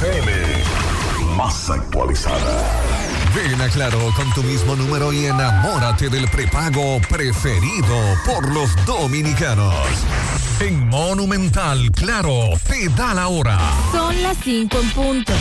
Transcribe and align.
FM. 0.00 0.32
Más 1.36 1.70
actualizada. 1.70 2.62
Ven 3.34 3.60
a 3.60 3.68
Claro 3.68 3.98
con 4.14 4.32
tu 4.32 4.42
mismo 4.44 4.76
número 4.76 5.12
y 5.12 5.26
enamórate 5.26 6.08
del 6.08 6.28
prepago 6.28 7.00
preferido 7.08 7.96
por 8.24 8.52
los 8.52 8.70
dominicanos. 8.86 9.74
En 10.60 10.88
Monumental, 10.88 11.90
Claro, 11.92 12.50
te 12.68 12.88
da 12.90 13.12
la 13.14 13.28
hora. 13.28 13.58
Son 13.92 14.22
las 14.22 14.36
5 14.42 14.78
en 14.80 14.90
punto. 14.90 15.32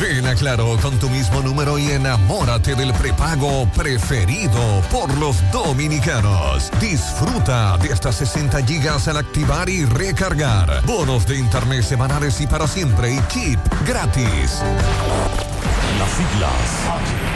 Ven 0.00 0.26
a 0.26 0.34
Claro 0.34 0.76
con 0.82 0.98
tu 0.98 1.08
mismo 1.08 1.40
número 1.40 1.78
y 1.78 1.90
enamórate 1.90 2.74
del 2.74 2.92
prepago 2.92 3.66
preferido 3.74 4.82
por 4.90 5.12
los 5.18 5.36
dominicanos. 5.50 6.70
Disfruta 6.80 7.78
de 7.78 7.92
hasta 7.92 8.12
60 8.12 8.62
gigas 8.64 9.08
al 9.08 9.16
activar 9.16 9.68
y 9.68 9.84
recargar. 9.84 10.82
Bonos 10.84 11.26
de 11.26 11.38
internet 11.38 11.82
semanales 11.82 12.40
y 12.40 12.46
para 12.46 12.66
siempre 12.66 13.14
y 13.14 13.20
chip 13.28 13.58
gratis. 13.86 14.62
Las 15.98 16.10
siglas 16.10 17.35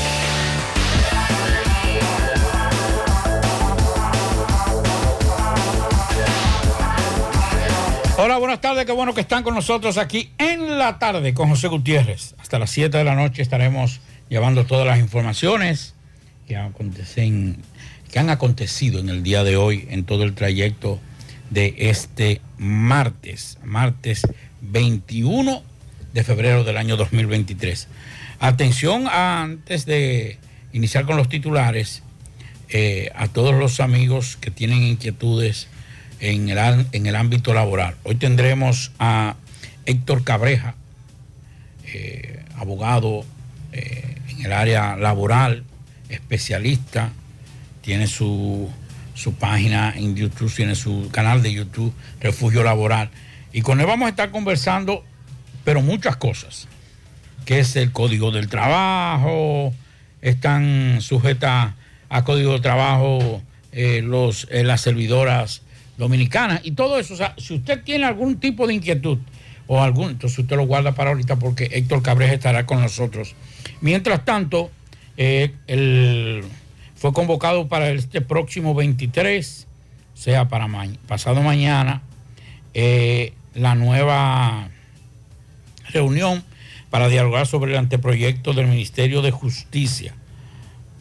Hola, 8.23 8.37
buenas 8.37 8.61
tardes, 8.61 8.85
qué 8.85 8.91
bueno 8.91 9.15
que 9.15 9.21
están 9.21 9.41
con 9.41 9.55
nosotros 9.55 9.97
aquí 9.97 10.29
en 10.37 10.77
la 10.77 10.99
tarde 10.99 11.33
con 11.33 11.49
José 11.49 11.69
Gutiérrez. 11.69 12.35
Hasta 12.37 12.59
las 12.59 12.69
7 12.69 12.95
de 12.95 13.03
la 13.03 13.15
noche 13.15 13.41
estaremos 13.41 13.99
llevando 14.29 14.63
todas 14.63 14.85
las 14.85 14.99
informaciones 14.99 15.95
que, 16.47 16.55
acontecen, 16.55 17.57
que 18.11 18.19
han 18.19 18.29
acontecido 18.29 18.99
en 18.99 19.09
el 19.09 19.23
día 19.23 19.43
de 19.43 19.57
hoy 19.57 19.87
en 19.89 20.03
todo 20.03 20.23
el 20.23 20.35
trayecto 20.35 20.99
de 21.49 21.73
este 21.79 22.41
martes, 22.59 23.57
martes 23.63 24.21
21 24.61 25.63
de 26.13 26.23
febrero 26.23 26.63
del 26.63 26.77
año 26.77 26.97
2023. 26.97 27.87
Atención 28.39 29.07
antes 29.07 29.87
de 29.87 30.37
iniciar 30.73 31.07
con 31.07 31.17
los 31.17 31.27
titulares, 31.27 32.03
eh, 32.69 33.09
a 33.15 33.29
todos 33.29 33.55
los 33.55 33.79
amigos 33.79 34.37
que 34.39 34.51
tienen 34.51 34.83
inquietudes 34.83 35.69
en 36.21 36.49
el, 36.49 36.85
en 36.91 37.05
el 37.07 37.15
ámbito 37.15 37.53
laboral. 37.53 37.95
Hoy 38.03 38.15
tendremos 38.15 38.91
a 38.99 39.35
Héctor 39.85 40.23
Cabreja, 40.23 40.75
eh, 41.85 42.45
abogado 42.55 43.25
eh, 43.73 44.17
en 44.29 44.45
el 44.45 44.53
área 44.53 44.95
laboral, 44.95 45.63
especialista, 46.09 47.09
tiene 47.81 48.05
su, 48.05 48.69
su 49.15 49.33
página 49.33 49.93
en 49.95 50.15
YouTube, 50.15 50.53
tiene 50.53 50.75
su 50.75 51.09
canal 51.11 51.41
de 51.41 51.53
YouTube, 51.53 51.93
Refugio 52.19 52.63
Laboral. 52.63 53.09
Y 53.51 53.63
con 53.63 53.79
él 53.81 53.87
vamos 53.87 54.05
a 54.05 54.09
estar 54.09 54.29
conversando, 54.29 55.03
pero 55.63 55.81
muchas 55.81 56.17
cosas, 56.17 56.67
que 57.45 57.59
es 57.59 57.75
el 57.75 57.91
código 57.91 58.29
del 58.29 58.47
trabajo, 58.47 59.73
están 60.21 60.99
sujetas 61.01 61.73
a 62.09 62.23
código 62.23 62.53
de 62.53 62.59
trabajo 62.59 63.41
eh, 63.71 64.01
los, 64.03 64.47
las 64.51 64.81
servidoras 64.81 65.63
dominicanas 65.97 66.61
y 66.63 66.71
todo 66.71 66.99
eso. 66.99 67.13
O 67.13 67.17
sea, 67.17 67.33
si 67.37 67.55
usted 67.55 67.83
tiene 67.83 68.05
algún 68.05 68.39
tipo 68.39 68.67
de 68.67 68.73
inquietud 68.73 69.17
o 69.67 69.81
algún, 69.81 70.11
entonces 70.11 70.39
usted 70.39 70.55
lo 70.55 70.65
guarda 70.65 70.93
para 70.93 71.11
ahorita 71.11 71.37
porque 71.37 71.69
Héctor 71.71 72.01
Cabreja 72.01 72.33
estará 72.33 72.65
con 72.65 72.81
nosotros. 72.81 73.35
Mientras 73.81 74.25
tanto, 74.25 74.69
eh, 75.17 75.53
fue 76.95 77.13
convocado 77.13 77.67
para 77.67 77.89
este 77.89 78.21
próximo 78.21 78.73
23, 78.75 79.67
o 80.13 80.17
sea, 80.17 80.47
para 80.47 80.67
ma- 80.67 80.87
pasado 81.07 81.41
mañana, 81.41 82.01
eh, 82.73 83.33
la 83.53 83.75
nueva 83.75 84.69
reunión 85.89 86.43
para 86.89 87.07
dialogar 87.09 87.47
sobre 87.47 87.71
el 87.71 87.77
anteproyecto 87.77 88.53
del 88.53 88.67
Ministerio 88.67 89.21
de 89.21 89.31
Justicia. 89.31 90.13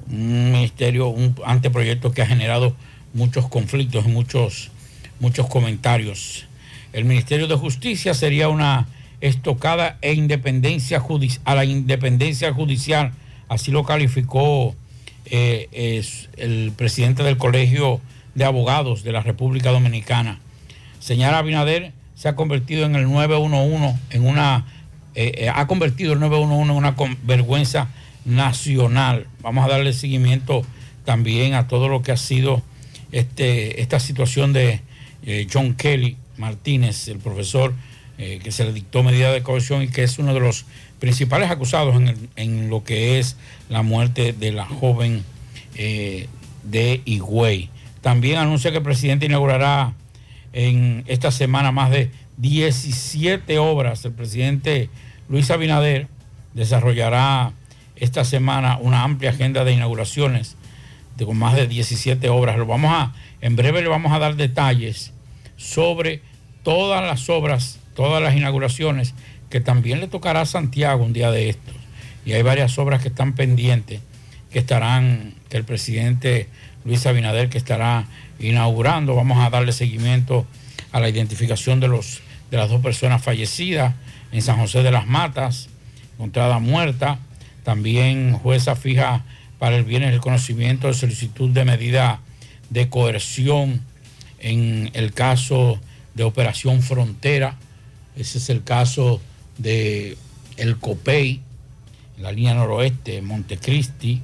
Un 0.09 0.51
ministerio, 0.53 1.09
un 1.09 1.35
anteproyecto 1.45 2.13
que 2.13 2.23
ha 2.23 2.27
generado 2.27 2.75
muchos 3.15 3.49
conflictos 3.49 4.05
y 4.07 4.09
muchos, 4.09 4.71
muchos 5.21 5.47
comentarios. 5.49 6.47
El 6.93 7.05
Ministerio 7.05 7.47
de 7.47 7.55
Justicia 7.55 8.15
sería 8.15 8.49
una 8.49 8.89
estocada 9.21 9.99
e 10.01 10.15
independencia 10.15 11.03
a 11.45 11.55
la 11.55 11.65
independencia 11.65 12.53
judicial, 12.53 13.13
así 13.49 13.71
lo 13.71 13.85
calificó 13.85 14.75
eh, 15.27 16.03
el 16.37 16.73
presidente 16.73 17.23
del 17.23 17.37
Colegio 17.37 18.01
de 18.35 18.45
Abogados 18.45 19.05
de 19.05 19.13
la 19.13 19.21
República 19.21 19.71
Dominicana. 19.71 20.41
Señora 20.99 21.39
Abinader 21.39 21.93
se 22.15 22.29
ha 22.29 22.35
convertido 22.35 22.85
en 22.85 22.97
el 22.97 23.05
911 23.05 23.99
en 24.11 24.27
una 24.27 24.67
eh, 25.15 25.33
eh, 25.39 25.51
ha 25.53 25.67
convertido 25.67 26.13
el 26.13 26.21
911 26.21 26.71
en 26.71 26.77
una 26.77 26.95
vergüenza 27.25 27.89
nacional. 28.25 29.27
Vamos 29.43 29.65
a 29.65 29.69
darle 29.69 29.93
seguimiento 29.93 30.63
también 31.05 31.55
a 31.55 31.67
todo 31.67 31.89
lo 31.89 32.03
que 32.03 32.13
ha 32.13 32.17
sido 32.17 32.63
este, 33.11 33.81
esta 33.81 33.99
situación 33.99 34.53
de 34.53 34.81
eh, 35.25 35.47
John 35.53 35.75
Kelly 35.75 36.17
Martínez, 36.37 37.09
el 37.09 37.19
profesor 37.19 37.75
eh, 38.19 38.41
que 38.43 38.53
se 38.53 38.65
le 38.65 38.73
dictó 38.73 39.03
medida 39.03 39.33
de 39.33 39.43
coerción 39.43 39.83
y 39.83 39.89
que 39.89 40.03
es 40.03 40.19
uno 40.19 40.35
de 40.35 40.41
los 40.41 40.67
principales 40.99 41.51
acusados 41.51 41.97
en 42.37 42.69
lo 42.69 42.85
que 42.85 43.19
es 43.19 43.37
la 43.71 43.83
muerte 43.83 44.35
de 44.35 44.53
la 44.53 44.67
joven 44.67 45.25
eh, 45.75 46.29
de 46.63 47.01
Higüey. 47.05 47.71
También 48.03 48.39
anuncia 48.39 48.71
que 48.71 48.79
el 48.79 48.83
presidente 48.83 49.27
inaugurará 49.27 49.95
en 50.53 51.05
esta 51.07 51.31
semana 51.31 51.73
más 51.73 51.91
de 51.91 52.11
17 52.37 53.59
obras. 53.59 54.05
El 54.05 54.13
presidente 54.13 54.91
Luis 55.29 55.51
Abinader 55.51 56.09
desarrollará 56.55 57.53
esta 57.97 58.25
semana 58.25 58.79
una 58.79 59.05
amplia 59.05 59.31
agenda 59.31 59.65
de 59.65 59.73
inauguraciones 59.73 60.57
de 61.17 61.27
con 61.27 61.39
más 61.39 61.55
de 61.55 61.67
17 61.67 62.29
obras. 62.29 62.59
Lo 62.59 62.67
vamos 62.67 62.93
a, 62.93 63.15
en 63.41 63.57
breve 63.57 63.83
le 63.83 63.89
vamos 63.89 64.13
a 64.13 64.19
dar 64.19 64.37
detalles 64.37 65.13
sobre 65.57 66.23
todas 66.63 67.03
las 67.03 67.29
obras, 67.29 67.79
todas 67.95 68.23
las 68.23 68.37
inauguraciones 68.37 69.15
que 69.49 69.61
también 69.61 70.01
le 70.01 70.09
tocará 70.09 70.43
a 70.43 70.47
Santiago 70.47 71.05
un 71.05 71.13
día 71.13 71.31
de 71.31 71.51
estos. 71.51 71.75
Y 72.25 72.33
hay 72.33 72.43
varias 72.43 72.79
obras 72.79 73.03
que 73.03 73.09
están 73.09 73.35
pendientes, 73.35 74.01
que 74.53 74.59
estarán, 74.61 75.35
que 75.49 75.57
el 75.57 75.65
presidente 75.65 76.49
Luis 76.85 77.07
Abinader 77.07 77.49
que 77.49 77.59
estará 77.59 78.07
inaugurando. 78.39 79.15
Vamos 79.15 79.39
a 79.39 79.51
darle 79.51 79.73
seguimiento 79.73 80.47
a 80.93 81.01
la 81.01 81.09
identificación 81.09 81.81
de 81.81 81.89
los 81.89 82.23
de 82.51 82.57
las 82.57 82.69
dos 82.69 82.81
personas 82.81 83.23
fallecidas 83.23 83.95
en 84.33 84.43
San 84.43 84.57
José 84.57 84.83
de 84.83 84.91
las 84.91 85.07
Matas, 85.07 85.69
encontrada 86.15 86.59
muerta. 86.59 87.19
También 87.63 88.33
jueza 88.33 88.75
fija 88.75 89.25
para 89.59 89.77
el 89.77 89.85
bien 89.85 90.03
el 90.03 90.21
conocimiento 90.21 90.89
de 90.89 90.95
solicitud 90.95 91.51
de 91.51 91.65
medida 91.65 92.21
de 92.71 92.89
coerción 92.89 93.83
en 94.39 94.91
el 94.95 95.13
caso 95.13 95.79
de 96.15 96.25
Operación 96.25 96.83
Frontera. 96.83 97.57
Ese 98.17 98.39
es 98.39 98.49
el 98.51 98.65
caso 98.65 99.21
de 99.59 100.17
el 100.57 100.79
COPEI, 100.79 101.41
en 102.17 102.23
la 102.23 102.33
línea 102.33 102.55
noroeste, 102.55 103.23
Montecristi. 103.23 104.23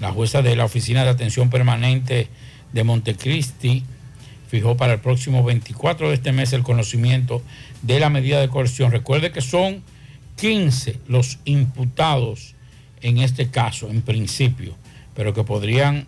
La 0.00 0.10
jueza 0.10 0.42
de 0.42 0.56
la 0.56 0.64
Oficina 0.64 1.04
de 1.04 1.10
Atención 1.10 1.48
Permanente 1.48 2.28
de 2.72 2.84
Montecristi 2.84 3.84
fijó 4.48 4.76
para 4.76 4.94
el 4.94 5.00
próximo 5.00 5.44
24 5.44 6.08
de 6.08 6.14
este 6.14 6.32
mes 6.32 6.52
el 6.52 6.62
conocimiento 6.62 7.42
de 7.82 8.00
la 8.00 8.10
medida 8.10 8.40
de 8.40 8.48
coerción. 8.48 8.90
Recuerde 8.90 9.32
que 9.32 9.40
son 9.40 9.82
15 10.36 10.98
los 11.08 11.38
imputados 11.44 12.54
en 13.00 13.18
este 13.18 13.48
caso, 13.48 13.88
en 13.88 14.02
principio, 14.02 14.74
pero 15.14 15.34
que 15.34 15.44
podrían 15.44 16.06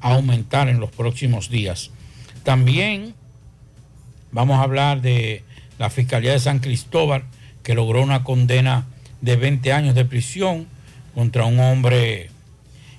aumentar 0.00 0.68
en 0.68 0.80
los 0.80 0.90
próximos 0.90 1.50
días. 1.50 1.90
También 2.42 3.14
vamos 4.32 4.58
a 4.58 4.62
hablar 4.62 5.00
de 5.00 5.42
la 5.78 5.90
Fiscalía 5.90 6.32
de 6.32 6.40
San 6.40 6.58
Cristóbal, 6.58 7.24
que 7.62 7.74
logró 7.74 8.02
una 8.02 8.22
condena 8.22 8.86
de 9.20 9.36
20 9.36 9.72
años 9.72 9.94
de 9.94 10.04
prisión 10.04 10.66
contra 11.14 11.44
un 11.44 11.58
hombre 11.58 12.30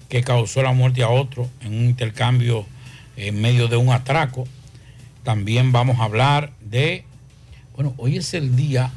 que 0.10 0.24
causó 0.24 0.64
la 0.64 0.74
muerte 0.74 1.04
a 1.04 1.10
otro 1.10 1.50
en 1.62 1.74
un 1.74 1.86
intercambio 1.86 2.66
en 3.16 3.40
medio 3.40 3.68
de 3.68 3.78
un 3.78 3.92
atraco. 3.92 4.48
También 5.24 5.72
vamos 5.72 6.00
a 6.00 6.04
hablar 6.04 6.54
de, 6.62 7.04
bueno, 7.76 7.94
hoy 7.98 8.18
es 8.18 8.34
el 8.34 8.56
día 8.56 8.92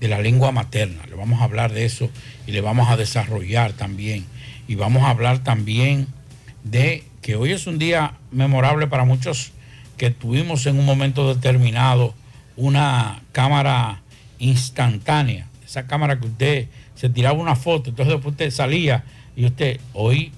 de 0.00 0.08
la 0.08 0.20
lengua 0.20 0.52
materna, 0.52 1.06
le 1.06 1.14
vamos 1.14 1.40
a 1.40 1.44
hablar 1.44 1.72
de 1.72 1.84
eso 1.84 2.10
y 2.46 2.52
le 2.52 2.60
vamos 2.60 2.88
a 2.88 2.96
desarrollar 2.96 3.72
también. 3.72 4.26
Y 4.66 4.76
vamos 4.76 5.02
a 5.02 5.10
hablar 5.10 5.42
también 5.44 6.06
de 6.64 7.04
que 7.22 7.36
hoy 7.36 7.52
es 7.52 7.66
un 7.66 7.78
día 7.78 8.14
memorable 8.32 8.86
para 8.86 9.04
muchos 9.04 9.52
que 9.96 10.10
tuvimos 10.10 10.66
en 10.66 10.78
un 10.78 10.84
momento 10.84 11.32
determinado 11.32 12.14
una 12.56 13.22
cámara 13.32 14.02
instantánea, 14.38 15.46
esa 15.64 15.86
cámara 15.86 16.18
que 16.18 16.26
usted 16.26 16.68
se 16.94 17.08
tiraba 17.08 17.38
una 17.38 17.56
foto, 17.56 17.90
entonces 17.90 18.14
después 18.14 18.32
usted 18.32 18.50
salía 18.50 19.04
y 19.36 19.46
usted 19.46 19.80
hoy 19.92 20.32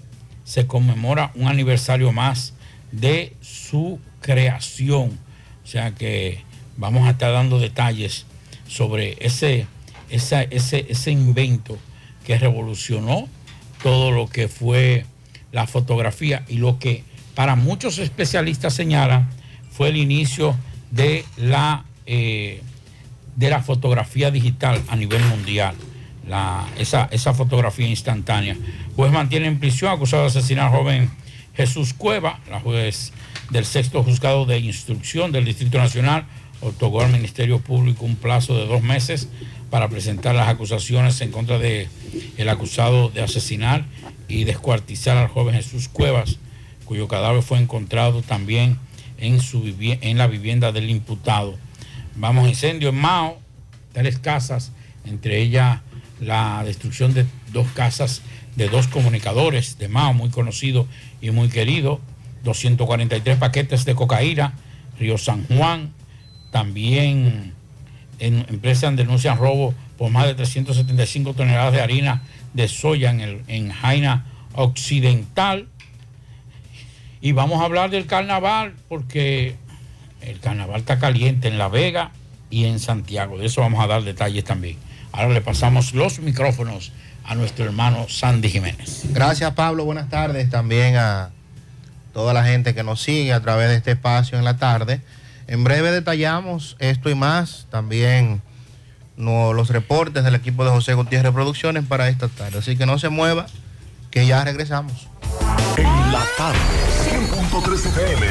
se 0.44 0.66
conmemora 0.66 1.32
un 1.34 1.48
aniversario 1.48 2.12
más 2.12 2.54
de 2.92 3.34
su 3.40 3.98
creación. 4.20 5.18
O 5.64 5.66
sea 5.66 5.90
que 5.92 6.40
vamos 6.76 7.06
a 7.06 7.10
estar 7.10 7.32
dando 7.32 7.58
detalles 7.58 8.26
sobre 8.68 9.16
ese, 9.20 9.66
esa- 10.08 10.42
ese, 10.44 10.86
ese 10.88 11.10
invento 11.10 11.78
que 12.24 12.38
revolucionó 12.38 13.28
todo 13.82 14.10
lo 14.12 14.28
que 14.28 14.48
fue 14.48 15.04
la 15.56 15.66
fotografía 15.66 16.44
y 16.48 16.58
lo 16.58 16.78
que 16.78 17.02
para 17.34 17.56
muchos 17.56 17.96
especialistas 17.98 18.74
señalan 18.74 19.26
fue 19.70 19.88
el 19.88 19.96
inicio 19.96 20.54
de 20.90 21.24
la, 21.38 21.84
eh, 22.04 22.60
de 23.36 23.48
la 23.50 23.62
fotografía 23.62 24.30
digital 24.30 24.82
a 24.88 24.96
nivel 24.96 25.24
mundial. 25.24 25.74
La- 26.28 26.66
esa, 26.78 27.08
esa 27.10 27.32
fotografía 27.32 27.88
instantánea. 27.88 28.54
Juez 28.96 29.10
mantiene 29.12 29.46
en 29.46 29.58
prisión 29.58 29.90
acusado 29.92 30.24
de 30.24 30.28
asesinar 30.28 30.66
al 30.66 30.72
joven 30.72 31.10
Jesús 31.56 31.94
Cueva, 31.94 32.38
la 32.50 32.60
juez 32.60 33.12
del 33.50 33.64
sexto 33.64 34.02
juzgado 34.02 34.44
de 34.44 34.58
instrucción 34.58 35.32
del 35.32 35.46
Distrito 35.46 35.78
Nacional, 35.78 36.26
otorgó 36.60 37.00
al 37.00 37.12
Ministerio 37.12 37.60
Público 37.60 38.04
un 38.04 38.16
plazo 38.16 38.54
de 38.58 38.66
dos 38.66 38.82
meses 38.82 39.28
para 39.70 39.88
presentar 39.88 40.34
las 40.34 40.48
acusaciones 40.48 41.18
en 41.22 41.30
contra 41.30 41.58
de 41.58 41.88
el 42.36 42.48
acusado 42.50 43.08
de 43.08 43.22
asesinar 43.22 43.84
y 44.28 44.44
descuartizar 44.44 45.16
al 45.16 45.28
joven 45.28 45.54
Jesús 45.54 45.88
Cuevas, 45.88 46.38
cuyo 46.84 47.08
cadáver 47.08 47.42
fue 47.42 47.58
encontrado 47.58 48.22
también 48.22 48.78
en, 49.18 49.40
su 49.40 49.64
en 49.80 50.18
la 50.18 50.26
vivienda 50.26 50.72
del 50.72 50.90
imputado. 50.90 51.56
Vamos, 52.16 52.48
incendio 52.48 52.90
en 52.90 52.96
Mao, 52.96 53.38
tres 53.92 54.18
casas, 54.18 54.72
entre 55.04 55.40
ellas 55.40 55.80
la 56.20 56.62
destrucción 56.64 57.12
de 57.14 57.26
dos 57.52 57.66
casas 57.72 58.22
de 58.56 58.68
dos 58.68 58.88
comunicadores 58.88 59.78
de 59.78 59.88
Mao, 59.88 60.14
muy 60.14 60.30
conocido 60.30 60.86
y 61.20 61.30
muy 61.30 61.48
querido, 61.48 62.00
243 62.44 63.38
paquetes 63.38 63.84
de 63.84 63.94
cocaína, 63.94 64.54
Río 64.98 65.18
San 65.18 65.46
Juan, 65.46 65.92
también 66.52 67.52
en 68.18 68.46
empresas 68.48 68.96
denuncian 68.96 69.36
robo 69.36 69.74
por 69.98 70.10
más 70.10 70.26
de 70.26 70.34
375 70.34 71.34
toneladas 71.34 71.72
de 71.72 71.82
harina 71.82 72.22
de 72.56 72.68
soya 72.68 73.10
en, 73.10 73.20
el, 73.20 73.42
en 73.46 73.70
Jaina 73.70 74.24
Occidental. 74.54 75.68
Y 77.20 77.32
vamos 77.32 77.60
a 77.60 77.64
hablar 77.64 77.90
del 77.90 78.06
carnaval 78.06 78.74
porque 78.88 79.56
el 80.22 80.40
carnaval 80.40 80.80
está 80.80 80.98
caliente 80.98 81.48
en 81.48 81.58
La 81.58 81.68
Vega 81.68 82.10
y 82.50 82.64
en 82.64 82.78
Santiago. 82.78 83.38
De 83.38 83.46
eso 83.46 83.60
vamos 83.60 83.84
a 83.84 83.86
dar 83.86 84.02
detalles 84.02 84.44
también. 84.44 84.76
Ahora 85.12 85.28
le 85.28 85.40
pasamos 85.40 85.94
los 85.94 86.18
micrófonos 86.18 86.92
a 87.24 87.34
nuestro 87.34 87.64
hermano 87.64 88.06
Sandy 88.08 88.48
Jiménez. 88.48 89.02
Gracias 89.12 89.52
Pablo, 89.52 89.84
buenas 89.84 90.08
tardes 90.08 90.48
también 90.48 90.96
a 90.96 91.30
toda 92.12 92.32
la 92.32 92.44
gente 92.44 92.74
que 92.74 92.82
nos 92.82 93.02
sigue 93.02 93.32
a 93.32 93.40
través 93.40 93.68
de 93.68 93.76
este 93.76 93.92
espacio 93.92 94.38
en 94.38 94.44
la 94.44 94.56
tarde. 94.56 95.00
En 95.46 95.64
breve 95.64 95.90
detallamos 95.90 96.76
esto 96.78 97.10
y 97.10 97.14
más, 97.14 97.66
también 97.70 98.40
no, 99.16 99.52
los 99.52 99.70
reportes 99.70 100.24
del 100.24 100.34
equipo 100.34 100.64
de 100.64 100.70
José 100.70 100.94
Gutiérrez 100.94 101.32
Producciones 101.32 101.84
para 101.86 102.08
esta 102.08 102.28
tarde. 102.28 102.58
Así 102.58 102.76
que 102.76 102.86
no 102.86 102.98
se 102.98 103.08
mueva, 103.08 103.46
que 104.10 104.26
ya 104.26 104.44
regresamos. 104.44 105.08
En 105.76 106.12
la 106.12 106.24
tarde, 106.36 106.58
100.3 107.50 107.86
FM, 107.86 108.26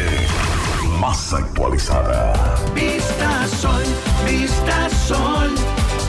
más 1.00 1.34
actualizada. 1.34 2.34
Vista 2.74 3.48
Sol, 3.48 3.84
Vista 4.26 4.90
Sol, 5.08 5.54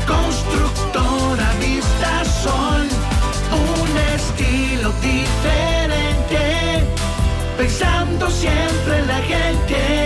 constructora 0.06 1.52
Vista 1.60 2.24
Sol, 2.24 2.88
un 3.52 3.98
estilo 4.14 4.92
diferente, 5.00 6.84
pensando 7.58 8.30
siempre 8.30 8.98
en 8.98 9.06
la 9.06 9.18
gente 9.22 10.05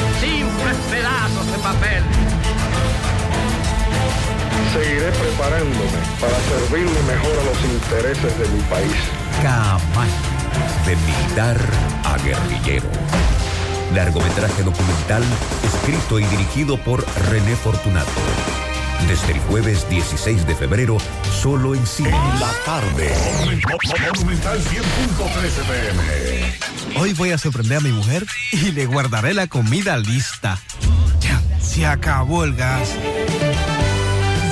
simples 0.21 0.77
pedazos 0.91 1.51
de 1.51 1.57
papel. 1.57 2.03
Seguiré 4.71 5.11
preparándome 5.11 5.99
para 6.21 6.37
servirle 6.49 7.01
mejor 7.03 7.39
a 7.39 7.43
los 7.45 7.59
intereses 7.65 8.39
de 8.39 8.47
mi 8.49 8.61
país. 8.63 8.93
Camaño, 9.41 10.11
de 10.85 10.95
militar 10.95 11.57
a 12.03 12.17
guerrillero. 12.19 12.87
Largometraje 13.95 14.63
documental 14.63 15.23
escrito 15.63 16.19
y 16.19 16.23
dirigido 16.25 16.77
por 16.77 17.03
René 17.29 17.55
Fortunato. 17.55 18.60
Desde 19.07 19.33
el 19.33 19.39
jueves 19.41 19.89
16 19.89 20.47
de 20.47 20.55
febrero, 20.55 20.97
solo 21.41 21.75
en 21.75 21.85
cine. 21.85 22.11
La 22.39 22.51
tarde. 22.65 23.11
Monumental 23.45 24.59
100.13 24.59 25.63
pm. 25.67 26.99
Hoy 26.99 27.13
voy 27.13 27.31
a 27.31 27.37
sorprender 27.37 27.77
a 27.79 27.81
mi 27.81 27.91
mujer 27.91 28.25
y 28.51 28.71
le 28.71 28.85
guardaré 28.85 29.33
la 29.33 29.47
comida 29.47 29.97
lista. 29.97 30.59
Ya, 31.19 31.41
se 31.59 31.85
acabó 31.85 32.43
el 32.43 32.55
gas. 32.55 32.95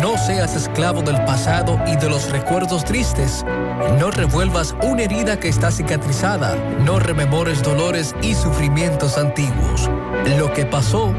No 0.00 0.18
seas 0.18 0.54
esclavo 0.54 1.02
del 1.02 1.22
pasado 1.24 1.78
y 1.86 1.96
de 1.96 2.08
los 2.08 2.30
recuerdos 2.30 2.84
tristes. 2.84 3.44
No 3.98 4.10
revuelvas 4.10 4.74
una 4.82 5.02
herida 5.02 5.38
que 5.38 5.48
está 5.48 5.70
cicatrizada. 5.70 6.54
No 6.84 6.98
rememores 6.98 7.62
dolores 7.62 8.14
y 8.22 8.34
sufrimientos 8.34 9.18
antiguos. 9.18 9.90
Lo 10.38 10.52
que 10.52 10.66
pasó, 10.66 11.12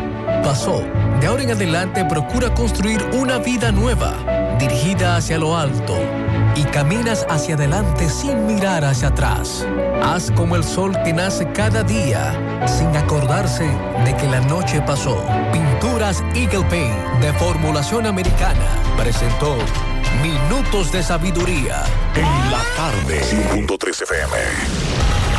pasó. 0.43 0.83
De 1.19 1.27
ahora 1.27 1.43
en 1.43 1.51
adelante 1.51 2.05
procura 2.05 2.53
construir 2.53 3.03
una 3.13 3.37
vida 3.37 3.71
nueva, 3.71 4.13
dirigida 4.59 5.15
hacia 5.15 5.37
lo 5.37 5.57
alto. 5.57 5.97
Y 6.55 6.63
caminas 6.63 7.25
hacia 7.29 7.55
adelante 7.55 8.09
sin 8.09 8.45
mirar 8.45 8.85
hacia 8.85 9.09
atrás. 9.09 9.65
Haz 10.03 10.31
como 10.31 10.55
el 10.55 10.63
sol 10.63 10.97
que 11.03 11.13
nace 11.13 11.51
cada 11.51 11.83
día, 11.83 12.33
sin 12.67 12.95
acordarse 12.95 13.65
de 14.05 14.15
que 14.17 14.27
la 14.27 14.41
noche 14.41 14.81
pasó. 14.81 15.25
Pinturas 15.51 16.23
Eagle 16.33 16.65
Paint 16.69 17.21
de 17.21 17.33
formulación 17.33 18.05
americana 18.05 18.67
presentó 18.97 19.57
Minutos 20.21 20.91
de 20.91 21.03
Sabiduría. 21.03 21.83
En 22.15 22.51
la 22.51 22.61
tarde. 22.75 23.21
100.3 23.21 24.03
FM. 24.03 24.94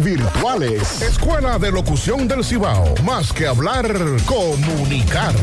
virtuales. 0.00 1.00
Escuela 1.00 1.58
de 1.58 1.72
Locución 1.72 2.28
del 2.28 2.44
Cibao. 2.44 2.94
Más 3.04 3.32
que 3.32 3.46
hablar, 3.46 3.90
comunicar. 4.26 5.34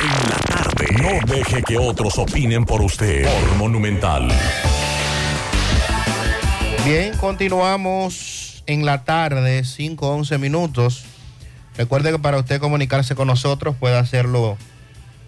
En 0.00 0.10
la 0.30 0.36
tarde. 0.46 0.86
No 1.02 1.08
deje 1.26 1.60
que 1.64 1.76
otros 1.76 2.16
opinen 2.18 2.64
por 2.64 2.80
usted. 2.80 3.24
Por 3.24 3.56
Monumental. 3.56 4.28
Bien, 6.84 7.16
continuamos 7.16 8.62
en 8.66 8.86
la 8.86 9.02
tarde, 9.02 9.62
5-11 9.62 10.38
minutos. 10.38 11.04
Recuerde 11.76 12.12
que 12.12 12.20
para 12.20 12.38
usted 12.38 12.60
comunicarse 12.60 13.16
con 13.16 13.26
nosotros 13.26 13.74
puede 13.78 13.98
hacerlo 13.98 14.56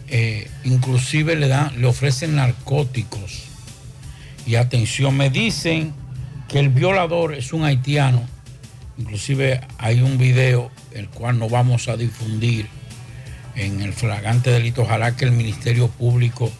eh, 0.09 0.49
inclusive 0.63 1.35
le 1.35 1.47
dan, 1.47 1.81
le 1.81 1.87
ofrecen 1.87 2.35
narcóticos. 2.35 3.43
Y 4.45 4.55
atención, 4.55 5.17
me 5.17 5.29
dicen 5.29 5.93
que 6.47 6.59
el 6.59 6.69
violador 6.69 7.33
es 7.33 7.51
un 7.51 7.65
haitiano, 7.65 8.23
inclusive 8.97 9.61
hay 9.77 10.01
un 10.01 10.17
video 10.17 10.71
el 10.91 11.09
cual 11.09 11.39
no 11.39 11.49
vamos 11.49 11.87
a 11.87 11.97
difundir 11.97 12.67
en 13.55 13.81
el 13.81 13.93
flagrante 13.93 14.51
delito, 14.51 14.83
ojalá 14.83 15.15
que 15.15 15.25
el 15.25 15.31
Ministerio 15.31 15.87
Público 15.87 16.51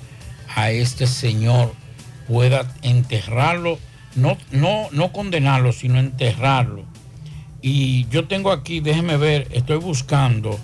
a 0.55 0.71
este 0.71 1.05
señor 1.05 1.73
pueda 2.27 2.73
enterrarlo, 2.81 3.77
no, 4.15 4.37
no, 4.51 4.87
no 4.91 5.11
condenarlo, 5.11 5.71
sino 5.71 5.99
enterrarlo. 5.99 6.83
Y 7.61 8.07
yo 8.09 8.27
tengo 8.27 8.51
aquí, 8.51 8.79
déjeme 8.79 9.17
ver, 9.17 9.47
estoy 9.51 9.77
buscando 9.77 10.59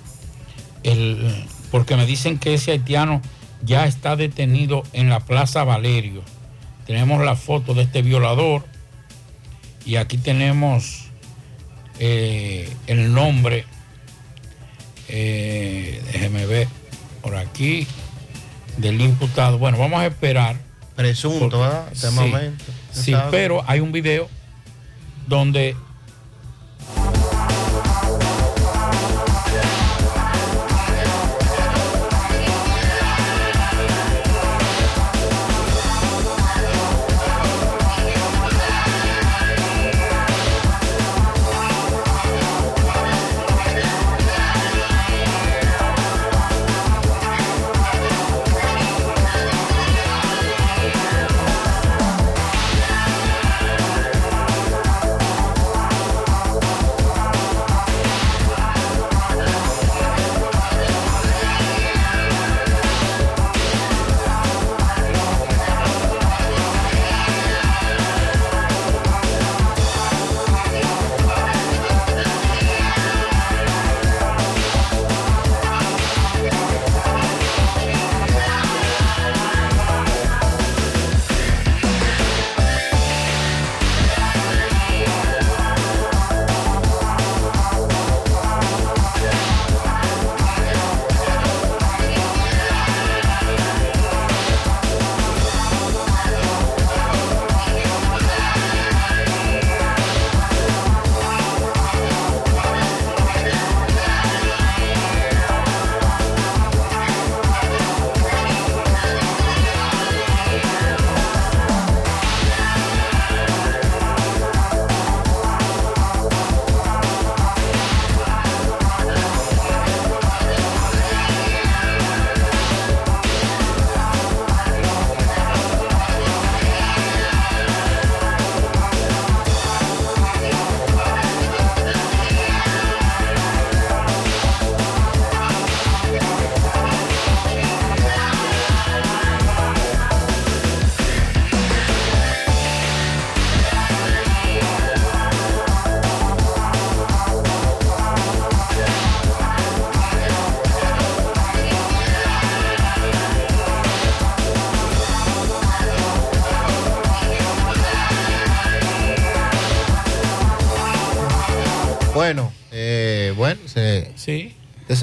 el, 0.83 1.45
porque 1.71 1.95
me 1.95 2.05
dicen 2.05 2.39
que 2.39 2.55
ese 2.55 2.71
haitiano 2.71 3.21
ya 3.63 3.85
está 3.85 4.15
detenido 4.15 4.83
en 4.93 5.09
la 5.09 5.19
Plaza 5.19 5.63
Valerio. 5.63 6.23
Tenemos 6.85 7.23
la 7.23 7.35
foto 7.35 7.73
de 7.73 7.83
este 7.83 8.01
violador 8.01 8.65
y 9.85 9.95
aquí 9.95 10.17
tenemos 10.17 11.02
eh, 11.99 12.71
el 12.87 13.13
nombre. 13.13 13.65
Eh, 15.09 16.01
déjeme 16.11 16.45
ver 16.45 16.67
por 17.21 17.35
aquí 17.35 17.87
del 18.77 19.01
imputado. 19.01 19.57
Bueno, 19.57 19.77
vamos 19.77 19.99
a 19.99 20.07
esperar. 20.07 20.55
Presunto, 20.95 21.59
¿verdad? 21.59 21.87
Este 21.91 22.09
sí, 22.09 22.13
momento. 22.13 22.65
sí, 22.91 23.15
pero 23.31 23.63
hay 23.67 23.79
un 23.79 23.91
video 23.91 24.29
donde 25.27 25.75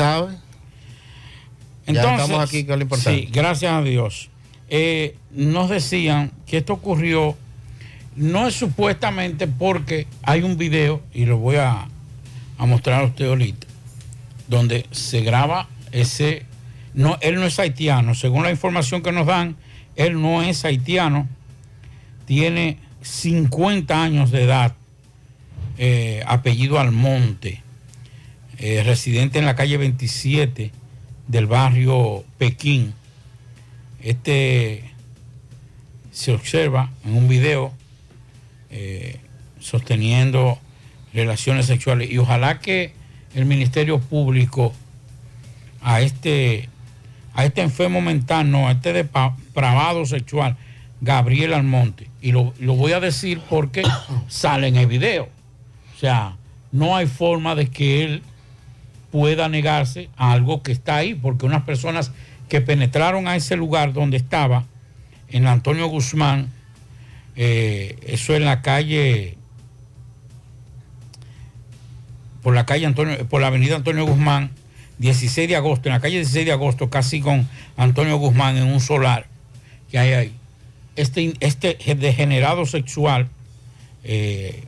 sí. 0.00 0.08
¿Usted 0.08 0.20
sabe? 0.26 0.32
Ya 1.86 2.00
Entonces, 2.00 2.20
estamos 2.20 2.48
aquí 2.48 2.62
lo 2.64 2.80
importante. 2.80 3.20
Sí, 3.20 3.28
gracias 3.32 3.72
a 3.72 3.82
Dios. 3.82 4.30
Eh, 4.68 5.16
nos 5.32 5.68
decían 5.68 6.30
que 6.46 6.58
esto 6.58 6.74
ocurrió, 6.74 7.36
no 8.14 8.46
es 8.46 8.54
supuestamente 8.54 9.48
porque 9.48 10.06
hay 10.22 10.42
un 10.42 10.56
video, 10.56 11.02
y 11.12 11.24
lo 11.24 11.38
voy 11.38 11.56
a, 11.56 11.88
a 12.58 12.66
mostrar 12.66 13.02
a 13.02 13.06
usted 13.06 13.26
ahorita, 13.26 13.66
donde 14.48 14.86
se 14.92 15.22
graba 15.22 15.68
ese. 15.90 16.46
No, 16.94 17.18
él 17.20 17.36
no 17.36 17.46
es 17.46 17.58
haitiano, 17.58 18.14
según 18.14 18.42
la 18.42 18.50
información 18.50 19.02
que 19.02 19.12
nos 19.12 19.26
dan, 19.26 19.56
él 19.96 20.20
no 20.20 20.42
es 20.42 20.64
haitiano, 20.64 21.28
tiene 22.26 22.78
50 23.02 24.02
años 24.02 24.30
de 24.30 24.44
edad, 24.44 24.74
eh, 25.78 26.22
apellido 26.26 26.78
Almonte, 26.78 27.62
eh, 28.62 28.82
residente 28.82 29.38
en 29.38 29.46
la 29.46 29.56
calle 29.56 29.78
27 29.78 30.70
del 31.28 31.46
barrio 31.46 32.24
Pekín. 32.36 32.92
Este 34.02 34.84
se 36.10 36.34
observa 36.34 36.90
en 37.06 37.16
un 37.16 37.26
video 37.26 37.72
eh, 38.68 39.18
sosteniendo 39.60 40.58
relaciones 41.14 41.64
sexuales 41.64 42.10
y 42.10 42.18
ojalá 42.18 42.60
que 42.60 42.92
el 43.34 43.46
Ministerio 43.46 43.98
Público 43.98 44.74
a 45.80 46.02
este 46.02 46.68
a 47.32 47.46
este 47.46 47.62
enfermo 47.62 48.02
mental, 48.02 48.50
no, 48.50 48.68
a 48.68 48.72
este 48.72 48.92
depravado 48.92 50.04
sexual, 50.04 50.58
Gabriel 51.00 51.54
Almonte. 51.54 52.10
Y 52.20 52.32
lo, 52.32 52.52
lo 52.58 52.74
voy 52.74 52.92
a 52.92 53.00
decir 53.00 53.40
porque 53.48 53.84
sale 54.28 54.68
en 54.68 54.76
el 54.76 54.86
video. 54.86 55.30
O 55.96 55.98
sea, 55.98 56.36
no 56.72 56.94
hay 56.94 57.06
forma 57.06 57.54
de 57.54 57.68
que 57.68 58.04
él 58.04 58.22
pueda 59.10 59.48
negarse 59.48 60.08
a 60.16 60.32
algo 60.32 60.62
que 60.62 60.72
está 60.72 60.96
ahí, 60.96 61.14
porque 61.14 61.46
unas 61.46 61.62
personas 61.62 62.12
que 62.48 62.60
penetraron 62.60 63.28
a 63.28 63.36
ese 63.36 63.56
lugar 63.56 63.92
donde 63.92 64.16
estaba, 64.16 64.64
en 65.28 65.46
Antonio 65.46 65.86
Guzmán, 65.86 66.48
eh, 67.36 67.96
eso 68.06 68.34
en 68.34 68.44
la 68.44 68.62
calle 68.62 69.36
por 72.42 72.54
la 72.54 72.66
calle 72.66 72.86
Antonio, 72.86 73.28
por 73.28 73.40
la 73.40 73.48
avenida 73.48 73.76
Antonio 73.76 74.04
Guzmán, 74.06 74.50
16 74.98 75.48
de 75.48 75.56
agosto, 75.56 75.88
en 75.88 75.94
la 75.94 76.00
calle 76.00 76.16
16 76.16 76.46
de 76.46 76.52
agosto, 76.52 76.90
casi 76.90 77.20
con 77.20 77.48
Antonio 77.76 78.16
Guzmán 78.16 78.56
en 78.56 78.64
un 78.64 78.80
solar 78.80 79.26
que 79.90 79.98
hay 79.98 80.12
ahí. 80.12 80.32
Este, 80.96 81.34
este 81.40 81.76
degenerado 81.94 82.66
sexual, 82.66 83.28
eh, 84.04 84.64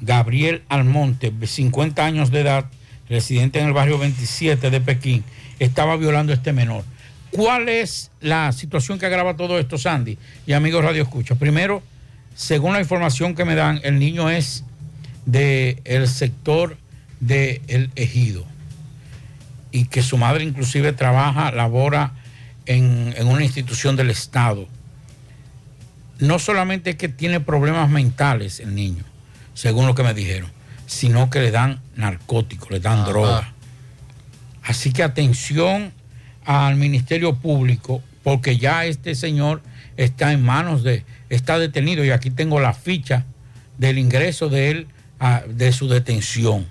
Gabriel 0.00 0.62
Almonte, 0.68 1.30
de 1.30 1.46
50 1.46 2.04
años 2.04 2.30
de 2.30 2.40
edad, 2.40 2.66
residente 3.08 3.58
en 3.58 3.66
el 3.66 3.72
barrio 3.72 3.98
27 3.98 4.70
de 4.70 4.80
Pekín, 4.80 5.24
estaba 5.58 5.96
violando 5.96 6.32
a 6.32 6.36
este 6.36 6.52
menor. 6.52 6.84
¿Cuál 7.30 7.68
es 7.68 8.10
la 8.20 8.52
situación 8.52 8.98
que 8.98 9.06
agrava 9.06 9.36
todo 9.36 9.58
esto, 9.58 9.76
Sandy? 9.76 10.18
Y 10.46 10.52
amigos 10.52 10.84
Radio 10.84 11.02
Escucha. 11.02 11.34
Primero, 11.34 11.82
según 12.34 12.72
la 12.72 12.80
información 12.80 13.34
que 13.34 13.44
me 13.44 13.54
dan, 13.54 13.80
el 13.82 13.98
niño 13.98 14.30
es 14.30 14.64
del 15.26 15.80
el 15.84 16.08
sector 16.08 16.76
del 17.20 17.60
el 17.68 17.90
ejido 17.96 18.46
y 19.70 19.86
que 19.86 20.02
su 20.02 20.16
madre 20.16 20.44
inclusive 20.44 20.92
trabaja, 20.92 21.50
labora 21.50 22.12
en, 22.64 23.14
en 23.16 23.26
una 23.26 23.44
institución 23.44 23.96
del 23.96 24.10
Estado. 24.10 24.66
No 26.18 26.38
solamente 26.38 26.90
es 26.90 26.96
que 26.96 27.08
tiene 27.08 27.40
problemas 27.40 27.90
mentales 27.90 28.60
el 28.60 28.74
niño, 28.74 29.04
según 29.54 29.86
lo 29.86 29.94
que 29.94 30.02
me 30.02 30.14
dijeron, 30.14 30.50
sino 30.88 31.28
que 31.30 31.38
le 31.40 31.50
dan 31.52 31.80
narcóticos, 31.94 32.70
le 32.70 32.80
dan 32.80 33.00
Ajá. 33.00 33.08
droga. 33.08 33.52
Así 34.64 34.90
que 34.92 35.02
atención 35.04 35.92
al 36.44 36.74
Ministerio 36.76 37.36
Público, 37.36 38.02
porque 38.24 38.56
ya 38.58 38.84
este 38.86 39.14
señor 39.14 39.62
está 39.98 40.32
en 40.32 40.42
manos 40.42 40.82
de, 40.82 41.04
está 41.28 41.58
detenido 41.58 42.04
y 42.04 42.10
aquí 42.10 42.30
tengo 42.30 42.58
la 42.58 42.72
ficha 42.72 43.24
del 43.76 43.98
ingreso 43.98 44.48
de 44.48 44.70
él, 44.70 44.86
a- 45.20 45.42
de 45.46 45.72
su 45.72 45.88
detención. 45.88 46.66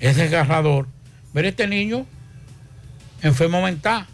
Es 0.00 0.16
desgarrador 0.16 0.86
ver 1.32 1.46
este 1.46 1.66
niño 1.66 2.06
enfermo 3.22 3.62
mental, 3.62 4.06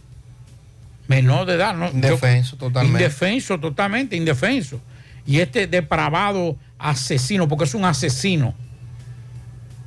menor 1.08 1.46
de 1.46 1.54
edad, 1.54 1.74
¿no? 1.74 1.90
Indefenso 1.90 2.56
totalmente. 2.56 3.02
Indefenso, 3.02 3.58
totalmente, 3.58 4.16
indefenso. 4.16 4.80
Y 5.26 5.40
este 5.40 5.66
depravado 5.66 6.56
asesino, 6.78 7.48
porque 7.48 7.64
es 7.64 7.74
un 7.74 7.84
asesino. 7.84 8.54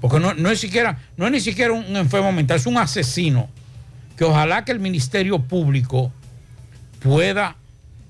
Porque 0.02 0.20
no, 0.20 0.34
no 0.34 0.50
es 0.50 0.60
siquiera, 0.60 1.00
no 1.18 1.26
es 1.26 1.32
ni 1.32 1.40
siquiera 1.40 1.74
un 1.74 1.96
enfermo 1.98 2.32
mental, 2.32 2.58
es 2.58 2.66
un 2.66 2.78
asesino. 2.78 3.50
Que 4.18 4.24
ojalá 4.24 4.66
que 4.66 4.72
el 4.72 4.80
Ministerio 4.80 5.40
Público 5.40 6.12
pueda 7.00 7.56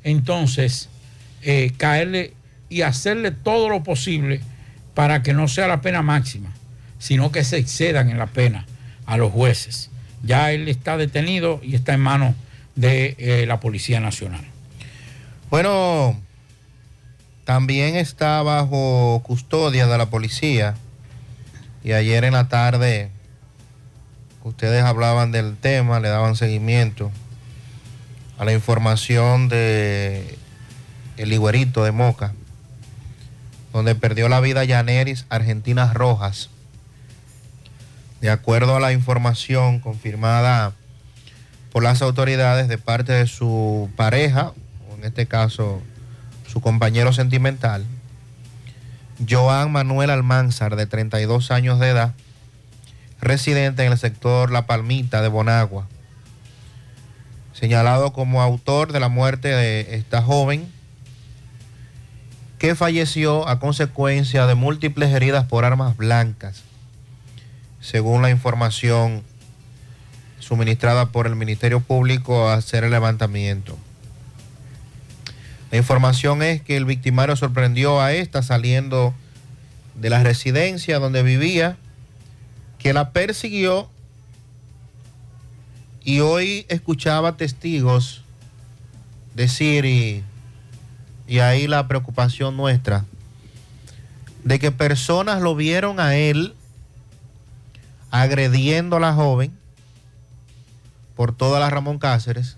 entonces 0.04 0.89
eh, 1.41 1.71
caerle 1.78 2.34
y 2.69 2.82
hacerle 2.82 3.32
todo 3.32 3.69
lo 3.69 3.84
posible 3.84 4.41
para 4.93 5.23
que 5.23 5.34
no 5.34 5.47
sea 5.47 5.67
la 5.67 5.82
pena 5.82 6.02
máxima, 6.02 6.52
sino 6.99 7.32
que 7.32 7.43
se 7.43 7.58
excedan 7.58 8.10
en 8.10 8.17
la 8.17 8.28
pena 8.28 8.65
a 9.06 9.17
los 9.17 9.32
jueces. 9.32 9.89
Ya 10.23 10.52
él 10.52 10.67
está 10.67 10.97
detenido 10.97 11.60
y 11.63 11.75
está 11.75 11.93
en 11.93 12.02
manos 12.02 12.36
de 12.75 13.15
eh, 13.17 13.45
la 13.47 13.60
Policía 13.60 13.99
Nacional. 13.99 14.43
Bueno, 15.49 16.19
también 17.45 17.95
está 17.95 18.43
bajo 18.43 19.21
custodia 19.23 19.88
de 19.88 19.97
la 19.97 20.10
policía. 20.10 20.75
Y 21.84 21.94
ayer 21.94 22.24
en 22.26 22.34
la 22.34 22.50
tarde 22.50 23.12
ustedes 24.44 24.84
hablaban 24.84 25.32
del 25.32 25.56
tema, 25.58 26.00
le 26.00 26.10
daban 26.10 26.36
seguimiento 26.36 27.12
a 28.38 28.46
la 28.46 28.54
información 28.54 29.50
de 29.50 30.38
el 31.18 31.34
Higuerito 31.34 31.84
de 31.84 31.92
Moca, 31.92 32.34
donde 33.74 33.96
perdió 33.96 34.30
la 34.30 34.39
vida 34.39 34.63
Yaneris 34.63 35.26
Argentinas 35.30 35.94
Rojas. 35.94 36.50
De 38.22 38.30
acuerdo 38.30 38.76
a 38.76 38.80
la 38.80 38.92
información 38.92 39.80
confirmada 39.80 40.74
por 41.72 41.84
las 41.84 42.02
autoridades 42.02 42.68
de 42.68 42.78
parte 42.78 43.13
de 43.13 43.28
su 43.28 43.89
pareja, 43.96 44.54
o 44.89 44.96
en 44.96 45.06
este 45.06 45.26
caso 45.26 45.82
su 46.48 46.62
compañero 46.62 47.13
sentimental, 47.13 47.86
Joan 49.27 49.71
Manuel 49.71 50.10
Almanzar, 50.10 50.75
de 50.75 50.86
32 50.86 51.51
años 51.51 51.79
de 51.79 51.89
edad, 51.89 52.13
residente 53.19 53.86
en 53.86 53.91
el 53.91 53.97
sector 53.97 54.51
La 54.51 54.65
Palmita 54.65 55.21
de 55.21 55.27
Bonagua, 55.27 55.88
señalado 57.53 58.13
como 58.13 58.41
autor 58.41 58.93
de 58.93 58.99
la 58.99 59.10
muerte 59.10 59.49
de 59.49 59.95
esta 59.95 60.21
joven, 60.21 60.71
que 62.60 62.75
falleció 62.75 63.47
a 63.47 63.60
consecuencia 63.60 64.45
de 64.45 64.55
múltiples 64.55 65.13
heridas 65.13 65.45
por 65.45 65.65
armas 65.65 65.97
blancas, 65.97 66.63
según 67.82 68.21
la 68.21 68.29
información 68.29 69.23
suministrada 70.39 71.08
por 71.08 71.27
el 71.27 71.36
Ministerio 71.36 71.79
Público 71.82 72.49
a 72.49 72.55
hacer 72.55 72.84
el 72.84 72.91
levantamiento. 72.91 73.77
La 75.71 75.77
información 75.77 76.41
es 76.41 76.62
que 76.62 76.77
el 76.77 76.86
victimario 76.86 77.36
sorprendió 77.36 78.01
a 78.01 78.13
esta 78.13 78.41
saliendo 78.41 79.13
de 79.95 80.10
la 80.10 80.23
residencia 80.23 80.99
donde 80.99 81.23
vivía, 81.23 81.77
que 82.79 82.93
la 82.93 83.12
persiguió 83.12 83.89
y 86.03 86.21
hoy 86.21 86.65
escuchaba 86.69 87.38
testigos 87.38 88.23
decir, 89.36 89.86
y, 89.86 90.23
y 91.27 91.39
ahí 91.39 91.67
la 91.67 91.88
preocupación 91.88 92.58
nuestra, 92.58 93.05
de 94.43 94.60
que 94.60 94.71
personas 94.71 95.41
lo 95.41 95.55
vieron 95.55 95.99
a 95.99 96.15
él 96.15 96.55
agrediendo 98.12 98.95
a 98.95 98.99
la 98.99 99.13
joven 99.13 99.51
por 101.15 101.34
toda 101.36 101.60
la 101.60 101.69
Ramón 101.69 101.99
Cáceres, 101.99 102.58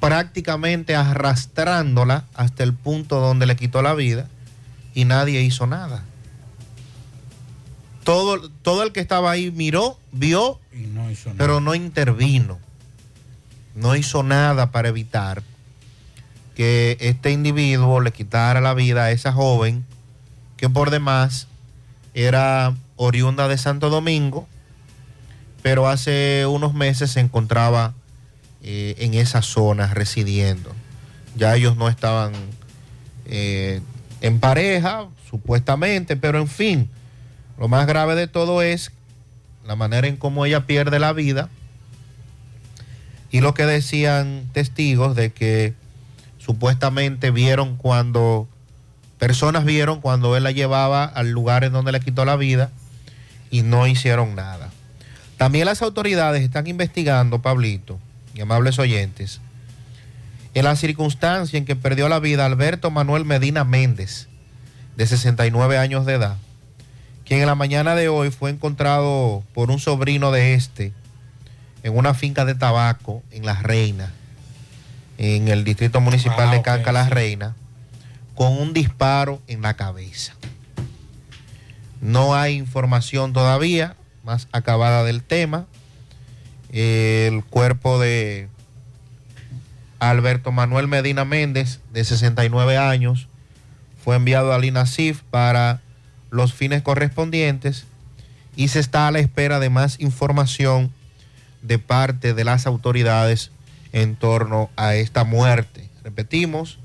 prácticamente 0.00 0.94
arrastrándola 0.94 2.24
hasta 2.34 2.62
el 2.62 2.74
punto 2.74 3.20
donde 3.20 3.46
le 3.46 3.56
quitó 3.56 3.82
la 3.82 3.94
vida 3.94 4.28
y 4.94 5.04
nadie 5.04 5.42
hizo 5.42 5.66
nada. 5.66 6.02
Todo, 8.04 8.48
todo 8.62 8.82
el 8.82 8.92
que 8.92 9.00
estaba 9.00 9.30
ahí 9.30 9.50
miró, 9.50 9.98
vio, 10.12 10.60
Y 10.72 10.86
no 10.86 11.10
hizo 11.10 11.30
nada. 11.30 11.38
pero 11.38 11.60
no 11.60 11.74
intervino. 11.74 12.58
No 13.74 13.96
hizo 13.96 14.22
nada 14.22 14.70
para 14.70 14.88
evitar 14.88 15.42
que 16.54 16.96
este 17.00 17.30
individuo 17.32 18.00
le 18.00 18.12
quitara 18.12 18.60
la 18.60 18.72
vida 18.72 19.04
a 19.04 19.10
esa 19.10 19.32
joven 19.32 19.84
que 20.56 20.70
por 20.70 20.90
demás 20.90 21.48
era 22.14 22.74
oriunda 22.96 23.48
de 23.48 23.58
Santo 23.58 23.90
Domingo, 23.90 24.46
pero 25.62 25.88
hace 25.88 26.46
unos 26.46 26.72
meses 26.72 27.10
se 27.10 27.20
encontraba 27.20 27.92
eh, 28.68 28.96
en 28.98 29.14
esa 29.14 29.42
zona 29.42 29.94
residiendo. 29.94 30.72
Ya 31.36 31.54
ellos 31.54 31.76
no 31.76 31.88
estaban 31.88 32.32
eh, 33.26 33.80
en 34.20 34.40
pareja, 34.40 35.06
supuestamente, 35.30 36.16
pero 36.16 36.40
en 36.40 36.48
fin, 36.48 36.90
lo 37.60 37.68
más 37.68 37.86
grave 37.86 38.16
de 38.16 38.26
todo 38.26 38.62
es 38.62 38.90
la 39.64 39.76
manera 39.76 40.08
en 40.08 40.16
cómo 40.16 40.44
ella 40.44 40.66
pierde 40.66 40.98
la 40.98 41.12
vida 41.12 41.48
y 43.30 43.40
lo 43.40 43.54
que 43.54 43.66
decían 43.66 44.48
testigos 44.52 45.14
de 45.14 45.30
que 45.30 45.74
supuestamente 46.38 47.30
vieron 47.30 47.76
cuando, 47.76 48.48
personas 49.20 49.64
vieron 49.64 50.00
cuando 50.00 50.36
él 50.36 50.42
la 50.42 50.50
llevaba 50.50 51.04
al 51.04 51.30
lugar 51.30 51.62
en 51.62 51.72
donde 51.72 51.92
le 51.92 52.00
quitó 52.00 52.24
la 52.24 52.34
vida 52.34 52.72
y 53.48 53.62
no 53.62 53.86
hicieron 53.86 54.34
nada. 54.34 54.70
También 55.36 55.66
las 55.66 55.82
autoridades 55.82 56.42
están 56.42 56.66
investigando, 56.66 57.42
Pablito, 57.42 58.00
y 58.36 58.40
amables 58.42 58.78
oyentes, 58.78 59.40
en 60.54 60.64
la 60.64 60.76
circunstancia 60.76 61.58
en 61.58 61.64
que 61.64 61.76
perdió 61.76 62.08
la 62.08 62.18
vida 62.18 62.44
Alberto 62.46 62.90
Manuel 62.90 63.24
Medina 63.24 63.64
Méndez, 63.64 64.28
de 64.96 65.06
69 65.06 65.78
años 65.78 66.06
de 66.06 66.14
edad, 66.14 66.36
quien 67.24 67.40
en 67.40 67.46
la 67.46 67.54
mañana 67.54 67.94
de 67.94 68.08
hoy 68.08 68.30
fue 68.30 68.50
encontrado 68.50 69.42
por 69.54 69.70
un 69.70 69.78
sobrino 69.78 70.30
de 70.30 70.54
este 70.54 70.92
en 71.82 71.96
una 71.96 72.14
finca 72.14 72.44
de 72.44 72.54
tabaco 72.54 73.22
en 73.30 73.46
La 73.46 73.54
Reina, 73.62 74.12
en 75.18 75.48
el 75.48 75.64
distrito 75.64 76.00
municipal 76.00 76.48
Ah, 76.48 76.52
de 76.52 76.62
Canca 76.62 76.92
La 76.92 77.04
sí. 77.04 77.10
Reina, 77.10 77.54
con 78.34 78.52
un 78.52 78.72
disparo 78.72 79.40
en 79.46 79.62
la 79.62 79.74
cabeza. 79.74 80.34
No 82.00 82.34
hay 82.34 82.54
información 82.56 83.32
todavía 83.32 83.96
más 84.24 84.48
acabada 84.52 85.04
del 85.04 85.22
tema. 85.22 85.66
El 86.78 87.42
cuerpo 87.42 87.98
de 87.98 88.50
Alberto 89.98 90.52
Manuel 90.52 90.88
Medina 90.88 91.24
Méndez, 91.24 91.80
de 91.94 92.04
69 92.04 92.76
años, 92.76 93.28
fue 94.04 94.16
enviado 94.16 94.52
al 94.52 94.62
INASIF 94.62 95.22
para 95.30 95.80
los 96.30 96.52
fines 96.52 96.82
correspondientes 96.82 97.86
y 98.56 98.68
se 98.68 98.80
está 98.80 99.08
a 99.08 99.10
la 99.10 99.20
espera 99.20 99.58
de 99.58 99.70
más 99.70 99.98
información 100.00 100.92
de 101.62 101.78
parte 101.78 102.34
de 102.34 102.44
las 102.44 102.66
autoridades 102.66 103.52
en 103.94 104.14
torno 104.14 104.68
a 104.76 104.96
esta 104.96 105.24
muerte. 105.24 105.88
Repetimos 106.04 106.78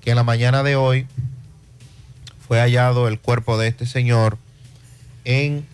que 0.00 0.10
en 0.10 0.16
la 0.16 0.24
mañana 0.24 0.64
de 0.64 0.74
hoy 0.74 1.06
fue 2.48 2.58
hallado 2.58 3.06
el 3.06 3.20
cuerpo 3.20 3.56
de 3.56 3.68
este 3.68 3.86
señor 3.86 4.36
en 5.24 5.64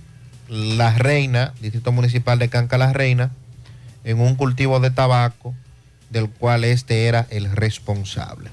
La 0.51 0.93
Reina, 0.99 1.55
Distrito 1.63 1.93
Municipal 1.93 2.39
de 2.39 2.51
Canca 2.51 2.77
La 2.77 2.93
Reina, 2.93 3.31
en 4.05 4.21
un 4.21 4.37
cultivo 4.37 4.81
de 4.81 4.91
tabaco 4.91 5.55
del 6.11 6.31
cual 6.31 6.65
este 6.65 7.07
era 7.07 7.27
el 7.31 7.51
responsable. 7.51 8.51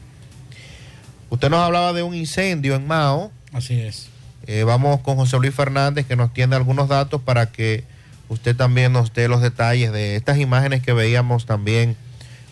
Usted 1.30 1.50
nos 1.50 1.60
hablaba 1.60 1.94
de 1.94 2.04
un 2.04 2.16
incendio 2.16 2.76
en 2.76 2.88
Mao. 2.88 3.32
Así 3.54 3.80
es. 3.80 4.10
Eh, 4.48 4.64
vamos 4.64 5.02
con 5.02 5.18
José 5.18 5.38
Luis 5.38 5.54
Fernández 5.54 6.06
que 6.06 6.16
nos 6.16 6.34
tiene 6.34 6.56
algunos 6.56 6.90
datos 6.90 7.22
para 7.22 7.52
que 7.52 7.84
usted 8.28 8.56
también 8.56 8.92
nos 8.92 9.14
dé 9.14 9.28
los 9.28 9.42
detalles 9.42 9.92
de 9.92 10.16
estas 10.16 10.40
imágenes 10.40 10.82
que 10.82 10.94
veíamos 10.94 11.46
también 11.46 11.96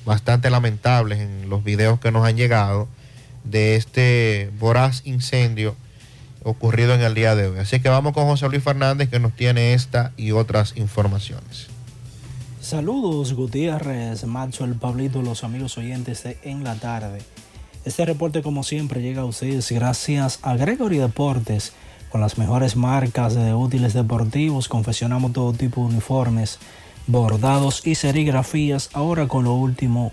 bastante 0.06 0.50
lamentables 0.50 1.20
en 1.20 1.50
los 1.50 1.64
videos 1.64 2.00
que 2.00 2.12
nos 2.12 2.26
han 2.26 2.38
llegado 2.38 2.88
de 3.44 3.76
este 3.76 4.52
voraz 4.60 5.02
incendio 5.06 5.76
ocurrido 6.44 6.94
en 6.94 7.02
el 7.02 7.16
día 7.16 7.36
de 7.36 7.48
hoy. 7.48 7.60
Así 7.60 7.80
que 7.80 7.90
vamos 7.90 8.14
con 8.14 8.26
José 8.26 8.48
Luis 8.48 8.64
Fernández 8.64 9.10
que 9.10 9.20
nos 9.20 9.34
tiene 9.34 9.74
esta 9.74 10.12
y 10.16 10.32
otras 10.32 10.74
informaciones. 10.78 11.68
Saludos 12.70 13.34
Gutiérrez, 13.34 14.26
Macho, 14.26 14.64
el 14.64 14.76
Pablito, 14.76 15.24
los 15.24 15.44
amigos 15.44 15.80
oyentes 15.80 16.22
de 16.22 16.38
En 16.44 16.64
la 16.64 16.76
Tarde. 16.76 17.18
Este 17.84 18.06
reporte 18.06 18.44
como 18.44 18.62
siempre 18.62 19.02
llega 19.02 19.24
a 19.24 19.26
ustedes 19.26 19.72
gracias 19.72 20.38
a 20.44 20.56
Gregory 20.56 21.00
Deportes. 21.00 21.74
Con 22.12 22.22
las 22.22 22.38
mejores 22.38 22.76
marcas 22.76 23.34
de 23.34 23.56
útiles 23.56 23.96
deportivos 23.96 24.68
confeccionamos 24.68 25.34
todo 25.34 25.52
tipo 25.54 25.82
de 25.82 25.88
uniformes, 25.88 26.60
bordados 27.08 27.88
y 27.88 27.96
serigrafías, 27.96 28.92
ahora 28.94 29.28
con 29.28 29.46
lo 29.46 29.56
último 29.56 30.12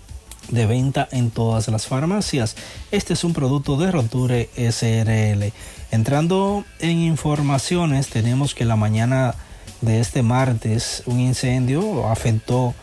de 0.49 0.65
venta 0.65 1.07
en 1.11 1.31
todas 1.31 1.67
las 1.67 1.87
farmacias. 1.87 2.55
Este 2.91 3.13
es 3.13 3.23
un 3.23 3.33
producto 3.33 3.77
de 3.77 3.91
Roture 3.91 4.49
SRL. 4.55 5.53
Entrando 5.91 6.65
en 6.79 6.99
informaciones, 6.99 8.09
tenemos 8.09 8.53
que 8.53 8.65
la 8.65 8.75
mañana 8.75 9.35
de 9.81 9.99
este 9.99 10.23
martes 10.23 11.03
un 11.05 11.19
incendio 11.19 12.07
afectó 12.07 12.73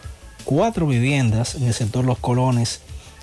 cuatro 0.45 0.87
viviendas 0.87 1.57
en 1.57 1.65
el 1.65 1.75
sector 1.75 2.05
Los 2.05 2.19
Colones 2.19 2.81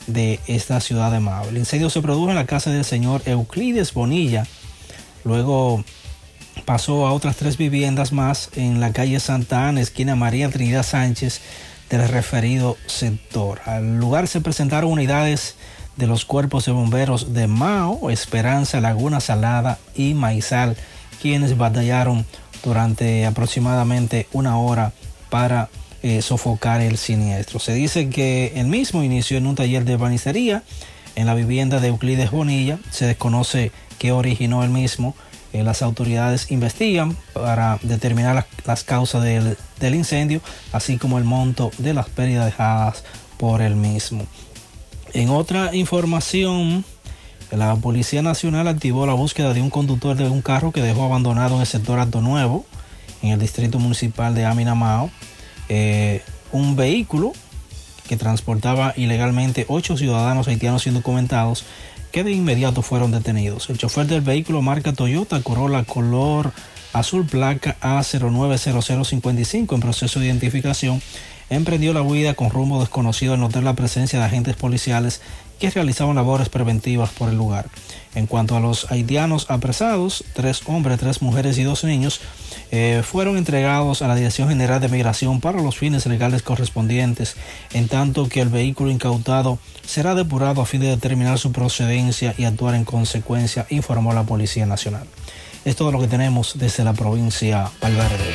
de 0.08 0.40
esta 0.48 0.80
ciudad 0.80 1.12
de 1.12 1.20
Mao. 1.20 1.48
El 1.50 1.58
incendio 1.58 1.90
se 1.90 2.02
produjo 2.02 2.30
en 2.30 2.36
la 2.36 2.46
casa 2.46 2.70
del 2.70 2.86
señor 2.86 3.22
Euclides 3.26 3.94
Bonilla. 3.94 4.46
Luego 5.24 5.84
pasó 6.66 7.08
a 7.08 7.14
otras 7.14 7.38
tres 7.38 7.58
viviendas 7.58 8.12
más 8.12 8.50
en 8.56 8.80
la 8.80 8.92
calle 8.94 9.20
Santa 9.20 9.68
Ana, 9.68 9.82
esquina 9.82 10.16
María 10.16 10.50
Trinidad 10.50 10.84
Sánchez 10.84 11.42
del 11.98 12.10
referido 12.10 12.78
sector. 12.88 13.62
Al 13.66 14.00
lugar 14.00 14.28
se 14.28 14.42
presentaron 14.42 14.92
unidades 14.92 15.56
de 15.96 16.08
los 16.08 16.26
cuerpos 16.26 16.66
de 16.66 16.72
bomberos 16.72 17.34
de 17.34 17.48
Mao, 17.48 18.10
Esperanza, 18.10 18.82
Laguna 18.82 19.20
Salada 19.20 19.78
y 19.96 20.14
Maizal, 20.16 20.76
quienes 21.22 21.56
batallaron 21.58 22.26
durante 22.64 23.26
aproximadamente 23.26 24.28
una 24.34 24.58
hora 24.58 24.92
para 25.30 25.70
eh, 26.02 26.22
sofocar 26.22 26.82
el 26.82 26.98
siniestro. 26.98 27.60
Se 27.60 27.74
dice 27.74 28.10
que 28.10 28.54
el 28.56 28.68
mismo 28.68 29.04
inició 29.04 29.38
en 29.38 29.46
un 29.46 29.56
taller 29.56 29.86
de 29.86 29.98
banistería 29.98 30.64
en 31.16 31.28
la 31.28 31.36
vivienda 31.36 31.80
de 31.80 31.90
Euclides 31.90 32.32
Bonilla. 32.32 32.80
Se 32.90 33.06
desconoce 33.06 33.72
qué 34.00 34.12
originó 34.12 34.64
el 34.64 34.72
mismo. 34.72 35.16
Eh, 35.54 35.64
las 35.64 35.82
autoridades 35.82 36.52
investigan 36.52 37.16
para 37.34 37.80
determinar 37.84 38.46
las, 38.66 38.84
causas 38.84 39.24
del, 39.24 39.56
del, 39.80 39.96
incendio, 39.96 40.42
así 40.72 40.98
como 40.98 41.20
el 41.20 41.24
monto 41.24 41.72
de 41.78 41.94
las 41.94 42.10
pérdidas 42.10 42.46
dejadas 42.46 43.04
por 43.38 43.62
el 43.62 43.76
mismo. 43.76 44.26
En 45.14 45.30
otra 45.30 45.76
información, 45.76 46.84
la 47.52 47.76
Policía 47.76 48.24
Nacional 48.24 48.68
activó 48.68 49.06
la 49.06 49.14
búsqueda 49.14 49.54
de 49.54 49.62
un 49.62 49.70
conductor 49.70 50.16
de 50.16 50.28
un 50.28 50.42
carro 50.42 50.72
que 50.72 50.82
dejó 50.82 51.04
abandonado 51.04 51.56
en 51.56 51.62
el 51.62 51.68
sector 51.68 52.00
Alto 52.00 52.20
Nuevo, 52.20 52.66
en 53.22 53.30
el 53.30 53.40
distrito 53.40 53.78
municipal 53.78 54.34
de 54.34 54.46
Aminamao. 54.46 55.12
Eh, 55.70 56.24
un 56.52 56.76
vehículo 56.76 57.34
que 58.08 58.18
transportaba 58.18 58.94
ilegalmente 58.98 59.66
ocho 59.70 59.98
ciudadanos 59.98 60.48
haitianos 60.48 60.88
indocumentados 60.88 61.64
que 62.14 62.24
de 62.24 62.32
inmediato 62.32 62.84
fueron 62.84 63.12
detenidos. 63.12 63.72
El 63.72 63.80
chofer 63.80 64.06
del 64.06 64.22
vehículo 64.22 64.62
marca 64.62 64.94
Toyota 64.94 65.42
Corolla 65.42 65.84
color 65.84 66.54
azul 66.94 67.26
placa 67.26 67.76
A090055 67.82 69.74
en 69.74 69.80
proceso 69.82 70.20
de 70.20 70.28
identificación 70.28 71.02
emprendió 71.50 71.92
la 71.92 72.04
huida 72.04 72.36
con 72.36 72.52
rumbo 72.52 72.80
desconocido 72.80 73.34
al 73.34 73.40
notar 73.40 73.64
la 73.64 73.74
presencia 73.74 74.20
de 74.20 74.26
agentes 74.26 74.56
policiales 74.56 75.22
que 75.60 75.72
realizaban 75.72 76.16
labores 76.16 76.50
preventivas 76.50 77.10
por 77.10 77.30
el 77.30 77.36
lugar. 77.36 77.66
En 78.14 78.28
cuanto 78.28 78.56
a 78.56 78.60
los 78.60 78.92
haitianos 78.92 79.50
apresados, 79.50 80.24
tres 80.34 80.62
hombres, 80.68 81.00
tres 81.00 81.24
mujeres 81.24 81.58
y 81.58 81.64
dos 81.64 81.84
niños 81.84 82.22
eh, 82.76 83.04
fueron 83.04 83.38
entregados 83.38 84.02
a 84.02 84.08
la 84.08 84.16
Dirección 84.16 84.50
General 84.50 84.82
de 84.82 84.88
Migración 84.88 85.40
para 85.40 85.62
los 85.62 85.78
fines 85.78 86.08
legales 86.08 86.42
correspondientes, 86.42 87.36
en 87.72 87.88
tanto 87.88 88.28
que 88.28 88.42
el 88.42 88.50
vehículo 88.50 88.90
incautado 88.90 89.60
será 89.86 90.16
depurado 90.16 90.60
a 90.60 90.66
fin 90.66 90.82
de 90.82 90.88
determinar 90.88 91.38
su 91.38 91.52
procedencia 91.52 92.34
y 92.36 92.46
actuar 92.46 92.74
en 92.74 92.84
consecuencia, 92.84 93.68
informó 93.70 94.12
la 94.12 94.24
Policía 94.24 94.66
Nacional. 94.66 95.06
Es 95.66 95.76
todo 95.76 95.92
lo 95.92 96.00
que 96.00 96.08
tenemos 96.08 96.58
desde 96.58 96.84
la 96.84 96.94
provincia 96.94 97.70
Valverde. 97.80 98.34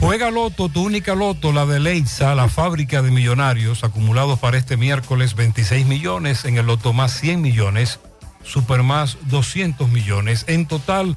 Juega 0.00 0.32
Loto, 0.32 0.68
tu 0.68 0.84
única 0.84 1.14
Loto, 1.14 1.52
la 1.52 1.66
de 1.66 1.78
Leitza, 1.78 2.34
la 2.34 2.48
fábrica 2.48 3.02
de 3.02 3.12
millonarios, 3.12 3.84
acumulados 3.84 4.40
para 4.40 4.58
este 4.58 4.76
miércoles 4.76 5.36
26 5.36 5.86
millones, 5.86 6.44
en 6.44 6.58
el 6.58 6.66
Loto 6.66 6.92
más 6.92 7.12
100 7.20 7.40
millones, 7.40 8.00
Super 8.42 8.82
más 8.82 9.16
200 9.28 9.90
millones, 9.90 10.44
en 10.48 10.66
total 10.66 11.16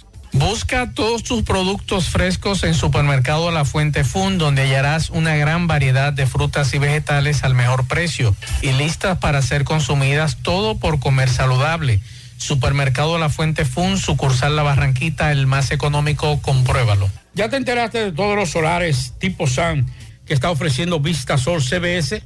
Busca 0.33 0.93
todos 0.93 1.23
tus 1.23 1.43
productos 1.43 2.07
frescos 2.07 2.63
en 2.63 2.73
Supermercado 2.73 3.51
La 3.51 3.65
Fuente 3.65 4.05
Fun, 4.05 4.37
donde 4.37 4.61
hallarás 4.61 5.09
una 5.09 5.35
gran 5.35 5.67
variedad 5.67 6.13
de 6.13 6.25
frutas 6.25 6.73
y 6.73 6.79
vegetales 6.79 7.43
al 7.43 7.53
mejor 7.53 7.85
precio 7.85 8.33
y 8.61 8.71
listas 8.71 9.17
para 9.17 9.41
ser 9.41 9.65
consumidas, 9.65 10.37
todo 10.41 10.77
por 10.77 10.99
comer 10.99 11.29
saludable. 11.29 11.99
Supermercado 12.37 13.19
La 13.19 13.29
Fuente 13.29 13.65
Fun, 13.65 13.97
sucursal 13.97 14.55
La 14.55 14.63
Barranquita, 14.63 15.33
el 15.33 15.47
más 15.47 15.71
económico, 15.71 16.41
compruébalo. 16.41 17.09
¿Ya 17.33 17.49
te 17.49 17.57
enteraste 17.57 17.99
de 17.99 18.11
todos 18.13 18.37
los 18.37 18.49
solares 18.49 19.13
tipo 19.19 19.47
SAN 19.47 19.85
que 20.25 20.33
está 20.33 20.49
ofreciendo 20.49 21.01
Vista 21.01 21.37
Sol 21.37 21.61
CBS? 21.61 22.23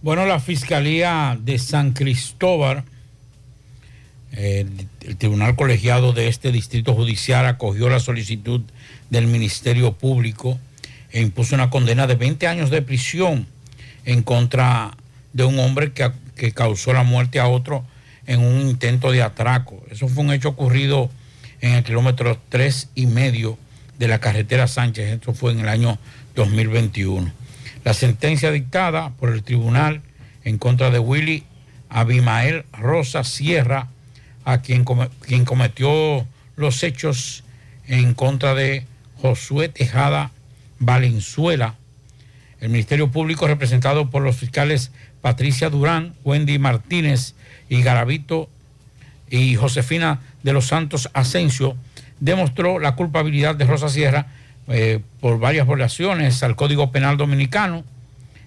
Bueno, 0.00 0.26
la 0.26 0.38
Fiscalía 0.38 1.36
de 1.40 1.58
San 1.58 1.92
Cristóbal, 1.92 2.84
el, 4.30 4.86
el 5.00 5.16
Tribunal 5.16 5.56
Colegiado 5.56 6.12
de 6.12 6.28
este 6.28 6.52
Distrito 6.52 6.94
Judicial 6.94 7.46
acogió 7.46 7.88
la 7.88 7.98
solicitud 7.98 8.60
del 9.10 9.26
Ministerio 9.26 9.94
Público 9.94 10.56
e 11.10 11.20
impuso 11.20 11.56
una 11.56 11.68
condena 11.68 12.06
de 12.06 12.14
20 12.14 12.46
años 12.46 12.70
de 12.70 12.82
prisión 12.82 13.48
en 14.06 14.22
contra 14.22 14.96
de 15.34 15.44
un 15.44 15.58
hombre 15.58 15.92
que, 15.92 16.10
que, 16.34 16.52
causó 16.52 16.94
la 16.94 17.02
muerte 17.02 17.38
a 17.38 17.48
otro 17.48 17.84
en 18.26 18.40
un 18.40 18.62
intento 18.62 19.12
de 19.12 19.22
atraco. 19.22 19.84
Eso 19.90 20.08
fue 20.08 20.24
un 20.24 20.32
hecho 20.32 20.48
ocurrido 20.48 21.10
en 21.60 21.72
el 21.72 21.84
kilómetro 21.84 22.40
tres 22.48 22.88
y 22.94 23.06
medio 23.06 23.58
de 23.98 24.08
la 24.08 24.18
carretera 24.18 24.66
Sánchez. 24.66 25.12
Esto 25.12 25.34
fue 25.34 25.52
en 25.52 25.60
el 25.60 25.68
año 25.68 25.98
2021. 26.34 27.30
La 27.84 27.92
sentencia 27.92 28.50
dictada 28.50 29.10
por 29.18 29.30
el 29.30 29.42
tribunal 29.42 30.02
en 30.44 30.58
contra 30.58 30.90
de 30.90 30.98
Willy 30.98 31.44
Abimael 31.88 32.64
Rosa 32.72 33.24
Sierra, 33.24 33.88
a 34.44 34.62
quien, 34.62 34.84
quien 35.20 35.44
cometió 35.44 36.26
los 36.56 36.82
hechos 36.82 37.44
en 37.86 38.14
contra 38.14 38.54
de 38.54 38.84
Josué 39.20 39.68
Tejada 39.68 40.30
Valenzuela, 40.78 41.74
el 42.60 42.70
Ministerio 42.70 43.10
Público, 43.10 43.46
representado 43.46 44.10
por 44.10 44.22
los 44.22 44.36
fiscales 44.36 44.90
Patricia 45.20 45.70
Durán, 45.70 46.14
Wendy 46.24 46.58
Martínez 46.58 47.34
y 47.68 47.82
Garavito 47.82 48.48
y 49.28 49.56
Josefina 49.56 50.20
de 50.42 50.52
los 50.52 50.66
Santos 50.66 51.10
Asensio, 51.12 51.76
demostró 52.20 52.78
la 52.78 52.94
culpabilidad 52.94 53.56
de 53.56 53.64
Rosa 53.66 53.88
Sierra 53.88 54.28
eh, 54.68 55.00
por 55.20 55.38
varias 55.38 55.66
violaciones 55.66 56.42
al 56.42 56.56
Código 56.56 56.90
Penal 56.90 57.16
Dominicano, 57.16 57.84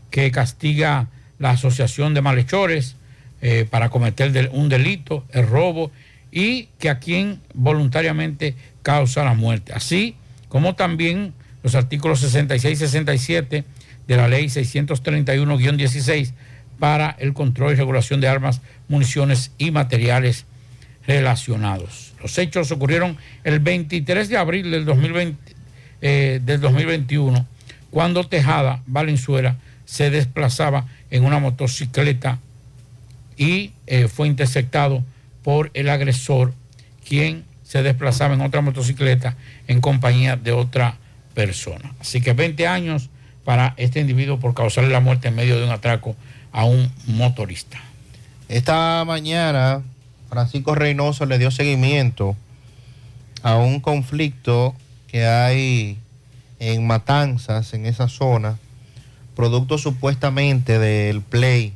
que 0.09 0.31
castiga 0.31 1.07
la 1.37 1.51
asociación 1.51 2.13
de 2.13 2.21
malhechores 2.21 2.95
eh, 3.41 3.65
para 3.69 3.89
cometer 3.89 4.49
un 4.51 4.69
delito, 4.69 5.23
el 5.31 5.47
robo, 5.47 5.91
y 6.31 6.69
que 6.79 6.89
a 6.89 6.99
quien 6.99 7.41
voluntariamente 7.53 8.55
causa 8.83 9.23
la 9.23 9.33
muerte. 9.33 9.73
Así 9.73 10.15
como 10.47 10.75
también 10.75 11.33
los 11.63 11.75
artículos 11.75 12.19
66 12.19 12.73
y 12.73 12.85
67 12.85 13.63
de 14.09 14.17
la 14.17 14.27
ley 14.27 14.47
631-16 14.47 16.33
para 16.79 17.15
el 17.19 17.33
control 17.33 17.73
y 17.73 17.75
regulación 17.75 18.19
de 18.19 18.27
armas, 18.27 18.61
municiones 18.87 19.51
y 19.59 19.69
materiales 19.69 20.45
relacionados. 21.05 22.13
Los 22.19 22.35
hechos 22.39 22.71
ocurrieron 22.71 23.17
el 23.43 23.59
23 23.59 24.27
de 24.27 24.37
abril 24.37 24.71
del, 24.71 24.83
2020, 24.85 25.55
eh, 26.01 26.41
2021, 26.43 27.45
cuando 27.91 28.23
Tejada 28.23 28.81
Valenzuela 28.87 29.57
se 29.85 30.09
desplazaba 30.09 30.87
en 31.11 31.23
una 31.23 31.37
motocicleta 31.37 32.39
y 33.37 33.73
eh, 33.85 34.07
fue 34.07 34.27
interceptado 34.27 35.03
por 35.43 35.69
el 35.75 35.87
agresor, 35.87 36.53
quien 37.07 37.43
se 37.63 37.83
desplazaba 37.83 38.33
en 38.33 38.41
otra 38.41 38.61
motocicleta 38.61 39.37
en 39.67 39.81
compañía 39.81 40.35
de 40.35 40.51
otra 40.51 40.97
persona. 41.35 41.93
Así 41.99 42.21
que 42.21 42.33
20 42.33 42.65
años 42.65 43.11
para 43.49 43.73
este 43.77 43.99
individuo 43.99 44.39
por 44.39 44.53
causarle 44.53 44.91
la 44.91 44.99
muerte 44.99 45.29
en 45.29 45.35
medio 45.35 45.57
de 45.57 45.63
un 45.63 45.71
atraco 45.71 46.15
a 46.51 46.65
un 46.65 46.91
motorista. 47.07 47.79
Esta 48.47 49.03
mañana 49.07 49.81
Francisco 50.29 50.75
Reynoso 50.75 51.25
le 51.25 51.39
dio 51.39 51.49
seguimiento 51.49 52.35
a 53.41 53.55
un 53.55 53.79
conflicto 53.79 54.75
que 55.07 55.25
hay 55.25 55.97
en 56.59 56.85
Matanzas, 56.85 57.73
en 57.73 57.87
esa 57.87 58.07
zona, 58.07 58.59
producto 59.35 59.79
supuestamente 59.79 60.77
del 60.77 61.21
play 61.21 61.73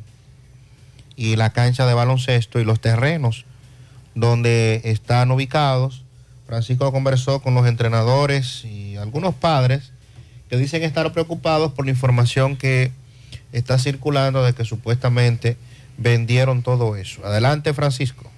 y 1.16 1.38
la 1.38 1.54
cancha 1.54 1.88
de 1.88 1.96
baloncesto 1.96 2.60
y 2.60 2.66
los 2.66 2.82
terrenos 2.82 3.46
donde 4.14 4.82
están 4.84 5.32
ubicados. 5.32 6.04
Francisco 6.46 6.92
conversó 6.92 7.40
con 7.40 7.56
los 7.56 7.66
entrenadores 7.66 8.64
y 8.64 8.96
algunos 8.98 9.34
padres 9.34 9.93
que 10.54 10.60
dicen 10.60 10.84
estar 10.84 11.12
preocupados 11.14 11.72
por 11.72 11.86
la 11.86 11.90
información 11.90 12.58
que 12.58 12.92
está 13.54 13.80
circulando 13.80 14.44
de 14.44 14.54
que 14.54 14.64
supuestamente 14.66 15.58
vendieron 15.98 16.62
todo 16.62 16.96
eso. 16.96 17.26
Adelante, 17.26 17.74
Francisco. 17.74 18.30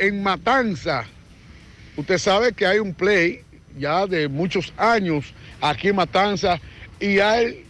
en 0.00 0.22
Matanza. 0.22 1.04
Usted 1.96 2.18
sabe 2.18 2.52
que 2.52 2.66
hay 2.66 2.78
un 2.78 2.94
play 2.94 3.44
ya 3.78 4.06
de 4.06 4.28
muchos 4.28 4.72
años 4.78 5.34
aquí 5.60 5.88
en 5.88 5.96
Matanza 5.96 6.58
y 6.98 7.18
hay 7.18 7.64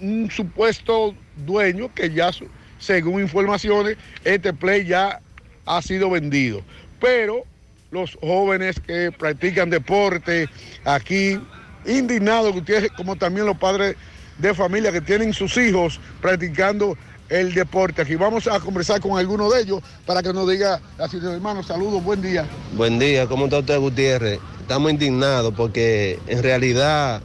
un 0.00 0.30
supuesto 0.30 1.14
dueño 1.44 1.94
que 1.94 2.10
ya, 2.10 2.30
según 2.78 3.20
informaciones, 3.20 3.98
este 4.24 4.52
play 4.52 4.86
ya 4.86 5.20
ha 5.66 5.82
sido 5.82 6.10
vendido. 6.10 6.62
Pero 6.98 7.44
los 7.90 8.16
jóvenes 8.22 8.80
que 8.80 9.12
practican 9.12 9.68
deporte 9.68 10.48
aquí, 10.84 11.38
indignados, 11.86 12.54
como 12.96 13.16
también 13.16 13.46
los 13.46 13.58
padres 13.58 13.96
de 14.38 14.54
familia 14.54 14.92
que 14.92 15.02
tienen 15.02 15.34
sus 15.34 15.58
hijos 15.58 16.00
practicando 16.22 16.96
el 17.30 17.54
deporte. 17.54 18.02
Aquí 18.02 18.16
vamos 18.16 18.46
a 18.46 18.60
conversar 18.60 19.00
con 19.00 19.18
alguno 19.18 19.50
de 19.50 19.62
ellos 19.62 19.80
para 20.04 20.22
que 20.22 20.32
nos 20.32 20.48
diga 20.50 20.80
la 20.98 21.06
situación. 21.08 21.34
Hermano, 21.34 21.62
saludos, 21.62 22.02
buen 22.04 22.20
día. 22.20 22.44
Buen 22.76 22.98
día, 22.98 23.26
¿cómo 23.26 23.44
está 23.44 23.60
usted, 23.60 23.78
Gutiérrez? 23.78 24.40
Estamos 24.60 24.90
indignados 24.92 25.54
porque 25.56 26.18
en 26.26 26.42
realidad 26.42 27.22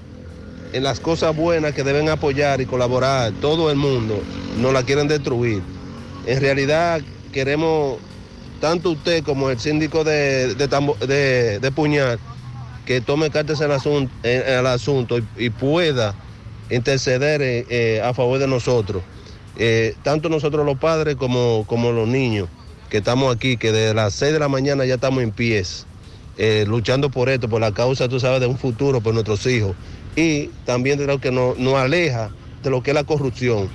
en 0.73 0.83
las 0.83 0.99
cosas 0.99 1.35
buenas 1.35 1.73
que 1.73 1.83
deben 1.83 2.09
apoyar 2.09 2.61
y 2.61 2.65
colaborar 2.65 3.31
todo 3.41 3.69
el 3.71 3.77
mundo, 3.77 4.21
nos 4.59 4.73
la 4.73 4.83
quieren 4.83 5.07
destruir. 5.07 5.61
En 6.25 6.41
realidad 6.41 7.01
queremos, 7.31 7.97
tanto 8.59 8.91
usted 8.91 9.23
como 9.23 9.49
el 9.49 9.59
síndico 9.59 10.03
de, 10.03 10.55
de, 10.55 10.67
de- 11.07 11.59
de 11.59 11.71
Puñal, 11.71 12.19
que 12.85 12.99
tome 13.01 13.29
cartas 13.29 13.59
en 13.61 13.65
el 13.67 13.71
asunto, 13.71 14.13
en 14.23 14.43
el 14.59 14.67
asunto 14.67 15.17
y, 15.17 15.25
y 15.37 15.49
pueda 15.49 16.13
interceder 16.69 17.41
eh, 17.41 17.65
eh, 17.69 18.01
a 18.03 18.13
favor 18.13 18.39
de 18.39 18.47
nosotros. 18.47 19.01
Eh, 19.57 19.95
tanto 20.03 20.29
nosotros 20.29 20.65
los 20.65 20.77
padres 20.77 21.15
como, 21.15 21.65
como 21.67 21.91
los 21.91 22.07
niños 22.07 22.49
que 22.89 22.97
estamos 22.97 23.33
aquí, 23.35 23.57
que 23.57 23.71
desde 23.71 23.93
las 23.93 24.13
6 24.13 24.33
de 24.33 24.39
la 24.39 24.47
mañana 24.47 24.85
ya 24.85 24.95
estamos 24.95 25.23
en 25.23 25.31
pies, 25.31 25.85
eh, 26.37 26.65
luchando 26.67 27.09
por 27.09 27.29
esto, 27.29 27.49
por 27.49 27.61
la 27.61 27.73
causa, 27.73 28.09
tú 28.09 28.19
sabes, 28.19 28.41
de 28.41 28.47
un 28.47 28.57
futuro 28.57 29.01
por 29.01 29.13
nuestros 29.13 29.45
hijos. 29.47 29.75
Y 30.15 30.47
también 30.65 30.97
de 30.97 31.07
lo 31.07 31.19
que 31.19 31.31
nos, 31.31 31.57
nos 31.57 31.75
aleja 31.75 32.31
de 32.63 32.69
lo 32.69 32.83
que 32.83 32.91
es 32.91 32.95
la 32.95 33.03
corrupción, 33.03 33.69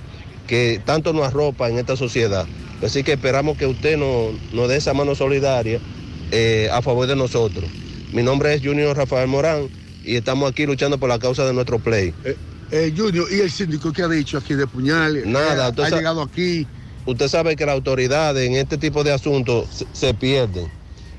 que 0.46 0.80
tanto 0.84 1.12
nos 1.12 1.26
arropa 1.26 1.68
en 1.68 1.78
esta 1.78 1.96
sociedad. 1.96 2.46
Así 2.82 3.02
que 3.02 3.12
esperamos 3.12 3.56
que 3.56 3.66
usted 3.66 3.96
nos, 3.96 4.34
nos 4.52 4.68
dé 4.68 4.76
esa 4.76 4.94
mano 4.94 5.14
solidaria 5.14 5.80
eh, 6.32 6.68
a 6.72 6.82
favor 6.82 7.06
de 7.06 7.16
nosotros. 7.16 7.68
Mi 8.12 8.22
nombre 8.22 8.54
es 8.54 8.62
Junior 8.62 8.96
Rafael 8.96 9.28
Morán 9.28 9.68
y 10.04 10.16
estamos 10.16 10.50
aquí 10.50 10.66
luchando 10.66 10.98
por 10.98 11.08
la 11.08 11.18
causa 11.18 11.44
de 11.44 11.52
nuestro 11.52 11.78
play. 11.78 12.14
Eh, 12.70 12.92
Junior, 12.96 13.26
¿y 13.32 13.40
el 13.40 13.50
síndico 13.50 13.92
qué 13.92 14.02
ha 14.02 14.08
dicho 14.08 14.38
aquí 14.38 14.54
de 14.54 14.66
Puñal? 14.66 15.22
Nada, 15.30 15.68
Eh, 15.68 15.82
ha 15.82 15.90
llegado 15.90 16.22
aquí. 16.22 16.66
Usted 17.04 17.28
sabe 17.28 17.56
que 17.56 17.66
las 17.66 17.74
autoridades 17.74 18.46
en 18.48 18.54
este 18.54 18.78
tipo 18.78 19.02
de 19.02 19.12
asuntos 19.12 19.68
se, 19.70 19.86
se 19.92 20.14
pierden, 20.14 20.68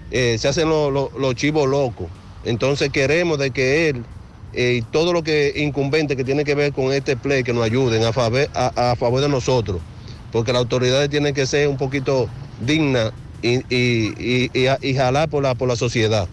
Eh, 0.10 0.38
se 0.40 0.48
hacen 0.50 0.70
los 0.70 0.92
los 1.18 1.36
chivos 1.36 1.68
locos. 1.70 2.12
Entonces 2.44 2.90
queremos 2.92 3.38
de 3.38 3.52
que 3.52 3.90
él 3.90 4.06
eh, 4.54 4.80
y 4.80 4.82
todo 4.84 5.14
lo 5.14 5.24
que 5.24 5.54
incumbente 5.58 6.16
que 6.18 6.24
tiene 6.26 6.44
que 6.44 6.56
ver 6.56 6.74
con 6.74 6.92
este 6.92 7.16
play 7.18 7.44
que 7.44 7.54
nos 7.54 7.64
ayuden 7.64 8.04
a 8.04 8.12
favor, 8.14 8.50
a, 8.54 8.92
a 8.92 8.96
favor 8.98 9.22
de 9.22 9.30
nosotros, 9.30 9.84
porque 10.30 10.52
las 10.52 10.60
autoridades 10.62 11.10
tienen 11.10 11.34
que 11.34 11.48
ser 11.48 11.68
un 11.70 11.78
poquito 11.78 12.30
dignas 12.58 13.12
y, 13.42 13.60
y- 13.74 14.14
y- 14.18 14.50
y- 14.54 14.68
y 14.90 14.96
jalar 14.96 15.30
por 15.30 15.44
la, 15.44 15.56
por 15.56 15.68
la 15.70 15.76
sociedad. 15.78 16.30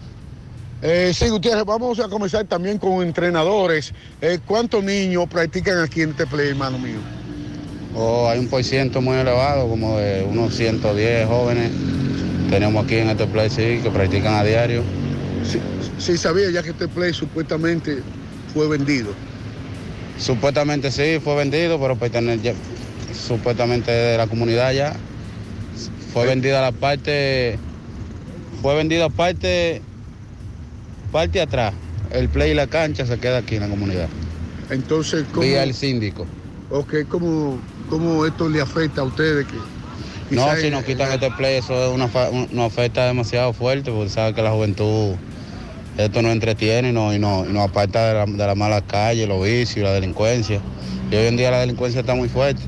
Eh, 0.80 1.12
sí, 1.12 1.28
Gutiérrez, 1.28 1.64
vamos 1.64 1.98
a 1.98 2.08
comenzar 2.08 2.46
también 2.46 2.78
con 2.78 3.02
entrenadores. 3.02 3.92
Eh, 4.20 4.38
¿Cuántos 4.46 4.84
niños 4.84 5.26
practican 5.28 5.78
aquí 5.80 6.02
en 6.02 6.10
este 6.10 6.26
play, 6.26 6.50
hermano 6.50 6.78
mío? 6.78 6.98
Oh, 7.96 8.28
hay 8.28 8.38
un 8.38 8.46
por 8.46 8.62
ciento 8.62 9.00
muy 9.00 9.16
elevado, 9.16 9.68
como 9.68 9.98
de 9.98 10.22
unos 10.22 10.54
110 10.54 11.26
jóvenes. 11.26 11.72
Tenemos 12.48 12.84
aquí 12.84 12.96
en 12.96 13.08
este 13.08 13.26
play 13.26 13.50
sí, 13.50 13.80
que 13.82 13.90
practican 13.92 14.34
a 14.34 14.44
diario. 14.44 14.82
Sí, 15.44 15.58
sí, 15.98 16.16
sabía 16.16 16.50
ya 16.50 16.62
que 16.62 16.70
este 16.70 16.86
play 16.86 17.12
supuestamente 17.12 18.00
fue 18.54 18.68
vendido. 18.68 19.12
Supuestamente 20.18 20.92
sí, 20.92 21.18
fue 21.22 21.34
vendido, 21.34 21.80
pero 21.80 21.96
pertene- 21.96 22.40
ya- 22.40 22.54
supuestamente 23.12 23.90
de 23.90 24.16
la 24.16 24.26
comunidad 24.28 24.72
ya. 24.72 24.94
Fue 26.12 26.24
vendida 26.26 26.60
la 26.60 26.72
parte, 26.72 27.58
fue 28.62 28.74
vendida 28.76 29.08
parte, 29.08 29.82
parte 31.08 31.40
atrás. 31.40 31.74
El 32.10 32.28
play 32.28 32.52
y 32.52 32.54
la 32.54 32.66
cancha 32.66 33.04
se 33.04 33.18
queda 33.18 33.38
aquí 33.38 33.56
en 33.56 33.62
la 33.62 33.68
comunidad. 33.68 34.08
Entonces, 34.70 35.24
¿cómo, 35.32 35.42
Vía 35.42 35.62
el 35.62 35.74
síndico. 35.74 36.26
okay, 36.70 37.04
¿cómo, 37.04 37.58
¿cómo 37.88 38.24
esto 38.26 38.48
le 38.48 38.60
afecta 38.60 39.02
a 39.02 39.04
ustedes? 39.04 39.46
Que 39.46 40.34
No, 40.34 40.54
si 40.56 40.70
nos 40.70 40.84
quitan 40.84 41.12
este 41.12 41.30
play, 41.32 41.56
eso 41.56 41.88
es 41.88 41.94
una, 41.94 42.08
una 42.52 42.64
oferta 42.64 43.06
demasiado 43.06 43.52
fuerte, 43.52 43.90
porque 43.90 44.10
sabe 44.10 44.34
que 44.34 44.42
la 44.42 44.50
juventud, 44.50 45.14
esto 45.96 46.22
nos 46.22 46.32
entretiene 46.32 46.90
y 46.90 46.92
nos, 46.92 47.14
y 47.14 47.18
nos, 47.18 47.48
y 47.48 47.52
nos 47.52 47.68
aparta 47.68 48.08
de 48.08 48.14
la, 48.14 48.26
de 48.26 48.46
la 48.46 48.54
mala 48.54 48.80
calle, 48.82 49.26
los 49.26 49.42
vicios, 49.42 49.84
la 49.84 49.92
delincuencia. 49.92 50.60
Y 51.10 51.16
hoy 51.16 51.26
en 51.26 51.36
día 51.36 51.50
la 51.50 51.60
delincuencia 51.60 52.00
está 52.00 52.14
muy 52.14 52.28
fuerte. 52.28 52.62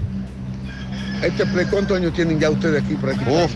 Este 1.23 1.45
play, 1.47 1.67
¿cuántos 1.67 1.99
años 1.99 2.15
tienen 2.15 2.41
ya 2.41 2.51
ustedes 2.51 2.83
aquí 2.83 2.95
practicando? 2.95 3.45
Uf, 3.45 3.53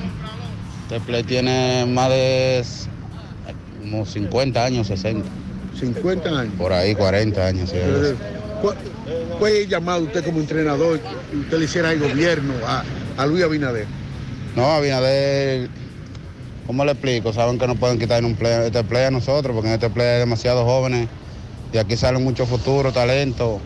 este 0.83 1.01
play 1.01 1.23
tiene 1.23 1.87
más 1.87 2.11
de 2.11 2.63
como 3.85 4.07
50 4.07 4.65
años, 4.65 4.87
60. 4.87 5.29
50 5.79 6.29
años. 6.29 6.55
Por 6.57 6.73
ahí, 6.73 6.95
40 6.95 7.47
años. 7.47 7.71
sí, 7.71 7.77
¿Cuál 9.39 9.53
el 9.53 9.69
llamado 9.69 10.05
usted 10.05 10.25
como 10.25 10.41
entrenador 10.41 10.99
que 10.99 11.37
usted 11.37 11.59
le 11.59 11.65
hiciera 11.67 11.91
al 11.91 11.99
gobierno, 11.99 12.55
a, 12.67 12.83
a 13.19 13.27
Luis 13.27 13.45
Abinader? 13.45 13.87
No, 14.57 14.65
Abinader, 14.65 15.69
¿cómo 16.67 16.85
le 16.85 16.93
explico? 16.93 17.33
Saben 17.35 17.59
que 17.59 17.67
no 17.67 17.75
pueden 17.75 17.99
quitar 17.99 18.25
un 18.25 18.35
play, 18.37 18.67
este 18.67 18.83
play 18.85 19.05
a 19.05 19.11
nosotros, 19.11 19.55
porque 19.55 19.69
en 19.69 19.75
este 19.75 19.91
play 19.91 20.07
hay 20.07 20.19
demasiados 20.21 20.65
jóvenes 20.65 21.09
y 21.75 21.79
aquí 21.79 21.95
salen 21.97 22.25
mucho 22.25 22.47
futuro, 22.47 22.91
talento, 22.91 23.61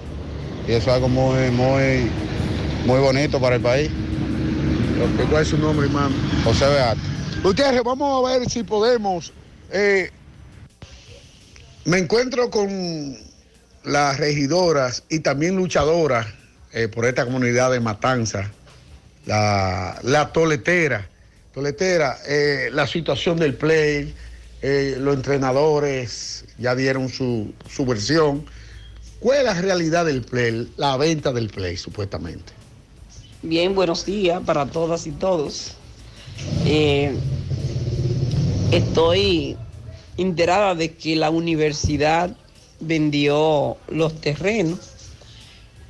y 0.66 0.72
eso 0.72 0.90
es 0.90 0.96
algo 0.96 1.08
muy, 1.08 1.50
muy, 1.52 2.10
muy 2.86 2.98
bonito 2.98 3.38
para 3.40 3.56
el 3.56 3.62
país. 3.62 3.90
¿Cuál 5.30 5.42
es 5.42 5.48
su 5.48 5.58
nombre, 5.58 5.86
hermano? 5.86 6.14
José 6.42 6.66
Beato. 6.66 7.00
Gutiérrez, 7.44 7.84
vamos 7.84 8.26
a 8.26 8.30
ver 8.38 8.50
si 8.50 8.64
podemos. 8.64 9.32
Eh, 9.70 10.10
me 11.84 11.98
encuentro 11.98 12.50
con 12.50 13.16
las 13.84 14.18
regidoras 14.18 15.04
y 15.08 15.20
también 15.20 15.56
luchadoras 15.56 16.26
eh, 16.72 16.88
por 16.88 17.04
esta 17.04 17.24
comunidad 17.24 17.70
de 17.72 17.80
Matanza, 17.80 18.50
la, 19.26 20.30
toletera. 20.32 21.08
Toletera, 21.52 22.18
eh, 22.26 22.70
la 22.72 22.86
situación 22.86 23.38
del 23.38 23.54
play, 23.54 24.14
los 24.62 25.14
entrenadores 25.14 26.44
ya 26.58 26.74
dieron 26.74 27.08
su, 27.08 27.52
su 27.68 27.84
versión. 27.86 28.44
¿Cuál 29.20 29.38
es 29.38 29.44
la 29.44 29.54
realidad 29.54 30.04
del 30.06 30.22
play, 30.22 30.72
la 30.76 30.96
venta 30.96 31.32
del 31.32 31.48
play, 31.48 31.76
supuestamente? 31.76 32.52
Bien, 33.42 33.74
buenos 33.74 34.04
días 34.04 34.42
para 34.44 34.66
todas 34.66 35.06
y 35.06 35.12
todos. 35.12 35.76
Estoy 38.72 39.56
enterada 40.16 40.74
de 40.74 40.94
que 40.94 41.16
la 41.16 41.30
universidad 41.30 42.36
vendió 42.80 43.76
los 43.88 44.20
terrenos, 44.20 44.78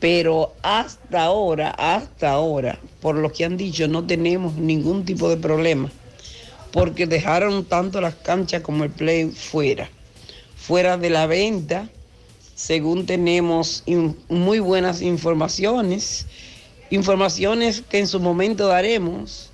pero 0.00 0.54
hasta 0.62 1.24
ahora, 1.24 1.70
hasta 1.70 2.30
ahora, 2.30 2.78
por 3.00 3.16
lo 3.16 3.32
que 3.32 3.44
han 3.44 3.56
dicho, 3.56 3.88
no 3.88 4.06
tenemos 4.06 4.54
ningún 4.54 5.04
tipo 5.04 5.28
de 5.28 5.36
problema, 5.36 5.90
porque 6.72 7.06
dejaron 7.06 7.64
tanto 7.64 8.00
las 8.00 8.14
canchas 8.14 8.62
como 8.62 8.84
el 8.84 8.90
play 8.90 9.30
fuera, 9.30 9.90
fuera 10.56 10.96
de 10.96 11.10
la 11.10 11.26
venta, 11.26 11.88
según 12.54 13.06
tenemos 13.06 13.84
muy 14.28 14.60
buenas 14.60 15.02
informaciones 15.02 16.26
informaciones 16.90 17.82
que 17.82 17.98
en 17.98 18.06
su 18.06 18.20
momento 18.20 18.66
daremos, 18.66 19.50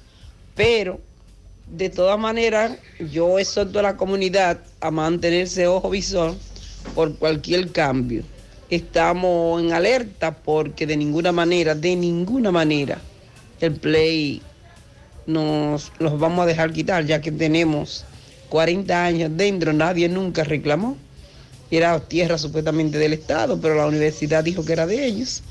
pero 0.55 1.01
de 1.67 1.89
todas 1.89 2.19
maneras 2.19 2.73
yo 3.11 3.39
exhorto 3.39 3.79
a 3.79 3.83
la 3.83 3.97
comunidad 3.97 4.61
a 4.81 4.91
mantenerse 4.91 5.67
ojo 5.67 5.91
visor 5.91 6.35
por 6.95 7.17
cualquier 7.17 7.71
cambio. 7.73 8.23
Estamos 8.71 9.63
en 9.63 9.73
alerta 9.73 10.37
porque 10.37 10.87
de 10.87 10.97
ninguna 10.97 11.33
manera, 11.33 11.75
de 11.75 11.97
ninguna 11.97 12.51
manera, 12.51 12.99
el 13.61 13.75
play 13.75 14.43
nos 15.27 15.93
los 15.99 16.19
vamos 16.19 16.45
a 16.45 16.47
dejar 16.47 16.73
quitar, 16.73 17.07
ya 17.07 17.21
que 17.21 17.33
tenemos 17.33 18.05
40 18.51 19.05
años 19.05 19.31
dentro, 19.35 19.73
nadie 19.73 20.09
nunca 20.09 20.45
reclamó. 20.45 20.97
Era 21.71 21.99
tierra 22.01 22.39
supuestamente 22.39 22.99
del 22.99 23.15
Estado, 23.15 23.59
pero 23.61 23.75
la 23.75 23.87
universidad 23.87 24.45
dijo 24.45 24.65
que 24.65 24.75
era 24.75 24.87
de 24.87 25.07
ellos 25.07 25.43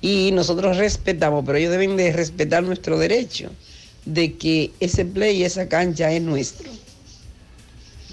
y 0.00 0.32
nosotros 0.32 0.76
respetamos, 0.76 1.44
pero 1.46 1.58
ellos 1.58 1.70
deben 1.70 1.96
de 1.96 2.12
respetar 2.12 2.62
nuestro 2.62 2.98
derecho 2.98 3.50
de 4.04 4.34
que 4.34 4.72
ese 4.80 5.04
play 5.04 5.38
y 5.38 5.44
esa 5.44 5.68
cancha 5.68 6.10
es 6.10 6.22
nuestro. 6.22 6.70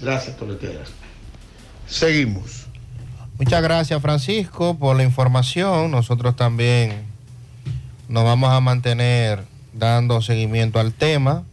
Gracias, 0.00 0.36
Toletera. 0.36 0.84
Seguimos. 1.86 2.66
Muchas 3.38 3.62
gracias 3.62 4.00
Francisco 4.02 4.76
por 4.78 4.96
la 4.96 5.02
información. 5.02 5.90
Nosotros 5.90 6.36
también 6.36 7.04
nos 8.08 8.24
vamos 8.24 8.50
a 8.50 8.60
mantener 8.60 9.44
dando 9.72 10.20
seguimiento 10.20 10.78
al 10.78 10.92
tema 10.92 11.44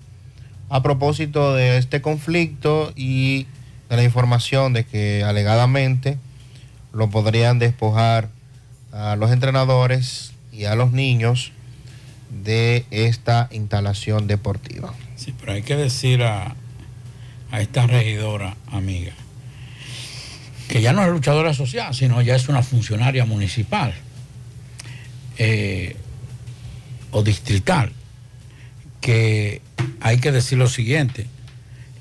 a 0.69 0.83
propósito 0.83 1.53
de 1.53 1.77
este 1.77 2.01
conflicto 2.01 2.91
y 2.95 3.47
de 3.89 3.95
la 3.95 4.03
información 4.03 4.73
de 4.73 4.83
que 4.83 5.23
alegadamente 5.23 6.17
lo 6.91 7.09
podrían 7.09 7.57
despojar 7.57 8.29
a 8.91 9.15
los 9.15 9.31
entrenadores 9.31 10.33
y 10.51 10.65
a 10.65 10.75
los 10.75 10.91
niños 10.91 11.53
de 12.29 12.85
esta 12.91 13.47
instalación 13.51 14.27
deportiva. 14.27 14.93
Sí, 15.15 15.33
pero 15.39 15.53
hay 15.53 15.63
que 15.63 15.75
decir 15.75 16.23
a, 16.23 16.55
a 17.51 17.61
esta 17.61 17.87
regidora 17.87 18.55
amiga 18.71 19.13
que 20.67 20.81
ya 20.81 20.93
no 20.93 21.03
es 21.03 21.09
luchadora 21.09 21.53
social, 21.53 21.93
sino 21.95 22.21
ya 22.21 22.35
es 22.35 22.49
una 22.49 22.61
funcionaria 22.61 23.25
municipal 23.25 23.93
eh, 25.37 25.95
o 27.11 27.23
distrital, 27.23 27.91
que 29.01 29.61
hay 30.01 30.17
que 30.19 30.31
decir 30.31 30.57
lo 30.57 30.67
siguiente, 30.67 31.27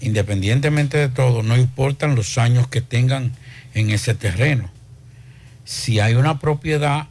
independientemente 0.01 0.99
de 0.99 1.09
todo, 1.09 1.43
no 1.43 1.57
importan 1.57 2.17
los 2.17 2.39
años 2.39 2.67
que 2.67 2.81
tengan 2.81 3.33
en 3.75 3.91
ese 3.91 4.15
terreno. 4.15 4.71
Si 5.65 6.01
hay 6.01 6.15
una 6.15 6.41
propiedad, 6.41 7.07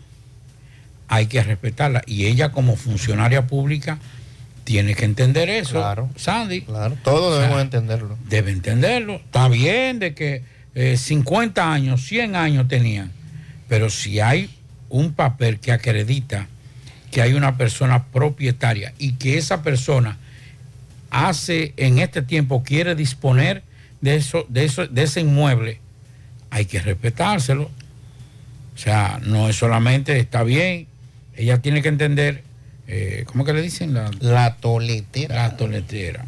hay 1.08 1.28
que 1.28 1.42
respetarla. 1.44 2.02
Y 2.06 2.26
ella 2.26 2.52
como 2.52 2.76
funcionaria 2.76 3.48
pública 3.48 4.00
tiene 4.64 4.96
que 4.96 5.06
entender 5.06 5.50
eso. 5.50 5.74
Claro. 5.74 6.10
Sandy. 6.16 6.62
Claro, 6.62 6.98
todos 7.04 7.34
O 7.34 7.36
sea, 7.36 7.44
debemos 7.44 7.62
entenderlo. 7.62 8.18
Debe 8.28 8.52
entenderlo. 8.52 9.16
Está 9.16 9.48
bien 9.48 10.00
de 10.00 10.14
que 10.14 10.44
eh, 10.74 10.98
50 10.98 11.72
años, 11.72 12.06
100 12.06 12.36
años 12.36 12.68
tenían. 12.68 13.12
Pero 13.68 13.90
si 13.90 14.20
hay 14.20 14.50
un 14.90 15.14
papel 15.14 15.60
que 15.60 15.72
acredita 15.72 16.48
que 17.12 17.22
hay 17.22 17.34
una 17.34 17.58
persona 17.58 18.06
propietaria 18.08 18.94
y 18.98 19.14
que 19.14 19.38
esa 19.38 19.62
persona 19.64 20.18
hace 21.12 21.74
en 21.78 22.00
este 22.00 22.22
tiempo, 22.22 22.64
quiere 22.64 22.94
disponer 22.96 23.64
de, 24.02 24.18
eso, 24.18 24.46
de, 24.50 24.66
eso, 24.66 24.86
de 24.88 25.04
ese 25.04 25.22
inmueble, 25.22 25.80
hay 26.50 26.66
que 26.66 26.80
respetárselo. 26.82 27.72
O 28.76 28.78
sea, 28.78 29.22
no 29.24 29.48
es 29.48 29.56
solamente, 29.56 30.20
está 30.20 30.44
bien, 30.44 30.88
ella 31.36 31.62
tiene 31.62 31.82
que 31.82 31.90
entender, 31.90 32.44
eh, 32.88 33.24
¿cómo 33.28 33.46
que 33.46 33.54
le 33.54 33.62
dicen? 33.62 33.94
La, 33.94 34.12
la 34.20 34.56
toletera. 34.56 35.36
La 35.36 35.58
toletera. 35.58 36.26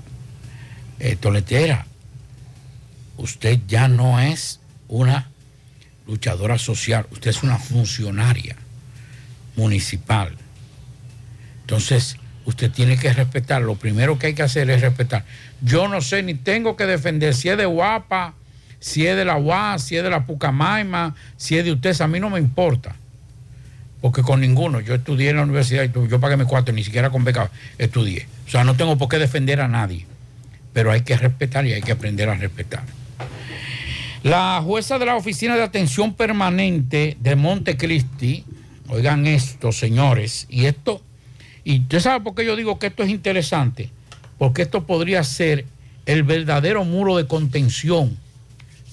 Eh, 0.99 1.15
toletera, 1.15 1.85
usted 3.17 3.59
ya 3.67 3.87
no 3.87 4.19
es 4.19 4.59
una 4.87 5.29
luchadora 6.07 6.57
social, 6.57 7.05
usted 7.11 7.29
es 7.29 7.43
una 7.43 7.57
funcionaria 7.57 8.55
municipal. 9.55 10.35
Entonces, 11.61 12.17
usted 12.45 12.71
tiene 12.71 12.97
que 12.97 13.11
respetar. 13.13 13.61
Lo 13.61 13.75
primero 13.75 14.17
que 14.17 14.27
hay 14.27 14.33
que 14.33 14.43
hacer 14.43 14.69
es 14.69 14.81
respetar. 14.81 15.25
Yo 15.61 15.87
no 15.87 16.01
sé 16.01 16.23
ni 16.23 16.33
tengo 16.33 16.75
que 16.75 16.85
defender 16.85 17.35
si 17.35 17.49
es 17.49 17.57
de 17.57 17.65
Guapa, 17.65 18.33
si 18.79 19.05
es 19.05 19.15
de 19.17 19.25
la 19.25 19.37
UAS, 19.37 19.83
si 19.83 19.97
es 19.97 20.03
de 20.03 20.09
la 20.09 20.25
Pucamaima, 20.25 21.15
si 21.35 21.57
es 21.57 21.65
de 21.65 21.73
ustedes. 21.73 21.99
A 22.01 22.07
mí 22.07 22.19
no 22.19 22.29
me 22.29 22.39
importa. 22.39 22.95
Porque 24.01 24.21
con 24.21 24.41
ninguno. 24.41 24.79
Yo 24.79 24.95
estudié 24.95 25.31
en 25.31 25.37
la 25.37 25.43
universidad 25.43 25.83
y 25.83 26.09
yo 26.09 26.19
pagué 26.19 26.37
mis 26.37 26.47
cuatro, 26.47 26.73
ni 26.73 26.83
siquiera 26.83 27.09
con 27.09 27.23
beca 27.23 27.49
estudié. 27.77 28.27
O 28.47 28.49
sea, 28.49 28.63
no 28.63 28.75
tengo 28.75 28.97
por 28.97 29.09
qué 29.09 29.17
defender 29.17 29.59
a 29.61 29.67
nadie. 29.67 30.05
Pero 30.73 30.91
hay 30.91 31.01
que 31.01 31.17
respetar 31.17 31.65
y 31.65 31.73
hay 31.73 31.81
que 31.81 31.91
aprender 31.91 32.29
a 32.29 32.35
respetar. 32.35 32.83
La 34.23 34.61
jueza 34.63 34.99
de 34.99 35.05
la 35.05 35.15
Oficina 35.15 35.55
de 35.55 35.63
Atención 35.63 36.13
Permanente 36.13 37.17
de 37.19 37.35
Montecristi, 37.35 38.43
oigan 38.89 39.25
esto, 39.27 39.71
señores, 39.71 40.47
y 40.49 40.65
esto, 40.65 41.01
y 41.63 41.81
usted 41.81 41.99
sabe 41.99 42.23
por 42.23 42.35
qué 42.35 42.45
yo 42.45 42.55
digo 42.55 42.79
que 42.79 42.87
esto 42.87 43.03
es 43.03 43.09
interesante, 43.09 43.91
porque 44.37 44.63
esto 44.63 44.85
podría 44.85 45.23
ser 45.23 45.65
el 46.05 46.23
verdadero 46.23 46.83
muro 46.83 47.17
de 47.17 47.27
contención 47.27 48.17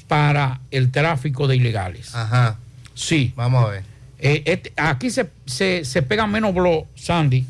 para 0.09 0.61
el 0.71 0.91
tráfico 0.91 1.49
de 1.49 1.57
ilegales. 1.57 2.15
Ajá. 2.15 2.59
Sí. 2.95 3.33
Vamos 3.37 3.65
a 3.65 3.69
ver. 3.71 3.94
Eh, 4.27 4.43
este- 4.47 4.73
aquí 4.77 5.11
se, 5.11 5.29
se, 5.45 5.85
se 5.85 6.01
pegan 6.01 6.31
menos 6.31 6.55
blo, 6.55 6.87
Sandy, 6.95 7.45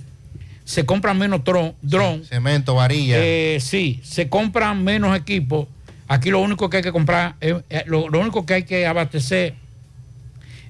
se 0.64 0.84
compran 0.84 1.16
menos 1.16 1.44
tron, 1.44 1.74
dron. 1.82 2.24
Cemento, 2.24 2.74
varilla. 2.74 3.16
Eh, 3.18 3.58
sí, 3.60 4.00
se 4.02 4.28
compran 4.28 4.82
menos 4.82 5.16
equipos. 5.16 5.68
Aquí 6.08 6.30
lo 6.30 6.40
único 6.40 6.68
que 6.68 6.78
hay 6.78 6.82
que 6.82 6.90
comprar, 6.90 7.36
eh, 7.40 7.62
lo, 7.86 8.08
lo 8.08 8.18
único 8.18 8.44
que 8.44 8.54
hay 8.54 8.62
que 8.64 8.86
abastecer 8.88 9.54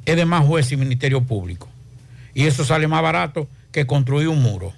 es 0.05 0.15
de 0.17 0.27
más 0.27 0.45
jueces 0.47 0.73
y 0.73 0.77
ministerio 0.77 1.23
público. 1.23 1.69
Y 2.35 2.45
eso 2.45 2.67
sale 2.67 2.87
más 2.87 3.01
barato 3.03 3.49
que 3.73 3.87
construir 3.87 4.29
un 4.29 4.43
muro. 4.43 4.75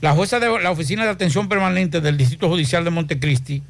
La 0.00 0.12
jueza 0.12 0.38
de 0.38 0.60
la 0.60 0.70
Oficina 0.70 1.02
de 1.04 1.10
Atención 1.10 1.48
Permanente 1.48 2.00
del 2.00 2.16
Distrito 2.16 2.48
Judicial 2.48 2.84
de 2.84 2.90
Montecristi, 2.90 3.64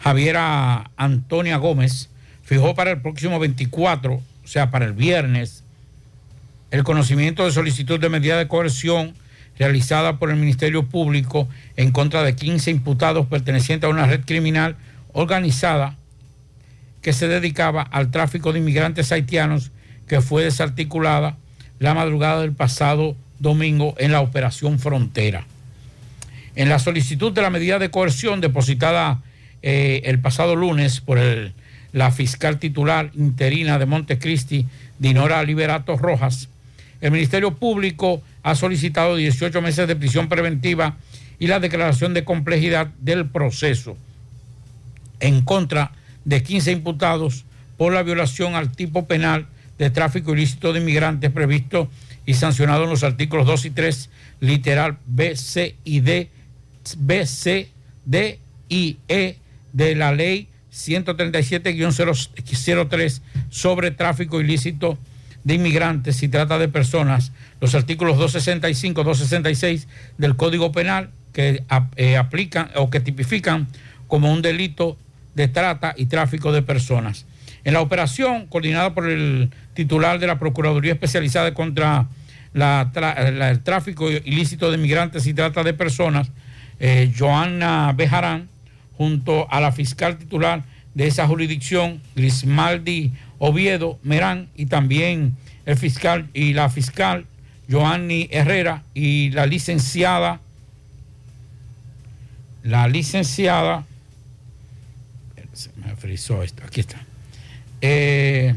Javiera 0.00 0.90
Antonia 0.98 1.56
Gómez, 1.56 2.10
fijó 2.42 2.74
para 2.74 2.90
el 2.90 3.00
próximo 3.00 3.38
24, 3.38 4.20
o 4.44 4.48
sea, 4.48 4.70
para 4.70 4.84
el 4.84 4.92
viernes, 4.92 5.64
el 6.70 6.84
conocimiento 6.84 7.44
de 7.44 7.52
solicitud 7.52 8.00
de 8.00 8.08
medida 8.08 8.38
de 8.38 8.48
coerción 8.48 9.14
realizada 9.58 10.18
por 10.18 10.30
el 10.30 10.36
Ministerio 10.36 10.86
Público 10.86 11.48
en 11.76 11.90
contra 11.92 12.22
de 12.22 12.34
15 12.34 12.70
imputados 12.70 13.26
pertenecientes 13.26 13.86
a 13.86 13.90
una 13.90 14.06
red 14.06 14.22
criminal 14.24 14.76
organizada 15.12 15.96
que 17.02 17.12
se 17.12 17.28
dedicaba 17.28 17.82
al 17.82 18.10
tráfico 18.10 18.52
de 18.52 18.60
inmigrantes 18.60 19.12
haitianos 19.12 19.70
que 20.06 20.20
fue 20.20 20.44
desarticulada 20.44 21.36
la 21.78 21.94
madrugada 21.94 22.40
del 22.40 22.52
pasado 22.52 23.16
domingo 23.40 23.94
en 23.98 24.12
la 24.12 24.20
Operación 24.20 24.78
Frontera. 24.78 25.44
En 26.54 26.68
la 26.68 26.78
solicitud 26.78 27.32
de 27.32 27.42
la 27.42 27.50
medida 27.50 27.78
de 27.78 27.90
coerción 27.90 28.40
depositada 28.40 29.20
eh, 29.62 30.02
el 30.06 30.18
pasado 30.20 30.56
lunes 30.56 31.00
por 31.00 31.18
el- 31.18 31.52
la 31.92 32.10
fiscal 32.10 32.58
titular 32.58 33.10
interina 33.14 33.78
de 33.78 33.86
Montecristi, 33.86 34.66
Dinora 34.98 35.42
Liberato 35.42 35.96
Rojas, 35.96 36.48
el 37.00 37.10
Ministerio 37.10 37.54
Público 37.54 38.22
ha 38.42 38.54
solicitado 38.54 39.16
18 39.16 39.60
meses 39.60 39.88
de 39.88 39.96
prisión 39.96 40.28
preventiva 40.28 40.96
y 41.38 41.48
la 41.48 41.58
declaración 41.58 42.14
de 42.14 42.24
complejidad 42.24 42.86
del 43.00 43.28
proceso 43.28 43.96
en 45.18 45.42
contra 45.42 45.92
de 46.24 46.42
15 46.42 46.72
imputados 46.72 47.44
por 47.76 47.92
la 47.92 48.04
violación 48.04 48.54
al 48.54 48.70
tipo 48.70 49.06
penal 49.06 49.46
de 49.78 49.90
tráfico 49.90 50.32
ilícito 50.32 50.72
de 50.72 50.80
inmigrantes 50.80 51.30
previsto 51.32 51.90
y 52.24 52.34
sancionado 52.34 52.84
en 52.84 52.90
los 52.90 53.02
artículos 53.02 53.46
2 53.46 53.64
y 53.64 53.70
3, 53.70 54.10
literal 54.40 54.98
B, 55.06 55.34
C 55.36 55.74
y 55.84 56.00
D, 56.00 56.30
B, 56.98 57.26
C, 57.26 57.68
D 58.04 58.38
y 58.68 58.98
E 59.08 59.38
de 59.72 59.96
la 59.96 60.12
ley 60.12 60.48
137-03 60.72 63.20
sobre 63.50 63.90
tráfico 63.90 64.40
ilícito 64.40 64.96
de 65.44 65.54
inmigrantes 65.54 66.16
si 66.16 66.28
trata 66.28 66.58
de 66.58 66.68
personas, 66.68 67.32
los 67.60 67.74
artículos 67.74 68.18
265, 68.18 69.04
266 69.04 69.88
del 70.18 70.36
Código 70.36 70.72
Penal 70.72 71.10
que 71.32 71.64
eh, 71.96 72.16
aplican 72.16 72.70
o 72.76 72.90
que 72.90 73.00
tipifican 73.00 73.66
como 74.06 74.32
un 74.32 74.42
delito 74.42 74.96
de 75.34 75.48
trata 75.48 75.94
y 75.96 76.06
tráfico 76.06 76.52
de 76.52 76.62
personas. 76.62 77.26
En 77.64 77.74
la 77.74 77.80
operación, 77.80 78.46
coordinada 78.46 78.94
por 78.94 79.08
el 79.08 79.50
titular 79.74 80.18
de 80.18 80.26
la 80.26 80.38
Procuraduría 80.38 80.92
Especializada 80.92 81.54
contra 81.54 82.08
el 82.54 83.60
tráfico 83.60 84.10
ilícito 84.10 84.70
de 84.70 84.76
inmigrantes 84.76 85.26
y 85.26 85.32
trata 85.32 85.62
de 85.62 85.72
personas, 85.72 86.30
eh, 86.80 87.10
Joana 87.16 87.92
Bejarán, 87.96 88.48
junto 88.96 89.50
a 89.50 89.60
la 89.60 89.72
fiscal 89.72 90.18
titular 90.18 90.64
de 90.94 91.06
esa 91.06 91.26
jurisdicción, 91.26 92.00
Grismaldi 92.14 93.12
Oviedo 93.38 93.98
Merán, 94.02 94.48
y 94.54 94.66
también 94.66 95.36
el 95.66 95.76
fiscal 95.76 96.28
y 96.34 96.52
la 96.52 96.68
fiscal 96.68 97.26
Joanny 97.70 98.28
Herrera 98.30 98.82
y 98.94 99.30
la 99.30 99.46
licenciada, 99.46 100.40
la 102.62 102.88
licenciada, 102.88 103.84
se 105.52 105.70
me 105.76 105.96
frizó 105.96 106.42
esto, 106.42 106.62
aquí 106.64 106.80
está. 106.80 107.04
Eh, 107.80 108.54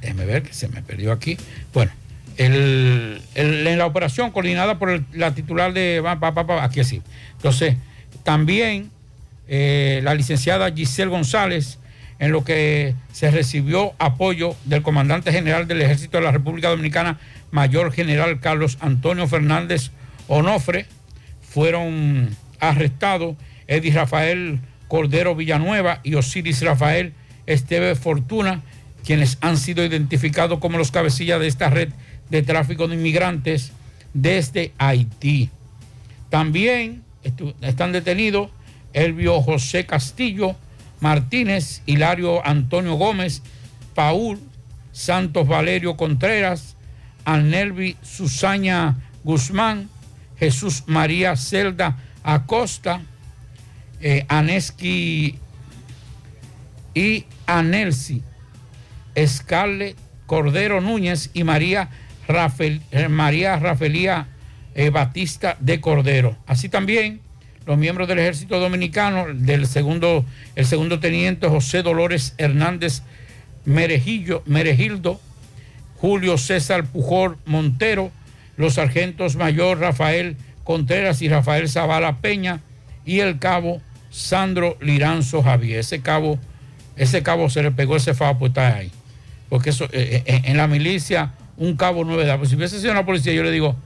déjeme 0.00 0.24
ver 0.24 0.42
que 0.42 0.52
se 0.52 0.68
me 0.68 0.82
perdió 0.82 1.12
aquí. 1.12 1.36
Bueno, 1.72 1.92
en 2.38 3.78
la 3.78 3.86
operación 3.86 4.30
coordinada 4.30 4.78
por 4.78 4.90
el- 4.90 5.04
la 5.12 5.34
titular 5.34 5.72
de 5.72 6.02
aquí 6.60 6.80
así. 6.80 7.02
Entonces, 7.32 7.76
también 8.24 8.90
eh, 9.48 10.00
la 10.02 10.14
licenciada 10.14 10.72
Giselle 10.72 11.10
González, 11.10 11.78
en 12.18 12.32
lo 12.32 12.42
que 12.44 12.94
se 13.12 13.30
recibió 13.30 13.92
apoyo 13.98 14.56
del 14.64 14.82
comandante 14.82 15.30
general 15.32 15.68
del 15.68 15.82
Ejército 15.82 16.16
de 16.18 16.24
la 16.24 16.32
República 16.32 16.68
Dominicana, 16.68 17.18
Mayor 17.52 17.92
General 17.92 18.40
Carlos 18.40 18.76
Antonio 18.80 19.28
Fernández 19.28 19.90
Onofre, 20.26 20.86
fueron 21.48 22.30
arrestados 22.58 23.36
Edis 23.68 23.94
Rafael 23.94 24.60
Cordero 24.88 25.34
Villanueva 25.34 26.00
y 26.02 26.14
Osiris 26.14 26.62
Rafael 26.62 27.12
Esteve 27.46 27.94
Fortuna, 27.94 28.62
quienes 29.04 29.38
han 29.40 29.56
sido 29.56 29.84
identificados 29.84 30.58
como 30.58 30.78
los 30.78 30.90
cabecillas 30.90 31.38
de 31.38 31.46
esta 31.46 31.70
red 31.70 31.90
de 32.30 32.42
tráfico 32.42 32.88
de 32.88 32.96
inmigrantes 32.96 33.72
desde 34.14 34.72
Haití. 34.78 35.50
También 36.30 37.04
están 37.60 37.92
detenidos 37.92 38.50
Elvio 38.92 39.40
José 39.42 39.86
Castillo 39.86 40.56
Martínez, 41.00 41.82
Hilario 41.86 42.44
Antonio 42.46 42.94
Gómez, 42.94 43.42
Paul 43.94 44.38
Santos 44.92 45.46
Valerio 45.46 45.96
Contreras, 45.96 46.76
Anelvi 47.24 47.96
Susana 48.02 48.96
Guzmán, 49.24 49.90
Jesús 50.38 50.84
María 50.86 51.36
Celda 51.36 51.98
Acosta, 52.22 53.02
eh, 54.00 54.24
Aneski 54.28 55.38
y 56.94 57.24
Anelsi, 57.46 58.22
Scarlett 59.26 59.96
Cordero 60.26 60.80
Núñez 60.80 61.30
y 61.34 61.44
María, 61.44 61.90
Eh, 62.28 63.08
María 63.08 63.56
Rafelía 63.58 64.26
eh, 64.74 64.90
Batista 64.90 65.56
de 65.60 65.80
Cordero. 65.80 66.36
Así 66.46 66.68
también 66.68 67.20
los 67.66 67.78
miembros 67.78 68.08
del 68.08 68.18
ejército 68.18 68.58
dominicano, 68.60 69.26
del 69.32 69.66
segundo, 69.66 70.24
el 70.54 70.66
segundo 70.66 71.00
teniente 71.00 71.48
José 71.48 71.82
Dolores 71.82 72.34
Hernández 72.38 73.02
Merejillo, 73.64 74.42
Merejildo, 74.46 75.20
Julio 75.96 76.36
César 76.38 76.84
Pujol 76.84 77.38
Montero, 77.44 78.10
los 78.56 78.74
sargentos 78.74 79.36
mayor 79.36 79.80
Rafael 79.80 80.36
Contreras 80.64 81.22
y 81.22 81.28
Rafael 81.28 81.68
Zavala 81.68 82.18
Peña 82.18 82.60
y 83.04 83.20
el 83.20 83.38
cabo 83.38 83.80
Sandro 84.10 84.76
Liranzo 84.80 85.42
Javier. 85.42 85.80
Ese 85.80 86.02
cabo, 86.02 86.38
ese 86.96 87.22
cabo 87.22 87.50
se 87.50 87.62
le 87.62 87.70
pegó 87.70 87.96
ese 87.96 88.14
favo 88.14 88.40
pues 88.40 88.50
está 88.50 88.76
ahí. 88.76 88.90
Porque 89.48 89.70
eso, 89.70 89.88
eh, 89.92 90.22
en 90.26 90.56
la 90.56 90.66
milicia, 90.66 91.32
un 91.56 91.76
cabo 91.76 92.04
da. 92.04 92.38
Pues 92.38 92.50
si 92.50 92.56
hubiese 92.56 92.80
sido 92.80 92.92
una 92.92 93.04
policía, 93.04 93.32
yo 93.32 93.42
le 93.42 93.50
digo, 93.50 93.76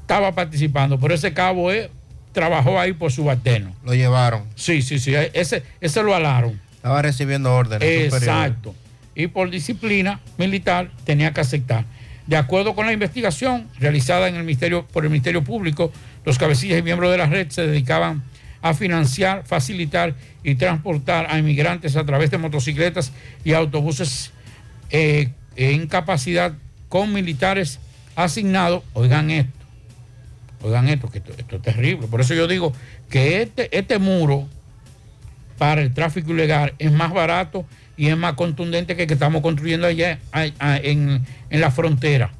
estaba 0.00 0.32
participando, 0.32 0.98
pero 0.98 1.14
ese 1.14 1.32
cabo 1.32 1.70
eh, 1.70 1.90
trabajó 2.32 2.78
ahí 2.78 2.92
por 2.92 3.12
subalterno. 3.12 3.74
Lo 3.84 3.94
llevaron. 3.94 4.44
Sí, 4.54 4.82
sí, 4.82 4.98
sí, 4.98 5.14
ese, 5.14 5.62
ese 5.80 6.02
lo 6.02 6.14
alaron. 6.14 6.60
Estaba 6.74 7.02
recibiendo 7.02 7.54
órdenes. 7.54 7.88
superiores. 7.88 8.22
Exacto. 8.22 8.74
Y 9.14 9.26
por 9.26 9.50
disciplina 9.50 10.20
militar 10.36 10.90
tenía 11.04 11.32
que 11.32 11.40
aceptar. 11.40 11.84
De 12.26 12.36
acuerdo 12.36 12.74
con 12.74 12.86
la 12.86 12.92
investigación 12.92 13.68
realizada 13.80 14.28
en 14.28 14.36
el 14.36 14.44
ministerio, 14.44 14.86
por 14.86 15.04
el 15.04 15.10
Ministerio 15.10 15.42
Público, 15.42 15.90
los 16.24 16.38
cabecillas 16.38 16.78
y 16.78 16.82
miembros 16.82 17.10
de 17.10 17.18
la 17.18 17.26
red 17.26 17.48
se 17.50 17.66
dedicaban 17.66 18.22
a 18.60 18.74
financiar, 18.74 19.44
facilitar 19.46 20.14
y 20.44 20.56
transportar 20.56 21.26
a 21.30 21.38
inmigrantes 21.38 21.96
a 21.96 22.04
través 22.04 22.30
de 22.30 22.38
motocicletas 22.38 23.12
y 23.44 23.54
autobuses 23.54 24.32
eh, 24.90 25.30
en 25.56 25.86
capacidad 25.86 26.52
con 26.88 27.12
militares 27.12 27.78
asignados. 28.16 28.82
Oigan 28.94 29.30
esto, 29.30 29.52
oigan 30.62 30.88
esto, 30.88 31.10
que 31.10 31.18
esto, 31.18 31.32
es 31.56 31.62
terrible. 31.62 32.06
Por 32.08 32.20
eso 32.20 32.34
yo 32.34 32.46
digo 32.46 32.72
que 33.10 33.42
este, 33.42 33.76
este 33.76 33.98
muro 33.98 34.48
para 35.56 35.82
el 35.82 35.92
tráfico 35.92 36.32
ilegal 36.32 36.74
es 36.78 36.92
más 36.92 37.12
barato 37.12 37.64
y 37.96 38.08
es 38.08 38.16
más 38.16 38.34
contundente 38.34 38.94
que 38.94 39.02
el 39.02 39.08
que 39.08 39.14
estamos 39.14 39.42
construyendo 39.42 39.86
allá 39.86 40.18
en, 40.32 41.26
en 41.50 41.60
la 41.60 41.70
frontera. 41.70 42.30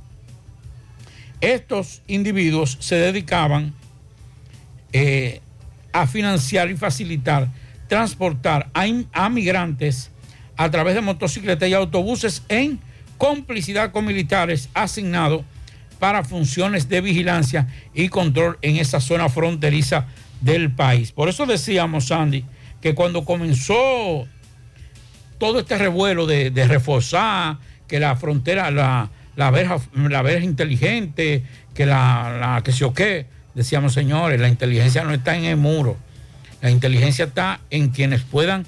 Estos 1.41 2.03
individuos 2.07 2.79
se 2.81 2.97
dedicaban 2.97 3.73
eh, 4.93 5.41
a 5.93 6.07
financiar 6.07 6.71
y 6.71 6.77
facilitar, 6.77 7.49
transportar 7.89 8.71
a 8.73 9.29
migrantes 9.29 10.11
a 10.57 10.71
través 10.71 10.95
de 10.95 11.01
motocicletas 11.01 11.69
y 11.69 11.75
autobuses 11.75 12.43
en 12.49 12.81
complicidad 13.19 13.93
con 13.93 14.07
militares 14.07 14.71
asignados 14.73 15.43
para 15.99 16.25
funciones 16.25 16.89
de 16.89 17.01
vigilancia 17.01 17.67
y 17.93 18.09
control 18.09 18.59
en 18.63 18.77
esa 18.77 19.01
zona 19.01 19.29
fronteriza 19.29 20.07
del 20.41 20.71
país. 20.71 21.13
Por 21.13 21.29
eso 21.29 21.45
decíamos, 21.45 22.07
Sandy, 22.07 22.45
que 22.81 22.95
cuando 22.95 23.25
comenzó 23.25 24.27
todo 25.39 25.61
este 25.61 25.77
revuelo 25.77 26.27
de, 26.27 26.51
reforzar 26.67 27.59
que 27.89 27.99
la 27.99 28.17
frontera, 28.17 28.71
la, 28.71 29.11
la 29.37 29.51
verja, 29.51 29.79
la 29.95 30.23
verja 30.23 30.45
inteligente, 30.45 31.43
que 31.75 31.87
la, 31.87 32.39
la 32.41 32.63
que 32.63 32.73
se 32.73 32.85
o 32.85 32.93
qué, 32.93 33.27
decíamos 33.55 33.93
señores, 33.93 34.41
la 34.41 34.49
inteligencia 34.49 35.03
no 35.05 35.13
está 35.13 35.37
en 35.37 35.45
el 35.45 35.57
muro, 35.57 35.97
la 36.61 36.71
inteligencia 36.71 37.27
está 37.27 37.61
en 37.71 37.89
quienes 37.89 38.23
puedan 38.23 38.67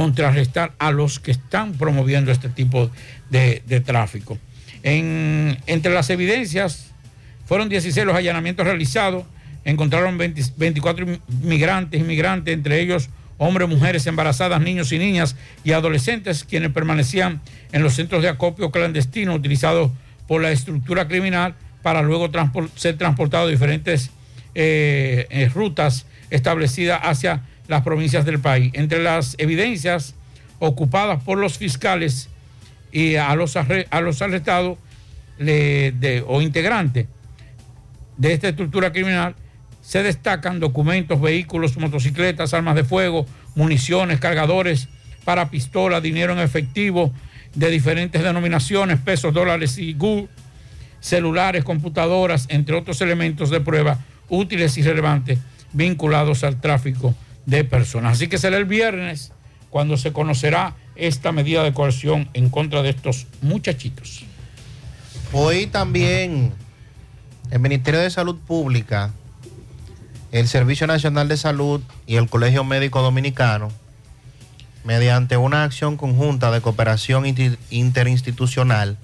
contrarrestar 0.00 0.74
a 0.78 0.90
los 0.90 1.18
que 1.20 1.30
están 1.30 1.72
promoviendo 1.72 2.30
este 2.30 2.50
tipo 2.50 2.90
de, 3.30 3.62
tráfico. 3.82 4.36
En- 4.82 5.56
entre 5.66 5.90
las 5.94 6.10
evidencias 6.10 6.88
fueron 7.46 7.70
16 7.70 8.04
los 8.04 8.14
allanamientos 8.14 8.66
realizados, 8.66 9.24
encontraron 9.64 10.18
20 10.18 10.42
24 10.58 11.06
migrantes, 11.40 11.98
inmigrantes, 11.98 12.52
entre 12.52 12.78
ellos 12.82 13.08
hombres, 13.38 13.70
mujeres 13.70 14.06
embarazadas, 14.06 14.60
niños 14.60 14.92
y 14.92 14.98
niñas 14.98 15.34
y 15.64 15.72
adolescentes, 15.72 16.44
quienes 16.44 16.72
permanecían 16.72 17.40
en 17.72 17.82
los 17.82 17.94
centros 17.94 18.20
de 18.20 18.28
acopio 18.28 18.70
clandestino 18.70 19.32
utilizados 19.32 19.90
por 20.28 20.42
la 20.42 20.50
estructura 20.50 21.08
criminal 21.08 21.54
para 21.80 22.02
luego 22.02 22.30
ser 22.74 22.98
transportados 22.98 23.48
a 23.48 23.50
diferentes 23.50 24.10
eh, 24.54 25.26
eh, 25.30 25.48
rutas 25.54 26.04
establecidas 26.28 27.00
hacia 27.02 27.44
las 27.68 27.82
provincias 27.82 28.24
del 28.24 28.38
país. 28.40 28.70
Entre 28.74 29.02
las 29.02 29.34
evidencias 29.38 30.14
ocupadas 30.58 31.22
por 31.22 31.38
los 31.38 31.58
fiscales 31.58 32.28
y 32.92 33.16
a 33.16 33.34
los, 33.34 33.56
a 33.56 34.00
los 34.00 34.22
arrestados 34.22 34.78
le- 35.38 35.92
de- 35.92 36.24
o 36.26 36.40
integrantes 36.40 37.06
de 38.16 38.32
esta 38.32 38.48
estructura 38.48 38.92
criminal 38.92 39.34
se 39.82 40.02
destacan 40.02 40.58
documentos, 40.58 41.20
vehículos, 41.20 41.76
motocicletas, 41.76 42.54
armas 42.54 42.74
de 42.74 42.84
fuego, 42.84 43.26
municiones, 43.54 44.18
cargadores 44.18 44.88
para 45.24 45.50
pistolas, 45.50 46.02
dinero 46.02 46.32
en 46.32 46.38
efectivo 46.38 47.12
de 47.54 47.70
diferentes 47.70 48.22
denominaciones, 48.22 48.98
pesos, 49.00 49.32
dólares 49.34 49.76
y 49.78 49.92
GU, 49.92 50.28
celulares, 51.00 51.62
computadoras, 51.64 52.46
entre 52.48 52.74
otros 52.76 53.00
elementos 53.00 53.50
de 53.50 53.60
prueba 53.60 53.98
útiles 54.28 54.76
y 54.78 54.82
relevantes 54.82 55.38
vinculados 55.72 56.42
al 56.42 56.60
tráfico 56.60 57.14
de 57.46 57.64
personas. 57.64 58.14
Así 58.14 58.28
que 58.28 58.38
será 58.38 58.58
el 58.58 58.64
viernes 58.66 59.32
cuando 59.70 59.96
se 59.96 60.12
conocerá 60.12 60.74
esta 60.94 61.32
medida 61.32 61.62
de 61.62 61.72
coerción 61.72 62.28
en 62.34 62.50
contra 62.50 62.82
de 62.82 62.90
estos 62.90 63.26
muchachitos. 63.40 64.24
Hoy 65.32 65.66
también 65.66 66.52
el 67.50 67.60
Ministerio 67.60 68.00
de 68.00 68.10
Salud 68.10 68.36
Pública, 68.46 69.12
el 70.32 70.48
Servicio 70.48 70.86
Nacional 70.86 71.28
de 71.28 71.36
Salud 71.36 71.80
y 72.06 72.16
el 72.16 72.28
Colegio 72.28 72.64
Médico 72.64 73.02
Dominicano, 73.02 73.70
mediante 74.84 75.36
una 75.36 75.64
acción 75.64 75.96
conjunta 75.96 76.50
de 76.50 76.60
cooperación 76.60 77.24
interinstitucional, 77.70 78.98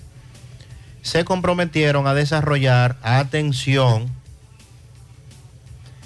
se 1.02 1.24
comprometieron 1.24 2.06
a 2.06 2.14
desarrollar, 2.14 2.96
atención, 3.02 4.08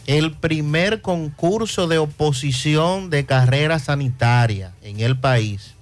el 0.07 0.33
primer 0.33 1.03
concurso 1.03 1.89
de 1.89 1.99
oposición 1.99 3.11
de 3.11 3.27
carrera 3.27 3.79
sanitaria 3.79 4.73
en 4.83 5.01
el 5.01 5.19
país 5.19 5.75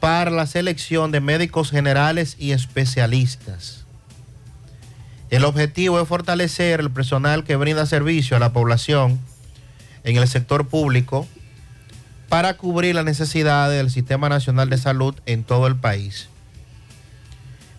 para 0.00 0.30
la 0.30 0.46
selección 0.46 1.10
de 1.10 1.20
médicos 1.20 1.70
generales 1.70 2.36
y 2.38 2.52
especialistas. 2.52 3.86
El 5.30 5.46
objetivo 5.46 5.98
es 5.98 6.06
fortalecer 6.06 6.80
el 6.80 6.90
personal 6.90 7.44
que 7.44 7.56
brinda 7.56 7.86
servicio 7.86 8.36
a 8.36 8.40
la 8.40 8.52
población 8.52 9.18
en 10.04 10.16
el 10.16 10.28
sector 10.28 10.68
público 10.68 11.26
para 12.28 12.58
cubrir 12.58 12.94
las 12.94 13.06
necesidades 13.06 13.78
del 13.78 13.90
Sistema 13.90 14.28
Nacional 14.28 14.68
de 14.68 14.76
Salud 14.76 15.14
en 15.24 15.42
todo 15.42 15.66
el 15.66 15.76
país. 15.76 16.28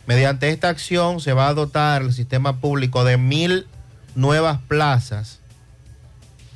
Mediante 0.08 0.49
esta 0.49 0.70
acción 0.70 1.20
se 1.20 1.34
va 1.34 1.47
a 1.47 1.53
dotar 1.53 2.01
el 2.01 2.14
sistema 2.14 2.60
público 2.60 3.03
de 3.03 3.18
mil 3.18 3.68
nuevas 4.16 4.59
plazas, 4.68 5.39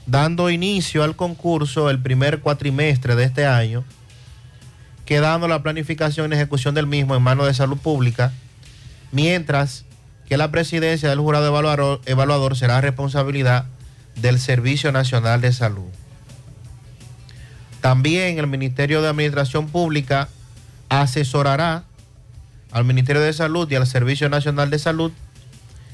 dando 0.05 0.49
inicio 0.49 1.03
al 1.03 1.15
concurso 1.15 1.89
el 1.89 2.01
primer 2.01 2.39
cuatrimestre 2.39 3.15
de 3.15 3.25
este 3.25 3.45
año, 3.45 3.83
quedando 5.05 5.47
la 5.47 5.61
planificación 5.61 6.31
y 6.31 6.35
ejecución 6.35 6.73
del 6.73 6.87
mismo 6.87 7.15
en 7.15 7.21
manos 7.21 7.47
de 7.47 7.53
salud 7.53 7.77
pública, 7.77 8.33
mientras 9.11 9.85
que 10.27 10.37
la 10.37 10.51
presidencia 10.51 11.09
del 11.09 11.19
jurado 11.19 11.47
evaluador, 11.47 12.01
evaluador 12.05 12.55
será 12.55 12.81
responsabilidad 12.81 13.65
del 14.15 14.39
Servicio 14.39 14.91
Nacional 14.91 15.41
de 15.41 15.51
Salud. 15.51 15.89
También 17.81 18.37
el 18.37 18.47
Ministerio 18.47 19.01
de 19.01 19.07
Administración 19.07 19.67
Pública 19.67 20.27
asesorará 20.89 21.83
al 22.71 22.83
Ministerio 22.83 23.21
de 23.21 23.33
Salud 23.33 23.69
y 23.71 23.75
al 23.75 23.87
Servicio 23.87 24.29
Nacional 24.29 24.69
de 24.69 24.79
Salud 24.79 25.11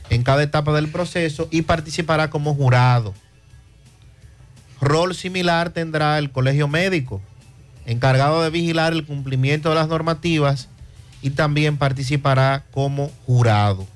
en 0.10 0.24
cada 0.24 0.44
etapa 0.44 0.74
del 0.74 0.90
proceso 0.90 1.48
y 1.52 1.64
participará 1.64 2.30
como 2.30 2.54
jurado. 2.54 3.14
Rol 4.82 5.16
similar 5.16 5.70
tendrá 5.72 6.18
el 6.18 6.32
Colegio 6.32 6.68
Médico 6.68 7.22
encargado 7.86 8.42
de 8.42 8.50
vigilar 8.50 8.94
el 8.94 9.06
cumplimiento 9.06 9.70
de 9.70 9.76
las 9.76 9.88
normativas 9.88 10.70
y 11.22 11.32
también 11.32 11.78
participará 11.78 12.64
como 12.72 13.12
jurado. 13.26 13.88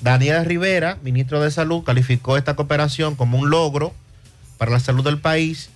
Daniel 0.00 0.44
Rivera, 0.44 0.98
ministro 1.02 1.40
de 1.40 1.50
Salud, 1.50 1.84
calificó 1.84 2.36
esta 2.36 2.56
cooperación 2.56 3.14
como 3.14 3.38
un 3.38 3.50
logro 3.50 3.92
para 4.58 4.72
la 4.72 4.80
salud 4.80 5.04
del 5.04 5.18
país, 5.18 5.70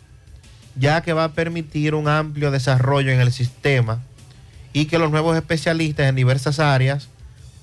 ya 0.75 1.01
que 1.03 1.13
va 1.13 1.25
a 1.25 1.33
permitir 1.33 1.95
un 1.95 2.09
amplio 2.09 2.51
desarrollo 2.51 3.13
en 3.13 3.21
el 3.21 3.33
sistema 3.33 4.01
y 4.73 4.87
que 4.87 4.99
los 4.99 5.11
nuevos 5.11 5.37
especialistas 5.37 6.09
en 6.09 6.17
diversas 6.17 6.59
áreas 6.59 7.09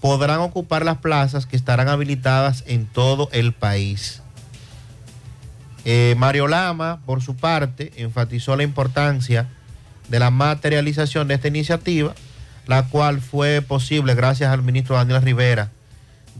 podrán 0.03 0.41
ocupar 0.41 0.83
las 0.83 0.97
plazas 0.97 1.45
que 1.45 1.55
estarán 1.55 1.87
habilitadas 1.87 2.65
en 2.67 2.87
todo 2.87 3.29
el 3.31 3.53
país. 3.53 4.21
Eh, 5.85 6.13
Mario 6.17 6.49
Lama, 6.49 6.99
por 7.05 7.21
su 7.21 7.37
parte, 7.37 7.93
enfatizó 7.95 8.57
la 8.57 8.63
importancia 8.63 9.47
de 10.09 10.19
la 10.19 10.29
materialización 10.29 11.29
de 11.29 11.35
esta 11.35 11.47
iniciativa, 11.47 12.13
la 12.67 12.83
cual 12.89 13.21
fue 13.21 13.61
posible 13.61 14.13
gracias 14.13 14.51
al 14.51 14.61
ministro 14.61 14.97
Daniel 14.97 15.21
Rivera, 15.21 15.71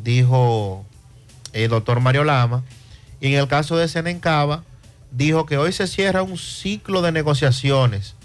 dijo 0.04 0.86
el 1.54 1.70
doctor 1.70 2.02
Mario 2.02 2.26
Lama. 2.26 2.66
Y 3.22 3.28
en 3.28 3.40
el 3.40 3.48
caso 3.48 3.78
de 3.78 3.88
Senencaba, 3.88 4.66
dijo 5.10 5.46
que 5.46 5.58
hoy 5.58 5.72
se 5.72 5.88
cierra 5.88 6.22
un 6.22 6.38
ciclo 6.38 7.02
de 7.02 7.14
negociaciones, 7.14 8.16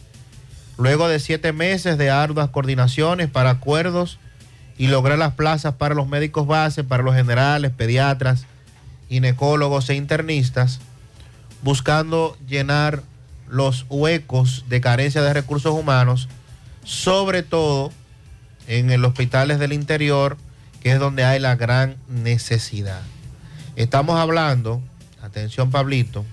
luego 0.78 1.06
de 1.06 1.20
siete 1.20 1.52
meses 1.52 1.96
de 1.96 2.10
arduas 2.10 2.50
coordinaciones 2.50 3.30
para 3.30 3.50
acuerdos 3.50 4.18
y 4.78 4.86
lograr 4.86 5.18
las 5.18 5.34
plazas 5.34 5.74
para 5.74 5.94
los 5.94 6.08
médicos 6.08 6.46
base, 6.46 6.84
para 6.84 7.02
los 7.02 7.14
generales, 7.14 7.72
pediatras, 7.72 8.46
ginecólogos 9.08 9.90
e 9.90 9.94
internistas 9.94 10.80
buscando 11.62 12.36
llenar 12.46 13.02
los 13.48 13.86
huecos 13.88 14.64
de 14.68 14.80
carencia 14.80 15.22
de 15.22 15.32
recursos 15.32 15.72
humanos, 15.72 16.28
sobre 16.84 17.42
todo 17.42 17.92
en 18.66 18.88
los 19.00 19.10
hospitales 19.10 19.58
del 19.58 19.72
interior, 19.72 20.36
que 20.80 20.92
es 20.92 20.98
donde 20.98 21.24
hay 21.24 21.40
la 21.40 21.56
gran 21.56 21.96
necesidad. 22.08 23.00
Estamos 23.76 24.18
hablando, 24.18 24.82
atención 25.22 25.70
Pablito, 25.70 26.24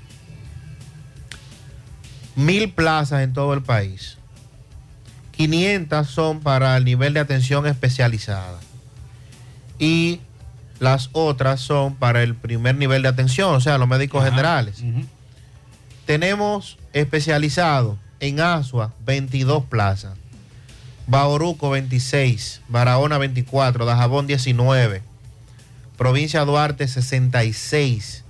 mil 2.36 2.72
plazas 2.72 3.22
en 3.22 3.34
todo 3.34 3.54
el 3.54 3.62
país. 3.62 4.18
500 5.36 6.08
son 6.08 6.40
para 6.40 6.78
el 6.78 6.86
nivel 6.86 7.14
de 7.14 7.20
atención 7.20 7.68
especializada. 7.68 8.60
Y 9.80 10.22
las 10.80 11.10
otras 11.14 11.62
son 11.62 11.96
para 11.96 12.24
el 12.24 12.36
primer 12.36 12.76
nivel 12.76 13.02
de 13.02 13.10
atención, 13.10 13.54
o 13.56 13.62
sea, 13.62 13.78
los 13.78 13.88
médicos 13.88 14.24
generales. 14.24 14.84
Tenemos 16.06 16.78
especializado 16.94 17.98
en 18.20 18.40
Asua 18.40 18.94
22 19.06 19.66
plazas, 19.66 20.18
Bauruco 21.08 21.70
26, 21.70 22.62
Barahona 22.68 23.18
24, 23.18 23.86
Dajabón 23.86 24.28
19, 24.28 25.02
Provincia 25.98 26.44
Duarte 26.46 26.88
66, 26.88 28.24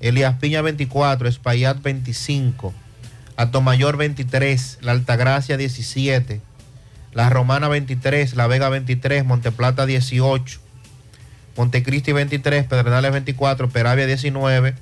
Elías 0.00 0.36
Piña 0.36 0.62
24, 0.62 1.28
Espaillat 1.28 1.80
25, 1.82 2.74
Atomayor 3.40 3.96
23, 3.96 4.80
La 4.82 4.92
Altagracia 4.92 5.56
17, 5.56 6.42
La 7.14 7.30
Romana 7.30 7.68
23, 7.68 8.34
La 8.36 8.46
Vega 8.46 8.68
23, 8.68 9.24
Monteplata 9.24 9.86
18, 9.86 10.60
Montecristi 11.56 12.12
23, 12.12 12.66
Pedernales 12.66 13.12
24, 13.12 13.70
Peravia 13.70 14.04
19, 14.04 14.74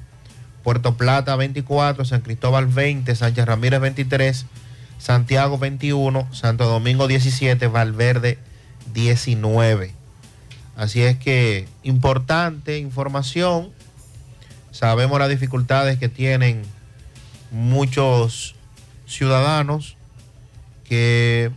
Puerto 0.64 0.96
Plata 0.96 1.36
24, 1.36 2.04
San 2.04 2.20
Cristóbal 2.22 2.66
20, 2.66 3.14
Sánchez 3.14 3.46
Ramírez 3.46 3.80
23, 3.80 4.46
Santiago 4.98 5.56
21, 5.58 6.26
Santo 6.34 6.66
Domingo 6.66 7.06
17, 7.06 7.64
Valverde 7.68 8.38
19. 8.92 9.94
Así 10.74 11.02
es 11.02 11.16
que 11.16 11.68
importante 11.84 12.78
información. 12.78 13.70
Sabemos 14.72 15.20
las 15.20 15.28
dificultades 15.28 15.96
que 16.00 16.08
tienen 16.08 16.62
muchos 17.50 18.54
ciudadanos 19.06 19.96
que 20.84 21.50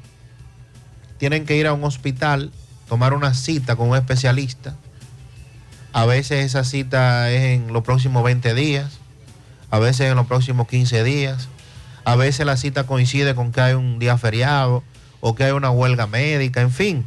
tienen 1.18 1.46
que 1.46 1.56
ir 1.58 1.68
a 1.68 1.74
un 1.74 1.84
hospital, 1.84 2.52
tomar 2.88 3.14
una 3.14 3.34
cita 3.34 3.76
con 3.76 3.90
un 3.90 3.98
especialista 3.98 4.76
a 5.94 6.06
veces 6.06 6.46
esa 6.46 6.64
cita 6.64 7.30
es 7.32 7.42
en 7.42 7.74
los 7.74 7.84
próximos 7.84 8.24
20 8.24 8.54
días, 8.54 9.00
a 9.70 9.80
veces 9.80 10.10
en 10.10 10.16
los 10.16 10.26
próximos 10.26 10.68
15 10.68 11.04
días, 11.04 11.50
a 12.06 12.16
veces 12.16 12.46
la 12.46 12.56
cita 12.56 12.86
coincide 12.86 13.36
con 13.36 13.52
que 13.52 13.62
hay 13.62 13.74
un 13.74 14.00
día 14.00 14.18
feriado 14.18 14.84
o 15.20 15.36
que 15.36 15.44
hay 15.44 15.52
una 15.52 15.70
huelga 15.70 16.08
médica, 16.08 16.62
en 16.62 16.72
fin. 16.72 17.06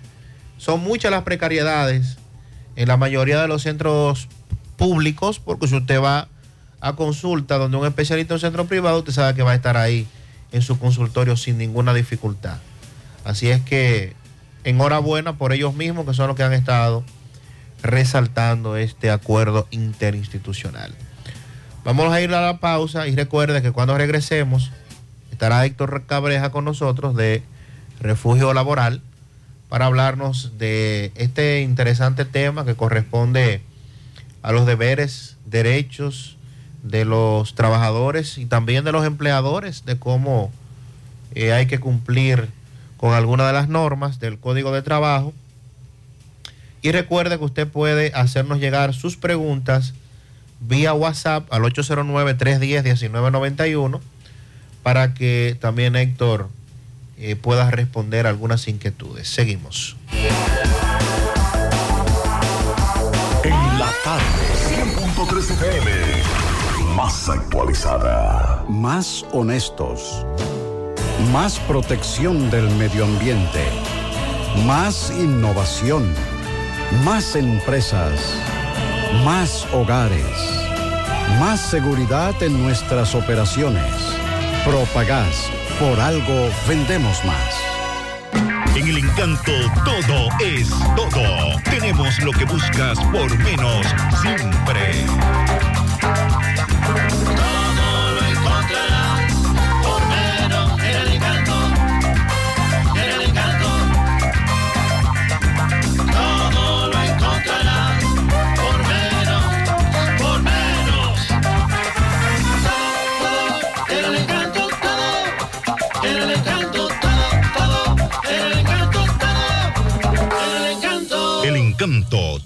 Son 0.58 0.80
muchas 0.80 1.10
las 1.10 1.22
precariedades 1.22 2.18
en 2.76 2.88
la 2.88 2.96
mayoría 2.96 3.40
de 3.40 3.48
los 3.48 3.62
centros 3.62 4.28
públicos, 4.76 5.38
porque 5.38 5.66
si 5.66 5.76
usted 5.76 6.00
va 6.02 6.28
a 6.84 6.96
consulta 6.96 7.56
donde 7.56 7.78
un 7.78 7.86
especialista 7.86 8.34
en 8.34 8.40
centro 8.40 8.66
privado, 8.66 8.98
usted 8.98 9.12
sabe 9.12 9.34
que 9.34 9.42
va 9.42 9.52
a 9.52 9.54
estar 9.54 9.78
ahí 9.78 10.06
en 10.52 10.60
su 10.60 10.78
consultorio 10.78 11.34
sin 11.34 11.56
ninguna 11.56 11.94
dificultad. 11.94 12.58
Así 13.24 13.48
es 13.48 13.62
que 13.62 14.12
enhorabuena 14.64 15.38
por 15.38 15.54
ellos 15.54 15.74
mismos, 15.74 16.04
que 16.04 16.12
son 16.12 16.26
los 16.26 16.36
que 16.36 16.42
han 16.42 16.52
estado 16.52 17.02
resaltando 17.82 18.76
este 18.76 19.10
acuerdo 19.10 19.66
interinstitucional. 19.70 20.94
Vamos 21.84 22.12
a 22.12 22.20
ir 22.20 22.34
a 22.34 22.42
la 22.42 22.58
pausa 22.58 23.08
y 23.08 23.16
recuerde 23.16 23.62
que 23.62 23.72
cuando 23.72 23.96
regresemos 23.96 24.70
estará 25.32 25.64
Héctor 25.64 26.04
Cabreja 26.06 26.50
con 26.50 26.66
nosotros 26.66 27.16
de 27.16 27.42
Refugio 27.98 28.52
Laboral 28.52 29.00
para 29.70 29.86
hablarnos 29.86 30.58
de 30.58 31.12
este 31.14 31.62
interesante 31.62 32.26
tema 32.26 32.66
que 32.66 32.74
corresponde 32.74 33.62
a 34.42 34.52
los 34.52 34.66
deberes, 34.66 35.38
derechos 35.46 36.33
de 36.84 37.04
los 37.04 37.56
trabajadores 37.56 38.38
y 38.38 38.46
también 38.46 38.84
de 38.84 38.92
los 38.92 39.04
empleadores, 39.04 39.84
de 39.84 39.98
cómo 39.98 40.52
eh, 41.34 41.52
hay 41.52 41.66
que 41.66 41.80
cumplir 41.80 42.48
con 42.96 43.12
algunas 43.12 43.48
de 43.48 43.54
las 43.54 43.68
normas 43.68 44.20
del 44.20 44.38
Código 44.38 44.70
de 44.70 44.82
Trabajo 44.82 45.32
y 46.82 46.92
recuerde 46.92 47.38
que 47.38 47.44
usted 47.44 47.66
puede 47.66 48.12
hacernos 48.14 48.60
llegar 48.60 48.94
sus 48.94 49.16
preguntas 49.16 49.94
vía 50.60 50.92
WhatsApp 50.92 51.50
al 51.50 51.62
809-310-1991 51.62 53.98
para 54.82 55.14
que 55.14 55.56
también 55.58 55.96
Héctor 55.96 56.50
eh, 57.18 57.36
pueda 57.36 57.70
responder 57.70 58.26
algunas 58.26 58.68
inquietudes. 58.68 59.28
Seguimos. 59.28 59.96
En 63.42 63.78
la 63.78 63.90
tarde, 64.04 64.24
100.3 64.68 65.50
FM, 65.52 65.90
más 66.94 67.28
actualizada. 67.28 68.64
Más 68.68 69.24
honestos. 69.32 70.24
Más 71.32 71.58
protección 71.60 72.50
del 72.50 72.68
medio 72.76 73.04
ambiente. 73.04 73.64
Más 74.66 75.10
innovación. 75.10 76.14
Más 77.04 77.34
empresas, 77.34 78.20
más 79.24 79.66
hogares, 79.72 80.24
más 81.40 81.58
seguridad 81.58 82.40
en 82.40 82.62
nuestras 82.62 83.14
operaciones. 83.14 83.92
Propagás, 84.64 85.50
por 85.80 85.98
algo 85.98 86.50
vendemos 86.68 87.24
más. 87.24 87.64
En 88.76 88.86
el 88.86 88.98
encanto 88.98 89.52
todo 89.84 90.28
es 90.40 90.68
todo. 90.96 91.60
Tenemos 91.64 92.18
lo 92.22 92.30
que 92.32 92.44
buscas 92.44 92.98
por 93.10 93.36
menos 93.38 93.86
siempre. 94.22 95.04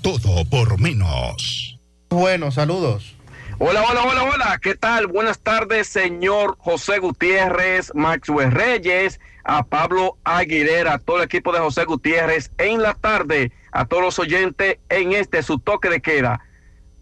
Todo 0.03 0.45
por 0.45 0.79
menos. 0.81 1.79
Bueno, 2.11 2.51
saludos. 2.51 3.18
Hola, 3.61 3.83
hola, 3.91 4.05
hola, 4.05 4.23
hola. 4.23 4.59
¿Qué 4.63 4.77
tal? 4.77 5.09
Buenas 5.09 5.41
tardes, 5.41 5.89
señor 5.89 6.55
José 6.61 7.01
Gutiérrez, 7.01 7.93
Maxwell 7.93 8.53
Reyes, 8.53 9.19
a 9.43 9.65
Pablo 9.65 10.17
Aguilera, 10.23 10.95
a 10.95 10.99
todo 11.01 11.17
el 11.17 11.25
equipo 11.25 11.53
de 11.53 11.59
José 11.59 11.85
Gutiérrez 11.85 12.53
en 12.59 12.81
la 12.81 12.95
tarde, 12.95 13.51
a 13.73 13.85
todos 13.85 14.01
los 14.05 14.19
oyentes 14.21 14.79
en 14.89 15.13
este 15.13 15.43
su 15.43 15.59
toque 15.59 15.91
de 15.91 16.01
queda. 16.01 16.41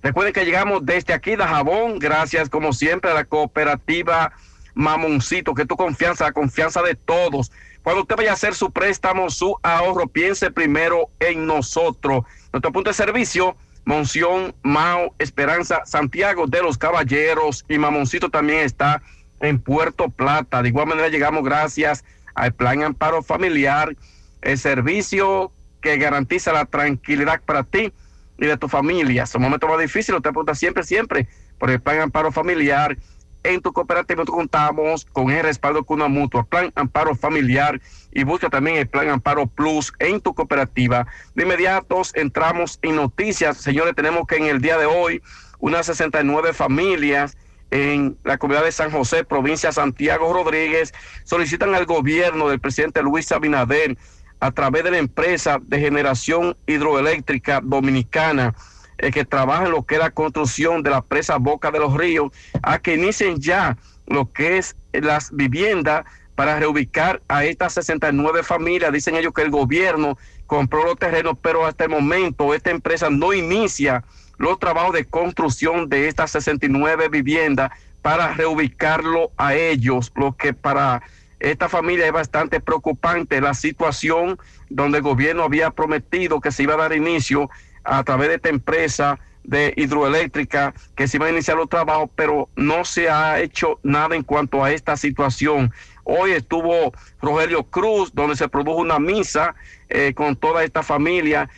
Recuerden 0.02 0.32
que 0.32 0.46
llegamos 0.46 0.86
desde 0.86 1.12
aquí 1.12 1.36
de 1.36 1.44
Jabón, 1.44 1.98
gracias 1.98 2.48
como 2.48 2.72
siempre 2.72 3.11
a 3.11 3.14
la 3.14 3.26
cooperativa 3.26 4.32
Mamoncito, 4.74 5.52
que 5.52 5.66
tu 5.66 5.76
confianza, 5.76 6.24
la 6.24 6.32
confianza 6.32 6.80
de 6.80 6.94
todos. 6.94 7.52
Cuando 7.82 8.00
usted 8.00 8.16
vaya 8.16 8.30
a 8.30 8.34
hacer 8.34 8.54
su 8.54 8.70
préstamo, 8.70 9.28
su 9.28 9.59
ahorro, 9.62 10.07
piense 10.07 10.50
primero 10.50 11.11
en 11.20 11.46
nosotros. 11.46 12.24
Nuestro 12.50 12.72
punto 12.72 12.88
de 12.88 12.94
servicio, 12.94 13.57
Monción, 13.87 14.53
Mao, 14.64 15.14
Esperanza, 15.20 15.82
Santiago 15.87 16.49
de 16.49 16.61
los 16.61 16.76
Caballeros 16.76 17.64
y 17.68 17.78
Mamoncito 17.78 18.30
también 18.30 18.59
está 18.59 19.01
en 19.39 19.61
Puerto 19.61 20.09
Plata. 20.11 20.61
De 20.61 20.70
igual 20.70 20.89
manera 20.89 21.09
llegamos 21.09 21.45
gracias 21.45 22.05
al 22.34 22.53
Plan 22.53 22.82
Amparo 22.82 23.22
Familiar, 23.22 23.97
el 24.43 24.59
servicio 24.59 25.53
que 25.80 25.99
garantiza 25.99 26.53
la 26.53 26.64
tranquilidad 26.64 27.41
para 27.47 27.62
ti 27.62 27.93
y 28.39 28.47
de 28.47 28.57
tu 28.57 28.68
familia. 28.68 29.22
Es 29.22 29.34
un 29.37 29.43
momento 29.43 29.68
más 29.68 29.78
difícil, 29.78 30.16
usted 30.16 30.30
pregunta 30.30 30.57
siempre, 30.57 30.82
siempre 30.82 31.28
por 31.57 31.70
el 31.70 31.80
Plan 31.80 32.01
Amparo 32.01 32.32
Familiar. 32.32 32.99
En 33.45 33.61
tu 33.62 33.72
cooperativa 33.72 34.24
contamos 34.24 35.05
con 35.05 35.30
el 35.30 35.45
respaldo 35.45 35.84
con 35.84 36.01
una 36.01 36.09
mutua, 36.09 36.43
Plan 36.43 36.72
Amparo 36.74 37.14
Familiar 37.14 37.80
y 38.16 38.24
busca 38.24 38.48
también 38.48 38.78
el 38.78 38.88
Plan 38.88 39.10
Amparo 39.10 39.46
Plus 39.46 39.92
en 39.98 40.22
tu 40.22 40.34
cooperativa. 40.34 41.06
De 41.34 41.42
inmediato 41.42 42.00
entramos 42.14 42.78
en 42.80 42.96
noticias. 42.96 43.58
Señores, 43.58 43.94
tenemos 43.94 44.26
que 44.26 44.36
en 44.36 44.44
el 44.44 44.62
día 44.62 44.78
de 44.78 44.86
hoy 44.86 45.20
unas 45.58 45.84
69 45.84 46.54
familias 46.54 47.36
en 47.70 48.16
la 48.24 48.38
comunidad 48.38 48.64
de 48.64 48.72
San 48.72 48.90
José, 48.90 49.22
provincia 49.22 49.70
Santiago 49.70 50.32
Rodríguez, 50.32 50.94
solicitan 51.24 51.74
al 51.74 51.84
gobierno 51.84 52.48
del 52.48 52.58
presidente 52.58 53.02
Luis 53.02 53.30
Abinader 53.32 53.98
a 54.40 54.50
través 54.50 54.84
de 54.84 54.92
la 54.92 54.98
empresa 54.98 55.58
de 55.60 55.78
generación 55.78 56.56
hidroeléctrica 56.66 57.60
dominicana 57.62 58.54
eh, 58.96 59.10
que 59.10 59.26
trabaja 59.26 59.66
en 59.66 59.72
lo 59.72 59.84
que 59.84 59.96
es 59.96 60.00
la 60.00 60.10
construcción 60.10 60.82
de 60.82 60.88
la 60.88 61.02
presa 61.02 61.36
Boca 61.36 61.70
de 61.70 61.80
los 61.80 61.92
Ríos, 61.92 62.32
a 62.62 62.78
que 62.78 62.94
inicien 62.94 63.38
ya 63.38 63.76
lo 64.06 64.32
que 64.32 64.56
es 64.56 64.74
las 64.94 65.36
viviendas 65.36 66.06
para 66.37 66.61
reubicar 66.61 67.20
a 67.26 67.45
estas 67.45 67.72
69 67.74 68.45
familias. 68.45 68.93
Dicen 68.93 69.16
ellos 69.16 69.32
que 69.34 69.43
el 69.43 69.51
gobierno 69.51 70.16
compró 70.47 70.84
los 70.84 70.97
terrenos, 70.97 71.37
pero 71.43 71.66
hasta 71.66 71.84
el 71.84 71.91
momento 71.91 72.55
esta 72.55 72.70
empresa 72.70 73.11
no 73.11 73.32
inicia 73.32 74.05
los 74.39 74.59
trabajos 74.61 74.93
de 74.93 75.07
construcción 75.07 75.89
de 75.89 76.07
estas 76.07 76.30
69 76.30 77.09
viviendas 77.09 77.72
para 78.03 78.34
reubicarlo 78.34 79.32
a 79.37 79.55
ellos, 79.57 80.12
lo 80.14 80.37
que 80.37 80.53
para 80.53 81.03
esta 81.41 81.68
familia 81.68 82.07
es 82.07 82.12
bastante 82.12 82.61
preocupante 82.61 83.41
la 83.41 83.53
situación 83.53 84.39
donde 84.70 84.99
el 84.99 85.05
gobierno 85.05 85.43
había 85.43 85.70
prometido 85.70 86.41
que 86.41 86.53
se 86.53 86.62
iba 86.62 86.74
a 86.74 86.78
dar 86.78 86.93
inicio 86.95 87.51
a 87.84 88.05
través 88.05 88.28
de 88.28 88.34
esta 88.37 88.49
empresa 88.49 89.18
de 89.47 89.72
hidroeléctrica 89.76 90.74
que 90.95 91.09
se 91.09 91.16
iba 91.16 91.26
a 91.26 91.30
iniciar 91.30 91.57
los 91.57 91.68
trabajos, 91.68 92.11
pero 92.14 92.49
no 92.57 92.84
se 92.84 93.09
ha 93.09 93.41
hecho 93.41 93.78
nada 93.82 94.16
en 94.16 94.22
cuanto 94.22 94.62
a 94.62 94.72
esta 94.72 94.97
situación. 94.97 95.72
Hoy 96.09 96.30
estuvo 96.30 96.92
Rogelio 97.20 97.64
Cruz, 97.64 98.14
donde 98.14 98.36
se 98.36 98.48
produjo 98.48 98.78
una 98.78 99.00
misa 99.00 99.57
eh, 99.88 100.14
con 100.14 100.36
toda 100.36 100.62
esta 100.62 100.84
familia 100.84 101.50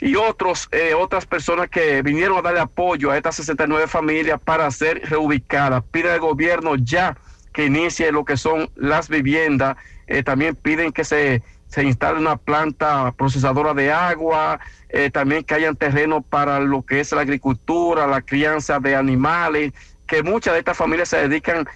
y 0.00 0.14
otros, 0.14 0.68
eh, 0.70 0.94
otras 0.94 1.26
personas 1.26 1.68
que 1.68 2.02
vinieron 2.02 2.38
a 2.38 2.42
darle 2.42 2.60
apoyo 2.60 3.10
a 3.10 3.16
estas 3.16 3.34
69 3.34 3.88
familias 3.88 4.40
para 4.40 4.70
ser 4.70 5.02
reubicadas. 5.10 5.82
Pide 5.90 6.12
al 6.12 6.20
gobierno 6.20 6.76
ya 6.76 7.16
que 7.52 7.66
inicie 7.66 8.12
lo 8.12 8.24
que 8.24 8.36
son 8.36 8.70
las 8.76 9.08
viviendas. 9.08 9.76
Eh, 10.06 10.22
también 10.22 10.54
piden 10.54 10.92
que 10.92 11.02
se, 11.02 11.42
se 11.66 11.82
instale 11.82 12.20
una 12.20 12.36
planta 12.36 13.12
procesadora 13.18 13.74
de 13.74 13.90
agua, 13.90 14.60
eh, 14.90 15.10
también 15.10 15.42
que 15.42 15.54
hayan 15.54 15.74
terreno 15.74 16.22
para 16.22 16.60
lo 16.60 16.82
que 16.82 17.00
es 17.00 17.10
la 17.10 17.22
agricultura, 17.22 18.06
la 18.06 18.22
crianza 18.22 18.78
de 18.78 18.94
animales, 18.94 19.72
que 20.06 20.22
muchas 20.22 20.52
de 20.52 20.60
estas 20.60 20.76
familias 20.76 21.08
se 21.08 21.28
dedican 21.28 21.68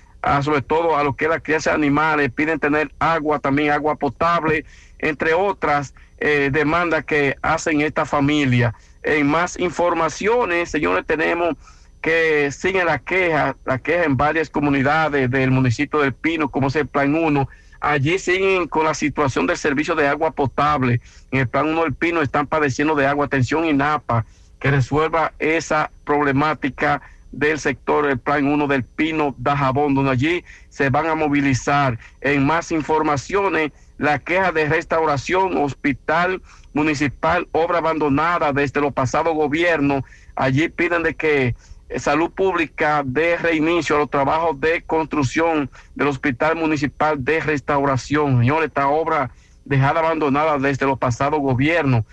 sobre 0.43 0.62
todo 0.62 0.97
a 0.97 1.05
lo 1.05 1.14
que 1.14 1.27
es 1.27 1.31
la 1.31 1.39
de 1.39 1.70
animales, 1.70 2.31
piden 2.33 2.61
tener 2.61 2.93
agua, 2.99 3.39
también 3.39 3.70
agua 3.70 3.97
potable, 3.97 4.64
entre 4.99 5.35
otras 5.35 5.95
eh, 6.18 6.51
demandas 6.53 7.05
que 7.05 7.37
hacen 7.43 7.81
esta 7.81 8.05
familia. 8.05 8.75
En 9.03 9.27
más 9.27 9.59
informaciones, 9.59 10.70
señores, 10.70 11.05
tenemos 11.07 11.57
que 12.01 12.51
sigue 12.51 12.85
la 12.85 12.99
queja, 12.99 13.57
la 13.64 13.79
queja 13.79 14.05
en 14.05 14.16
varias 14.16 14.51
comunidades 14.51 15.31
del 15.31 15.51
municipio 15.51 16.01
del 16.01 16.12
Pino, 16.12 16.49
como 16.49 16.68
es 16.68 16.77
el 16.77 16.87
Plan 16.87 17.14
1. 17.14 17.49
Allí 17.81 18.18
siguen 18.18 18.68
con 18.68 18.85
la 18.85 18.95
situación 18.95 19.47
del 19.47 19.57
servicio 19.57 19.95
de 19.95 20.07
agua 20.07 20.31
potable. 20.33 21.01
En 21.31 21.41
el 21.41 21.49
Plan 21.49 21.68
1 21.68 21.83
del 21.83 21.95
Pino 21.95 22.23
están 22.23 22.47
padeciendo 22.47 22.95
de 22.95 23.07
agua. 23.07 23.27
Atención 23.27 23.64
INAPA, 23.64 24.25
que 24.61 24.70
resuelva 24.70 25.33
esa 25.39 25.91
problemática 26.05 27.03
del 27.33 27.59
sector 27.59 28.07
del 28.07 28.18
Plan 28.18 28.47
1 28.47 28.66
del 28.66 28.85
Pino 28.85 29.35
Dajabón, 29.39 29.95
donde 29.95 30.12
allí 30.12 30.45
se 30.68 30.91
van 30.91 31.07
a 31.07 31.14
movilizar. 31.14 31.99
En 32.20 32.47
más 32.47 32.70
informaciones, 32.70 33.72
la 33.99 34.18
queja 34.18 34.53
de 34.53 34.68
restauración, 34.68 35.57
hospital 35.57 36.43
municipal, 36.72 37.49
obra 37.53 37.78
abandonada 37.78 38.53
desde 38.53 38.80
los 38.80 38.93
pasados 38.93 39.35
gobiernos. 39.35 40.05
Allí 40.37 40.68
piden 40.68 41.03
de 41.03 41.14
que 41.14 41.55
Salud 41.97 42.30
Pública 42.30 43.03
de 43.05 43.37
reinicio 43.37 43.97
a 43.97 44.01
los 44.01 44.11
trabajos 44.11 44.59
de 44.61 44.83
construcción 44.83 45.70
del 45.95 46.09
Hospital 46.09 46.57
Municipal 46.57 47.22
de 47.22 47.41
Restauración. 47.41 48.39
Señor, 48.39 48.64
esta 48.64 48.89
obra 48.89 49.30
dejada 49.64 50.01
abandonada 50.01 50.59
desde 50.59 50.87
los 50.87 50.99
pasados 50.99 51.41
gobiernos. 51.41 52.05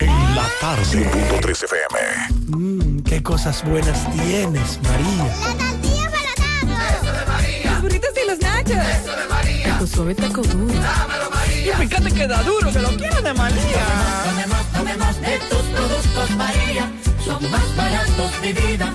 En 0.00 0.34
la 0.34 0.46
tarde. 0.60 1.10
1.3 1.40 1.64
FM. 1.64 2.56
Mmm, 2.56 3.00
qué 3.00 3.22
cosas 3.22 3.64
buenas 3.64 4.10
tienes, 4.12 4.80
María. 4.82 5.24
La 5.24 5.70
tortilla 5.70 6.10
para 6.10 6.96
Eso 6.96 7.12
de 7.12 7.26
María. 7.26 7.72
Los 7.72 7.82
burritos 7.82 8.10
y 8.22 8.28
los 8.28 8.38
nachos. 8.40 8.70
Eso 8.70 9.16
de 9.16 9.26
María. 9.28 9.78
Tu 9.78 9.86
suave 9.86 10.14
taco 10.14 10.42
duro. 10.42 10.74
Dámelo, 10.74 11.30
María. 11.30 11.74
Y 11.74 11.86
fíjate 11.86 12.12
que 12.12 12.26
da 12.26 12.42
duro, 12.42 12.72
que 12.72 12.78
lo 12.80 12.88
quiero 12.96 13.22
de 13.22 13.34
María. 13.34 13.86
Tomemos, 14.24 14.72
tomemos 14.72 15.20
de 15.20 15.38
tus 15.48 15.62
productos, 15.74 16.30
María 16.36 16.90
son 17.24 17.50
más 17.50 17.76
baratos 17.76 18.42
de 18.42 18.52
vida 18.52 18.94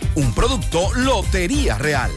un 0.15 0.33
producto 0.33 0.93
Lotería 0.95 1.77
Real. 1.77 2.11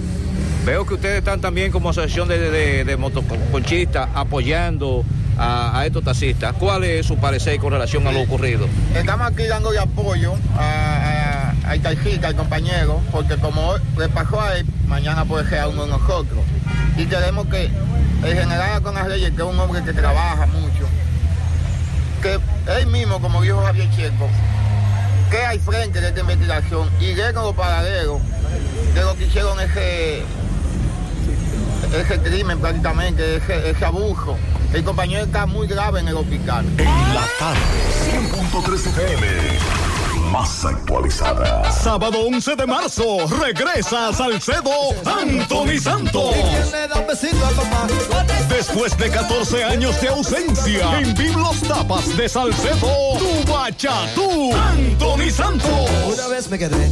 Veo 0.66 0.86
que 0.86 0.95
ustedes 0.95 1.20
están 1.20 1.39
también 1.39 1.72
como 1.72 1.89
asociación 1.89 2.28
de, 2.28 2.52
de, 2.52 2.84
de 2.84 2.97
motoconchistas 2.97 4.10
apoyando 4.14 5.04
a, 5.40 5.86
estos 5.86 6.04
taxistas. 6.04 6.54
¿Cuál 6.60 6.84
es 6.84 7.06
su 7.06 7.18
parecer 7.18 7.60
con 7.60 7.72
relación 7.72 8.06
a 8.08 8.12
lo 8.12 8.22
ocurrido? 8.22 8.68
Estamos 8.94 9.32
aquí 9.32 9.48
dando 9.48 9.70
apoyo 9.80 10.34
a, 10.58 11.54
a, 11.64 11.72
al 11.72 11.82
taxista, 11.82 12.28
al 12.28 12.36
compañero, 12.36 13.02
porque 13.12 13.38
como 13.38 13.76
le 13.98 14.10
pasó 14.10 14.42
a 14.42 14.58
él, 14.58 14.66
mañana 14.88 15.24
puede 15.26 15.48
ser 15.48 15.60
a 15.60 15.68
uno 15.70 15.84
de 15.86 15.92
nosotros. 15.92 16.40
Y 16.98 17.06
queremos 17.06 17.48
que 17.48 17.72
el 18.24 18.34
general 18.34 18.82
con 18.82 18.96
las 18.96 19.08
leyes, 19.08 19.32
que 19.32 19.38
es 19.38 19.48
un 19.48 19.58
hombre 19.60 19.82
que 19.84 19.94
trabaja 19.94 20.46
mucho, 20.48 20.86
que 22.22 22.38
él 22.78 22.88
mismo, 22.88 23.22
como 23.22 23.42
dijo 23.42 23.62
Javier 23.64 23.90
Checo, 23.96 24.28
que 25.32 25.38
hay 25.38 25.60
frente 25.60 26.02
de 26.02 26.10
esta 26.10 26.20
investigación 26.20 26.90
y 27.00 27.16
con 27.34 27.44
los 27.44 27.56
paralelos 27.56 28.20
de 28.94 29.02
lo 29.02 29.16
que 29.16 29.26
hicieron 29.26 29.58
ese, 29.62 30.24
ese 31.96 32.20
crimen 32.20 32.60
prácticamente, 32.60 33.38
ese 33.38 33.86
abuso. 33.86 34.36
El 34.74 34.84
compañero 34.84 35.24
está 35.24 35.46
muy 35.46 35.68
grave 35.68 36.00
en 36.00 36.08
el 36.10 36.16
hospital. 36.16 36.66
La 36.78 37.26
tarde, 37.40 37.60
100.3 38.06 38.88
FM. 38.88 39.28
Más 40.32 40.64
actualizada. 40.64 41.72
Sábado 41.72 42.20
11 42.28 42.56
de 42.56 42.68
marzo, 42.68 43.18
regresa 43.40 44.10
a 44.10 44.14
Salcedo 44.14 44.70
Anthony 45.04 45.80
Santos. 45.82 46.36
Después 48.48 48.96
de 48.96 49.10
14 49.10 49.64
años 49.64 50.00
de 50.02 50.10
ausencia, 50.10 51.00
en 51.00 51.16
Biblos 51.16 51.62
Tapas 51.62 52.16
de 52.16 52.30
Salcedo, 52.30 53.18
tu 53.18 53.52
bachatú, 53.52 54.54
Anthony 54.54 55.32
Santos. 55.32 55.90
Una 56.14 56.28
vez 56.28 56.48
me 56.48 56.60
quedé 56.60 56.92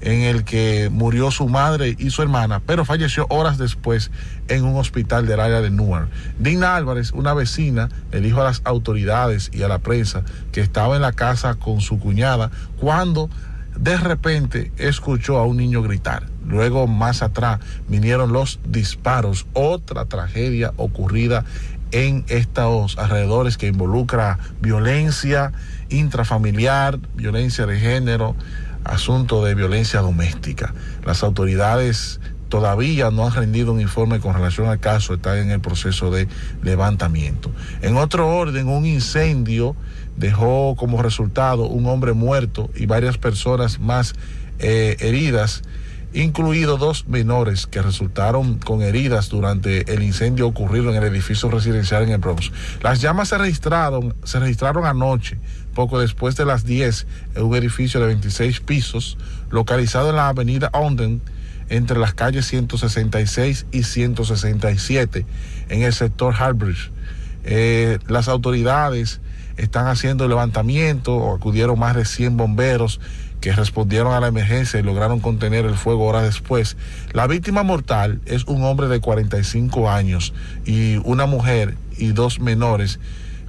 en 0.03 0.21
el 0.21 0.43
que 0.43 0.89
murió 0.91 1.31
su 1.31 1.47
madre 1.47 1.95
y 1.97 2.09
su 2.09 2.21
hermana, 2.21 2.61
pero 2.65 2.83
falleció 2.83 3.25
horas 3.29 3.57
después 3.57 4.11
en 4.49 4.65
un 4.65 4.75
hospital 4.75 5.25
del 5.25 5.39
área 5.39 5.61
de 5.61 5.69
Newark. 5.69 6.09
Dina 6.37 6.75
Álvarez, 6.75 7.11
una 7.13 7.33
vecina, 7.33 7.89
le 8.11 8.19
dijo 8.19 8.41
a 8.41 8.43
las 8.43 8.61
autoridades 8.65 9.49
y 9.53 9.63
a 9.63 9.69
la 9.69 9.79
prensa 9.79 10.23
que 10.51 10.59
estaba 10.59 10.97
en 10.97 11.01
la 11.01 11.13
casa 11.13 11.55
con 11.55 11.79
su 11.79 11.99
cuñada 11.99 12.51
cuando 12.77 13.29
de 13.77 13.97
repente 13.97 14.71
escuchó 14.77 15.37
a 15.37 15.45
un 15.45 15.57
niño 15.57 15.81
gritar. 15.81 16.27
Luego, 16.45 16.85
más 16.85 17.23
atrás, 17.23 17.59
vinieron 17.87 18.33
los 18.33 18.59
disparos. 18.67 19.47
Otra 19.53 20.05
tragedia 20.05 20.73
ocurrida 20.75 21.45
en 21.91 22.25
estos 22.27 22.97
alrededores 22.97 23.57
que 23.57 23.67
involucra 23.67 24.37
violencia 24.59 25.53
intrafamiliar, 25.89 26.99
violencia 27.15 27.65
de 27.65 27.79
género, 27.79 28.35
asunto 28.83 29.43
de 29.43 29.55
violencia 29.55 30.01
doméstica. 30.01 30.73
Las 31.05 31.23
autoridades 31.23 32.19
todavía 32.53 33.09
no 33.09 33.25
han 33.25 33.33
rendido 33.33 33.73
un 33.73 33.81
informe 33.81 34.19
con 34.19 34.35
relación 34.35 34.67
al 34.67 34.79
caso, 34.79 35.15
están 35.15 35.39
en 35.39 35.49
el 35.49 35.59
proceso 35.59 36.11
de 36.11 36.27
levantamiento. 36.61 37.49
En 37.81 37.97
otro 37.97 38.27
orden, 38.27 38.67
un 38.67 38.85
incendio 38.85 39.75
dejó 40.17 40.75
como 40.75 41.01
resultado 41.01 41.65
un 41.65 41.87
hombre 41.87 42.13
muerto 42.13 42.69
y 42.75 42.85
varias 42.85 43.17
personas 43.17 43.79
más 43.79 44.13
eh, 44.59 44.97
heridas, 44.99 45.63
incluidos 46.13 46.79
dos 46.79 47.07
menores 47.07 47.65
que 47.65 47.81
resultaron 47.81 48.59
con 48.59 48.83
heridas 48.83 49.29
durante 49.29 49.91
el 49.91 50.03
incendio 50.03 50.45
ocurrido 50.45 50.91
en 50.91 50.97
el 50.97 51.05
edificio 51.05 51.49
residencial 51.49 52.03
en 52.03 52.09
el 52.09 52.19
Bronx. 52.19 52.51
Las 52.83 53.01
llamas 53.01 53.29
se 53.29 53.37
registraron, 53.39 54.13
se 54.23 54.39
registraron 54.39 54.85
anoche 54.85 55.39
poco 55.73 55.99
después 55.99 56.35
de 56.35 56.45
las 56.45 56.65
10 56.65 57.07
en 57.35 57.43
un 57.43 57.55
edificio 57.55 57.99
de 57.99 58.07
26 58.07 58.59
pisos 58.61 59.17
localizado 59.49 60.09
en 60.09 60.15
la 60.15 60.29
avenida 60.29 60.69
Onden 60.73 61.21
entre 61.69 61.99
las 61.99 62.13
calles 62.13 62.45
166 62.47 63.65
y 63.71 63.83
167 63.83 65.25
en 65.69 65.81
el 65.83 65.93
sector 65.93 66.33
Harbridge. 66.37 66.91
Eh, 67.43 67.99
las 68.07 68.27
autoridades 68.27 69.19
están 69.57 69.87
haciendo 69.87 70.27
levantamiento, 70.27 71.33
acudieron 71.33 71.77
más 71.79 71.95
de 71.95 72.05
100 72.05 72.37
bomberos 72.37 72.99
que 73.43 73.51
respondieron 73.51 74.13
a 74.13 74.21
la 74.21 74.27
emergencia 74.27 74.79
y 74.79 74.83
lograron 74.83 75.19
contener 75.19 75.65
el 75.65 75.75
fuego 75.75 76.05
horas 76.05 76.23
después. 76.23 76.77
La 77.11 77.27
víctima 77.27 77.61
mortal 77.61 78.21
es 78.25 78.45
un 78.45 78.63
hombre 78.63 78.87
de 78.87 79.01
45 79.01 79.89
años 79.89 80.33
y 80.65 80.95
una 81.03 81.25
mujer 81.25 81.75
y 81.97 82.13
dos 82.13 82.39
menores, 82.39 82.99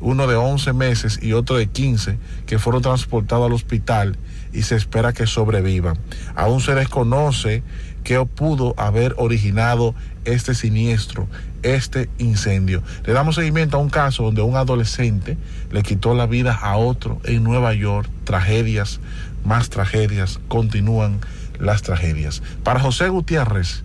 uno 0.05 0.27
de 0.27 0.37
11 0.37 0.75
meses 0.75 1.19
y 1.23 1.33
otro 1.33 1.57
de 1.57 1.67
15, 1.67 2.19
que 2.47 2.59
fueron 2.59 2.83
transportados 2.83 3.47
al 3.47 3.55
hospital 3.55 4.17
y 4.53 4.63
se 4.63 4.77
espera 4.77 5.15
que 5.15 5.27
sobrevivan. 5.27 5.99
Aún 6.37 6.61
se 6.61 6.75
desconoce 6.75 7.63
qué 8.05 8.23
pudo 8.27 8.75
haber 8.77 9.15
originado 9.17 9.95
este 10.27 10.55
siniestro, 10.55 11.27
este 11.63 12.11
incendio. 12.19 12.83
Le 13.05 13.15
damos 13.15 13.37
seguimiento 13.37 13.79
a 13.79 13.81
un 13.81 13.89
caso 13.89 14.25
donde 14.25 14.43
un 14.43 14.57
adolescente 14.57 15.39
le 15.73 15.83
quitó 15.83 16.15
la 16.15 16.27
vida 16.27 16.53
a 16.53 16.77
otro 16.77 17.19
en 17.25 17.43
Nueva 17.43 17.73
York. 17.73 18.09
Tragedias, 18.25 19.01
más 19.43 19.71
tragedias, 19.71 20.39
continúan 20.49 21.21
las 21.59 21.81
tragedias. 21.81 22.43
Para 22.63 22.79
José 22.79 23.09
Gutiérrez, 23.09 23.85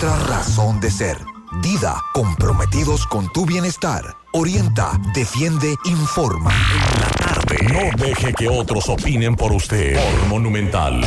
razón 0.09 0.79
de 0.79 0.89
ser. 0.89 1.17
Dida, 1.61 2.01
comprometidos 2.13 3.05
con 3.05 3.31
tu 3.33 3.45
bienestar. 3.45 4.15
Orienta, 4.33 4.99
defiende, 5.13 5.75
informa. 5.85 6.51
En 6.51 7.01
la 7.01 7.07
tarde. 7.09 7.57
No 7.71 8.03
deje 8.03 8.33
que 8.33 8.47
otros 8.47 8.89
opinen 8.89 9.35
por 9.35 9.51
usted. 9.51 9.95
Por 9.95 10.27
Monumental. 10.27 11.01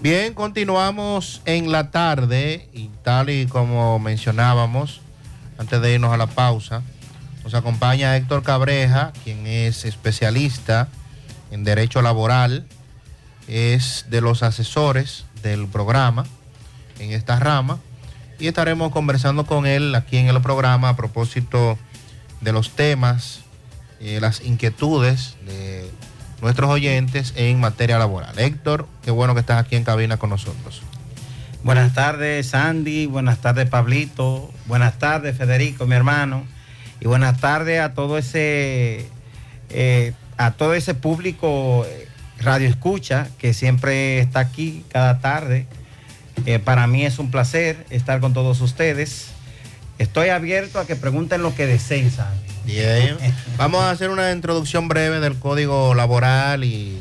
Bien, 0.00 0.34
continuamos 0.34 1.42
en 1.44 1.70
la 1.70 1.92
tarde 1.92 2.68
y 2.72 2.88
tal 3.04 3.30
y 3.30 3.46
como 3.46 4.00
mencionábamos 4.00 5.00
antes 5.58 5.80
de 5.80 5.94
irnos 5.94 6.12
a 6.12 6.16
la 6.16 6.26
pausa, 6.26 6.82
nos 7.44 7.54
acompaña 7.54 8.16
Héctor 8.16 8.42
Cabreja, 8.42 9.12
quien 9.22 9.46
es 9.46 9.84
especialista 9.84 10.88
en 11.52 11.62
derecho 11.62 12.02
laboral, 12.02 12.66
es 13.46 14.06
de 14.08 14.20
los 14.20 14.42
asesores 14.42 15.24
del 15.42 15.66
programa 15.66 16.24
en 16.98 17.12
esta 17.12 17.38
rama 17.38 17.78
y 18.38 18.48
estaremos 18.48 18.90
conversando 18.92 19.46
con 19.46 19.66
él 19.66 19.94
aquí 19.94 20.16
en 20.16 20.28
el 20.28 20.40
programa 20.40 20.90
a 20.90 20.96
propósito 20.96 21.78
de 22.40 22.52
los 22.52 22.70
temas, 22.70 23.42
eh, 24.00 24.18
las 24.20 24.40
inquietudes 24.42 25.36
de 25.46 25.88
nuestros 26.40 26.68
oyentes 26.70 27.34
en 27.36 27.60
materia 27.60 27.98
laboral. 27.98 28.36
Héctor, 28.38 28.88
qué 29.02 29.10
bueno 29.10 29.34
que 29.34 29.40
estás 29.40 29.64
aquí 29.64 29.76
en 29.76 29.84
cabina 29.84 30.16
con 30.16 30.30
nosotros. 30.30 30.82
Buenas 31.62 31.94
tardes, 31.94 32.48
Sandy. 32.48 33.06
Buenas 33.06 33.38
tardes, 33.38 33.68
Pablito. 33.68 34.50
Buenas 34.66 34.98
tardes, 34.98 35.36
Federico, 35.36 35.86
mi 35.86 35.94
hermano. 35.94 36.44
Y 37.00 37.06
buenas 37.06 37.38
tardes 37.38 37.80
a 37.80 37.94
todo 37.94 38.18
ese, 38.18 39.08
eh, 39.70 40.14
a 40.36 40.50
todo 40.50 40.74
ese 40.74 40.94
público 40.94 41.86
eh, 41.86 42.08
radio 42.42 42.68
escucha 42.68 43.28
que 43.38 43.54
siempre 43.54 44.18
está 44.18 44.40
aquí 44.40 44.84
cada 44.90 45.20
tarde. 45.20 45.66
Eh, 46.46 46.58
para 46.58 46.86
mí 46.86 47.04
es 47.04 47.18
un 47.18 47.30
placer 47.30 47.86
estar 47.90 48.20
con 48.20 48.32
todos 48.32 48.60
ustedes. 48.60 49.28
Estoy 49.98 50.30
abierto 50.30 50.78
a 50.78 50.86
que 50.86 50.96
pregunten 50.96 51.42
lo 51.42 51.54
que 51.54 51.66
deseen, 51.66 52.10
Sandy. 52.10 52.40
Bien. 52.64 53.16
Vamos 53.56 53.82
a 53.82 53.90
hacer 53.90 54.10
una 54.10 54.32
introducción 54.32 54.88
breve 54.88 55.20
del 55.20 55.38
código 55.38 55.94
laboral 55.94 56.64
y 56.64 57.00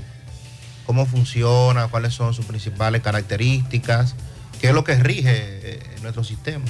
cómo 0.85 1.05
funciona, 1.05 1.88
cuáles 1.88 2.13
son 2.13 2.34
sus 2.34 2.45
principales 2.45 3.01
características, 3.01 4.15
qué 4.59 4.68
es 4.68 4.73
lo 4.73 4.84
que 4.84 4.95
rige 4.95 5.31
eh, 5.34 5.80
nuestro 6.01 6.23
sistema. 6.23 6.65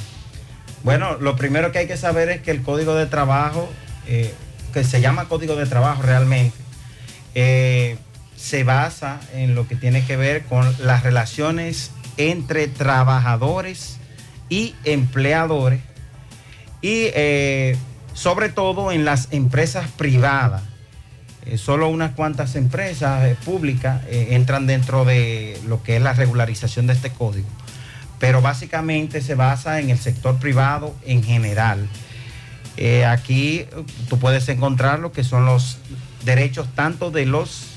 Bueno, 0.83 1.17
lo 1.17 1.35
primero 1.35 1.71
que 1.71 1.79
hay 1.79 1.87
que 1.87 1.97
saber 1.97 2.29
es 2.29 2.41
que 2.41 2.51
el 2.51 2.61
código 2.63 2.95
de 2.95 3.05
trabajo, 3.05 3.69
eh, 4.07 4.33
que 4.73 4.83
se 4.83 5.01
llama 5.01 5.27
código 5.27 5.55
de 5.55 5.65
trabajo 5.65 6.01
realmente, 6.01 6.55
eh, 7.35 7.97
se 8.41 8.63
basa 8.63 9.19
en 9.35 9.53
lo 9.53 9.67
que 9.67 9.75
tiene 9.75 10.03
que 10.03 10.17
ver 10.17 10.43
con 10.45 10.75
las 10.79 11.03
relaciones 11.03 11.91
entre 12.17 12.67
trabajadores 12.67 13.97
y 14.49 14.73
empleadores 14.83 15.81
y 16.81 17.11
eh, 17.13 17.77
sobre 18.13 18.49
todo 18.49 18.91
en 18.91 19.05
las 19.05 19.27
empresas 19.31 19.87
privadas. 19.91 20.63
Eh, 21.45 21.59
solo 21.59 21.87
unas 21.87 22.11
cuantas 22.11 22.55
empresas 22.55 23.25
eh, 23.25 23.35
públicas 23.45 24.01
entran 24.09 24.65
dentro 24.65 25.05
de 25.05 25.59
lo 25.67 25.83
que 25.83 25.97
es 25.97 26.01
la 26.01 26.13
regularización 26.13 26.87
de 26.87 26.93
este 26.93 27.11
código, 27.11 27.47
pero 28.19 28.41
básicamente 28.41 29.21
se 29.21 29.35
basa 29.35 29.79
en 29.79 29.91
el 29.91 29.99
sector 29.99 30.37
privado 30.37 30.95
en 31.05 31.23
general. 31.23 31.87
Aquí 33.07 33.67
tú 34.09 34.17
puedes 34.17 34.49
encontrar 34.49 34.97
lo 34.97 35.11
que 35.11 35.23
son 35.23 35.45
los 35.45 35.77
derechos 36.25 36.67
tanto 36.73 37.11
de 37.11 37.27
los 37.27 37.70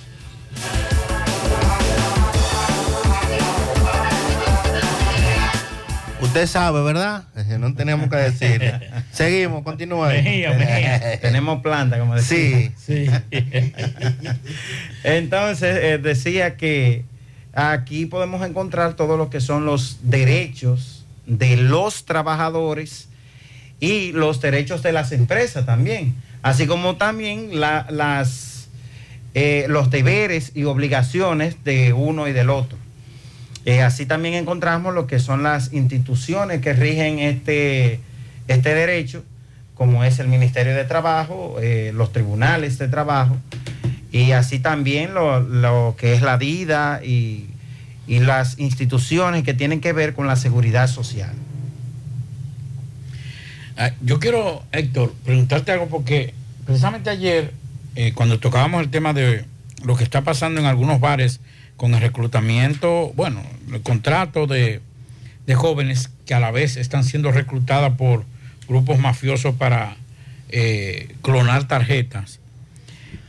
Usted 6.21 6.47
sabe, 6.47 6.83
¿verdad? 6.83 7.25
No 7.59 7.75
tenemos 7.75 8.09
que 8.09 8.17
decir. 8.17 8.73
Seguimos, 9.13 9.63
continúa. 9.63 10.09
ahí. 10.09 10.23
Mejía, 10.23 10.53
mejía. 10.55 11.21
Tenemos 11.21 11.63
planta, 11.63 11.99
como 11.99 12.15
decía. 12.15 12.73
Sí. 12.77 13.07
Entonces, 15.05 15.77
eh, 15.81 15.99
decía 15.99 16.57
que 16.57 17.05
aquí 17.53 18.07
podemos 18.07 18.45
encontrar 18.47 18.95
todo 18.95 19.17
lo 19.17 19.29
que 19.31 19.41
son 19.41 19.67
los 19.67 19.99
derechos 20.03 21.05
de 21.27 21.57
los 21.57 22.05
trabajadores 22.05 23.09
y 23.79 24.13
los 24.13 24.41
derechos 24.41 24.83
de 24.83 24.93
las 24.93 25.13
empresas 25.13 25.67
también, 25.67 26.15
así 26.43 26.67
como 26.67 26.97
también 26.97 27.61
la- 27.61 27.87
las, 27.91 28.54
eh, 29.35 29.67
los 29.69 29.91
deberes 29.91 30.53
y 30.55 30.65
obligaciones 30.65 31.63
de 31.65 31.93
uno 31.93 32.29
y 32.29 32.33
del 32.33 32.51
otro. 32.51 32.79
Eh, 33.65 33.83
así 33.83 34.07
también 34.07 34.35
encontramos 34.35 34.95
lo 34.95 35.07
que 35.07 35.19
son 35.19 35.43
las 35.43 35.73
instituciones 35.73 36.61
que 36.61 36.73
rigen 36.73 37.19
este, 37.19 38.01
este 38.47 38.75
derecho, 38.75 39.25
como 39.75 40.05
es 40.05 40.19
el 40.19 40.29
Ministerio 40.29 40.75
de 40.75 40.85
Trabajo, 40.85 41.57
eh, 41.61 41.93
los 41.95 42.13
tribunales 42.13 42.79
de 42.79 42.89
trabajo, 42.89 43.37
y 44.13 44.33
así 44.33 44.59
también 44.61 45.15
lo, 45.15 45.41
lo 45.41 45.97
que 45.99 46.15
es 46.15 46.23
la 46.23 46.39
DIDA 46.39 47.01
y, 47.03 47.49
y 48.07 48.21
las 48.21 48.59
instituciones 48.59 49.43
que 49.43 49.55
tienen 49.55 49.81
que 49.81 49.93
ver 49.93 50.15
con 50.15 50.27
la 50.27 50.37
seguridad 50.37 50.87
social. 50.89 51.33
Ah, 53.77 53.91
Yo 54.03 54.21
quiero, 54.21 54.63
Héctor, 54.73 55.13
preguntarte 55.25 55.73
algo 55.73 55.87
porque 55.87 56.35
precisamente 56.65 57.11
ayer, 57.11 57.53
eh, 57.95 58.13
cuando 58.15 58.41
tocábamos 58.41 58.83
el 58.83 58.91
tema 58.91 59.13
de 59.13 59.45
lo 59.85 59.97
que 59.97 60.05
está 60.05 60.23
pasando 60.23 60.61
en 60.61 60.67
algunos 60.67 61.01
bares 61.01 61.41
con 61.77 61.95
el 61.95 62.01
reclutamiento, 62.01 63.13
bueno, 63.15 63.43
el 63.73 63.83
contrato 63.83 64.47
de, 64.47 64.81
jóvenes 65.55 66.11
que 66.27 66.35
a 66.35 66.41
la 66.41 66.51
vez 66.51 66.77
están 66.77 67.05
siendo 67.05 67.31
reclutadas 67.31 67.93
por 67.97 68.25
grupos 68.67 68.99
mafiosos 68.99 69.55
para 69.57 69.97
eh, 70.49 71.15
clonar 71.23 71.69
tarjetas. 71.69 72.41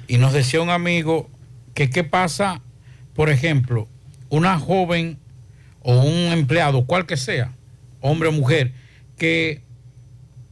Y 0.08 0.18
nos 0.18 0.34
decía 0.34 0.62
un 0.62 0.70
amigo 0.70 1.30
que 1.74 1.90
qué 1.90 2.04
pasa, 2.04 2.62
por 3.16 3.30
ejemplo, 3.30 3.88
una 4.30 4.58
joven 4.60 5.18
o 5.82 6.02
un 6.02 6.32
empleado, 6.32 6.86
cual 6.86 7.06
que 7.06 7.18
sea, 7.18 7.52
hombre 8.02 8.30
o 8.30 8.32
mujer, 8.32 8.74
que 9.18 9.62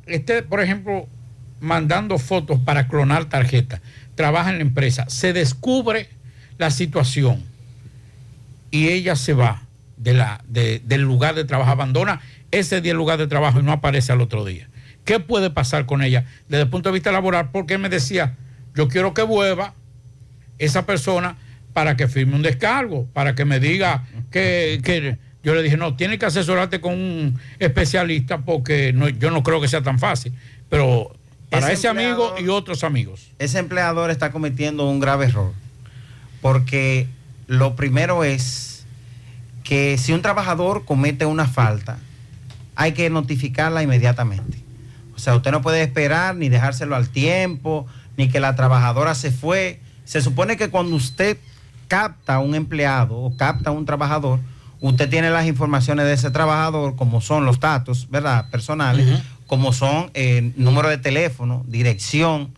esté, 0.05 0.43
por 0.43 0.59
ejemplo, 0.59 1.07
mandando 1.59 2.17
fotos 2.17 2.59
para 2.59 2.87
clonar 2.87 3.25
tarjetas, 3.25 3.81
trabaja 4.15 4.49
en 4.51 4.57
la 4.57 4.61
empresa, 4.63 5.05
se 5.09 5.33
descubre 5.33 6.09
la 6.57 6.71
situación 6.71 7.43
y 8.71 8.89
ella 8.89 9.15
se 9.15 9.33
va 9.33 9.63
de 9.97 10.13
la, 10.13 10.41
de- 10.47 10.81
del 10.85 11.01
lugar 11.01 11.35
de 11.35 11.45
trabajo, 11.45 11.71
abandona 11.71 12.21
ese 12.51 12.81
día 12.81 12.91
el 12.91 12.97
lugar 12.97 13.17
de 13.17 13.27
trabajo 13.27 13.59
y 13.59 13.63
no 13.63 13.71
aparece 13.71 14.11
al 14.11 14.21
otro 14.21 14.45
día. 14.45 14.69
¿Qué 15.05 15.19
puede 15.19 15.49
pasar 15.49 15.85
con 15.85 16.01
ella 16.01 16.25
desde 16.47 16.63
el 16.63 16.69
punto 16.69 16.89
de 16.89 16.93
vista 16.93 17.11
laboral? 17.11 17.49
Porque 17.51 17.77
me 17.77 17.89
decía, 17.89 18.35
yo 18.75 18.87
quiero 18.87 19.13
que 19.13 19.21
vuelva 19.23 19.73
esa 20.59 20.85
persona 20.85 21.35
para 21.73 21.97
que 21.97 22.07
firme 22.07 22.35
un 22.35 22.41
descargo, 22.43 23.05
para 23.13 23.35
que 23.35 23.45
me 23.45 23.59
diga 23.59 24.05
que, 24.31 24.79
que- 24.83 25.17
yo 25.43 25.53
le 25.55 25.61
dije, 25.61 25.75
no, 25.75 25.95
tiene 25.97 26.17
que 26.17 26.25
asesorarte 26.25 26.79
con 26.79 26.93
un 26.93 27.37
especialista 27.59 28.37
porque 28.45 28.93
no- 28.93 29.09
yo 29.09 29.29
no 29.29 29.43
creo 29.43 29.59
que 29.59 29.67
sea 29.67 29.81
tan 29.81 29.99
fácil. 29.99 30.31
Pero 30.69 31.13
para 31.53 31.67
Ese 31.67 31.73
ese, 31.73 31.87
amigo 31.87 32.33
y 32.39 32.47
otros 32.47 32.83
amigos. 32.83 33.29
ese 33.37 33.59
empleador 33.59 34.09
está 34.09 34.31
cometiendo 34.31 34.89
un 34.89 34.99
grave 34.99 35.25
error. 35.25 35.53
Porque 36.41 37.07
lo 37.47 37.75
primero 37.75 38.23
es 38.23 38.85
que 39.63 39.97
si 39.97 40.13
un 40.13 40.21
trabajador 40.21 40.83
comete 40.85 41.25
una 41.25 41.47
falta, 41.47 41.99
hay 42.75 42.93
que 42.93 43.09
notificarla 43.09 43.83
inmediatamente. 43.83 44.57
O 45.15 45.19
sea, 45.19 45.35
usted 45.35 45.51
no 45.51 45.61
puede 45.61 45.83
esperar 45.83 46.35
ni 46.35 46.49
dejárselo 46.49 46.95
al 46.95 47.09
tiempo, 47.09 47.85
ni 48.17 48.29
que 48.29 48.39
la 48.39 48.55
trabajadora 48.55 49.13
se 49.13 49.31
fue. 49.31 49.79
Se 50.05 50.21
supone 50.21 50.57
que 50.57 50.69
cuando 50.69 50.95
usted 50.95 51.37
capta 51.87 52.35
a 52.35 52.39
un 52.39 52.55
empleado 52.55 53.15
o 53.15 53.37
capta 53.37 53.69
a 53.69 53.73
un 53.73 53.85
trabajador, 53.85 54.39
usted 54.81 55.09
tiene 55.09 55.29
las 55.29 55.45
informaciones 55.45 56.05
de 56.05 56.13
ese 56.13 56.31
trabajador, 56.31 56.95
como 56.95 57.21
son 57.21 57.45
los 57.45 57.59
datos, 57.59 58.09
¿verdad? 58.09 58.49
Personales, 58.49 59.21
como 59.47 59.73
son 59.73 60.09
eh, 60.13 60.51
número 60.55 60.89
de 60.89 60.97
teléfono, 60.97 61.63
dirección. 61.67 62.53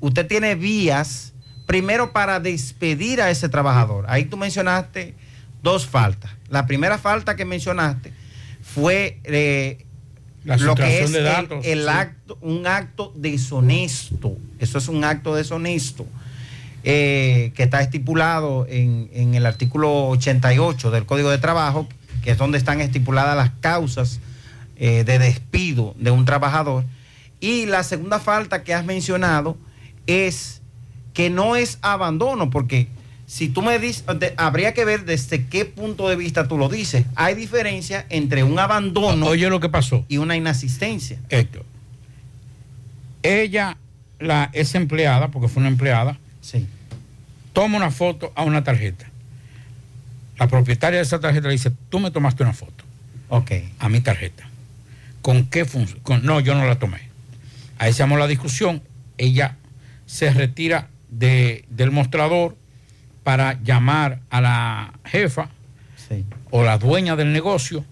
Usted 0.00 0.26
tiene 0.26 0.54
vías, 0.54 1.32
primero 1.66 2.12
para 2.12 2.40
despedir 2.40 3.20
a 3.20 3.30
ese 3.30 3.48
trabajador. 3.48 4.04
Ahí 4.08 4.24
tú 4.26 4.36
mencionaste 4.36 5.14
dos 5.62 5.86
faltas. 5.86 6.30
La 6.48 6.66
primera 6.66 6.98
falta 6.98 7.34
que 7.36 7.44
mencionaste 7.44 8.12
fue 8.62 9.18
eh, 9.24 9.84
La 10.44 10.56
lo 10.58 10.74
que 10.74 11.02
es 11.02 11.12
de 11.12 11.18
el- 11.18 11.24
datos, 11.24 11.64
el 11.66 11.82
sí. 11.82 11.88
acto, 11.88 12.38
un 12.40 12.66
acto 12.66 13.12
deshonesto. 13.16 14.36
Eso 14.58 14.78
es 14.78 14.88
un 14.88 15.02
acto 15.04 15.34
deshonesto 15.34 16.06
eh, 16.84 17.52
que 17.56 17.64
está 17.64 17.80
estipulado 17.80 18.66
en, 18.68 19.10
en 19.12 19.34
el 19.34 19.44
artículo 19.46 20.08
88 20.08 20.90
del 20.90 21.04
Código 21.06 21.30
de 21.30 21.38
Trabajo, 21.38 21.88
que 22.22 22.30
es 22.32 22.38
donde 22.38 22.58
están 22.58 22.80
estipuladas 22.80 23.36
las 23.36 23.50
causas 23.60 24.20
eh, 24.76 25.04
de 25.04 25.18
despido 25.18 25.94
de 25.98 26.10
un 26.10 26.24
trabajador. 26.24 26.84
Y 27.40 27.66
la 27.66 27.82
segunda 27.82 28.18
falta 28.18 28.62
que 28.64 28.74
has 28.74 28.84
mencionado 28.84 29.56
es 30.06 30.60
que 31.14 31.30
no 31.30 31.56
es 31.56 31.78
abandono, 31.82 32.50
porque 32.50 32.88
si 33.26 33.48
tú 33.48 33.60
me 33.62 33.78
dices, 33.78 34.04
de- 34.18 34.34
habría 34.36 34.72
que 34.74 34.84
ver 34.84 35.04
desde 35.04 35.46
qué 35.46 35.64
punto 35.64 36.08
de 36.08 36.16
vista 36.16 36.46
tú 36.48 36.56
lo 36.58 36.68
dices. 36.68 37.04
Hay 37.14 37.34
diferencia 37.34 38.06
entre 38.10 38.42
un 38.44 38.58
abandono 38.58 39.26
Oye 39.26 39.48
lo 39.50 39.60
que 39.60 39.68
pasó. 39.68 40.04
y 40.08 40.18
una 40.18 40.36
inasistencia. 40.36 41.18
Héctor. 41.28 41.64
Ella, 43.22 43.76
la, 44.20 44.50
esa 44.52 44.78
empleada, 44.78 45.28
porque 45.28 45.48
fue 45.48 45.60
una 45.60 45.68
empleada, 45.68 46.18
Sí. 46.40 46.66
toma 47.52 47.76
una 47.76 47.90
foto 47.90 48.32
a 48.36 48.44
una 48.44 48.62
tarjeta. 48.62 49.06
La 50.38 50.46
propietaria 50.48 50.98
de 50.98 51.04
esa 51.04 51.18
tarjeta 51.18 51.48
le 51.48 51.52
dice, 51.54 51.72
tú 51.88 51.98
me 51.98 52.10
tomaste 52.10 52.42
una 52.42 52.52
foto 52.52 52.84
Ok. 53.28 53.50
a 53.78 53.88
mi 53.88 54.00
tarjeta. 54.00 54.48
¿Con 55.26 55.46
qué 55.46 55.64
función? 55.64 55.98
No, 56.22 56.38
yo 56.38 56.54
no 56.54 56.64
la 56.66 56.78
tomé. 56.78 57.00
Ahí 57.78 57.92
se 57.92 57.98
llamó 57.98 58.16
la 58.16 58.28
discusión. 58.28 58.80
Ella 59.18 59.56
se 60.06 60.30
retira 60.32 60.86
de- 61.08 61.64
del 61.68 61.90
mostrador 61.90 62.56
para 63.24 63.60
llamar 63.60 64.20
a 64.30 64.40
la 64.40 64.92
jefa 65.04 65.48
Sí. 66.08 66.24
o 66.52 66.62
la 66.62 66.78
dueña 66.78 67.16
del 67.16 67.32
negocio. 67.32 67.84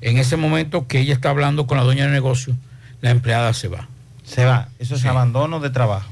En 0.00 0.16
ese 0.16 0.38
momento 0.38 0.86
que 0.86 1.00
ella 1.00 1.12
está 1.12 1.28
hablando 1.28 1.66
con 1.66 1.76
la 1.76 1.84
dueña 1.84 2.04
del 2.04 2.12
negocio, 2.14 2.56
la 3.02 3.10
empleada 3.10 3.52
se 3.52 3.68
va. 3.68 3.86
Se 4.24 4.46
va. 4.46 4.68
Eso 4.78 4.94
es 4.94 5.02
Sí. 5.02 5.08
abandono 5.08 5.60
de 5.60 5.68
trabajo. 5.68 6.08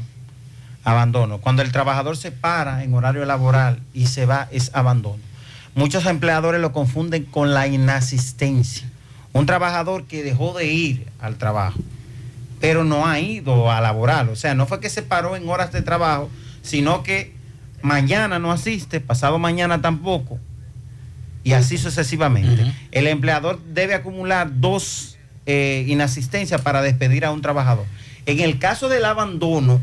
Abandono. 0.85 1.39
Cuando 1.39 1.63
el 1.63 1.73
trabajador 1.73 2.19
se 2.19 2.33
para 2.33 2.85
en 2.85 2.93
horario 2.93 3.25
laboral 3.25 3.81
y 3.95 4.09
se 4.09 4.27
va, 4.27 4.47
es 4.53 4.71
abandono. 4.75 5.23
Muchos 5.75 6.05
empleadores 6.05 6.61
lo 6.61 6.73
confunden 6.73 7.25
con 7.25 7.55
la 7.55 7.67
inasistencia. 7.67 8.91
Un 9.37 9.45
trabajador 9.45 10.05
que 10.05 10.23
dejó 10.23 10.55
de 10.57 10.67
ir 10.67 11.07
al 11.21 11.37
trabajo, 11.37 11.79
pero 12.59 12.85
no 12.85 13.07
ha 13.07 13.21
ido 13.21 13.71
a 13.71 13.83
laboral. 13.83 14.31
O 14.31 14.37
sea, 14.37 14.55
no 14.55 14.67
fue 14.67 14.81
que 14.81 14.89
se 14.89 15.03
paró 15.03 15.37
en 15.37 15.47
horas 15.47 15.73
de 15.73 15.83
trabajo, 15.83 16.31
sino 16.63 17.03
que 17.03 17.35
mañana 17.83 18.39
no 18.39 18.51
asiste, 18.51 18.99
pasado 18.99 19.39
mañana 19.39 19.83
tampoco, 19.83 20.39
y 21.45 21.53
así 21.53 21.77
sucesivamente. 21.77 22.73
El 22.93 23.07
empleador 23.07 23.61
debe 23.75 23.93
acumular 23.93 24.51
dos 24.59 25.19
eh, 25.45 25.85
inasistencias 25.87 26.63
para 26.63 26.81
despedir 26.81 27.27
a 27.27 27.31
un 27.31 27.43
trabajador. 27.43 27.85
En 28.25 28.41
el 28.41 28.59
caso 28.59 28.89
del 28.89 29.05
abandono, 29.05 29.83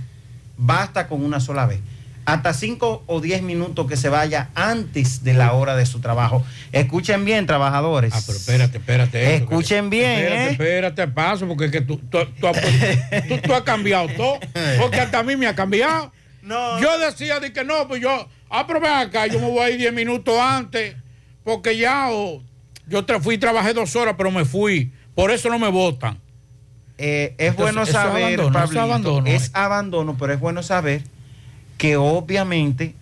basta 0.58 1.08
con 1.08 1.24
una 1.24 1.40
sola 1.40 1.68
vez. 1.68 1.80
Hasta 2.26 2.54
cinco 2.54 3.04
o 3.08 3.20
diez 3.20 3.42
minutos 3.42 3.86
que 3.88 3.98
se 3.98 4.08
vaya 4.10 4.50
antes 4.56 5.24
de 5.24 5.34
la 5.34 5.54
hora 5.54 5.76
de 5.76 5.86
su 5.86 6.00
trabajo. 6.00 6.44
Escuchen 6.72 7.26
bien, 7.26 7.46
trabajadores. 7.46 8.14
Ah, 8.16 8.22
pero 8.26 8.38
espérate, 8.38 8.78
espérate. 8.78 9.36
eso, 9.36 9.44
Escuchen 9.44 9.90
que- 9.90 9.98
bien, 9.98 10.12
Espérate, 10.20 10.44
¿eh? 10.46 10.52
espérate, 10.52 11.08
paso, 11.10 11.48
porque 11.48 11.66
es 11.66 11.72
que 11.72 11.82
tú, 11.82 11.98
tú, 11.98 12.20
tú 12.40 12.48
has, 12.48 12.58
tú- 13.44 13.54
has 13.54 13.62
cambiado 13.64 14.08
todo. 14.16 14.40
Porque 14.80 15.00
hasta 15.02 15.20
a 15.20 15.24
mí 15.24 15.36
me 15.36 15.48
ha 15.48 15.56
cambiado. 15.56 16.12
Yo 16.82 16.98
decía 17.00 17.40
de 17.40 17.52
que 17.54 17.64
no, 17.64 17.88
pues 17.88 18.02
yo, 18.02 18.28
ah, 18.50 18.66
pero 18.68 18.80
acá, 18.88 19.28
yo 19.28 19.40
me 19.40 19.48
voy 19.50 19.60
a 19.60 19.70
ir 19.70 19.78
10 19.78 19.94
minutos 19.94 20.38
antes, 20.40 20.96
porque 21.44 21.78
ya 21.78 22.08
o, 22.12 22.42
yo 22.88 23.06
tra- 23.06 23.22
fui 23.22 23.38
trabajé 23.38 23.74
dos 23.74 23.96
horas, 23.96 24.16
pero 24.18 24.32
me 24.32 24.46
fui. 24.46 24.92
Por 25.16 25.30
eso 25.32 25.50
no 25.50 25.60
me 25.60 25.70
votan. 25.70 26.20
Eh, 26.98 27.36
es 27.38 27.50
Entonces, 27.52 27.76
bueno 27.76 27.86
saber, 27.86 28.40
abandono, 28.40 28.64
es 28.64 28.76
abandono, 28.76 29.28
es 29.28 29.48
eh. 29.48 29.52
abandono, 29.54 30.16
pero 30.18 30.34
es 30.34 30.40
bueno 30.40 30.64
saber 30.64 31.02
que 31.84 31.98
obviamente 31.98 32.96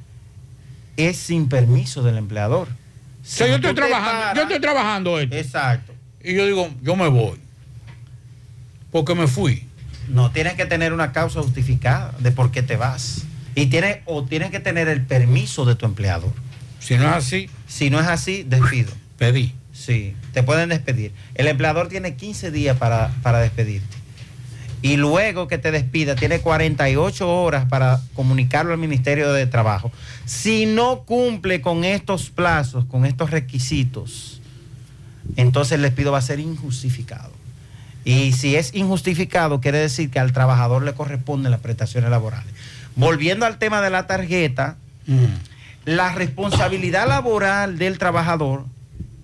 es 0.97 1.15
sin 1.15 1.47
permiso 1.49 2.01
del 2.01 2.17
empleador. 2.17 2.67
O 2.67 2.73
sea, 3.21 3.45
yo 3.45 3.53
estoy 3.57 3.75
trabajando, 3.75 4.11
paras- 4.21 4.35
yo 4.35 4.41
estoy 4.41 4.59
trabajando 4.59 5.19
esto. 5.19 5.35
Exacto. 5.35 5.93
Y 6.23 6.33
yo 6.33 6.47
digo, 6.47 6.67
yo 6.81 6.95
me 6.95 7.07
voy. 7.07 7.37
Porque 8.91 9.13
me 9.13 9.27
fui. 9.27 9.67
No, 10.07 10.31
tienes 10.31 10.55
que 10.55 10.65
tener 10.65 10.93
una 10.93 11.11
causa 11.11 11.43
justificada 11.43 12.15
de 12.17 12.31
por 12.31 12.49
qué 12.49 12.63
te 12.63 12.75
vas. 12.75 13.25
Y 13.53 13.67
tienes, 13.67 13.99
o 14.05 14.23
tienes 14.23 14.49
que 14.49 14.59
tener 14.59 14.87
el 14.87 15.03
permiso 15.05 15.63
de 15.63 15.75
tu 15.75 15.85
empleador. 15.85 16.33
Si 16.79 16.95
no 16.97 17.03
es 17.03 17.15
así. 17.17 17.51
Si 17.67 17.91
no 17.91 17.99
es 17.99 18.07
así, 18.07 18.41
despido. 18.41 18.91
Pedí. 19.19 19.53
Sí, 19.73 20.15
te 20.33 20.41
pueden 20.41 20.69
despedir. 20.69 21.11
El 21.35 21.45
empleador 21.47 21.87
tiene 21.87 22.15
15 22.15 22.49
días 22.49 22.77
para, 22.77 23.09
para 23.21 23.37
despedirte. 23.41 23.95
Y 24.81 24.97
luego 24.97 25.47
que 25.47 25.57
te 25.57 25.71
despida, 25.71 26.15
tiene 26.15 26.39
48 26.39 27.29
horas 27.29 27.65
para 27.65 28.01
comunicarlo 28.15 28.73
al 28.73 28.79
Ministerio 28.79 29.31
de 29.31 29.45
Trabajo. 29.45 29.91
Si 30.25 30.65
no 30.65 31.01
cumple 31.01 31.61
con 31.61 31.83
estos 31.83 32.29
plazos, 32.29 32.85
con 32.85 33.05
estos 33.05 33.29
requisitos, 33.29 34.41
entonces 35.35 35.73
el 35.73 35.83
despido 35.83 36.11
va 36.11 36.17
a 36.17 36.21
ser 36.21 36.39
injustificado. 36.39 37.31
Y 38.03 38.31
si 38.31 38.55
es 38.55 38.73
injustificado, 38.73 39.61
quiere 39.61 39.77
decir 39.77 40.09
que 40.09 40.19
al 40.19 40.33
trabajador 40.33 40.83
le 40.83 40.93
corresponden 40.93 41.51
las 41.51 41.59
prestaciones 41.59 42.09
laborales. 42.09 42.51
Volviendo 42.95 43.45
al 43.45 43.57
tema 43.57 43.81
de 43.81 43.91
la 43.91 44.07
tarjeta, 44.07 44.77
la 45.85 46.11
responsabilidad 46.13 47.07
laboral 47.07 47.77
del 47.77 47.99
trabajador 47.99 48.65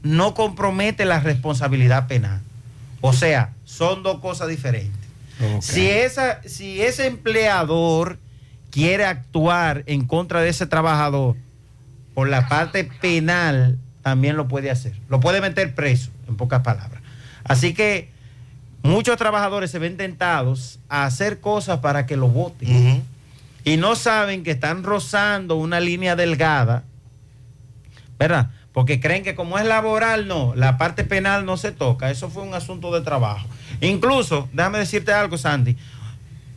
no 0.04 0.36
compromete 0.36 1.06
la 1.06 1.20
responsabilidad 1.20 2.08
penal. 2.08 2.42
O 3.02 3.14
sea, 3.14 3.54
son 3.66 4.04
dos 4.04 4.20
cosas 4.20 4.48
diferentes. 4.48 4.97
Si, 5.62 5.88
esa, 5.88 6.42
si 6.44 6.82
ese 6.82 7.08
empleador 7.08 8.18
quiere 8.72 9.06
actuar 9.06 9.84
en 9.86 10.06
contra 10.06 10.42
de 10.42 10.50
ese 10.50 10.66
trabajador 10.66 11.36
por 12.14 12.30
la 12.30 12.48
parte 12.48 12.84
penal, 12.84 13.78
también 14.02 14.38
lo 14.38 14.48
puede 14.48 14.72
hacer. 14.72 14.94
Lo 15.10 15.20
puede 15.20 15.42
meter 15.42 15.76
preso, 15.76 16.12
en 16.28 16.38
pocas 16.38 16.62
palabras. 16.62 17.02
Así 17.44 17.74
que 17.74 18.10
muchos 18.82 19.18
trabajadores 19.18 19.70
se 19.70 19.80
ven 19.80 19.98
tentados 19.98 20.80
a 20.90 21.06
hacer 21.06 21.40
cosas 21.40 21.80
para 21.80 22.06
que 22.06 22.18
lo 22.18 22.28
voten. 22.28 23.04
Y 23.64 23.78
no 23.78 23.96
saben 23.96 24.44
que 24.44 24.52
están 24.52 24.84
rozando 24.84 25.56
una 25.56 25.80
línea 25.80 26.16
delgada, 26.16 26.84
¿verdad? 28.18 28.52
Porque 28.72 29.00
creen 29.00 29.24
que 29.24 29.36
como 29.36 29.58
es 29.60 29.66
laboral, 29.66 30.28
no, 30.28 30.54
la 30.56 30.78
parte 30.78 31.04
penal 31.04 31.46
no 31.46 31.58
se 31.58 31.72
toca. 31.72 32.12
Eso 32.12 32.30
fue 32.30 32.44
un 32.44 32.54
asunto 32.54 32.94
de 32.94 33.02
trabajo. 33.02 33.48
Incluso, 33.82 34.50
déjame 34.54 34.80
decirte 34.80 35.12
algo, 35.14 35.38
Sandy. 35.38 35.78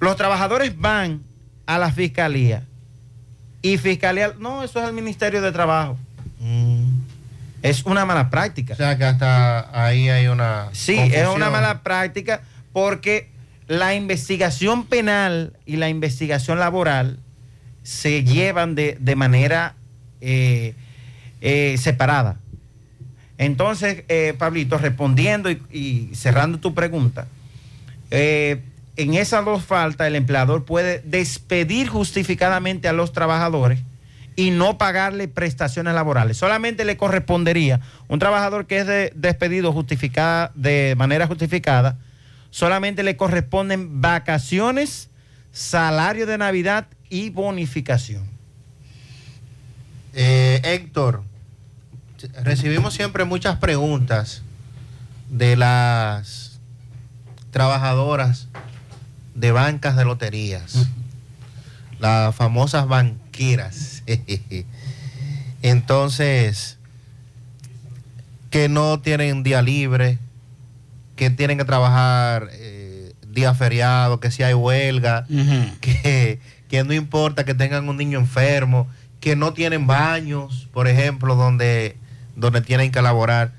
Los 0.01 0.17
trabajadores 0.17 0.79
van 0.79 1.23
a 1.67 1.79
la 1.79 1.93
fiscalía 1.93 2.65
y 3.63 3.79
fiscalía, 3.79 4.33
no, 4.39 4.63
eso 4.63 4.81
es 4.81 4.89
el 4.89 4.95
Ministerio 4.95 5.43
de 5.43 5.53
Trabajo. 5.53 5.99
Es 7.63 7.85
una 7.85 8.07
mala 8.07 8.31
práctica. 8.31 8.73
O 8.73 8.77
sea 8.77 8.97
que 8.97 9.05
hasta 9.05 9.85
ahí 9.85 10.09
hay 10.09 10.29
una. 10.29 10.69
Sí, 10.73 10.97
es 10.99 11.29
una 11.29 11.51
mala 11.51 11.83
práctica 11.83 12.41
porque 12.73 13.29
la 13.67 13.95
investigación 13.95 14.85
penal 14.85 15.53
y 15.67 15.77
la 15.77 15.91
investigación 15.91 16.59
laboral 16.59 17.19
se 17.83 18.25
llevan 18.25 18.75
de, 18.75 18.97
de 18.99 19.17
manera 19.17 19.75
eh, 20.21 20.75
eh, 21.41 21.77
separada. 21.79 22.39
Entonces, 23.41 24.05
eh, 24.09 24.35
Pablito, 24.37 24.77
respondiendo 24.77 25.51
y, 25.51 26.11
cerrando 26.13 26.59
tu 26.59 26.75
pregunta, 26.75 27.27
eh, 28.11 28.61
en 28.99 29.15
esas 29.15 29.47
dos 29.47 29.65
faltas 29.65 30.09
el 30.09 30.15
empleador 30.15 30.67
puede 30.67 31.01
despedir 31.07 31.89
justificadamente 31.89 32.87
a 32.87 32.93
los 32.93 33.15
trabajadores 33.15 33.79
y 34.37 34.51
no 34.51 34.77
pagarle 34.77 35.27
prestaciones 35.27 35.95
laborales. 35.95 36.37
Solamente 36.37 36.85
le 36.85 36.99
correspondería 36.99 37.81
un 38.09 38.19
trabajador 38.19 38.67
que 38.67 38.81
es 38.81 38.87
de- 38.87 39.13
despedido 39.17 39.73
justificada, 39.73 40.53
de 40.55 40.95
manera 40.99 41.27
justificada, 41.27 41.97
solamente 42.51 43.03
le 43.03 43.17
corresponden 43.17 44.03
vacaciones, 44.03 45.09
salario 45.51 46.27
de 46.27 46.37
Navidad 46.37 46.89
y 47.09 47.31
bonificación. 47.31 48.25
Eh, 50.13 50.61
Héctor, 50.63 51.23
recibimos 52.43 52.95
siempre 52.95 53.25
muchas 53.25 53.59
preguntas 53.59 54.43
de 55.29 55.57
las 55.57 56.61
trabajadoras 57.51 58.49
de 59.35 59.53
bancas 59.53 59.97
de 59.97 60.05
loterías, 60.05 60.89
las 61.99 62.35
famosas 62.35 62.87
banqueras. 62.87 64.03
Entonces, 65.63 66.79
que 68.51 68.69
no 68.69 69.01
tienen 69.01 69.43
día 69.43 69.63
libre, 69.63 70.19
que 71.17 71.31
tienen 71.31 71.59
que 71.59 71.65
trabajar 71.65 72.49
eh, 72.53 73.13
día 73.29 73.55
feriado, 73.55 74.21
que 74.21 74.31
si 74.31 74.43
hay 74.43 74.55
huelga, 74.55 75.27
que, 75.81 76.41
que 76.69 76.85
no 76.85 76.93
importa 76.93 77.45
que 77.45 77.55
tengan 77.55 77.89
un 77.89 77.97
niño 77.97 78.19
enfermo, 78.19 78.89
que 79.21 79.37
no 79.37 79.53
tienen 79.53 79.87
baños, 79.87 80.69
por 80.73 80.89
ejemplo, 80.89 81.37
donde, 81.37 81.97
donde 82.41 82.61
tienen 82.61 82.91
que 82.91 83.03
laborar. 83.03 83.53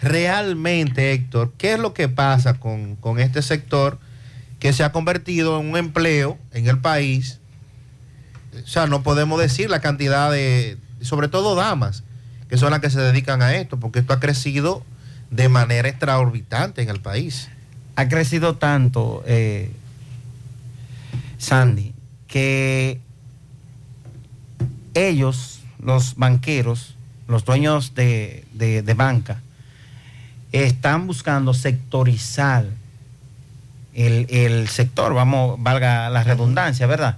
Realmente, 0.00 1.12
Héctor, 1.12 1.52
¿qué 1.58 1.74
es 1.74 1.78
lo 1.78 1.92
que 1.92 2.08
pasa 2.08 2.54
con, 2.54 2.96
con 2.96 3.20
este 3.20 3.42
sector 3.42 3.98
que 4.58 4.72
se 4.72 4.84
ha 4.84 4.92
convertido 4.92 5.60
en 5.60 5.70
un 5.70 5.76
empleo 5.76 6.38
en 6.52 6.68
el 6.68 6.78
país? 6.78 7.40
O 8.64 8.66
sea, 8.66 8.86
no 8.86 9.02
podemos 9.02 9.40
decir 9.40 9.68
la 9.68 9.80
cantidad 9.80 10.30
de, 10.30 10.78
sobre 11.02 11.28
todo 11.28 11.54
damas, 11.54 12.02
que 12.48 12.56
son 12.56 12.70
las 12.70 12.80
que 12.80 12.90
se 12.90 13.00
dedican 13.00 13.42
a 13.42 13.54
esto, 13.54 13.78
porque 13.78 14.00
esto 14.00 14.12
ha 14.12 14.20
crecido 14.20 14.84
de 15.30 15.48
manera 15.48 15.88
extraorbitante 15.88 16.82
en 16.82 16.88
el 16.88 17.00
país. 17.00 17.48
Ha 17.96 18.08
crecido 18.08 18.56
tanto, 18.56 19.22
eh, 19.26 19.70
Sandy, 21.38 21.94
que 22.26 23.00
ellos, 24.94 25.60
los 25.80 26.16
banqueros, 26.16 26.96
los 27.30 27.44
dueños 27.44 27.94
de, 27.94 28.44
de- 28.52 28.82
de 28.82 28.94
banca, 28.94 29.40
están 30.52 31.06
buscando 31.06 31.54
sectorizar 31.54 32.64
el, 33.94 34.26
el 34.30 34.68
sector, 34.68 35.14
vamos, 35.14 35.62
valga 35.62 36.10
la 36.10 36.24
redundancia, 36.24 36.86
¿verdad? 36.86 37.16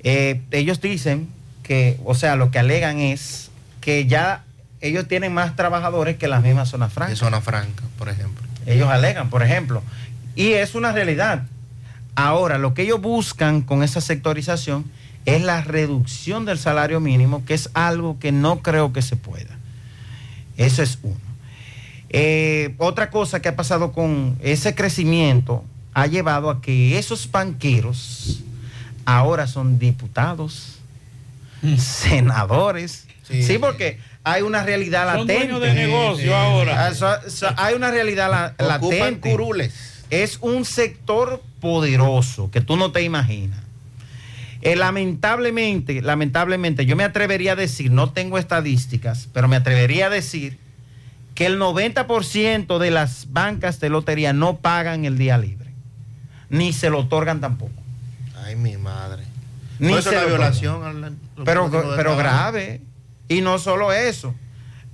Eh, 0.00 0.40
ellos 0.52 0.80
dicen 0.80 1.28
que, 1.62 1.98
o 2.04 2.14
sea, 2.14 2.36
lo 2.36 2.50
que 2.50 2.58
alegan 2.58 2.98
es 3.00 3.50
que 3.80 4.06
ya 4.06 4.44
ellos 4.80 5.08
tienen 5.08 5.34
más 5.34 5.56
trabajadores 5.56 6.16
que 6.16 6.28
la 6.28 6.40
misma 6.40 6.66
zona 6.66 6.88
franca. 6.88 7.10
De 7.10 7.16
zona 7.16 7.40
franca, 7.40 7.82
por 7.98 8.08
ejemplo. 8.08 8.46
Ellos 8.66 8.88
alegan, 8.88 9.30
por 9.30 9.42
ejemplo. 9.42 9.82
Y 10.36 10.52
es 10.52 10.74
una 10.76 10.92
realidad. 10.92 11.42
Ahora, 12.14 12.58
lo 12.58 12.74
que 12.74 12.82
ellos 12.82 13.00
buscan 13.00 13.62
con 13.62 13.82
esa 13.82 14.00
sectorización 14.00 14.84
es 15.36 15.42
la 15.42 15.60
reducción 15.62 16.44
del 16.44 16.58
salario 16.58 17.00
mínimo, 17.00 17.44
que 17.44 17.54
es 17.54 17.70
algo 17.74 18.18
que 18.18 18.32
no 18.32 18.60
creo 18.62 18.92
que 18.92 19.02
se 19.02 19.16
pueda. 19.16 19.56
Eso 20.56 20.82
es 20.82 20.98
uno. 21.02 21.16
Eh, 22.10 22.74
otra 22.78 23.10
cosa 23.10 23.40
que 23.40 23.48
ha 23.48 23.56
pasado 23.56 23.92
con 23.92 24.36
ese 24.42 24.74
crecimiento 24.74 25.64
ha 25.94 26.06
llevado 26.06 26.48
a 26.50 26.60
que 26.62 26.98
esos 26.98 27.30
banqueros 27.30 28.40
ahora 29.04 29.46
son 29.46 29.78
diputados, 29.78 30.78
senadores. 31.76 33.04
Sí. 33.28 33.58
porque 33.58 33.98
hay 34.24 34.40
una 34.40 34.62
realidad 34.62 35.02
Son 35.14 35.26
latente. 35.26 35.34
dueños 35.48 35.60
de 35.60 35.74
negocio 35.74 36.34
ahora. 36.34 36.90
Ah, 37.02 37.20
hay 37.58 37.74
una 37.74 37.90
realidad 37.90 38.30
la- 38.58 38.76
Ocupan 38.76 38.98
latente. 38.98 39.30
curules. 39.30 39.74
Es 40.08 40.38
un 40.40 40.64
sector 40.64 41.42
poderoso 41.60 42.50
que 42.50 42.62
tú 42.62 42.76
no 42.78 42.90
te 42.90 43.02
imaginas. 43.02 43.60
Eh, 44.62 44.76
lamentablemente, 44.76 46.02
lamentablemente, 46.02 46.84
yo 46.84 46.96
me 46.96 47.04
atrevería 47.04 47.52
a 47.52 47.56
decir, 47.56 47.92
no 47.92 48.10
tengo 48.10 48.38
estadísticas, 48.38 49.28
pero 49.32 49.46
me 49.48 49.56
atrevería 49.56 50.06
a 50.06 50.10
decir 50.10 50.58
que 51.34 51.46
el 51.46 51.60
90% 51.60 52.78
de 52.78 52.90
las 52.90 53.32
bancas 53.32 53.78
de 53.78 53.88
lotería 53.90 54.32
no 54.32 54.56
pagan 54.56 55.04
el 55.04 55.16
día 55.16 55.38
libre, 55.38 55.70
ni 56.50 56.72
se 56.72 56.90
lo 56.90 57.00
otorgan 57.00 57.40
tampoco. 57.40 57.80
Ay, 58.44 58.56
mi 58.56 58.76
madre. 58.76 59.22
Ni 59.78 59.92
eso 59.92 60.10
se 60.10 60.16
es 60.16 60.22
una 60.22 60.22
lo 60.22 60.28
violación 60.28 61.18
pero, 61.44 61.70
pero 61.96 62.16
grave. 62.16 62.80
Y 63.28 63.40
no 63.40 63.58
solo 63.58 63.92
eso. 63.92 64.34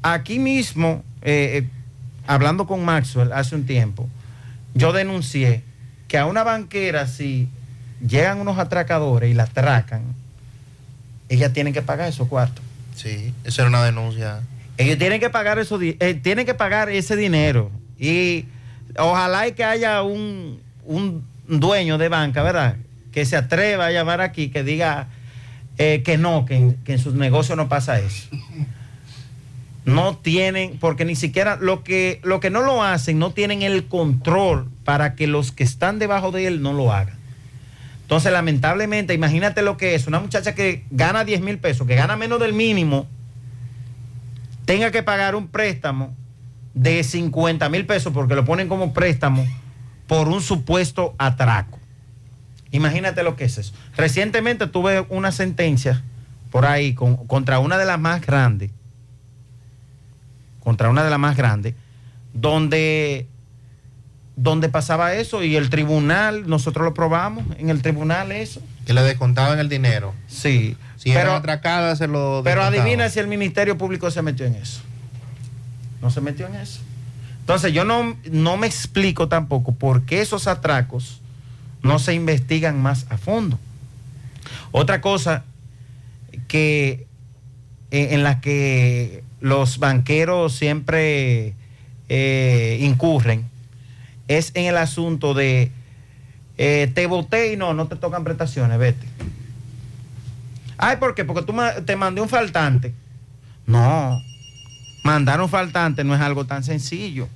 Aquí 0.03 0.39
mismo, 0.39 1.03
eh, 1.23 1.63
eh, 1.63 1.69
hablando 2.27 2.67
con 2.67 2.85
Maxwell 2.85 3.33
hace 3.33 3.55
un 3.55 3.65
tiempo, 3.65 4.09
yo 4.75 4.93
denuncié 4.93 5.63
que 6.09 6.19
a 6.19 6.27
una 6.27 6.43
banquera, 6.43 7.07
si 7.07 7.49
llegan 8.07 8.41
unos 8.41 8.59
atracadores 8.59 9.31
y 9.31 9.35
la 9.35 9.45
atracan, 9.45 10.03
ella 11.29 11.53
tiene 11.53 11.73
que 11.73 11.83
pagar 11.83 12.09
esos 12.09 12.29
cuartos. 12.29 12.65
Sí, 12.95 13.33
esa 13.45 13.63
era 13.63 13.69
una 13.69 13.85
denuncia. 13.85 14.41
Ellos 14.77 14.99
tienen 14.99 15.21
que 15.21 15.31
pagar 15.31 15.59
eso, 15.59 15.79
eh, 15.81 16.21
tienen 16.23 16.47
que 16.47 16.55
pagar 16.55 16.91
ese 16.91 17.17
dinero. 17.17 17.71
Y 17.99 18.47
ojalá 18.99 19.49
y 19.49 19.53
que 19.53 19.65
haya 19.65 20.03
un, 20.03 20.61
un 20.85 21.25
dueño 21.47 21.99
de 21.99 22.09
banca, 22.09 22.43
¿verdad? 22.43 22.77
Que 23.13 23.25
se 23.25 23.37
atreva 23.37 23.87
a 23.87 23.91
llamar 23.93 24.21
aquí, 24.21 24.49
que 24.49 24.65
diga 24.65 25.09
eh, 25.79 26.03
que 26.05 26.19
no, 26.19 26.45
que 26.45 26.57
en, 26.57 26.75
que 26.85 26.93
en 26.95 26.99
sus 26.99 27.15
negocios 27.15 27.57
no 27.57 27.69
pasa 27.69 27.99
eso. 27.99 28.29
No 29.85 30.17
tienen, 30.17 30.79
porque 30.79 31.05
ni 31.05 31.15
siquiera 31.15 31.57
lo 31.57 31.85
que, 31.85 32.21
lo 32.23 32.41
que 32.41 32.49
no 32.49 32.63
lo 32.63 32.83
hacen, 32.83 33.19
no 33.19 33.33
tienen 33.33 33.63
el 33.63 33.87
control 33.87 34.71
para 34.85 35.15
que 35.15 35.27
los 35.27 35.53
que 35.53 35.63
están 35.63 35.99
debajo 35.99 36.31
de 36.31 36.47
él 36.47 36.63
no 36.63 36.73
lo 36.73 36.93
hagan. 36.93 37.19
Entonces, 38.05 38.33
lamentablemente, 38.33 39.15
imagínate 39.15 39.63
lo 39.63 39.77
que 39.77 39.95
es 39.95 40.07
una 40.07 40.21
muchacha 40.21 40.55
que 40.55 40.85
gana 40.91 41.25
10 41.25 41.41
mil 41.41 41.59
pesos, 41.59 41.87
que 41.87 41.95
gana 41.97 42.17
menos 42.17 42.39
del 42.39 42.53
mínimo, 42.53 43.07
tenga 44.67 44.91
que 44.91 45.03
pagar 45.03 45.35
un 45.35 45.49
préstamo 45.49 46.15
de 46.75 47.03
50 47.03 47.69
mil 47.69 47.87
pesos 47.87 48.13
porque 48.13 48.35
lo 48.35 48.45
ponen 48.45 48.69
como 48.69 48.93
préstamo 48.93 49.47
por 50.07 50.29
un 50.29 50.43
supuesto 50.43 51.15
atraco. 51.19 51.79
Imagínate 52.73 53.23
lo 53.23 53.37
que 53.37 53.45
es 53.45 53.57
eso. 53.59 53.73
Recientemente 53.97 54.67
tuve 54.67 55.07
una 55.09 55.33
sentencia 55.33 56.03
por 56.51 56.67
ahí 56.67 56.93
con- 56.95 57.17
contra 57.27 57.59
una 57.59 57.79
de 57.79 57.85
las 57.87 57.99
más 57.99 58.21
grandes, 58.21 58.71
contra 60.61 60.91
una 60.91 61.05
de 61.05 61.11
las 61.11 61.19
más 61.19 61.37
grandes, 61.37 61.75
donde, 62.33 63.29
donde 64.37 64.69
pasaba 64.69 65.15
eso 65.15 65.43
y 65.43 65.57
el 65.57 65.71
tribunal, 65.71 66.49
nosotros 66.49 66.85
lo 66.85 66.95
probamos 66.95 67.45
en 67.59 67.71
el 67.71 67.83
tribunal 67.83 68.33
eso. 68.33 68.61
Que 68.85 68.93
le 68.93 69.03
descontaban 69.03 69.59
el 69.59 69.69
dinero. 69.69 70.15
Sí. 70.27 70.77
Si 70.97 71.11
era 71.11 71.37
atracada, 71.37 71.95
se 71.97 72.07
lo 72.07 72.41
Pero 72.43 72.61
descontaban. 72.61 72.87
adivina 72.87 73.09
si 73.09 73.21
el 73.21 73.29
Ministerio 73.29 73.79
Público 73.79 74.11
se 74.11 74.23
metió 74.23 74.47
en 74.47 74.55
eso. 74.57 74.81
No 76.03 76.11
se 76.11 76.21
metió 76.21 76.47
en 76.47 76.57
eso. 76.57 76.81
Entonces 77.41 77.73
yo 77.73 77.85
no, 77.85 78.17
no 78.31 78.57
me 78.57 78.67
explico 78.67 79.29
tampoco 79.29 79.73
por 79.73 80.03
qué 80.03 80.21
esos 80.21 80.47
atracos 80.47 81.21
no 81.83 81.99
se 81.99 82.15
investigan 82.15 82.81
más 82.81 83.07
a 83.11 83.19
fondo. 83.19 83.59
Otra 84.73 85.01
cosa 85.01 85.45
que 86.49 87.07
eh, 87.91 88.09
en 88.13 88.23
la 88.23 88.41
que 88.41 89.23
los 89.41 89.79
banqueros 89.79 90.55
siempre 90.55 91.55
eh, 92.09 92.79
incurren 92.81 93.45
es 94.29 94.51
en 94.55 94.67
el 94.67 94.77
asunto 94.77 95.35
de 95.35 95.71
eh, 96.59 96.91
te 96.95 97.07
voté 97.07 97.53
y 97.53 97.57
no, 97.57 97.75
no 97.75 97.87
te 97.89 97.97
tocan 97.97 98.23
prestaciones, 98.25 98.79
vete. 98.79 99.07
Ay, 100.79 100.97
¿por 100.99 101.15
qué? 101.15 101.25
Porque 101.25 101.43
tú 101.43 101.55
te 101.85 101.97
mandé 101.97 102.21
un 102.21 102.29
faltante. 102.29 102.95
No, 103.67 104.21
mandar 105.03 105.41
un 105.41 105.49
faltante 105.49 106.05
no 106.05 106.15
es 106.15 106.21
algo 106.21 106.45
tan 106.47 106.63
sencillo. 106.65 107.29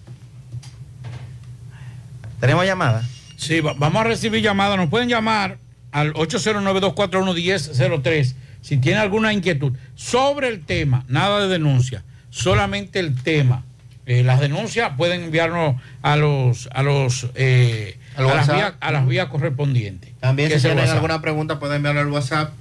¿Tenemos 2.41 2.65
llamada? 2.65 3.03
Sí, 3.37 3.61
va- 3.61 3.75
vamos 3.75 4.01
a 4.01 4.05
recibir 4.05 4.43
llamadas. 4.43 4.77
Nos 4.77 4.89
pueden 4.89 5.09
llamar 5.09 5.59
al 5.93 6.13
809-241-1003 6.15 8.35
si 8.61 8.77
tienen 8.79 9.01
alguna 9.01 9.33
inquietud 9.33 9.73
sobre 9.95 10.49
el 10.49 10.65
tema, 10.65 11.05
nada 11.09 11.41
de 11.41 11.47
denuncia, 11.49 12.03
solamente 12.31 12.99
el 12.99 13.15
tema. 13.23 13.63
Eh, 14.09 14.25
las 14.25 14.41
denuncias 14.41 14.93
pueden 14.97 15.23
enviarnos 15.25 15.77
a 16.03 16.17
los 16.17 16.69
a 16.73 16.83
los 16.83 17.29
eh, 17.35 17.97
a, 18.17 18.23
las 18.23 18.49
vías, 18.53 18.73
a 18.81 18.91
las 18.91 19.07
vías 19.07 19.29
correspondientes. 19.29 20.11
También 20.19 20.51
si 20.51 20.59
tienen 20.61 20.79
WhatsApp. 20.79 20.95
alguna 20.97 21.21
pregunta 21.21 21.59
pueden 21.61 21.77
enviarlo 21.77 22.01
al 22.01 22.09
WhatsApp 22.09 22.53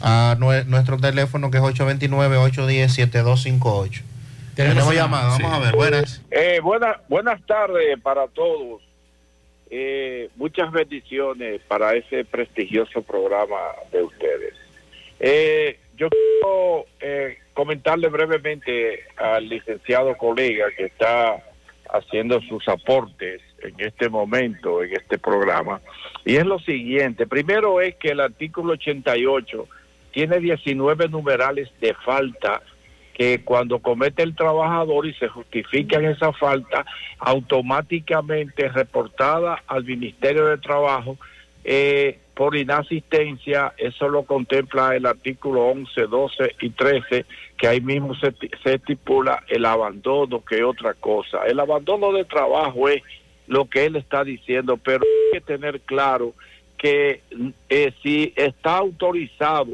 a 0.00 0.36
nue- 0.38 0.64
nuestro 0.64 0.96
teléfono 0.98 1.50
que 1.50 1.58
es 1.58 1.62
829-810-7258. 1.62 4.02
Tenemos, 4.54 4.94
llamada, 4.94 5.28
vamos 5.28 5.52
a 5.52 5.58
ver, 5.58 5.74
buenas. 5.76 6.22
Eh, 6.30 6.60
buena- 6.62 7.00
buenas 7.08 7.44
tardes 7.46 8.00
para 8.02 8.26
todos. 8.28 8.80
Eh, 9.70 10.30
muchas 10.36 10.72
bendiciones 10.72 11.60
para 11.68 11.94
ese 11.94 12.24
prestigioso 12.24 13.02
programa 13.02 13.58
de 13.92 14.02
ustedes. 14.02 14.54
Eh, 15.20 15.78
yo 15.98 16.08
quiero 16.08 16.86
eh, 17.00 17.36
comentarle 17.56 18.08
brevemente 18.08 19.00
al 19.16 19.48
licenciado 19.48 20.14
colega 20.18 20.66
que 20.76 20.84
está 20.84 21.42
haciendo 21.90 22.42
sus 22.42 22.68
aportes 22.68 23.40
en 23.62 23.74
este 23.78 24.10
momento, 24.10 24.82
en 24.82 24.92
este 24.92 25.18
programa. 25.18 25.80
Y 26.26 26.36
es 26.36 26.44
lo 26.44 26.58
siguiente. 26.58 27.26
Primero 27.26 27.80
es 27.80 27.96
que 27.96 28.10
el 28.10 28.20
artículo 28.20 28.74
88 28.74 29.68
tiene 30.12 30.38
19 30.38 31.08
numerales 31.08 31.70
de 31.80 31.94
falta 31.94 32.60
que 33.14 33.42
cuando 33.42 33.78
comete 33.78 34.22
el 34.22 34.36
trabajador 34.36 35.06
y 35.06 35.14
se 35.14 35.28
justifica 35.28 35.96
en 35.96 36.10
esa 36.10 36.34
falta, 36.34 36.84
automáticamente 37.18 38.68
reportada 38.68 39.62
al 39.66 39.84
Ministerio 39.84 40.44
de 40.44 40.58
Trabajo 40.58 41.16
eh, 41.64 42.18
por 42.36 42.54
inasistencia, 42.54 43.72
eso 43.78 44.10
lo 44.10 44.24
contempla 44.24 44.94
el 44.94 45.06
artículo 45.06 45.68
11, 45.68 46.02
12 46.02 46.56
y 46.60 46.68
13, 46.68 47.24
que 47.56 47.66
ahí 47.66 47.80
mismo 47.80 48.14
se, 48.14 48.34
se 48.62 48.74
estipula 48.74 49.42
el 49.48 49.64
abandono, 49.64 50.44
que 50.44 50.56
es 50.56 50.62
otra 50.62 50.92
cosa. 50.92 51.46
El 51.46 51.58
abandono 51.58 52.12
de 52.12 52.26
trabajo 52.26 52.90
es 52.90 53.02
lo 53.46 53.64
que 53.64 53.86
él 53.86 53.96
está 53.96 54.22
diciendo, 54.22 54.76
pero 54.76 55.02
hay 55.02 55.38
que 55.38 55.46
tener 55.46 55.80
claro 55.80 56.34
que 56.76 57.22
eh, 57.70 57.92
si 58.02 58.34
está 58.36 58.76
autorizado 58.76 59.70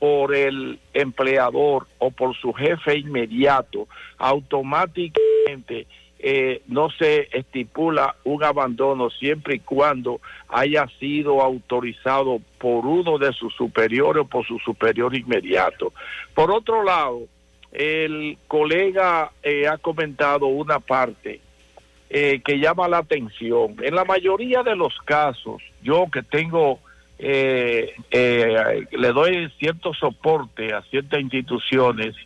por 0.00 0.34
el 0.34 0.80
empleador 0.92 1.86
o 1.98 2.10
por 2.10 2.36
su 2.36 2.52
jefe 2.52 2.98
inmediato, 2.98 3.86
automáticamente 4.18 5.86
eh, 6.22 6.62
no 6.68 6.90
se 6.90 7.28
estipula 7.32 8.14
un 8.24 8.44
abandono 8.44 9.08
siempre 9.08 9.56
y 9.56 9.60
cuando 9.60 10.20
haya 10.48 10.86
sido 10.98 11.40
autorizado 11.40 12.40
por 12.58 12.84
uno 12.84 13.16
de 13.16 13.32
sus 13.32 13.54
superiores 13.54 14.22
o 14.22 14.26
por 14.26 14.46
su 14.46 14.58
superior 14.58 15.16
inmediato. 15.16 15.94
Por 16.34 16.50
otro 16.50 16.82
lado, 16.82 17.22
el 17.72 18.36
colega 18.48 19.30
eh, 19.42 19.66
ha 19.66 19.78
comentado 19.78 20.46
una 20.46 20.78
parte 20.78 21.40
eh, 22.10 22.40
que 22.44 22.58
llama 22.58 22.88
la 22.88 22.98
atención. 22.98 23.76
En 23.80 23.94
la 23.94 24.04
mayoría 24.04 24.62
de 24.62 24.74
los 24.74 24.98
casos, 25.04 25.62
yo 25.82 26.06
que 26.12 26.22
tengo, 26.22 26.80
eh, 27.18 27.94
eh, 28.10 28.86
le 28.90 29.12
doy 29.12 29.48
cierto 29.58 29.94
soporte 29.94 30.74
a 30.74 30.82
ciertas 30.82 31.20
instituciones, 31.20 32.16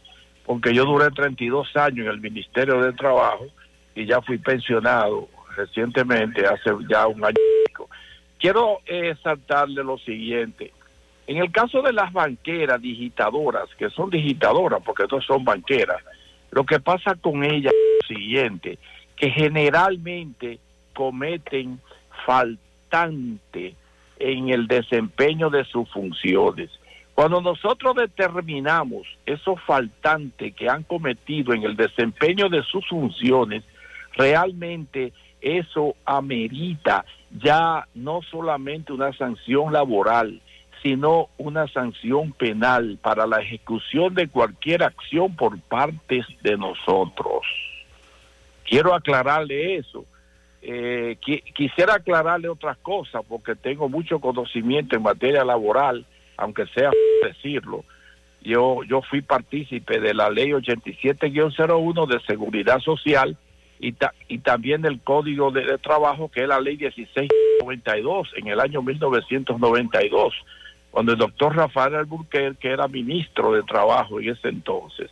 porque 0.46 0.74
yo 0.74 0.84
duré 0.84 1.10
32 1.10 1.76
años 1.76 2.06
en 2.06 2.12
el 2.12 2.20
Ministerio 2.20 2.80
de 2.80 2.92
Trabajo 2.94 3.46
y 3.94 4.06
ya 4.06 4.20
fui 4.22 4.38
pensionado 4.38 5.28
recientemente, 5.56 6.46
hace 6.46 6.70
ya 6.88 7.06
un 7.06 7.24
año. 7.24 7.34
Quiero 8.38 8.80
eh, 8.86 9.14
saltarle 9.22 9.82
lo 9.84 9.96
siguiente. 9.98 10.72
En 11.26 11.38
el 11.38 11.50
caso 11.50 11.80
de 11.80 11.92
las 11.92 12.12
banqueras 12.12 12.80
digitadoras, 12.82 13.68
que 13.78 13.88
son 13.90 14.10
digitadoras 14.10 14.82
porque 14.84 15.04
no 15.10 15.20
son 15.22 15.44
banqueras, 15.44 16.02
lo 16.50 16.64
que 16.64 16.78
pasa 16.80 17.14
con 17.14 17.42
ellas 17.42 17.72
es 17.72 18.08
lo 18.08 18.16
siguiente, 18.16 18.78
que 19.16 19.30
generalmente 19.30 20.58
cometen 20.92 21.80
faltante 22.26 23.74
en 24.18 24.48
el 24.50 24.66
desempeño 24.66 25.50
de 25.50 25.64
sus 25.64 25.90
funciones. 25.90 26.70
Cuando 27.14 27.40
nosotros 27.40 27.94
determinamos 27.94 29.06
esos 29.24 29.60
faltantes 29.62 30.54
que 30.54 30.68
han 30.68 30.82
cometido 30.82 31.54
en 31.54 31.62
el 31.62 31.76
desempeño 31.76 32.48
de 32.48 32.62
sus 32.64 32.86
funciones, 32.88 33.64
realmente 34.16 35.12
eso 35.40 35.94
amerita 36.04 37.04
ya 37.42 37.86
no 37.94 38.20
solamente 38.30 38.92
una 38.92 39.12
sanción 39.12 39.72
laboral, 39.72 40.40
sino 40.82 41.28
una 41.38 41.66
sanción 41.68 42.32
penal 42.32 42.98
para 43.02 43.26
la 43.26 43.40
ejecución 43.40 44.14
de 44.14 44.28
cualquier 44.28 44.82
acción 44.82 45.34
por 45.34 45.58
parte 45.60 46.22
de 46.42 46.56
nosotros. 46.56 47.42
Quiero 48.64 48.94
aclararle 48.94 49.76
eso. 49.76 50.04
Eh, 50.62 51.18
qui- 51.20 51.42
quisiera 51.52 51.94
aclararle 51.96 52.48
otras 52.48 52.78
cosas 52.78 53.22
porque 53.28 53.54
tengo 53.54 53.88
mucho 53.90 54.18
conocimiento 54.18 54.96
en 54.96 55.02
materia 55.02 55.44
laboral, 55.44 56.06
aunque 56.38 56.66
sea 56.68 56.90
decirlo. 57.22 57.84
Yo, 58.42 58.82
yo 58.84 59.02
fui 59.02 59.20
partícipe 59.22 60.00
de 60.00 60.14
la 60.14 60.30
ley 60.30 60.52
87-01 60.52 62.06
de 62.06 62.20
seguridad 62.20 62.80
social 62.80 63.36
y, 63.80 63.92
ta- 63.92 64.14
y 64.28 64.38
también 64.38 64.82
del 64.82 65.00
Código 65.00 65.50
de, 65.50 65.64
de 65.64 65.78
Trabajo, 65.78 66.30
que 66.30 66.42
es 66.42 66.48
la 66.48 66.60
ley 66.60 66.76
1692 66.76 68.28
en 68.36 68.48
el 68.48 68.60
año 68.60 68.82
1992, 68.82 70.34
cuando 70.90 71.12
el 71.12 71.18
doctor 71.18 71.56
Rafael 71.56 71.94
Alburquerque 71.96 72.58
que 72.60 72.68
era 72.70 72.88
ministro 72.88 73.52
de 73.52 73.62
Trabajo 73.62 74.20
en 74.20 74.30
ese 74.30 74.48
entonces. 74.48 75.10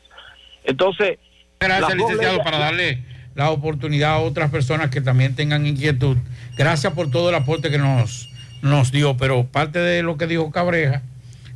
Entonces, 0.64 1.18
Gracias, 1.60 1.94
licenciado, 1.94 2.34
leyes- 2.38 2.44
para 2.44 2.58
darle 2.58 3.02
la 3.34 3.50
oportunidad 3.50 4.14
a 4.14 4.18
otras 4.18 4.50
personas 4.50 4.90
que 4.90 5.00
también 5.00 5.34
tengan 5.34 5.66
inquietud. 5.66 6.16
Gracias 6.56 6.92
por 6.92 7.10
todo 7.10 7.28
el 7.30 7.34
aporte 7.34 7.70
que 7.70 7.78
nos, 7.78 8.28
nos 8.62 8.92
dio, 8.92 9.16
pero 9.16 9.44
parte 9.46 9.78
de 9.78 10.02
lo 10.02 10.16
que 10.16 10.26
dijo 10.26 10.50
Cabreja 10.50 11.02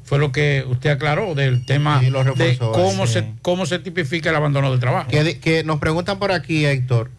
fue 0.07 0.19
lo 0.21 0.31
que 0.31 0.65
usted 0.69 0.91
aclaró 0.91 1.35
del 1.35 1.67
tema 1.67 2.01
de 2.01 2.57
cómo, 2.59 3.07
sí. 3.07 3.13
se, 3.13 3.33
cómo 3.43 3.67
se 3.67 3.81
tipifica 3.81 4.31
el 4.31 4.37
abandono 4.37 4.73
de 4.73 4.79
trabajo. 4.79 5.11
Que, 5.11 5.41
que 5.41 5.65
nos 5.65 5.81
preguntan 5.81 6.21
por 6.21 6.31
aquí, 6.31 6.65
Héctor, 6.65 7.11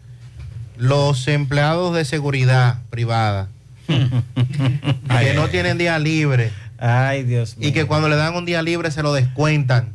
los 0.78 1.28
empleados 1.28 1.94
de 1.94 2.06
seguridad 2.06 2.80
privada 2.88 3.48
que 3.86 5.34
no 5.34 5.48
tienen 5.48 5.76
día 5.76 5.98
libre. 5.98 6.50
Ay, 6.78 7.24
Dios 7.24 7.56
Y 7.58 7.72
que 7.72 7.84
cuando 7.84 8.08
le 8.08 8.16
dan 8.16 8.34
un 8.34 8.46
día 8.46 8.62
libre 8.62 8.90
se 8.90 9.02
lo 9.02 9.12
descuentan. 9.12 9.92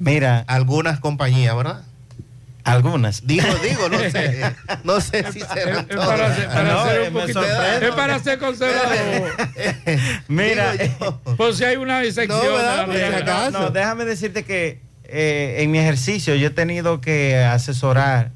Mira. 0.00 0.44
Algunas 0.48 0.98
compañías, 0.98 1.54
¿verdad? 1.54 1.82
Algunas. 2.66 3.26
Digo, 3.26 3.46
digo, 3.62 3.88
no 3.88 3.98
sé. 4.10 4.42
No 4.84 5.00
sé 5.00 5.24
si 5.32 5.40
serán 5.40 5.86
todas. 5.86 6.06
para 6.08 6.36
ser- 6.36 6.48
para 6.48 6.72
No, 6.74 6.84
ser 6.86 7.00
un 7.02 7.12
poquito- 7.14 7.42
es 7.44 7.94
para 7.94 8.18
ser 8.18 8.38
conservador. 8.38 9.36
Mira, 10.28 10.72
Por 11.36 11.54
si 11.54 11.64
hay 11.64 11.76
una 11.76 12.00
disección. 12.00 12.40
no, 12.44 13.50
no, 13.50 13.70
déjame 13.70 14.04
decirte 14.04 14.42
que 14.44 14.80
eh, 15.04 15.56
en 15.60 15.70
mi 15.70 15.78
ejercicio 15.78 16.34
yo 16.34 16.48
he 16.48 16.50
tenido 16.50 17.00
que 17.00 17.36
asesorar 17.38 18.30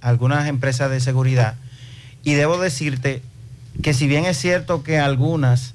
algunas 0.00 0.48
empresas 0.48 0.90
de 0.90 1.00
seguridad 1.00 1.54
y 2.22 2.34
debo 2.34 2.58
decirte 2.58 3.22
que 3.82 3.92
si 3.94 4.06
bien 4.06 4.24
es 4.24 4.38
cierto 4.38 4.82
que 4.82 4.98
algunas 4.98 5.74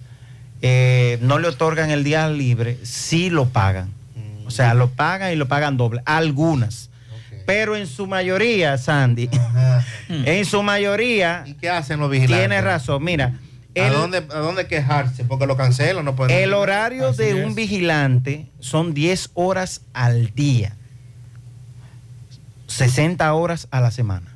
eh, 0.61 1.17
no 1.21 1.37
le 1.39 1.47
otorgan 1.47 1.91
el 1.91 2.03
día 2.03 2.27
libre, 2.29 2.77
sí 2.83 3.29
lo 3.29 3.49
pagan. 3.49 3.89
O 4.45 4.51
sea, 4.51 4.73
lo 4.73 4.89
pagan 4.89 5.31
y 5.31 5.35
lo 5.35 5.47
pagan 5.47 5.77
doble. 5.77 6.01
Algunas. 6.05 6.88
Pero 7.49 7.75
en 7.75 7.87
su 7.87 8.05
mayoría, 8.05 8.77
Sandy, 8.77 9.27
en 10.09 10.45
su 10.45 10.61
mayoría... 10.61 11.43
¿Y 11.47 11.55
qué 11.55 11.69
hacen 11.69 11.99
los 11.99 12.11
vigilantes? 12.11 12.47
Tienes 12.47 12.63
razón. 12.63 13.03
Mira, 13.03 13.39
¿A 13.75 13.89
dónde, 13.89 14.17
¿A 14.17 14.39
dónde 14.39 14.67
quejarse? 14.67 15.23
Porque 15.23 15.47
lo 15.47 15.57
cancelan, 15.57 16.05
no 16.05 16.15
pueden. 16.15 16.37
el 16.37 16.53
horario 16.53 17.07
Así 17.09 17.23
de 17.23 17.39
es. 17.39 17.45
un 17.45 17.55
vigilante 17.55 18.47
son 18.59 18.93
10 18.93 19.31
horas 19.33 19.81
al 19.93 20.33
día, 20.35 20.75
60 22.67 23.33
horas 23.33 23.67
a 23.71 23.81
la 23.81 23.91
semana. 23.91 24.35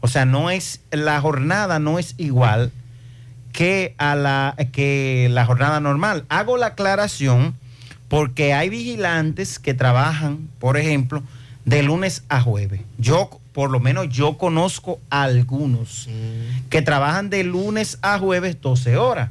O 0.00 0.08
sea, 0.08 0.24
no 0.24 0.50
es 0.50 0.80
la 0.90 1.20
jornada 1.20 1.78
no 1.78 1.98
es 1.98 2.14
igual 2.18 2.72
que 3.52 3.94
a 3.98 4.14
la 4.14 4.56
que 4.72 5.28
la 5.30 5.46
jornada 5.46 5.80
normal. 5.80 6.24
Hago 6.28 6.56
la 6.56 6.66
aclaración 6.66 7.54
porque 8.08 8.52
hay 8.52 8.68
vigilantes 8.68 9.58
que 9.58 9.74
trabajan, 9.74 10.48
por 10.58 10.76
ejemplo, 10.76 11.22
de 11.64 11.82
lunes 11.82 12.24
a 12.28 12.40
jueves. 12.40 12.80
Yo, 12.98 13.40
por 13.52 13.70
lo 13.70 13.80
menos 13.80 14.08
yo 14.08 14.38
conozco 14.38 15.00
algunos 15.10 16.08
que 16.70 16.82
trabajan 16.82 17.30
de 17.30 17.44
lunes 17.44 17.98
a 18.02 18.18
jueves 18.18 18.60
12 18.60 18.96
horas. 18.96 19.30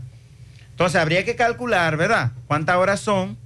Entonces 0.72 0.99
habría 0.99 1.26
que 1.26 1.36
calcular, 1.36 1.98
¿verdad? 1.98 2.32
¿Cuántas 2.48 2.78
horas 2.78 2.99
son? 2.99 3.38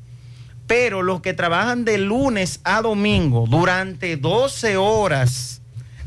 Pero 0.68 1.04
los 1.04 1.22
que 1.22 1.34
trabajan 1.34 1.86
de 1.86 1.98
lunes 1.98 2.60
a 2.64 2.82
domingo 2.82 3.46
durante 3.48 4.18
12 4.18 4.78
horas 4.78 5.62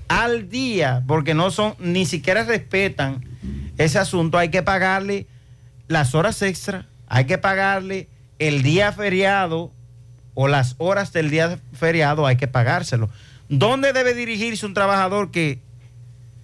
al 0.08 0.48
día, 0.48 1.02
porque 1.06 1.34
no 1.34 1.50
son, 1.50 1.74
ni 1.78 2.06
siquiera 2.06 2.44
respetan 2.44 3.24
ese 3.76 3.98
asunto, 3.98 4.38
hay 4.38 4.48
que 4.48 4.62
pagarle 4.62 5.26
las 5.86 6.14
horas 6.14 6.42
extra, 6.42 6.86
hay 7.06 7.26
que 7.26 7.38
pagarle 7.38 8.08
el 8.38 8.62
día 8.62 8.92
feriado 8.92 9.72
o 10.40 10.46
las 10.46 10.76
horas 10.78 11.12
del 11.12 11.30
día 11.30 11.58
feriado, 11.72 12.24
hay 12.24 12.36
que 12.36 12.46
pagárselo. 12.46 13.10
¿Dónde 13.48 13.92
debe 13.92 14.14
dirigirse 14.14 14.66
un 14.66 14.72
trabajador 14.72 15.32
que 15.32 15.58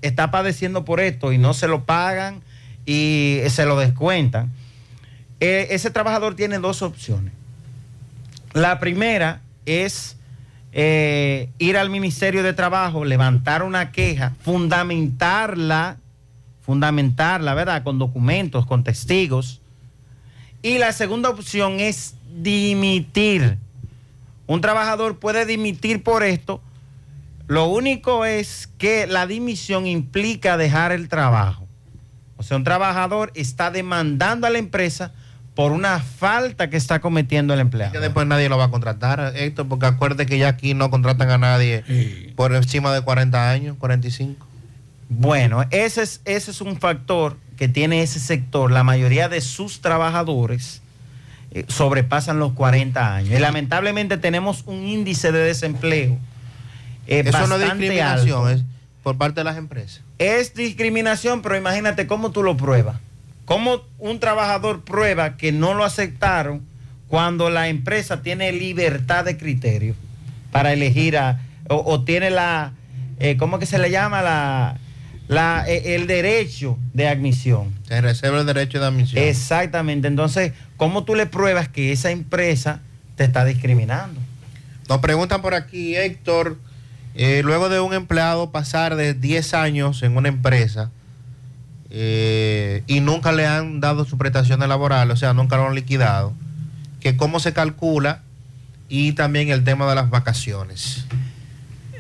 está 0.03 0.33
padeciendo 0.33 0.85
por 0.85 0.99
esto 0.99 1.33
y 1.33 1.39
no 1.39 1.55
se 1.55 1.69
lo 1.69 1.85
pagan 1.85 2.43
y 2.87 3.39
se 3.51 3.66
lo 3.66 3.79
descuentan? 3.79 4.51
Eh, 5.39 5.69
ese 5.71 5.93
trabajador 5.93 6.35
tiene 6.35 6.59
dos 6.59 6.83
opciones. 6.83 7.33
La 8.53 8.81
primera 8.81 9.43
es 9.65 10.16
eh, 10.73 11.49
ir 11.59 11.77
al 11.77 11.89
Ministerio 11.89 12.43
de 12.43 12.53
Trabajo, 12.53 13.05
levantar 13.05 13.62
una 13.62 13.93
queja, 13.93 14.33
fundamentarla, 14.41 15.99
fundamentarla, 16.62 17.55
¿verdad? 17.55 17.85
Con 17.85 18.01
documentos, 18.01 18.66
con 18.66 18.83
testigos. 18.83 19.61
Y 20.62 20.79
la 20.79 20.91
segunda 20.91 21.31
opción 21.31 21.79
es 21.79 22.16
dimitir. 22.43 23.62
Un 24.47 24.61
trabajador 24.61 25.19
puede 25.19 25.47
dimitir 25.47 26.03
por 26.03 26.23
esto. 26.23 26.61
Lo 27.47 27.66
único 27.66 28.25
es 28.25 28.69
que 28.79 29.07
la 29.07 29.27
dimisión 29.27 29.87
implica 29.87 30.57
dejar 30.57 30.93
el 30.93 31.09
trabajo. 31.09 31.66
O 32.37 32.43
sea, 32.43 32.57
un 32.57 32.65
trabajador 32.65 33.31
está 33.35 33.71
demandando 33.71 34.47
a 34.47 34.51
la 34.51 34.59
empresa 34.59 35.12
por 35.55 35.73
una 35.73 36.01
falta 36.01 36.69
que 36.69 36.77
está 36.77 37.01
cometiendo 37.01 37.55
el 37.55 37.61
empleado. 37.61 37.93
Que 37.93 38.01
después 38.01 38.27
nadie 38.27 38.49
lo 38.49 38.59
va 38.59 38.65
a 38.65 38.71
contratar, 38.71 39.33
Héctor, 39.37 39.69
porque 39.69 39.87
acuerde 39.87 40.27
que 40.27 40.37
ya 40.37 40.49
aquí 40.49 40.75
no 40.75 40.91
contratan 40.91 41.31
a 41.31 41.39
nadie 41.39 42.33
por 42.35 42.55
encima 42.55 42.93
de 42.93 43.03
40 43.03 43.51
años, 43.51 43.77
45. 43.79 44.47
Bueno, 45.09 45.65
ese 45.71 46.03
es, 46.03 46.21
ese 46.25 46.51
es 46.51 46.61
un 46.61 46.77
factor 46.79 47.37
que 47.57 47.69
tiene 47.69 48.03
ese 48.03 48.19
sector. 48.19 48.73
La 48.73 48.83
mayoría 48.83 49.29
de 49.29 49.41
sus 49.41 49.81
trabajadores 49.81 50.83
sobrepasan 51.68 52.39
los 52.39 52.52
40 52.52 53.14
años. 53.16 53.31
Y 53.32 53.39
lamentablemente 53.39 54.16
tenemos 54.16 54.64
un 54.66 54.82
índice 54.86 55.32
de 55.32 55.39
desempleo. 55.40 56.18
eh, 57.06 57.22
Eso 57.26 57.47
no 57.47 57.56
es 57.56 57.62
discriminación, 57.62 58.48
alto. 58.48 58.51
es 58.51 58.64
por 59.02 59.16
parte 59.18 59.40
de 59.40 59.44
las 59.44 59.56
empresas. 59.56 60.02
Es 60.18 60.55
discriminación, 60.55 61.43
pero 61.43 61.56
imagínate 61.56 62.06
cómo 62.06 62.31
tú 62.31 62.43
lo 62.43 62.56
pruebas. 62.56 62.97
¿Cómo 63.44 63.82
un 63.98 64.20
trabajador 64.20 64.82
prueba 64.82 65.36
que 65.36 65.52
no 65.52 65.74
lo 65.74 65.85
aceptaron 65.85 66.62
cuando 67.09 67.51
la 67.51 67.68
empresa 67.68 68.22
tiene 68.22 68.51
libertad 68.52 69.24
de 69.24 69.36
criterio 69.36 69.94
para 70.51 70.72
elegir 70.72 71.18
a, 71.18 71.40
o, 71.68 71.76
o 71.76 72.02
tiene 72.05 72.31
la, 72.31 72.72
eh, 73.20 73.36
¿cómo 73.36 73.59
que 73.59 73.66
se 73.66 73.78
le 73.78 73.90
llama? 73.90 74.22
La, 74.22 74.78
la, 75.28 75.64
eh, 75.66 75.94
el 75.94 76.06
derecho 76.06 76.78
de 76.92 77.09
admisión. 77.09 77.74
Se 77.88 78.01
reserva 78.01 78.40
el 78.40 78.46
derecho 78.46 78.80
de 78.80 78.86
admisión. 78.86 79.22
Exactamente. 79.22 80.09
Entonces, 80.09 80.52
¿cómo 80.76 81.05
tú 81.05 81.14
le 81.14 81.26
pruebas 81.26 81.68
que 81.68 81.92
esa 81.92 82.10
empresa 82.10 82.80
te 83.16 83.24
está 83.24 83.44
discriminando? 83.44 84.20
Nos 84.88 84.98
preguntan 84.98 85.40
por 85.40 85.55
aquí, 85.55 85.96
Héctor, 85.96 86.59
eh, 87.14 87.42
luego 87.44 87.68
de 87.68 87.80
un 87.80 87.94
empleado 87.94 88.51
pasar 88.51 88.96
de 88.96 89.14
10 89.14 89.55
años 89.55 90.02
en 90.02 90.16
una 90.16 90.28
empresa 90.28 90.90
eh, 91.90 92.82
y 92.86 93.01
nunca 93.01 93.32
le 93.32 93.46
han 93.46 93.80
dado 93.80 94.05
su 94.05 94.18
prestaciones 94.18 94.68
laborales, 94.68 95.14
o 95.14 95.16
sea, 95.16 95.32
nunca 95.32 95.56
lo 95.56 95.68
han 95.68 95.74
liquidado, 95.74 96.34
que 97.01 97.16
cómo 97.16 97.38
se 97.38 97.52
calcula 97.52 98.22
y 98.88 99.12
también 99.12 99.48
el 99.48 99.64
tema 99.64 99.88
de 99.88 99.94
las 99.94 100.10
vacaciones. 100.10 101.06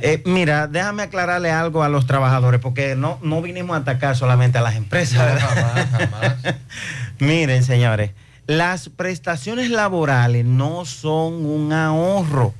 Eh, 0.06 0.22
mira, 0.26 0.66
déjame 0.66 1.02
aclararle 1.02 1.50
algo 1.50 1.82
a 1.82 1.88
los 1.88 2.06
trabajadores, 2.06 2.60
porque 2.60 2.94
no, 2.94 3.18
no 3.22 3.40
vinimos 3.40 3.74
a 3.74 3.80
atacar 3.80 4.14
solamente 4.14 4.58
a 4.58 4.60
las 4.60 4.76
empresas. 4.76 5.18
¿verdad? 5.18 6.58
Miren, 7.20 7.64
señores, 7.64 8.10
las 8.46 8.90
prestaciones 8.90 9.70
laborales 9.70 10.44
no 10.44 10.84
son 10.84 11.46
un 11.46 11.72
ahorro. 11.72 12.52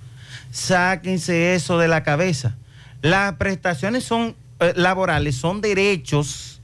Sáquense 0.53 1.55
eso 1.55 1.77
de 1.77 1.87
la 1.87 2.03
cabeza. 2.03 2.57
Las 3.03 3.35
prestaciones 3.35 4.05
son, 4.05 4.37
eh, 4.61 4.73
laborales 4.75 5.37
son 5.37 5.61
derechos 5.61 6.63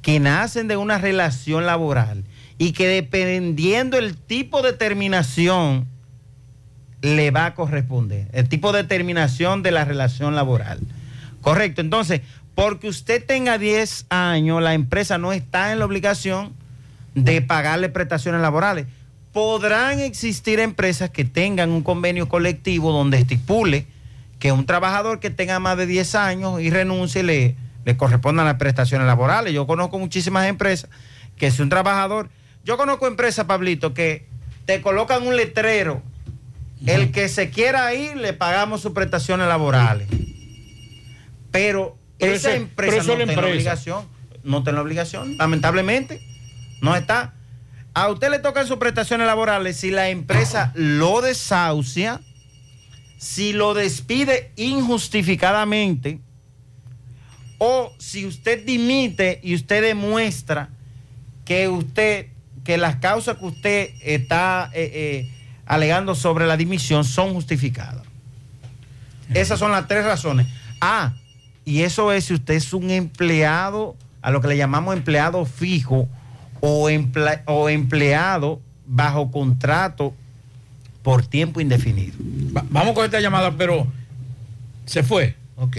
que 0.00 0.20
nacen 0.20 0.68
de 0.68 0.76
una 0.76 0.98
relación 0.98 1.66
laboral 1.66 2.22
y 2.56 2.70
que 2.70 2.86
dependiendo 2.86 3.98
el 3.98 4.16
tipo 4.16 4.62
de 4.62 4.74
terminación 4.74 5.88
le 7.02 7.30
va 7.30 7.46
a 7.46 7.54
corresponder, 7.54 8.28
el 8.32 8.48
tipo 8.48 8.72
de 8.72 8.84
terminación 8.84 9.62
de 9.62 9.70
la 9.70 9.84
relación 9.84 10.34
laboral. 10.34 10.80
Correcto, 11.40 11.80
entonces, 11.80 12.20
porque 12.54 12.88
usted 12.88 13.24
tenga 13.24 13.56
10 13.56 14.06
años, 14.10 14.62
la 14.62 14.74
empresa 14.74 15.16
no 15.16 15.32
está 15.32 15.72
en 15.72 15.78
la 15.78 15.86
obligación 15.86 16.52
de 17.14 17.40
pagarle 17.40 17.88
prestaciones 17.88 18.40
laborales. 18.40 18.86
Podrán 19.32 20.00
existir 20.00 20.60
empresas 20.60 21.10
que 21.10 21.24
tengan 21.24 21.70
un 21.70 21.82
convenio 21.82 22.28
colectivo 22.28 22.92
donde 22.92 23.18
estipule 23.18 23.86
que 24.38 24.52
un 24.52 24.66
trabajador 24.66 25.20
que 25.20 25.30
tenga 25.30 25.58
más 25.60 25.76
de 25.76 25.86
10 25.86 26.14
años 26.16 26.60
y 26.60 26.70
renuncie 26.70 27.22
le, 27.22 27.56
le 27.84 27.96
correspondan 27.96 28.46
las 28.46 28.56
prestaciones 28.56 29.06
laborales. 29.06 29.52
Yo 29.52 29.66
conozco 29.66 29.98
muchísimas 29.98 30.48
empresas 30.48 30.90
que 31.36 31.50
si 31.50 31.62
un 31.62 31.68
trabajador, 31.68 32.28
yo 32.64 32.76
conozco 32.76 33.06
empresas, 33.06 33.46
Pablito, 33.46 33.94
que 33.94 34.26
te 34.66 34.80
colocan 34.82 35.26
un 35.26 35.36
letrero, 35.36 36.02
el 36.86 37.12
que 37.12 37.28
se 37.28 37.50
quiera 37.50 37.92
ir 37.94 38.16
le 38.16 38.32
pagamos 38.32 38.80
sus 38.80 38.92
prestaciones 38.92 39.46
laborales. 39.48 40.08
Pero, 41.50 41.98
Pero 42.18 42.32
esa 42.32 42.48
ese- 42.50 42.56
empresa 42.58 42.90
pero 42.92 43.02
no 43.04 43.16
tiene 43.16 43.32
empresa. 43.32 43.50
obligación, 43.52 44.04
no 44.44 44.62
tiene 44.62 44.76
la 44.76 44.82
obligación, 44.82 45.36
lamentablemente, 45.36 46.20
no 46.80 46.94
está. 46.96 47.34
A 47.92 48.08
usted 48.08 48.30
le 48.30 48.38
tocan 48.38 48.66
sus 48.66 48.76
prestaciones 48.78 49.26
laborales 49.26 49.76
si 49.76 49.90
la 49.90 50.08
empresa 50.10 50.72
lo 50.74 51.20
desahucia, 51.22 52.20
si 53.18 53.52
lo 53.52 53.74
despide 53.74 54.52
injustificadamente, 54.56 56.20
o 57.58 57.92
si 57.98 58.24
usted 58.26 58.64
dimite 58.64 59.40
y 59.42 59.54
usted 59.54 59.82
demuestra 59.82 60.70
que 61.44 61.68
usted, 61.68 62.28
que 62.64 62.78
las 62.78 62.96
causas 62.96 63.36
que 63.38 63.44
usted 63.44 63.90
está 64.00 64.70
eh, 64.72 64.90
eh, 64.94 65.30
alegando 65.70 66.16
sobre 66.16 66.46
la 66.48 66.56
dimisión 66.56 67.04
son 67.04 67.32
justificadas. 67.32 68.02
Esas 69.32 69.60
son 69.60 69.70
las 69.70 69.86
tres 69.86 70.04
razones. 70.04 70.48
Ah, 70.80 71.12
y 71.64 71.82
eso 71.82 72.10
es 72.12 72.24
si 72.24 72.34
usted 72.34 72.54
es 72.54 72.72
un 72.72 72.90
empleado, 72.90 73.94
a 74.20 74.32
lo 74.32 74.40
que 74.40 74.48
le 74.48 74.56
llamamos 74.56 74.96
empleado 74.96 75.44
fijo 75.44 76.08
o, 76.60 76.90
emple- 76.90 77.42
o 77.46 77.68
empleado 77.68 78.60
bajo 78.86 79.30
contrato 79.30 80.12
por 81.02 81.24
tiempo 81.24 81.60
indefinido. 81.60 82.14
Va- 82.54 82.64
vamos 82.68 82.92
con 82.94 83.04
esta 83.04 83.20
llamada, 83.20 83.52
pero 83.56 83.86
se 84.86 85.04
fue. 85.04 85.36
Ok. 85.56 85.76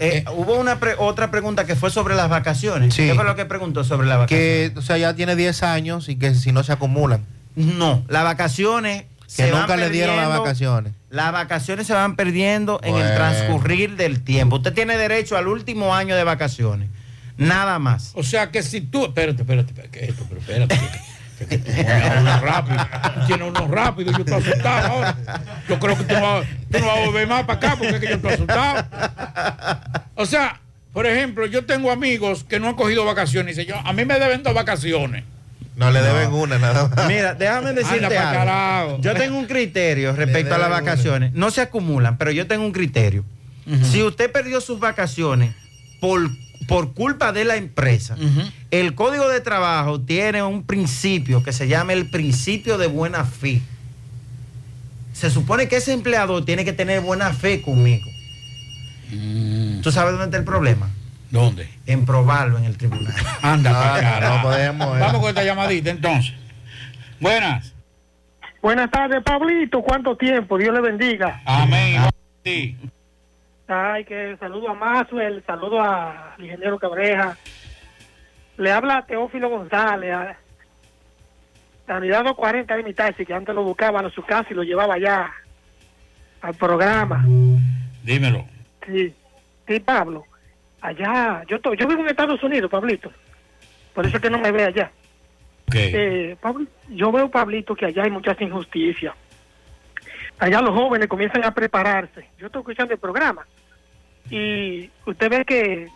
Eh, 0.00 0.24
hubo 0.34 0.58
una 0.58 0.80
pre- 0.80 0.96
otra 0.98 1.30
pregunta 1.30 1.64
que 1.64 1.76
fue 1.76 1.90
sobre 1.90 2.16
las 2.16 2.28
vacaciones. 2.28 2.92
Sí. 2.94 3.06
¿Qué 3.06 3.14
fue 3.14 3.24
lo 3.24 3.36
que 3.36 3.44
preguntó 3.44 3.84
sobre 3.84 4.08
las 4.08 4.18
vacaciones? 4.18 4.72
Que, 4.72 4.78
o 4.78 4.82
sea, 4.82 4.98
ya 4.98 5.14
tiene 5.14 5.36
10 5.36 5.62
años 5.62 6.08
y 6.08 6.16
que 6.16 6.34
si 6.34 6.50
no 6.50 6.64
se 6.64 6.72
acumulan. 6.72 7.24
No, 7.56 8.04
las 8.08 8.22
vacaciones 8.24 9.02
Que 9.02 9.28
se 9.28 9.50
van 9.50 9.62
nunca 9.62 9.76
le 9.76 9.90
dieron 9.90 10.14
las 10.16 10.24
perdiendo. 10.26 10.42
vacaciones. 10.42 10.92
Las 11.10 11.32
vacaciones 11.32 11.86
se 11.86 11.94
van 11.94 12.14
perdiendo 12.16 12.78
en 12.82 12.94
el 12.96 13.14
transcurrir 13.14 13.96
del 13.96 14.22
tiempo. 14.22 14.56
Usted 14.56 14.72
tiene 14.74 14.96
derecho 14.96 15.36
al 15.36 15.48
último 15.48 15.94
año 15.94 16.14
de 16.14 16.24
vacaciones. 16.24 16.88
Nada 17.38 17.78
más. 17.78 18.12
O 18.14 18.22
sea 18.22 18.50
que 18.50 18.62
si 18.62 18.80
tú. 18.82 19.06
Espérate, 19.06 19.42
espérate, 19.42 19.70
espérate, 19.72 19.98
¿qué 19.98 20.04
es 20.04 20.10
esto? 20.10 20.24
Pero 20.28 20.40
espérate. 20.40 20.78
que- 21.48 21.58
tú 21.58 21.70
uno 22.20 22.40
rápido. 22.40 22.86
Tú 23.14 23.26
tienes 23.26 23.48
uno 23.48 23.68
rápido, 23.68 24.12
yo 24.12 24.18
estoy 24.18 24.34
asustado 24.34 24.86
ahora. 24.88 25.16
Yo 25.68 25.78
creo 25.78 25.96
que 25.98 26.04
tú 26.04 26.14
no 26.14 26.20
vas, 26.22 26.46
tú 26.70 26.78
no 26.78 26.86
vas 26.86 26.96
a 26.96 27.00
volver 27.06 27.26
más 27.28 27.44
para 27.44 27.58
acá 27.58 27.76
porque 27.78 27.94
es 27.96 28.00
que 28.00 28.08
yo 28.08 28.14
estoy 28.14 28.32
asustado. 28.32 28.86
O 30.14 30.24
sea, 30.26 30.60
por 30.94 31.06
ejemplo, 31.06 31.44
yo 31.46 31.64
tengo 31.66 31.90
amigos 31.90 32.44
que 32.44 32.58
no 32.58 32.68
han 32.68 32.74
cogido 32.74 33.04
vacaciones 33.04 33.56
y 33.56 33.60
dicen, 33.60 33.74
yo, 33.76 33.86
a 33.86 33.92
mí 33.92 34.04
me 34.06 34.18
deben 34.18 34.42
dos 34.42 34.54
vacaciones. 34.54 35.24
No 35.76 35.90
le 35.90 36.00
deben 36.00 36.32
una 36.32 36.58
nada 36.58 36.88
más. 36.88 37.06
Mira, 37.06 37.34
déjame 37.34 37.72
decirte 37.74 38.16
algo. 38.18 38.98
Yo 39.00 39.14
tengo 39.14 39.38
un 39.38 39.44
criterio 39.46 40.12
respecto 40.16 40.54
a 40.54 40.58
las 40.58 40.68
una. 40.68 40.80
vacaciones. 40.80 41.32
No 41.34 41.50
se 41.50 41.60
acumulan, 41.60 42.16
pero 42.16 42.30
yo 42.30 42.46
tengo 42.46 42.64
un 42.64 42.72
criterio. 42.72 43.24
Si 43.82 44.02
usted 44.02 44.30
perdió 44.32 44.60
sus 44.60 44.78
vacaciones 44.80 45.54
por, 46.00 46.30
por 46.68 46.94
culpa 46.94 47.32
de 47.32 47.44
la 47.44 47.56
empresa, 47.56 48.16
el 48.70 48.94
Código 48.94 49.28
de 49.28 49.40
Trabajo 49.40 50.00
tiene 50.00 50.42
un 50.42 50.62
principio 50.64 51.42
que 51.42 51.52
se 51.52 51.68
llama 51.68 51.92
el 51.92 52.08
principio 52.10 52.78
de 52.78 52.86
buena 52.86 53.24
fe. 53.24 53.60
se 55.12 55.30
supone 55.30 55.68
que 55.68 55.76
ese 55.76 55.92
empleador 55.92 56.44
tiene 56.44 56.64
que 56.64 56.72
tener 56.72 57.00
buena 57.00 57.32
fe 57.32 57.60
conmigo. 57.60 58.06
¿Tú 59.82 59.92
sabes 59.92 60.12
dónde 60.12 60.24
está 60.26 60.36
el 60.38 60.44
problema? 60.44 60.88
¿Dónde? 61.36 61.68
En 61.86 62.04
probarlo 62.06 62.58
en 62.58 62.64
el 62.64 62.76
tribunal. 62.76 63.14
Anda, 63.42 63.70
No, 63.70 63.78
para 63.78 64.16
acá. 64.18 64.28
no 64.36 64.42
podemos, 64.42 64.96
eh. 64.96 65.00
Vamos 65.00 65.20
con 65.20 65.28
esta 65.28 65.44
llamadita 65.44 65.90
entonces. 65.90 66.34
Buenas. 67.20 67.72
Buenas 68.62 68.90
tardes, 68.90 69.22
Pablito. 69.22 69.80
¿Cuánto 69.82 70.16
tiempo? 70.16 70.58
Dios 70.58 70.74
le 70.74 70.80
bendiga. 70.80 71.40
Amén. 71.44 72.02
Sí. 72.44 72.76
Ay, 73.68 74.04
que 74.04 74.36
saludo 74.38 74.70
a 74.70 74.74
Maxwell, 74.74 75.42
saludo 75.46 75.80
a- 75.80 76.34
al 76.34 76.44
ingeniero 76.44 76.78
Cabreja. 76.78 77.36
Le 78.56 78.72
habla 78.72 78.98
a 78.98 79.06
Teófilo 79.06 79.48
González, 79.50 80.14
a 80.14 80.36
la 81.88 81.96
unidad 81.98 82.24
240 82.24 82.76
de 82.76 82.82
mi 82.82 82.94
taxi, 82.94 83.24
que 83.26 83.34
antes 83.34 83.54
lo 83.54 83.62
buscaba 83.64 84.00
a 84.00 84.10
su 84.10 84.22
casa 84.24 84.48
y 84.50 84.54
lo 84.54 84.62
llevaba 84.62 84.94
allá 84.94 85.30
al 86.40 86.54
programa. 86.54 87.24
Dímelo. 88.02 88.44
Sí, 88.86 89.14
sí, 89.66 89.80
Pablo. 89.80 90.24
Allá, 90.86 91.42
yo, 91.48 91.58
to- 91.60 91.74
yo 91.74 91.86
vivo 91.88 92.02
en 92.02 92.08
Estados 92.08 92.40
Unidos, 92.44 92.70
Pablito. 92.70 93.10
Por 93.92 94.06
eso 94.06 94.16
es 94.18 94.22
que 94.22 94.30
no 94.30 94.38
me 94.38 94.52
ve 94.52 94.64
allá. 94.64 94.90
Eh, 95.94 96.36
Pablo, 96.40 96.64
yo 96.90 97.10
veo, 97.10 97.28
Pablito, 97.28 97.74
que 97.74 97.86
allá 97.86 98.04
hay 98.04 98.10
muchas 98.10 98.40
injusticias. 98.40 99.12
Allá 100.38 100.60
los 100.60 100.70
jóvenes 100.74 101.08
comienzan 101.08 101.44
a 101.44 101.52
prepararse. 101.52 102.28
Yo 102.38 102.46
estoy 102.46 102.60
escuchando 102.60 102.94
el 102.94 103.00
programa 103.00 103.44
y 104.30 104.88
usted 105.06 105.28
ve 105.30 105.44
que 105.44 105.88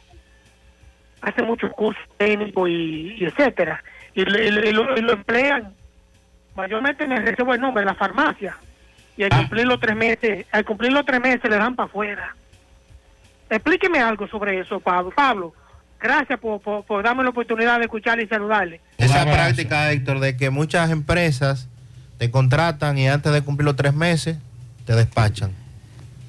hace 1.20 1.42
muchos 1.42 1.70
cursos 1.72 2.02
técnicos 2.16 2.68
y, 2.68 3.14
y 3.18 3.24
etcétera. 3.26 3.84
Y, 4.14 4.24
le- 4.24 4.68
y 4.70 4.72
lo, 4.72 4.96
y 4.96 5.02
lo 5.02 5.12
emplean 5.12 5.72
mayormente 6.56 7.04
en 7.04 7.12
el 7.12 7.24
recibo 7.24 7.54
el 7.54 7.60
nombre, 7.60 7.82
en 7.82 7.86
la 7.86 7.94
farmacia. 7.94 8.56
Y 9.16 9.22
al 9.22 9.30
cumplir 9.30 9.66
los 9.66 9.78
tres 9.78 9.94
meses, 9.94 10.46
al 10.50 10.64
cumplir 10.64 10.92
los 10.92 11.04
tres 11.04 11.20
meses 11.20 11.48
le 11.48 11.58
dan 11.58 11.76
para 11.76 11.86
afuera. 11.86 12.34
Explíqueme 13.50 13.98
algo 13.98 14.28
sobre 14.28 14.60
eso, 14.60 14.80
Pablo. 14.80 15.12
Pablo, 15.14 15.54
gracias 16.00 16.38
por, 16.38 16.60
por, 16.60 16.84
por 16.84 17.02
darme 17.02 17.24
la 17.24 17.30
oportunidad 17.30 17.78
de 17.78 17.84
escucharle 17.84 18.24
y 18.24 18.28
saludarle. 18.28 18.80
Esa 18.96 19.24
práctica, 19.24 19.90
Héctor, 19.90 20.20
de 20.20 20.36
que 20.36 20.50
muchas 20.50 20.90
empresas 20.90 21.68
te 22.18 22.30
contratan 22.30 22.96
y 22.98 23.08
antes 23.08 23.32
de 23.32 23.42
cumplir 23.42 23.64
los 23.64 23.76
tres 23.76 23.94
meses 23.94 24.38
te 24.86 24.94
despachan. 24.94 25.52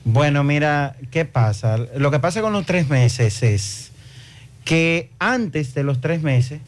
Bueno, 0.03 0.43
mira, 0.43 0.95
¿qué 1.11 1.26
pasa? 1.26 1.77
Lo 1.95 2.10
que 2.10 2.19
pasa 2.19 2.41
con 2.41 2.53
los 2.53 2.65
tres 2.65 2.89
meses 2.89 3.43
es 3.43 3.91
que 4.65 5.11
antes 5.19 5.73
de 5.73 5.84
los 5.84 6.02
tres 6.02 6.22
meses 6.23 6.61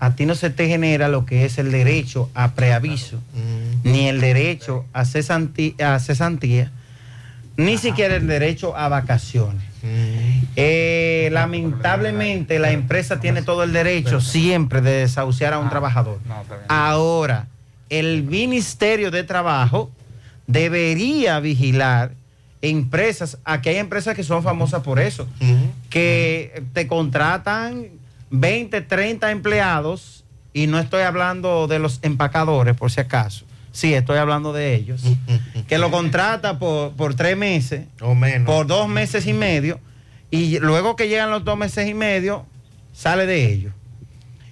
a 0.00 0.16
ti 0.16 0.26
no 0.26 0.34
se 0.34 0.50
te 0.50 0.66
genera 0.66 1.08
lo 1.08 1.24
que 1.24 1.44
es 1.44 1.58
el 1.58 1.70
derecho 1.70 2.30
a 2.34 2.52
preaviso, 2.54 3.20
ni 3.84 4.08
el 4.08 4.20
derecho 4.20 4.84
a 4.92 5.04
cesantía, 5.04 5.94
a 5.94 6.00
cesantía 6.00 6.72
ni 7.56 7.78
siquiera 7.78 8.16
el 8.16 8.26
derecho 8.26 8.76
a 8.76 8.88
vacaciones. 8.88 9.73
Eh, 10.56 11.28
lamentablemente 11.32 12.58
la 12.58 12.70
empresa 12.70 13.20
tiene 13.20 13.42
todo 13.42 13.64
el 13.64 13.72
derecho 13.72 14.20
siempre 14.20 14.80
de 14.80 14.92
desahuciar 15.00 15.52
a 15.52 15.58
un 15.58 15.68
trabajador. 15.68 16.18
Ahora, 16.68 17.48
el 17.90 18.22
Ministerio 18.22 19.10
de 19.10 19.24
Trabajo 19.24 19.90
debería 20.46 21.40
vigilar 21.40 22.12
empresas, 22.62 23.38
aquí 23.44 23.68
hay 23.68 23.76
empresas 23.76 24.14
que 24.14 24.22
son 24.22 24.42
famosas 24.42 24.82
por 24.82 24.98
eso, 24.98 25.28
que 25.90 26.62
te 26.72 26.86
contratan 26.86 27.88
20, 28.30 28.80
30 28.80 29.30
empleados 29.30 30.24
y 30.52 30.66
no 30.66 30.78
estoy 30.78 31.02
hablando 31.02 31.66
de 31.66 31.78
los 31.78 31.98
empacadores 32.02 32.76
por 32.76 32.90
si 32.90 33.00
acaso. 33.00 33.44
Sí, 33.74 33.92
estoy 33.92 34.18
hablando 34.18 34.52
de 34.52 34.74
ellos. 34.76 35.02
que 35.68 35.78
lo 35.78 35.90
contrata 35.90 36.58
por, 36.60 36.92
por 36.92 37.14
tres 37.16 37.36
meses, 37.36 37.86
o 38.00 38.14
menos. 38.14 38.46
por 38.46 38.66
dos 38.68 38.88
meses 38.88 39.26
y 39.26 39.32
medio, 39.32 39.80
y 40.30 40.58
luego 40.60 40.94
que 40.96 41.08
llegan 41.08 41.30
los 41.30 41.44
dos 41.44 41.58
meses 41.58 41.88
y 41.88 41.92
medio, 41.92 42.46
sale 42.92 43.26
de 43.26 43.52
ellos. 43.52 43.72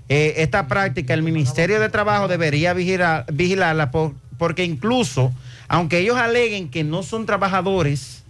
Eh, 0.09 0.35
esta 0.39 0.67
práctica 0.67 1.15
el 1.15 1.23
Ministerio 1.23 1.79
de 1.81 1.89
Trabajo 1.89 2.27
debería 2.27 2.75
vigilar- 2.75 3.25
vigilarla 3.33 3.91
por- 3.93 4.13
porque 4.39 4.65
incluso, 4.65 5.33
aunque 5.69 5.99
ellos 6.01 6.17
aleguen 6.17 6.69
que 6.69 6.83
no 6.83 7.05
son 7.05 7.25
trabajadores 7.25 8.25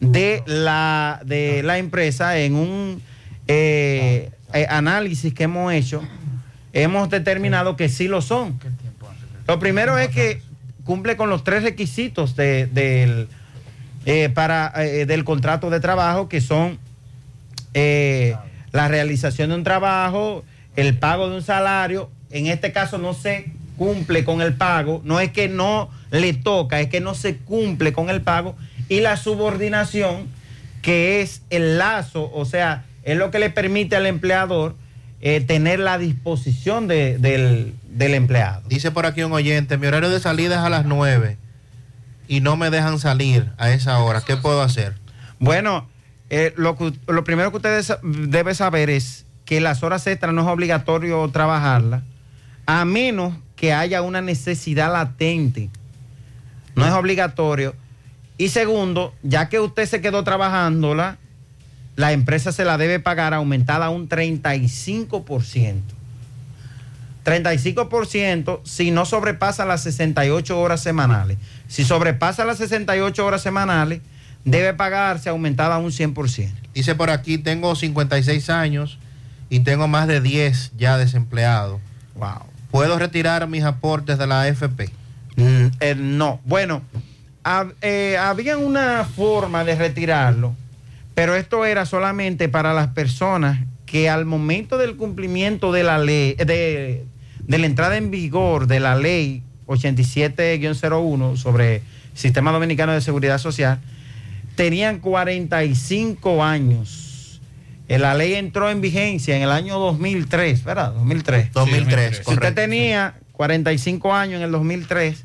de 0.00 0.42
la, 0.46 1.20
de 1.24 1.62
la 1.62 1.78
empresa, 1.78 2.38
en 2.38 2.54
un 2.54 3.02
eh, 3.48 4.30
eh, 4.52 4.66
análisis 4.68 5.32
que 5.32 5.44
hemos 5.44 5.72
hecho, 5.72 6.02
hemos 6.74 7.08
determinado 7.08 7.76
que 7.76 7.88
sí 7.88 8.08
lo 8.08 8.20
son. 8.20 8.60
Lo 9.48 9.58
primero 9.58 9.96
es 9.96 10.08
que 10.08 10.42
cumple 10.84 11.16
con 11.16 11.30
los 11.30 11.42
tres 11.42 11.62
requisitos 11.62 12.36
de- 12.36 12.66
del, 12.66 13.28
eh, 14.04 14.28
para, 14.28 14.70
eh, 14.84 15.06
del 15.06 15.24
contrato 15.24 15.70
de 15.70 15.80
trabajo, 15.80 16.28
que 16.28 16.42
son 16.42 16.78
eh, 17.74 18.34
la 18.72 18.88
realización 18.88 19.48
de 19.50 19.54
un 19.56 19.64
trabajo, 19.64 20.44
el 20.76 20.96
pago 20.98 21.28
de 21.30 21.36
un 21.36 21.42
salario. 21.42 22.10
En 22.30 22.46
este 22.46 22.72
caso 22.72 22.98
no 22.98 23.14
se 23.14 23.46
cumple 23.78 24.22
con 24.24 24.42
el 24.42 24.52
pago, 24.54 25.00
no 25.04 25.18
es 25.20 25.30
que 25.32 25.48
no 25.48 25.88
le 26.10 26.32
toca, 26.34 26.80
es 26.80 26.88
que 26.88 27.00
no 27.00 27.14
se 27.14 27.36
cumple 27.36 27.92
con 27.94 28.10
el 28.10 28.20
pago. 28.20 28.54
Y 28.90 29.00
la 29.00 29.16
subordinación, 29.16 30.26
que 30.82 31.20
es 31.22 31.40
el 31.50 31.78
lazo, 31.78 32.30
o 32.34 32.44
sea, 32.44 32.84
es 33.02 33.16
lo 33.16 33.30
que 33.30 33.38
le 33.38 33.48
permite 33.50 33.96
al 33.96 34.04
empleador 34.06 34.74
tener 35.46 35.78
la 35.80 35.98
disposición 35.98 36.86
de- 36.88 37.18
del, 37.18 37.74
del 37.88 38.14
empleado. 38.14 38.62
Dice 38.68 38.90
por 38.90 39.06
aquí 39.06 39.22
un 39.22 39.32
oyente, 39.32 39.78
mi 39.78 39.86
horario 39.86 40.10
de 40.10 40.20
salida 40.20 40.56
es 40.56 40.60
a 40.60 40.68
las 40.70 40.84
9 40.84 41.36
y 42.28 42.40
no 42.40 42.56
me 42.56 42.70
dejan 42.70 42.98
salir 42.98 43.50
a 43.58 43.70
esa 43.70 43.98
hora. 43.98 44.20
¿Qué 44.20 44.36
puedo 44.36 44.62
hacer? 44.62 44.94
Bueno, 45.38 45.88
eh, 46.30 46.52
lo, 46.56 46.76
primero 47.24 47.50
que 47.50 47.56
usted 47.56 47.82
sa- 47.82 47.98
debe 48.02 48.54
saber 48.54 48.90
es 48.90 49.24
que 49.44 49.60
las 49.60 49.82
horas 49.82 50.06
extras 50.06 50.34
no 50.34 50.42
es 50.42 50.46
obligatorio 50.48 51.26
trabajarlas, 51.30 52.02
a 52.66 52.84
menos 52.84 53.34
que 53.56 53.72
haya 53.72 54.02
una 54.02 54.20
necesidad 54.20 54.92
latente. 54.92 55.70
No 56.76 56.86
es 56.86 56.92
obligatorio. 56.92 57.74
Y 58.36 58.50
segundo, 58.50 59.14
ya 59.22 59.48
que 59.48 59.58
usted 59.58 59.86
se 59.86 60.00
quedó 60.00 60.22
trabajándola, 60.22 61.16
la 61.96 62.12
empresa 62.12 62.52
se 62.52 62.64
la 62.64 62.76
debe 62.78 63.00
pagar 63.00 63.34
aumentada 63.34 63.86
a 63.86 63.90
un 63.90 64.08
35%. 64.08 65.80
35% 67.28 68.60
si 68.64 68.90
no 68.90 69.04
sobrepasa 69.04 69.64
las 69.64 69.82
68 69.82 70.58
horas 70.60 70.80
semanales. 70.82 71.38
Si 71.68 71.84
sobrepasa 71.84 72.44
las 72.44 72.58
68 72.58 73.24
horas 73.24 73.42
semanales, 73.42 74.00
debe 74.44 74.74
pagarse 74.74 75.28
aumentada 75.28 75.78
un 75.78 75.90
100%. 75.90 76.50
Dice 76.74 76.94
por 76.94 77.10
aquí, 77.10 77.38
tengo 77.38 77.74
56 77.74 78.50
años 78.50 78.98
y 79.50 79.60
tengo 79.60 79.88
más 79.88 80.06
de 80.08 80.20
10 80.20 80.72
ya 80.76 80.96
desempleados. 80.98 81.80
Wow. 82.14 82.44
¿Puedo 82.70 82.98
retirar 82.98 83.46
mis 83.48 83.64
aportes 83.64 84.18
de 84.18 84.26
la 84.26 84.42
AFP? 84.42 84.90
Mm, 85.36 85.66
eh, 85.80 85.94
no, 85.96 86.40
bueno, 86.44 86.82
hab- 87.44 87.74
eh, 87.82 88.16
había 88.18 88.56
una 88.58 89.04
forma 89.04 89.64
de 89.64 89.74
retirarlo, 89.76 90.54
pero 91.14 91.34
esto 91.34 91.64
era 91.64 91.86
solamente 91.86 92.48
para 92.48 92.74
las 92.74 92.88
personas 92.88 93.60
que 93.86 94.10
al 94.10 94.26
momento 94.26 94.76
del 94.76 94.96
cumplimiento 94.96 95.72
de 95.72 95.82
la 95.82 95.98
ley, 95.98 96.34
de, 96.34 97.06
de 97.48 97.58
la 97.58 97.66
entrada 97.66 97.96
en 97.96 98.12
vigor 98.12 98.68
de 98.68 98.78
la 98.78 98.94
ley 98.94 99.42
87-01 99.66 101.36
sobre 101.36 101.82
Sistema 102.14 102.52
Dominicano 102.52 102.92
de 102.92 103.00
Seguridad 103.00 103.38
Social, 103.38 103.80
tenían 104.54 105.00
45 105.00 106.44
años. 106.44 107.40
Eh, 107.88 107.98
La 107.98 108.14
ley 108.14 108.34
entró 108.34 108.70
en 108.70 108.80
vigencia 108.82 109.34
en 109.34 109.42
el 109.42 109.50
año 109.50 109.78
2003, 109.78 110.62
¿verdad? 110.62 110.92
2003. 110.92 111.52
2003, 111.52 112.22
Si 112.24 112.30
usted 112.30 112.54
tenía 112.54 113.14
45 113.32 114.14
años 114.14 114.36
en 114.36 114.42
el 114.42 114.52
2003, 114.52 115.24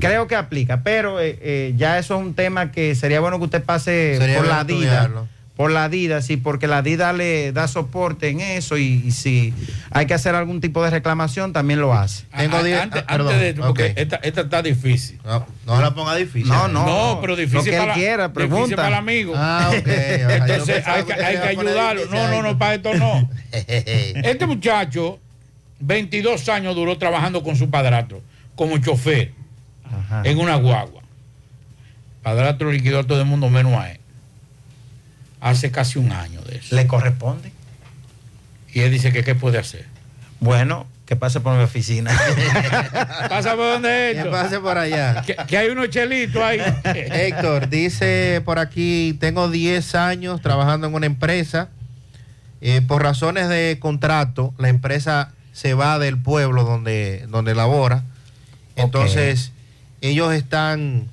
creo 0.00 0.26
que 0.26 0.36
aplica, 0.36 0.82
pero 0.82 1.20
eh, 1.20 1.38
eh, 1.42 1.74
ya 1.76 1.98
eso 1.98 2.14
es 2.14 2.22
un 2.22 2.34
tema 2.34 2.72
que 2.72 2.94
sería 2.94 3.20
bueno 3.20 3.38
que 3.38 3.44
usted 3.44 3.62
pase 3.62 4.16
Sería 4.18 4.38
por 4.38 4.46
la 4.46 4.64
DIDA. 4.64 5.10
Por 5.56 5.70
la 5.70 5.88
DIDA, 5.88 6.20
sí, 6.20 6.36
porque 6.36 6.66
la 6.66 6.82
DIDA 6.82 7.12
le 7.12 7.52
da 7.52 7.68
soporte 7.68 8.28
en 8.28 8.40
eso 8.40 8.76
y, 8.76 9.04
y 9.06 9.12
si 9.12 9.54
hay 9.92 10.06
que 10.06 10.14
hacer 10.14 10.34
algún 10.34 10.60
tipo 10.60 10.82
de 10.82 10.90
reclamación, 10.90 11.52
también 11.52 11.80
lo 11.80 11.94
hace. 11.94 12.24
Ah, 12.32 12.42
ah, 12.50 12.82
antes, 12.82 13.04
antes 13.06 13.40
de 13.40 13.54
porque 13.54 13.92
esta, 13.96 14.16
esta 14.16 14.40
está 14.40 14.62
difícil. 14.62 15.20
No, 15.24 15.46
no 15.64 15.80
la 15.80 15.94
ponga 15.94 16.16
difícil. 16.16 16.48
No, 16.48 16.66
no, 16.66 16.84
No, 16.84 17.20
pero 17.20 17.36
difícil 17.36 17.58
lo 17.58 17.64
que 17.64 17.76
él 17.76 17.82
para, 17.82 17.94
quiera, 17.94 18.28
difícil 18.28 18.48
pregunta. 18.48 18.76
para 18.76 18.88
el 18.88 18.94
amigo. 18.94 19.32
Ah, 19.36 19.70
ok. 19.70 19.86
Entonces 19.86 20.86
hay 20.88 21.04
que 21.04 21.12
hay 21.12 21.36
ayudarlo. 21.36 22.02
difícil 22.02 22.20
No, 22.20 22.28
no, 22.30 22.42
no, 22.42 22.58
para 22.58 22.74
esto 22.74 22.94
no. 22.94 23.30
Este 23.52 24.46
muchacho, 24.46 25.20
22 25.78 26.48
años 26.48 26.74
duró 26.74 26.98
trabajando 26.98 27.44
con 27.44 27.54
su 27.54 27.70
padrastro 27.70 28.20
como 28.56 28.76
chofer 28.78 29.30
en 30.24 30.38
una 30.40 30.56
guagua. 30.56 31.02
Padrastro 32.24 32.72
liquidó 32.72 33.00
a 33.00 33.04
todo 33.04 33.20
el 33.20 33.26
mundo 33.26 33.48
menos 33.50 33.74
a 33.74 33.92
él. 33.92 34.00
Hace 35.44 35.70
casi 35.70 35.98
un 35.98 36.10
año 36.10 36.40
de 36.42 36.56
eso. 36.56 36.74
¿Le 36.74 36.86
corresponde? 36.86 37.52
Y 38.72 38.80
él 38.80 38.90
dice 38.90 39.12
que 39.12 39.22
qué 39.22 39.34
puede 39.34 39.58
hacer. 39.58 39.84
Bueno, 40.40 40.86
Que 41.06 41.16
pase 41.16 41.38
por 41.40 41.54
mi 41.54 41.62
oficina. 41.62 42.10
Pasa 43.28 43.50
por 43.56 43.74
donde 43.74 43.88
Que 44.14 44.18
esto. 44.20 44.30
pase 44.30 44.58
por 44.58 44.78
allá. 44.78 45.20
Que, 45.20 45.36
que 45.36 45.58
hay 45.58 45.68
unos 45.68 45.90
chelitos 45.90 46.42
ahí. 46.42 46.60
Héctor, 46.84 47.68
dice 47.68 48.40
por 48.42 48.58
aquí, 48.58 49.14
tengo 49.20 49.50
10 49.50 49.94
años 49.96 50.40
trabajando 50.40 50.86
en 50.86 50.94
una 50.94 51.04
empresa. 51.04 51.68
Eh, 52.62 52.80
por 52.80 53.02
razones 53.02 53.50
de 53.50 53.76
contrato, 53.78 54.54
la 54.56 54.70
empresa 54.70 55.32
se 55.52 55.74
va 55.74 55.98
del 55.98 56.16
pueblo 56.16 56.64
donde, 56.64 57.26
donde 57.28 57.54
labora. 57.54 58.02
Entonces, 58.74 59.52
ellos 60.00 60.32
están 60.32 61.04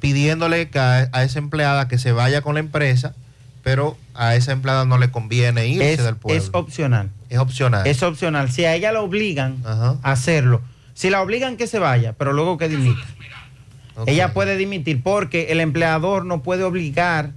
pidiéndole 0.00 0.68
que 0.68 0.78
a, 0.78 1.08
a 1.12 1.22
esa 1.24 1.38
empleada 1.38 1.88
que 1.88 1.96
se 1.96 2.12
vaya 2.12 2.42
con 2.42 2.54
la 2.54 2.60
empresa, 2.60 3.14
pero 3.64 3.96
a 4.14 4.36
esa 4.36 4.52
empleada 4.52 4.84
no 4.84 4.98
le 4.98 5.10
conviene 5.10 5.66
irse 5.66 5.94
es, 5.94 6.04
del 6.04 6.16
pueblo. 6.16 6.40
es 6.40 6.50
opcional. 6.52 7.10
Es 7.30 7.38
opcional. 7.38 7.86
Es 7.86 8.02
opcional. 8.02 8.52
Si 8.52 8.64
a 8.66 8.74
ella 8.74 8.92
la 8.92 9.00
obligan 9.00 9.56
a 9.64 9.96
hacerlo, 10.02 10.60
si 10.92 11.10
la 11.10 11.22
obligan 11.22 11.56
que 11.56 11.66
se 11.66 11.78
vaya, 11.78 12.12
pero 12.12 12.32
luego 12.32 12.58
que 12.58 12.68
dimita. 12.68 13.00
Ella 14.06 14.34
puede 14.34 14.56
dimitir 14.56 15.02
porque 15.02 15.50
el 15.50 15.60
empleador 15.60 16.26
no 16.26 16.42
puede 16.42 16.62
obligar 16.62 17.30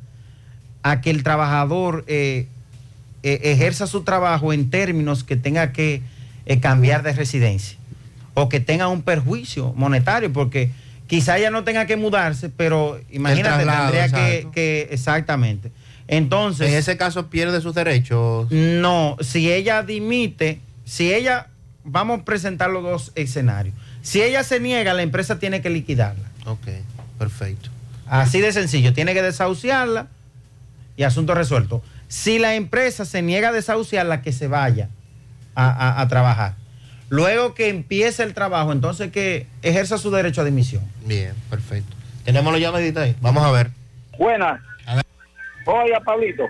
a 0.83 1.01
que 1.01 1.11
el 1.11 1.23
trabajador 1.23 2.03
eh, 2.07 2.47
eh, 3.23 3.39
ejerza 3.43 3.87
su 3.87 4.03
trabajo 4.03 4.53
en 4.53 4.69
términos 4.69 5.23
que 5.23 5.37
tenga 5.37 5.71
que 5.71 6.01
eh, 6.45 6.59
cambiar 6.59 7.03
de 7.03 7.13
residencia 7.13 7.77
o 8.33 8.49
que 8.49 8.59
tenga 8.59 8.87
un 8.87 9.01
perjuicio 9.01 9.73
monetario, 9.73 10.31
porque 10.33 10.71
quizá 11.07 11.37
ella 11.37 11.51
no 11.51 11.63
tenga 11.63 11.85
que 11.85 11.95
mudarse, 11.95 12.49
pero 12.49 12.99
imagínate, 13.11 13.63
traslado, 13.63 13.91
tendría 13.91 14.51
que- 14.51 14.87
exactamente. 14.91 15.71
Entonces, 16.07 16.69
en 16.69 16.75
ese 16.75 16.97
caso 16.97 17.27
pierde 17.27 17.61
sus 17.61 17.75
derechos. 17.75 18.49
no, 18.51 19.17
si 19.21 19.51
ella 19.51 19.83
dimite, 19.83 20.61
si 20.85 21.13
ella, 21.13 21.47
vamos 21.83 22.21
a 22.21 22.23
presentar 22.25 22.69
los 22.69 22.83
dos 22.83 23.11
escenarios. 23.15 23.75
Si 24.01 24.21
ella 24.21 24.43
se 24.43 24.59
niega, 24.59 24.93
la 24.93 25.01
empresa 25.01 25.37
tiene 25.39 25.61
que 25.61 25.69
liquidarla. 25.69 26.23
Ok, 26.45 26.67
perfecto. 27.19 27.69
Así 28.07 28.39
de 28.39 28.53
sencillo, 28.53 28.93
tiene 28.93 29.13
que 29.13 29.21
desahuciarla 29.21 30.07
y 30.95 31.03
asunto 31.03 31.35
resuelto. 31.35 31.83
Si 32.07 32.39
la 32.39 32.55
empresa 32.55 33.03
se 33.03 33.21
niega 33.21 33.49
a 33.49 33.51
desahuciarla, 33.51 34.21
que 34.21 34.31
se 34.31 34.47
vaya 34.47 34.87
a, 35.55 35.69
a- 35.69 36.01
a 36.01 36.07
trabajar. 36.07 36.55
Luego 37.09 37.53
que 37.53 37.67
empiece 37.69 38.23
el 38.23 38.33
trabajo, 38.33 38.71
entonces 38.71 39.11
que 39.11 39.47
ejerza 39.61 39.97
su 39.97 40.09
derecho 40.11 40.41
a 40.41 40.45
dimisión. 40.45 40.83
Bien, 41.05 41.33
perfecto. 41.49 41.93
Tenemos 42.23 42.51
la 42.53 42.59
llamadita 42.59 43.01
ahí. 43.01 43.15
Vamos 43.21 43.43
a 43.43 43.51
ver. 43.51 43.71
Buenas. 44.17 44.61
Oiga, 45.67 45.99
Pablito, 45.99 46.47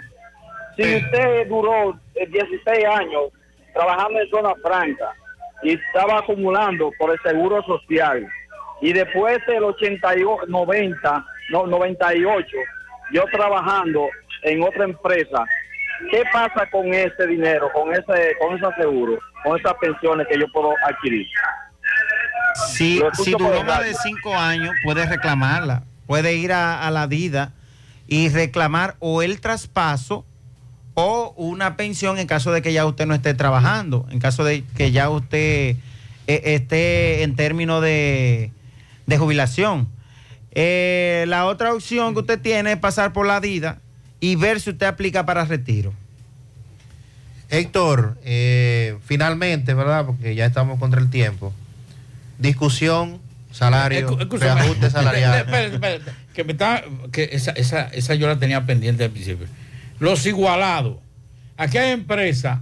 si 0.76 0.95
usted 0.95 1.48
duró 1.48 1.99
eh, 2.14 2.27
16 2.27 2.85
años 2.85 3.23
trabajando 3.73 4.19
en 4.19 4.30
zona 4.30 4.53
franca 4.61 5.11
y 5.64 5.73
estaba 5.73 6.19
acumulando 6.19 6.91
por 6.99 7.11
el 7.11 7.19
seguro 7.23 7.64
social 7.64 8.27
y 8.80 8.94
después 8.94 9.39
del 9.48 9.64
88, 9.64 10.45
90, 10.48 11.26
no, 11.49 11.65
98, 11.65 12.48
yo 13.11 13.23
trabajando 13.31 14.07
en 14.44 14.61
otra 14.61 14.84
empresa, 14.84 15.45
¿qué 16.11 16.22
pasa 16.31 16.69
con 16.69 16.94
ese 16.94 17.26
dinero, 17.26 17.72
con 17.73 17.91
ese, 17.91 18.35
con 18.39 18.56
ese 18.56 18.68
seguro, 18.80 19.18
con 19.44 19.57
esas 19.57 19.73
pensiones 19.81 20.27
que 20.27 20.39
yo 20.39 20.45
puedo 20.53 20.73
adquirir? 20.85 21.26
Si, 22.76 23.02
duró 23.31 23.64
más 23.64 23.84
de 23.84 23.95
cinco 23.95 24.35
años, 24.35 24.76
puede 24.84 25.07
reclamarla. 25.07 25.81
Puede 26.06 26.35
ir 26.35 26.53
a, 26.53 26.85
a 26.88 26.91
la 26.91 27.07
DIDA 27.07 27.52
y 28.08 28.30
reclamar 28.30 28.96
o 29.00 29.22
el 29.22 29.40
traspaso 29.42 30.26
o 30.94 31.34
una 31.38 31.78
pensión 31.78 32.18
en 32.18 32.28
caso 32.28 32.52
de 32.52 32.62
que 32.62 32.74
ya 32.74 32.86
usted 32.86 33.06
no 33.06 33.14
esté 33.14 33.34
trabajando, 33.34 34.08
en 34.10 34.20
caso 34.20 34.44
de 34.44 34.64
que 34.76 34.92
ya 34.92 35.10
usted 35.10 35.76
eh, 36.28 36.42
esté 36.44 37.24
en 37.24 37.36
términos 37.36 37.82
de, 37.82 38.52
de 39.06 39.18
jubilación. 39.18 39.88
Eh, 40.52 41.26
la 41.28 41.46
otra 41.46 41.74
opción 41.74 42.14
que 42.14 42.22
usted 42.22 42.42
tiene 42.42 42.72
es 42.72 42.78
pasar 42.80 43.14
por 43.14 43.28
la 43.28 43.40
DIDA 43.40 43.80
y 44.20 44.36
ver 44.36 44.60
si 44.60 44.72
usted 44.72 44.88
aplica 44.88 45.26
para 45.26 45.46
retiro. 45.46 45.94
Héctor, 47.50 48.18
eh, 48.24 48.98
finalmente, 49.06 49.74
¿verdad? 49.74 50.06
Porque 50.06 50.36
ya 50.36 50.46
estamos 50.46 50.80
contra 50.80 51.00
el 51.00 51.10
tiempo. 51.10 51.54
Discusión, 52.40 53.22
salario, 53.52 54.18
reajuste 54.32 54.90
salarial. 54.90 55.46
Que 56.38 56.44
me 56.44 56.52
está- 56.52 56.84
que 57.12 57.30
esa, 57.32 57.50
esa, 57.54 57.86
esa 57.88 58.14
yo 58.14 58.28
la 58.28 58.38
tenía 58.38 58.64
pendiente 58.64 59.04
al 59.04 59.10
principio. 59.10 59.48
Los 60.00 60.24
igualados. 60.28 60.98
Aquí 61.58 61.80
hay 61.80 61.92
empresas. 61.94 62.60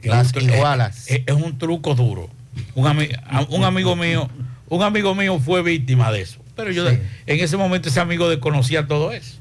que 0.00 0.08
Las 0.08 0.28
es 0.28 0.32
tru- 0.34 0.54
igualas. 0.56 1.06
Es, 1.10 1.20
es 1.26 1.34
un 1.34 1.58
truco 1.58 1.94
duro. 1.94 2.30
Un, 2.74 2.86
ami- 2.86 3.14
un 3.50 3.64
amigo 3.64 3.94
mío, 3.94 4.28
un 4.70 4.82
amigo 4.82 5.14
mío 5.14 5.38
fue 5.38 5.62
víctima 5.62 6.10
de 6.10 6.22
eso. 6.22 6.40
Pero 6.56 6.70
yo 6.72 6.88
Sí. 6.90 6.98
en 7.26 7.40
ese 7.40 7.58
momento 7.58 7.90
ese 7.90 8.00
amigo 8.00 8.28
desconocía 8.30 8.86
todo 8.86 9.12
eso. 9.12 9.36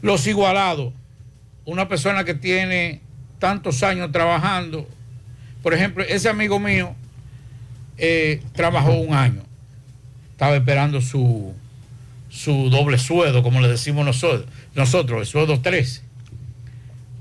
Los 0.00 0.26
igualados. 0.26 0.94
Una 1.66 1.88
persona 1.88 2.24
que 2.24 2.32
tiene 2.34 3.02
tantos 3.38 3.82
años 3.82 4.10
trabajando. 4.12 4.88
Por 5.62 5.74
ejemplo, 5.74 6.02
ese 6.04 6.30
amigo 6.30 6.58
mío 6.58 6.94
eh, 7.98 8.42
trabajó 8.54 8.94
un 8.94 9.14
año. 9.14 9.42
Estaba 10.32 10.56
esperando 10.56 11.00
su, 11.02 11.54
su 12.32 12.70
doble 12.70 12.96
sueldo, 12.98 13.42
como 13.42 13.60
le 13.60 13.68
decimos 13.68 14.06
nosotros, 14.06 14.46
nosotros, 14.74 15.20
el 15.20 15.26
sueldo 15.26 15.60
13. 15.60 16.00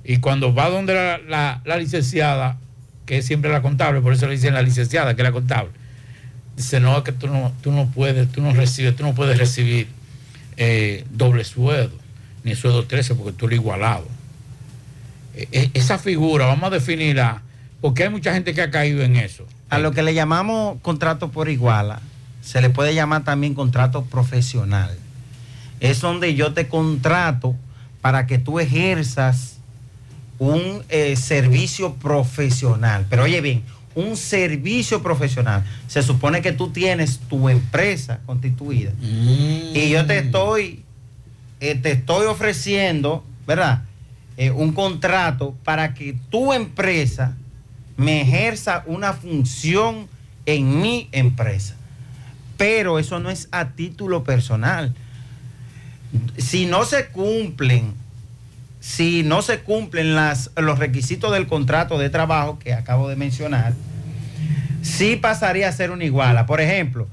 Y 0.06 0.18
cuando 0.18 0.54
va 0.54 0.70
donde 0.70 0.94
la, 0.94 1.60
la- 1.66 1.78
licenciada, 1.78 2.58
que 3.06 3.18
es 3.18 3.26
siempre 3.26 3.52
la 3.52 3.62
contable, 3.62 4.00
por 4.00 4.14
eso 4.14 4.26
le 4.28 4.34
dicen 4.36 4.54
la 4.54 4.62
licenciada, 4.62 5.14
que 5.14 5.22
es 5.22 5.28
la 5.28 5.34
contable, 5.34 5.72
dice, 6.56 6.80
no, 6.80 6.98
es 6.98 7.04
que 7.04 7.12
tú 7.12 7.28
no, 7.28 7.52
tú 7.62 7.72
no 7.74 7.88
puedes, 7.88 8.32
tú 8.32 8.42
no 8.42 8.54
recibes, 8.54 8.96
tú 8.96 9.04
no 9.04 9.14
puedes 9.14 9.38
recibir 9.38 9.88
eh, 10.56 11.04
doble 11.12 11.44
sueldo, 11.44 11.96
ni 12.46 12.56
sueldo 12.56 12.86
13, 12.86 13.16
porque 13.16 13.34
tú 13.34 13.48
eres 13.48 13.60
igualado. 13.60 14.08
E- 15.36 15.48
e- 15.52 15.72
esa 15.74 16.00
figura, 16.00 16.46
vamos 16.46 16.68
a 16.68 16.70
definirla, 16.76 17.42
porque 17.82 18.04
hay 18.04 18.10
mucha 18.10 18.34
gente 18.34 18.54
que 18.54 18.62
ha 18.62 18.72
caído 18.72 19.04
en 19.04 19.18
eso. 19.18 19.46
A 19.70 19.78
lo 19.78 19.92
que 19.92 20.04
le 20.04 20.14
llamamos 20.14 20.80
contrato 20.82 21.32
por 21.32 21.50
iguala, 21.50 22.02
se 22.42 22.62
le 22.62 22.70
puede 22.70 22.94
llamar 22.94 23.24
también 23.24 23.54
contrato 23.54 24.04
profesional. 24.06 24.98
Es 25.80 26.02
donde 26.02 26.36
yo 26.36 26.54
te 26.54 26.68
contrato 26.68 27.56
para 28.02 28.28
que 28.28 28.38
tú 28.38 28.60
ejerzas 28.60 29.58
un 30.40 30.84
eh, 30.90 31.16
servicio 31.16 31.94
profesional. 31.96 33.06
Pero 33.10 33.24
oye 33.24 33.42
bien, 33.42 33.64
un 33.96 34.18
servicio 34.18 35.04
profesional. 35.04 35.64
Se 35.88 36.02
supone 36.02 36.42
que 36.42 36.52
tú 36.52 36.70
tienes 36.70 37.20
tu 37.20 37.50
empresa 37.50 38.20
constituida. 38.26 38.92
Y 39.02 39.90
yo 39.90 40.06
te 40.06 40.20
estoy, 40.20 40.84
eh, 41.60 41.76
te 41.76 41.92
estoy 41.92 42.26
ofreciendo, 42.26 43.24
¿verdad? 43.46 43.84
Eh, 44.38 44.50
un 44.50 44.72
contrato 44.72 45.56
para 45.64 45.94
que 45.94 46.18
tu 46.30 46.54
empresa 46.54 47.36
me 47.98 48.22
ejerza 48.22 48.84
una 48.88 49.14
función 49.14 50.08
en 50.46 50.82
mi 50.82 51.08
empresa. 51.12 51.76
Pero 52.62 53.00
eso 53.00 53.20
no 53.20 53.32
es 53.32 53.48
a 53.52 53.70
título 53.70 54.24
personal. 54.24 54.94
Si 56.38 56.68
no 56.68 56.86
se 56.86 57.08
cumplen, 57.08 57.96
si 58.80 59.24
no 59.24 59.42
se 59.42 59.62
cumplen 59.62 60.14
las, 60.14 60.52
los 60.56 60.78
requisitos 60.78 61.32
del 61.32 61.48
contrato 61.48 61.98
de 61.98 62.12
trabajo 62.12 62.60
que 62.60 62.76
acabo 62.76 63.10
de 63.10 63.16
mencionar, 63.16 63.74
sí 64.84 65.16
pasaría 65.16 65.70
a 65.70 65.72
ser 65.72 65.90
una 65.90 66.04
iguala. 66.04 66.46
Por 66.46 66.62
ejemplo, 66.62 67.08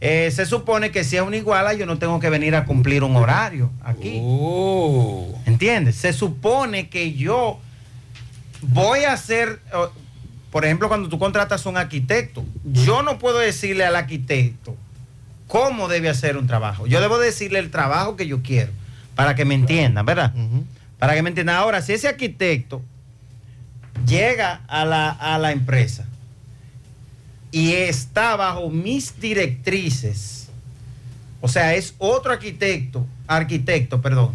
eh, 0.00 0.30
se 0.34 0.46
supone 0.46 0.90
que 0.90 1.04
si 1.04 1.16
es 1.16 1.22
una 1.22 1.36
iguala, 1.36 1.74
yo 1.74 1.84
no 1.84 1.98
tengo 1.98 2.18
que 2.18 2.30
venir 2.30 2.56
a 2.56 2.64
cumplir 2.64 3.04
un 3.04 3.14
horario 3.14 3.70
aquí. 3.84 4.22
¿Entiendes? 5.44 5.96
Se 5.96 6.14
supone 6.14 6.88
que 6.88 7.12
yo 7.12 7.60
voy 8.62 9.00
a 9.00 9.12
hacer, 9.12 9.60
por 10.50 10.64
ejemplo, 10.64 10.88
cuando 10.88 11.08
tú 11.08 11.18
contratas 11.18 11.64
a 11.64 11.68
un 11.68 11.76
arquitecto, 11.76 12.44
yo 12.64 13.02
no 13.02 13.18
puedo 13.18 13.38
decirle 13.38 13.84
al 13.84 13.96
arquitecto 13.96 14.76
cómo 15.46 15.88
debe 15.88 16.08
hacer 16.08 16.36
un 16.36 16.46
trabajo. 16.46 16.86
Yo 16.86 17.00
debo 17.00 17.18
decirle 17.18 17.58
el 17.58 17.70
trabajo 17.70 18.16
que 18.16 18.26
yo 18.26 18.42
quiero, 18.42 18.72
para 19.14 19.34
que 19.34 19.44
me 19.44 19.54
entiendan, 19.54 20.04
¿verdad? 20.06 20.32
Para 20.98 21.14
que 21.14 21.22
me 21.22 21.28
entiendan. 21.28 21.56
Ahora, 21.56 21.82
si 21.82 21.92
ese 21.92 22.08
arquitecto 22.08 22.82
llega 24.06 24.60
a 24.68 24.84
la, 24.84 25.10
a 25.10 25.38
la 25.38 25.52
empresa 25.52 26.06
y 27.50 27.72
está 27.72 28.36
bajo 28.36 28.70
mis 28.70 29.18
directrices, 29.20 30.48
o 31.40 31.48
sea, 31.48 31.74
es 31.74 31.94
otro 31.98 32.32
arquitecto, 32.32 33.06
arquitecto, 33.26 34.00
perdón, 34.00 34.34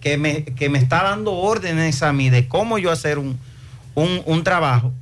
que 0.00 0.16
me, 0.16 0.44
que 0.44 0.68
me 0.68 0.78
está 0.78 1.02
dando 1.02 1.32
órdenes 1.32 2.02
a 2.02 2.12
mí 2.12 2.30
de 2.30 2.46
cómo 2.48 2.78
yo 2.78 2.90
hacer 2.92 3.18
un, 3.18 3.38
un- 3.94 4.22
un 4.26 4.44
trabajo, 4.44 4.92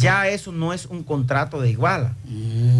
ya 0.00 0.28
eso 0.28 0.52
no 0.52 0.72
es 0.72 0.86
un 0.86 1.02
contrato 1.04 1.60
de 1.60 1.70
iguala. 1.70 2.14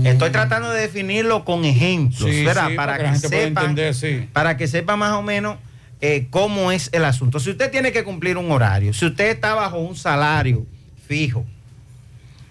Estoy 0.04 0.30
tratando 0.30 0.70
de 0.70 0.80
definirlo 0.82 1.44
con 1.44 1.64
ejemplos, 1.64 2.30
Sí, 2.30 2.44
¿verdad? 2.44 2.68
sí, 2.70 2.74
para, 2.76 2.96
para 2.96 3.12
que 3.12 3.18
sepan, 3.18 3.46
entender, 3.64 3.94
sí. 3.94 4.28
para 4.32 4.56
que 4.56 4.66
sepa 4.66 4.96
más 4.96 5.12
o 5.12 5.22
menos 5.22 5.56
eh, 6.00 6.28
cómo 6.30 6.72
es 6.72 6.88
el 6.92 7.04
asunto. 7.04 7.40
Si 7.40 7.50
usted 7.50 7.70
tiene 7.70 7.92
que 7.92 8.04
cumplir 8.04 8.36
un 8.36 8.50
horario, 8.50 8.92
si 8.92 9.06
usted 9.06 9.28
está 9.30 9.54
bajo 9.54 9.78
un 9.78 9.96
salario 9.96 10.66
fijo 11.06 11.44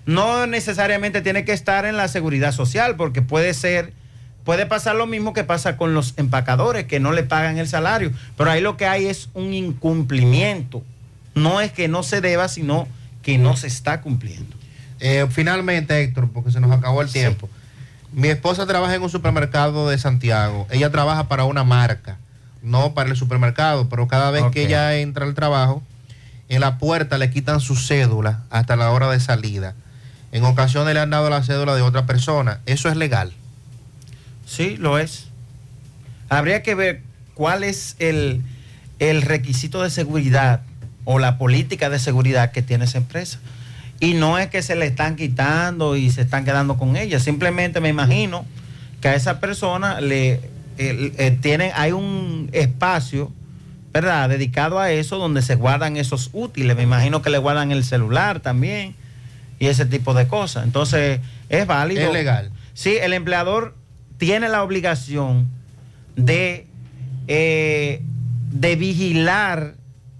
no 0.05 0.47
necesariamente 0.47 1.21
tiene 1.21 1.45
que 1.45 1.53
estar 1.53 1.85
en 1.85 1.95
la 1.95 2.07
seguridad 2.07 2.51
social, 2.51 2.95
porque 2.95 3.21
puede 3.21 3.53
ser, 3.53 3.93
puede 4.43 4.65
pasar 4.65 4.95
lo 4.95 5.05
mismo 5.05 5.33
que 5.33 5.43
pasa 5.43 5.77
con 5.77 5.93
los 5.93 6.15
empacadores, 6.17 6.85
que 6.85 6.99
no 6.99 7.11
le 7.11 7.21
pagan 7.23 7.59
el 7.59 7.67
salario, 7.67 8.11
pero 8.35 8.49
ahí 8.49 8.59
lo 8.59 8.75
que 8.75 8.87
hay 8.87 9.05
es 9.05 9.29
un 9.35 9.53
incumplimiento. 9.53 10.83
No 11.35 11.61
es 11.61 11.71
que 11.71 11.87
no 11.87 12.01
se 12.01 12.21
deba, 12.21 12.47
sino 12.47 12.87
que 13.21 13.37
no 13.37 13.55
se 13.55 13.67
está 13.67 14.01
cumpliendo. 14.01 14.55
Eh, 14.99 15.27
finalmente, 15.29 16.01
Héctor, 16.01 16.29
porque 16.31 16.51
se 16.51 16.59
nos 16.59 16.71
acabó 16.71 17.01
el 17.01 17.09
tiempo. 17.09 17.49
Mi 18.11 18.27
esposa 18.29 18.65
trabaja 18.65 18.95
en 18.95 19.01
un 19.01 19.09
supermercado 19.09 19.89
de 19.89 19.97
Santiago. 19.97 20.67
Ella 20.71 20.89
trabaja 20.89 21.27
para 21.27 21.45
una 21.45 21.63
marca, 21.63 22.17
no 22.61 22.93
para 22.93 23.09
el 23.09 23.15
supermercado, 23.15 23.87
pero 23.87 24.07
cada 24.07 24.31
vez 24.31 24.43
que 24.51 24.65
ella 24.65 24.95
entra 24.95 25.25
al 25.25 25.35
trabajo, 25.35 25.83
en 26.49 26.61
la 26.61 26.79
puerta 26.79 27.17
le 27.17 27.29
quitan 27.29 27.59
su 27.59 27.75
cédula 27.75 28.43
hasta 28.49 28.75
la 28.75 28.89
hora 28.91 29.09
de 29.11 29.19
salida. 29.19 29.75
En 30.31 30.43
ocasiones 30.43 30.93
le 30.93 30.99
han 30.99 31.11
dado 31.11 31.29
la 31.29 31.43
cédula 31.43 31.75
de 31.75 31.81
otra 31.81 32.05
persona. 32.05 32.59
¿Eso 32.65 32.89
es 32.89 32.97
legal? 32.97 33.33
Sí, 34.45 34.75
lo 34.77 34.97
es. 34.97 35.27
Habría 36.29 36.63
que 36.63 36.75
ver 36.75 37.03
cuál 37.35 37.63
es 37.63 37.95
el, 37.99 38.41
el 38.97 39.21
requisito 39.21 39.83
de 39.83 39.89
seguridad 39.91 40.61
o 41.05 41.19
la 41.19 41.37
política 41.37 41.89
de 41.89 41.99
seguridad 41.99 42.51
que 42.51 42.61
tiene 42.61 42.85
esa 42.85 42.97
empresa. 42.97 43.39
Y 43.99 44.13
no 44.13 44.37
es 44.37 44.47
que 44.47 44.61
se 44.61 44.75
le 44.75 44.85
están 44.85 45.15
quitando 45.15 45.95
y 45.95 46.09
se 46.09 46.21
están 46.21 46.45
quedando 46.45 46.77
con 46.77 46.95
ella. 46.95 47.19
Simplemente 47.19 47.81
me 47.81 47.89
imagino 47.89 48.45
que 49.01 49.09
a 49.09 49.15
esa 49.15 49.39
persona 49.39 49.99
le 50.01 50.39
eh, 50.77 51.37
tienen, 51.41 51.71
hay 51.75 51.91
un 51.91 52.49
espacio, 52.53 53.31
¿verdad? 53.91 54.29
Dedicado 54.29 54.79
a 54.79 54.91
eso 54.91 55.17
donde 55.17 55.41
se 55.41 55.55
guardan 55.55 55.97
esos 55.97 56.29
útiles. 56.31 56.77
Me 56.77 56.83
imagino 56.83 57.21
que 57.21 57.29
le 57.29 57.37
guardan 57.37 57.71
el 57.71 57.83
celular 57.83 58.39
también 58.39 58.95
y 59.59 59.67
ese 59.67 59.85
tipo 59.85 60.13
de 60.13 60.27
cosas. 60.27 60.63
Entonces, 60.63 61.19
es 61.49 61.67
válido. 61.67 62.01
Es 62.07 62.13
legal. 62.13 62.51
Sí, 62.73 62.95
el 63.01 63.11
empleador 63.11 63.75
tiene 64.17 64.47
la 64.47 64.63
obligación 64.63 65.49
de, 66.15 66.65
eh, 67.27 68.01
de 68.51 68.75
vigilar, 68.77 69.75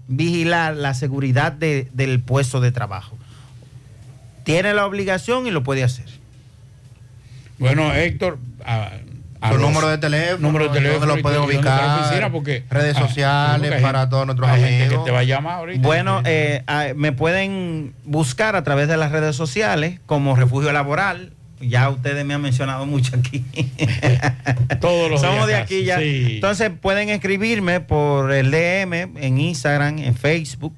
vigilar 0.08 0.76
la 0.76 0.92
seguridad 0.92 1.52
de- 1.52 1.88
del 1.94 2.20
puesto 2.20 2.60
de 2.60 2.72
trabajo. 2.72 3.16
Tiene 4.44 4.74
la 4.74 4.86
obligación 4.86 5.46
y 5.46 5.50
lo 5.50 5.62
puede 5.62 5.84
hacer. 5.84 6.06
Bueno, 7.58 7.92
Héctor, 7.92 8.38
a, 8.64 8.90
a 9.40 9.52
los- 9.52 9.60
número 9.60 9.88
de 9.88 9.98
teléfono, 9.98 10.38
número 10.38 10.64
de 10.64 10.68
¿dónde 10.68 10.80
teléfono 10.80 11.06
lo 11.16 11.22
dónde 11.22 11.28
está 11.28 11.38
la 11.38 11.44
ubicar, 11.44 12.00
oficina, 12.00 12.32
porque, 12.32 12.64
redes 12.70 12.96
ah, 12.96 13.00
sociales 13.06 13.60
porque 13.60 13.74
hay 13.76 13.82
para 13.82 13.98
gente- 14.00 14.10
todos 14.10 14.26
nuestros 14.26 14.50
gente 14.50 14.66
amigos. 14.84 14.98
que 14.98 15.04
te 15.04 15.10
va 15.10 15.18
a 15.18 15.24
llamar 15.24 15.54
ahorita. 15.58 15.86
Bueno, 15.86 16.22
eh, 16.24 16.62
me 16.96 17.12
pueden 17.12 17.92
buscar 18.04 18.56
a 18.56 18.64
través 18.64 18.88
de 18.88 18.96
las 18.96 19.12
redes 19.12 19.36
sociales 19.36 20.00
como 20.06 20.36
Refugio 20.36 20.72
Laboral. 20.72 21.32
Ya 21.60 21.90
ustedes 21.90 22.24
me 22.24 22.32
han 22.32 22.40
mencionado 22.40 22.86
mucho 22.86 23.14
aquí. 23.16 23.44
Todos 24.80 25.10
los 25.10 25.20
Somos 25.20 25.46
días 25.46 25.46
de 25.46 25.52
casi, 25.52 25.74
aquí 25.76 25.84
ya. 25.84 25.98
sí. 25.98 26.26
Entonces 26.36 26.70
pueden 26.80 27.10
escribirme 27.10 27.80
por 27.80 28.32
el 28.32 28.50
DM 28.50 28.94
en 29.16 29.38
Instagram, 29.38 29.98
en 29.98 30.14
Facebook. 30.16 30.74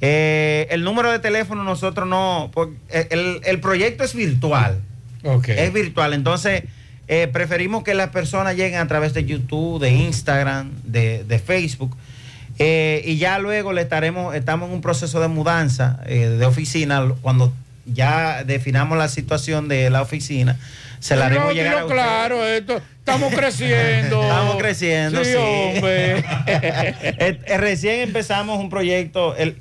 Eh, 0.00 0.68
el 0.70 0.84
número 0.84 1.10
de 1.10 1.18
teléfono 1.18 1.64
nosotros 1.64 2.08
no, 2.08 2.50
por- 2.52 2.70
el, 2.88 3.40
el 3.44 3.60
proyecto 3.60 4.04
es 4.04 4.14
virtual. 4.14 4.80
Es 5.46 5.72
virtual, 5.72 6.14
entonces 6.14 6.62
eh, 7.08 7.28
preferimos 7.32 7.82
que 7.82 7.94
las 7.94 8.10
personas 8.10 8.54
lleguen 8.56 8.78
a 8.80 8.86
través 8.86 9.12
de 9.14 9.24
YouTube, 9.24 9.80
de 9.80 9.90
Instagram, 9.90 10.70
de, 10.84 11.24
de 11.24 11.38
Facebook. 11.38 11.96
Eh, 12.60 13.02
y 13.04 13.18
ya 13.18 13.38
luego 13.38 13.72
le 13.72 13.82
estaremos, 13.82 14.34
estamos 14.34 14.68
en 14.68 14.74
un 14.76 14.80
proceso 14.80 15.20
de 15.20 15.28
mudanza 15.28 16.00
eh, 16.06 16.26
de 16.28 16.46
oficina. 16.46 17.06
Cuando 17.20 17.52
ya 17.86 18.42
definamos 18.44 18.96
la 18.98 19.08
situación 19.08 19.68
de 19.68 19.90
la 19.90 20.02
oficina, 20.02 20.56
se 21.00 21.14
la 21.16 21.26
haremos 21.26 21.46
No, 21.48 21.52
llegar 21.52 21.78
a 21.78 21.86
claro, 21.86 22.44
esto, 22.46 22.80
estamos 22.98 23.32
creciendo. 23.34 24.22
Estamos 24.28 24.56
creciendo, 24.56 25.24
sí. 25.24 25.30
Sí, 25.32 25.36
hombre. 25.36 26.18
Eh, 26.46 27.38
eh, 27.46 27.58
recién 27.58 28.00
empezamos 28.00 28.58
un 28.58 28.70
proyecto, 28.70 29.36
el, 29.36 29.56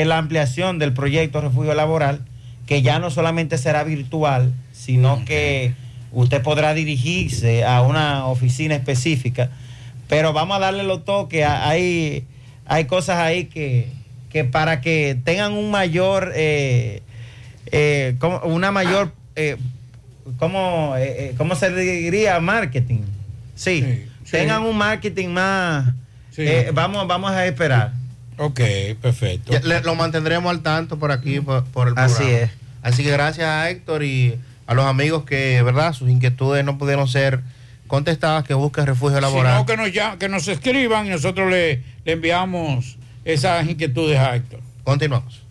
eh, 0.00 0.04
la 0.04 0.18
ampliación 0.18 0.78
del 0.78 0.92
proyecto 0.92 1.40
Refugio 1.40 1.74
Laboral, 1.74 2.20
que 2.66 2.82
ya 2.82 2.98
no 2.98 3.10
solamente 3.10 3.58
será 3.58 3.84
virtual, 3.84 4.52
sino 4.72 5.24
que 5.24 5.72
usted 6.12 6.42
podrá 6.42 6.74
dirigirse 6.74 7.64
a 7.64 7.82
una 7.82 8.26
oficina 8.26 8.74
específica. 8.74 9.50
Pero 10.08 10.32
vamos 10.32 10.56
a 10.56 10.60
darle 10.60 10.82
los 10.84 11.04
toques. 11.04 11.44
Hay, 11.46 12.24
hay 12.66 12.84
cosas 12.86 13.18
ahí 13.18 13.46
que, 13.46 13.88
que 14.30 14.44
para 14.44 14.80
que 14.80 15.18
tengan 15.24 15.52
un 15.52 15.70
mayor, 15.70 16.32
eh, 16.34 17.02
eh, 17.72 18.14
como- 18.18 18.38
una 18.44 18.70
mayor, 18.70 19.12
eh, 19.36 19.56
¿cómo, 20.38 20.94
eh, 20.96 21.16
eh, 21.30 21.34
¿cómo 21.36 21.54
se 21.54 21.70
diría? 21.74 22.38
Marketing. 22.40 23.00
Sí, 23.54 23.80
tengan 24.38 24.62
un 24.62 24.76
marketing 24.76 25.28
más. 25.28 25.86
eh, 26.42 26.70
vamos, 26.74 27.06
vamos 27.06 27.30
a 27.30 27.46
esperar. 27.46 27.92
Ok, 28.38 28.60
perfecto. 29.00 29.52
Ya 29.52 29.60
le- 29.60 29.80
lo 29.82 29.94
mantendremos 29.94 30.50
al 30.50 30.60
tanto 30.62 30.98
por 30.98 31.12
aquí, 31.12 31.40
por, 31.40 31.64
por 31.64 31.88
el 31.88 31.94
Así 31.96 32.16
programa. 32.16 32.40
es. 32.44 32.50
Así 32.82 33.02
que 33.02 33.10
gracias 33.10 33.46
a 33.48 33.70
Héctor 33.70 34.02
y 34.02 34.38
a 34.66 34.74
los 34.74 34.84
amigos 34.86 35.24
que, 35.24 35.62
¿verdad? 35.62 35.92
Sus 35.92 36.08
inquietudes 36.10 36.64
no 36.64 36.76
pudieron 36.78 37.06
ser 37.08 37.40
contestadas, 37.86 38.44
que 38.44 38.54
busquen 38.54 38.86
refugio 38.86 39.20
laboral. 39.20 39.64
Sino 39.64 39.66
que 39.66 39.76
nos, 39.76 40.16
que 40.18 40.28
nos 40.28 40.48
escriban 40.48 41.06
y 41.06 41.10
nosotros 41.10 41.50
le, 41.50 41.82
le 42.04 42.12
enviamos 42.12 42.96
esas 43.24 43.66
inquietudes 43.68 44.18
a 44.18 44.34
Héctor. 44.36 44.60
Continuamos. 44.84 45.42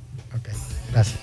Gracias. 0.92 1.20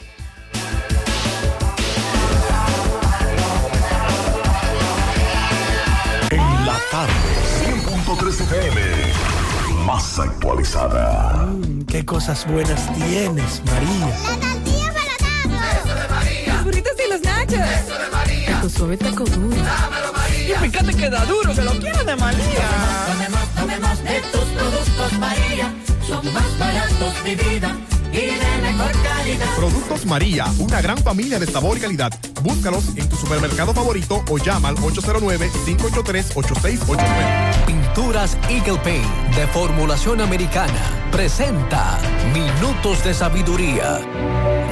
En 6.31 6.67
la 6.67 6.79
tarde, 6.91 7.13
100.3 7.65 8.41
FM. 8.41 9.30
Más 9.87 10.19
actualizada. 10.19 11.47
Mm, 11.47 11.85
qué 11.87 12.05
cosas 12.05 12.47
buenas 12.47 12.93
tienes, 12.95 13.63
María. 13.67 14.17
Los 16.47 16.65
burritos 16.65 16.93
y 17.05 17.11
los 17.11 17.21
nachos. 17.23 17.55
Eso 17.55 17.99
de 17.99 18.11
María. 18.11 18.61
Tu 18.61 18.71
suave 18.71 18.97
taco 18.97 19.25
duro. 19.25 19.57
Dámelo, 19.57 20.13
María. 20.13 20.57
Y 20.57 20.71
fíjate 20.71 20.95
que 20.95 21.11
da 21.11 21.25
duro, 21.25 21.55
que 21.55 21.63
lo 21.63 21.73
quiero 21.73 22.05
de 22.05 22.17
María. 22.17 22.69
Tomemos, 23.07 23.49
tomemos 23.57 24.05
de 24.05 24.21
tus 24.33 24.45
productos 24.45 25.13
María. 25.19 25.75
Son 26.07 26.33
más 26.33 26.59
baratos 26.59 27.25
de 27.25 27.37
vida 27.37 27.77
y 28.13 28.17
de 28.17 28.59
mejor 28.63 28.93
calidad. 29.03 29.55
Productos 29.57 30.07
María, 30.07 30.47
una 30.59 30.81
gran 30.81 30.97
familia 30.99 31.39
de 31.39 31.47
sabor 31.47 31.77
y 31.79 31.81
calidad. 31.81 32.13
Búscalos 32.43 32.97
en 32.97 33.09
tu 33.09 33.17
supermercado 33.17 33.73
favorito 33.75 34.25
o 34.31 34.39
llama 34.39 34.69
al 34.69 34.77
809-583-8689. 34.77 37.67
Pinturas 37.67 38.39
Eagle 38.49 38.79
Paint 38.79 39.35
de 39.37 39.47
formulación 39.49 40.21
americana 40.21 41.09
presenta 41.11 41.99
Minutos 42.33 43.03
de 43.05 43.15
Sabiduría. 43.15 44.01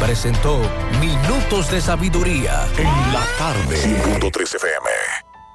presentó 0.00 0.60
Minutos 1.00 1.70
de 1.70 1.80
Sabiduría. 1.80 2.66
En 2.76 3.12
la 3.12 3.24
tarde. 3.38 3.76
100.3 3.76 4.54
FM. 4.56 4.88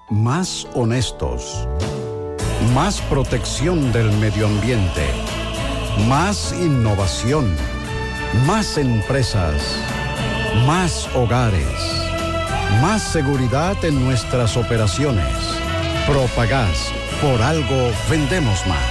Más 0.10 0.68
honestos. 0.74 1.68
Más 2.74 3.02
protección 3.02 3.92
del 3.92 4.12
medio 4.18 4.48
ambiente. 4.48 5.06
Más 6.08 6.54
innovación. 6.54 7.56
Más 8.46 8.78
empresas. 8.78 9.62
Más 10.66 11.08
hogares. 11.16 12.02
Más 12.82 13.02
seguridad 13.04 13.84
en 13.84 14.04
nuestras 14.04 14.58
operaciones. 14.58 15.36
Propagás. 16.08 16.92
Por 17.22 17.42
algo 17.42 17.92
vendemos 18.10 18.66
más. 18.66 18.91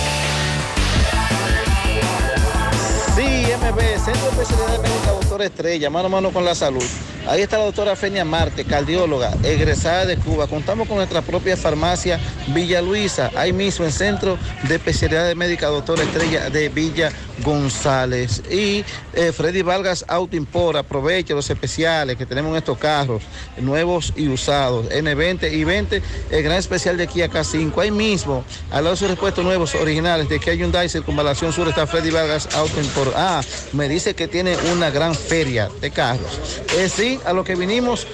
Centro 3.71 4.31
de 4.31 4.41
Especialidad 4.41 4.81
Médica 4.81 5.11
Doctor 5.11 5.41
Estrella, 5.43 5.89
mano 5.89 6.07
a 6.07 6.09
mano 6.09 6.31
con 6.31 6.43
la 6.43 6.53
salud. 6.53 6.83
Ahí 7.27 7.41
está 7.41 7.57
la 7.57 7.65
doctora 7.65 7.95
Fenia 7.95 8.25
Marte, 8.25 8.65
cardióloga, 8.65 9.31
egresada 9.43 10.05
de 10.05 10.17
Cuba. 10.17 10.47
Contamos 10.47 10.87
con 10.87 10.97
nuestra 10.97 11.21
propia 11.21 11.55
farmacia 11.55 12.19
Villa 12.47 12.81
Luisa, 12.81 13.31
ahí 13.35 13.53
mismo 13.53 13.85
en 13.85 13.91
Centro 13.91 14.37
de 14.67 14.75
Especialidades 14.75 15.35
Médicas 15.35 15.69
Doctor 15.69 15.99
Estrella 15.99 16.49
de 16.49 16.69
Villa 16.69 17.11
González. 17.43 18.41
Y 18.49 18.83
eh, 19.13 19.31
Freddy 19.31 19.61
Vargas 19.61 20.03
Auto 20.07 20.35
Import, 20.35 20.77
aproveche 20.77 21.33
los 21.33 21.49
especiales 21.49 22.17
que 22.17 22.25
tenemos 22.25 22.51
en 22.51 22.57
estos 22.57 22.77
carros, 22.77 23.23
nuevos 23.57 24.13
y 24.15 24.27
usados, 24.27 24.89
N20 24.89 25.51
y 25.51 25.63
20, 25.63 26.01
el 26.31 26.43
gran 26.43 26.57
especial 26.57 26.97
de 26.97 27.07
Kia 27.07 27.29
K5. 27.29 27.81
Ahí 27.81 27.91
mismo, 27.91 28.43
al 28.71 28.83
lado 28.83 28.95
de 28.95 28.99
sus 28.99 29.09
repuestos 29.09 29.43
nuevos, 29.43 29.75
originales 29.75 30.27
de 30.27 30.39
Kia 30.39 30.53
Hyundai 30.53 30.89
Circunvalación 30.89 31.53
Sur, 31.53 31.67
está 31.67 31.85
Freddy 31.87 32.09
Vargas 32.09 32.49
Auto 32.55 32.79
Import. 32.81 33.13
Ah, 33.15 33.41
me 33.73 33.87
dice 33.87 34.15
que 34.15 34.27
tiene 34.27 34.57
una 34.73 34.89
gran 34.89 35.15
feria 35.15 35.69
de 35.81 35.91
carros. 35.91 36.61
Eh, 36.77 36.89
sí, 36.89 37.10
a 37.25 37.33
lo 37.33 37.43
que 37.43 37.55
vinimos, 37.55 38.07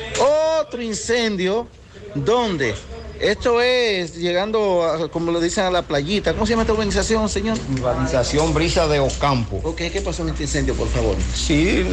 otro 0.60 0.82
incendio, 0.82 1.68
¿dónde? 2.16 2.76
Esto 3.20 3.62
es 3.62 4.16
llegando, 4.16 4.84
a, 4.84 5.10
como 5.10 5.32
lo 5.32 5.40
dicen, 5.40 5.64
a 5.66 5.72
la 5.72 5.82
playita. 5.82 6.34
¿Cómo 6.34 6.46
se 6.46 6.52
llama 6.52 6.64
esta 6.64 6.74
organización, 6.74 7.28
señor? 7.30 7.58
Organización 7.82 8.54
Brisa 8.54 8.88
de 8.88 9.00
Ocampo. 9.00 9.60
Ok, 9.64 9.78
¿qué 9.92 10.02
pasó 10.02 10.22
en 10.22 10.30
este 10.30 10.44
incendio, 10.44 10.76
por 10.76 10.88
favor? 10.88 11.16
Sí, 11.34 11.84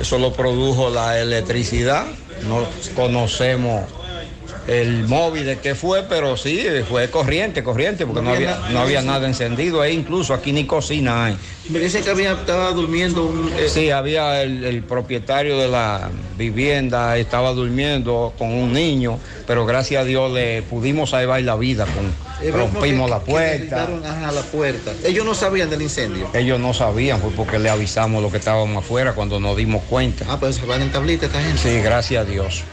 eso 0.00 0.18
lo 0.18 0.32
produjo 0.32 0.88
la 0.88 1.20
electricidad. 1.20 2.06
No 2.48 2.66
conocemos 2.96 3.82
el 4.66 5.06
móvil 5.08 5.44
de 5.44 5.58
qué 5.58 5.74
fue, 5.74 6.04
pero 6.04 6.36
sí, 6.36 6.64
fue 6.88 7.10
corriente, 7.10 7.62
corriente, 7.62 8.06
porque 8.06 8.22
no, 8.22 8.30
había, 8.30 8.58
no 8.70 8.80
había 8.80 9.02
nada 9.02 9.26
encendido 9.26 9.80
ahí, 9.80 9.94
incluso 9.94 10.34
aquí 10.34 10.52
ni 10.52 10.64
cocina 10.64 11.26
hay. 11.26 11.36
Me 11.68 11.78
dice 11.78 12.02
que 12.02 12.10
había, 12.10 12.32
estaba 12.32 12.72
durmiendo 12.72 13.24
un... 13.24 13.50
eh... 13.56 13.68
Sí, 13.68 13.90
había 13.90 14.42
el, 14.42 14.64
el, 14.64 14.82
propietario 14.82 15.58
de 15.58 15.68
la 15.68 16.10
vivienda, 16.36 17.16
estaba 17.16 17.52
durmiendo 17.52 18.34
con 18.38 18.52
un 18.52 18.72
niño, 18.72 19.18
pero 19.46 19.64
gracias 19.64 20.02
a 20.02 20.04
Dios 20.04 20.32
le 20.32 20.62
pudimos 20.62 21.10
salvar 21.10 21.42
la 21.42 21.56
vida, 21.56 21.86
con, 21.86 22.12
eh, 22.46 22.50
rompimos 22.50 23.06
que, 23.06 23.10
la 23.10 23.20
puerta. 23.20 23.88
Ajá, 24.04 24.32
la 24.32 24.42
puerta. 24.42 24.92
Ellos 25.04 25.24
no 25.24 25.34
sabían 25.34 25.70
del 25.70 25.82
incendio. 25.82 26.28
Ellos 26.34 26.60
no 26.60 26.74
sabían, 26.74 27.20
fue 27.20 27.30
porque 27.30 27.58
le 27.58 27.70
avisamos 27.70 28.22
lo 28.22 28.30
que 28.30 28.38
estábamos 28.38 28.84
afuera 28.84 29.14
cuando 29.14 29.40
nos 29.40 29.56
dimos 29.56 29.82
cuenta. 29.84 30.26
Ah, 30.28 30.38
pues 30.38 30.56
se 30.56 30.66
van 30.66 30.82
en 30.82 30.90
tablita 30.90 31.26
esta 31.26 31.40
gente. 31.40 31.58
Sí, 31.58 31.80
gracias 31.80 32.26
a 32.26 32.30
Dios. 32.30 32.64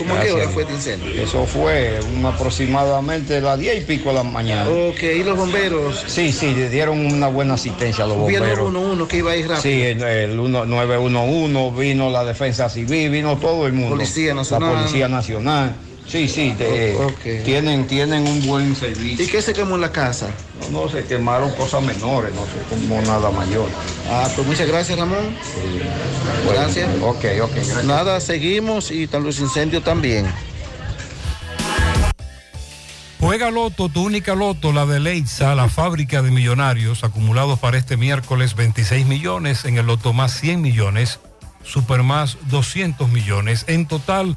¿Cómo 0.00 0.14
a 0.14 0.20
qué 0.20 0.32
hora 0.32 0.48
fue 0.48 0.62
este 0.62 0.74
incendio? 0.74 1.22
Eso 1.22 1.44
fue 1.44 2.00
un 2.16 2.24
aproximadamente 2.24 3.38
las 3.38 3.58
10 3.58 3.82
y 3.82 3.84
pico 3.84 4.08
de 4.08 4.14
la 4.14 4.22
mañana. 4.22 4.66
Ok, 4.70 5.02
¿y 5.02 5.22
los 5.22 5.36
bomberos? 5.36 6.02
Sí, 6.06 6.32
sí, 6.32 6.54
le 6.54 6.70
dieron 6.70 7.04
una 7.04 7.28
buena 7.28 7.54
asistencia 7.54 8.04
a 8.04 8.06
los 8.06 8.16
bomberos. 8.16 8.48
El 8.48 8.54
111 8.56 9.08
que 9.08 9.16
iba 9.18 9.32
a 9.32 9.36
ir 9.36 9.48
rápido. 9.48 9.62
Sí, 9.62 9.82
el, 9.82 10.02
el 10.02 10.36
911, 10.36 11.78
vino 11.78 12.08
la 12.08 12.24
defensa 12.24 12.70
civil, 12.70 13.10
vino 13.10 13.36
todo 13.36 13.66
el 13.66 13.74
mundo. 13.74 13.90
Policía 13.96 14.32
Nacional. 14.32 14.72
La 14.72 14.78
Policía 14.80 15.08
Nacional. 15.08 15.74
Sí, 16.10 16.26
sí, 16.26 16.54
te, 16.58 16.96
okay. 16.96 17.40
tienen, 17.44 17.86
tienen 17.86 18.26
un 18.26 18.44
buen 18.44 18.74
servicio. 18.74 19.24
¿Y 19.24 19.28
qué 19.28 19.40
se 19.40 19.52
quemó 19.52 19.76
en 19.76 19.82
la 19.82 19.92
casa? 19.92 20.28
No, 20.72 20.82
no, 20.82 20.88
se 20.88 21.04
quemaron 21.04 21.52
cosas 21.52 21.84
menores, 21.84 22.34
no 22.34 22.44
se 22.46 22.68
quemó 22.68 23.00
nada 23.02 23.30
mayor. 23.30 23.68
Ah, 24.08 24.28
pues 24.34 24.44
muchas 24.44 24.66
gracias, 24.66 24.98
Ramón. 24.98 25.36
Sí. 25.44 25.78
Gracias. 26.48 26.88
Bueno, 26.98 27.06
ok, 27.10 27.24
ok, 27.42 27.54
gracias. 27.54 27.84
Nada, 27.84 28.18
seguimos 28.20 28.90
y 28.90 29.06
tal 29.06 29.22
los 29.22 29.38
incendios 29.38 29.84
también. 29.84 30.26
Juega 33.20 33.52
Loto, 33.52 33.88
tu 33.88 34.02
única 34.02 34.34
Loto, 34.34 34.72
la 34.72 34.86
de 34.86 34.98
Leitza, 34.98 35.54
la 35.54 35.68
fábrica 35.68 36.22
de 36.22 36.32
millonarios, 36.32 37.04
acumulados 37.04 37.60
para 37.60 37.78
este 37.78 37.96
miércoles 37.96 38.56
26 38.56 39.06
millones, 39.06 39.64
en 39.64 39.78
el 39.78 39.86
Loto 39.86 40.12
más 40.12 40.32
100 40.40 40.60
millones, 40.60 41.20
Super 41.62 42.02
más 42.02 42.36
200 42.48 43.10
millones, 43.10 43.64
en 43.68 43.86
total 43.86 44.36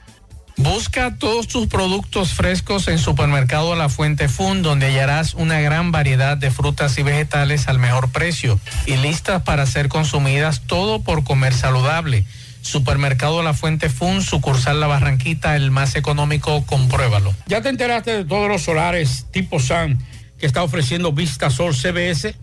Busca 0.57 1.15
todos 1.17 1.47
tus 1.47 1.67
productos 1.67 2.33
frescos 2.33 2.87
en 2.87 2.99
Supermercado 2.99 3.75
La 3.75 3.89
Fuente 3.89 4.27
Fun, 4.27 4.61
donde 4.61 4.87
hallarás 4.87 5.33
una 5.33 5.59
gran 5.59 5.91
variedad 5.91 6.37
de 6.37 6.51
frutas 6.51 6.97
y 6.97 7.03
vegetales 7.03 7.67
al 7.67 7.79
mejor 7.79 8.11
precio 8.11 8.59
y 8.85 8.97
listas 8.97 9.41
para 9.43 9.65
ser 9.65 9.87
consumidas 9.87 10.61
todo 10.67 11.01
por 11.01 11.23
comer 11.23 11.53
saludable. 11.53 12.25
Supermercado 12.61 13.41
La 13.41 13.53
Fuente 13.53 13.89
Fun, 13.89 14.21
sucursal 14.21 14.79
La 14.79 14.87
Barranquita, 14.87 15.55
el 15.55 15.71
más 15.71 15.95
económico, 15.95 16.63
compruébalo. 16.65 17.33
¿Ya 17.47 17.61
te 17.61 17.69
enteraste 17.69 18.17
de 18.17 18.25
todos 18.25 18.47
los 18.47 18.61
solares 18.61 19.25
tipo 19.31 19.59
SAN 19.59 19.99
que 20.37 20.45
está 20.45 20.61
ofreciendo 20.61 21.11
Vista 21.11 21.49
Sol 21.49 21.75
CBS? 21.75 22.35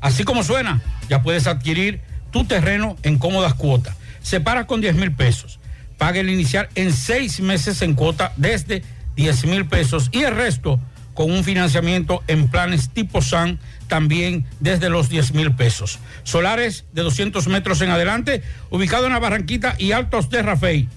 Así 0.00 0.24
como 0.24 0.42
suena, 0.42 0.80
ya 1.10 1.22
puedes 1.22 1.46
adquirir 1.46 2.00
tu 2.30 2.44
terreno 2.44 2.96
en 3.02 3.18
cómodas 3.18 3.54
cuotas. 3.54 3.96
Separa 4.22 4.66
con 4.66 4.80
10 4.80 4.94
mil 4.94 5.12
pesos. 5.12 5.59
Paga 6.00 6.18
el 6.20 6.30
inicial 6.30 6.68
en 6.76 6.94
seis 6.94 7.40
meses 7.40 7.82
en 7.82 7.92
cuota 7.92 8.32
desde 8.38 8.82
10 9.16 9.44
mil 9.44 9.66
pesos 9.66 10.08
y 10.12 10.22
el 10.22 10.34
resto 10.34 10.80
con 11.12 11.30
un 11.30 11.44
financiamiento 11.44 12.22
en 12.26 12.48
planes 12.48 12.88
tipo 12.88 13.20
SAN 13.20 13.58
también 13.86 14.46
desde 14.60 14.88
los 14.88 15.10
10 15.10 15.34
mil 15.34 15.54
pesos. 15.54 15.98
Solares 16.22 16.86
de 16.94 17.02
200 17.02 17.46
metros 17.48 17.82
en 17.82 17.90
adelante, 17.90 18.42
ubicado 18.70 19.04
en 19.04 19.12
la 19.12 19.18
Barranquita 19.18 19.74
y 19.76 19.92
Altos 19.92 20.30
de 20.30 20.40
Rafey. 20.40 20.88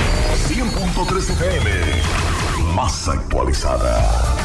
100.3 0.48 1.30
FM, 1.30 1.70
más 2.76 3.08
actualizada. 3.08 4.45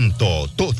El 0.00 0.06
encanto 0.06 0.72
todo 0.74 0.79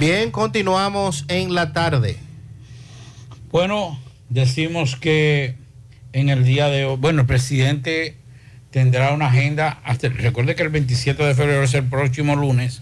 Bien, 0.00 0.30
continuamos 0.30 1.26
en 1.28 1.54
la 1.54 1.74
tarde. 1.74 2.16
Bueno, 3.52 4.00
decimos 4.30 4.96
que 4.96 5.56
en 6.14 6.30
el 6.30 6.42
día 6.42 6.68
de 6.68 6.86
hoy, 6.86 6.96
bueno, 6.96 7.20
el 7.20 7.26
presidente 7.26 8.16
tendrá 8.70 9.12
una 9.12 9.26
agenda, 9.26 9.78
hasta, 9.84 10.08
recuerde 10.08 10.54
que 10.54 10.62
el 10.62 10.70
27 10.70 11.22
de 11.22 11.34
febrero 11.34 11.62
es 11.64 11.74
el 11.74 11.84
próximo 11.84 12.34
lunes 12.34 12.80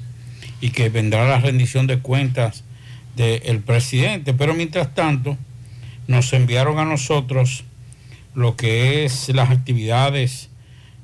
y 0.60 0.70
que 0.70 0.90
vendrá 0.90 1.28
la 1.28 1.40
rendición 1.40 1.88
de 1.88 1.98
cuentas 1.98 2.62
del 3.16 3.62
presidente, 3.62 4.32
pero 4.32 4.54
mientras 4.54 4.94
tanto 4.94 5.36
nos 6.06 6.32
enviaron 6.32 6.78
a 6.78 6.84
nosotros 6.84 7.64
lo 8.36 8.54
que 8.54 9.04
es 9.04 9.28
las 9.30 9.50
actividades 9.50 10.50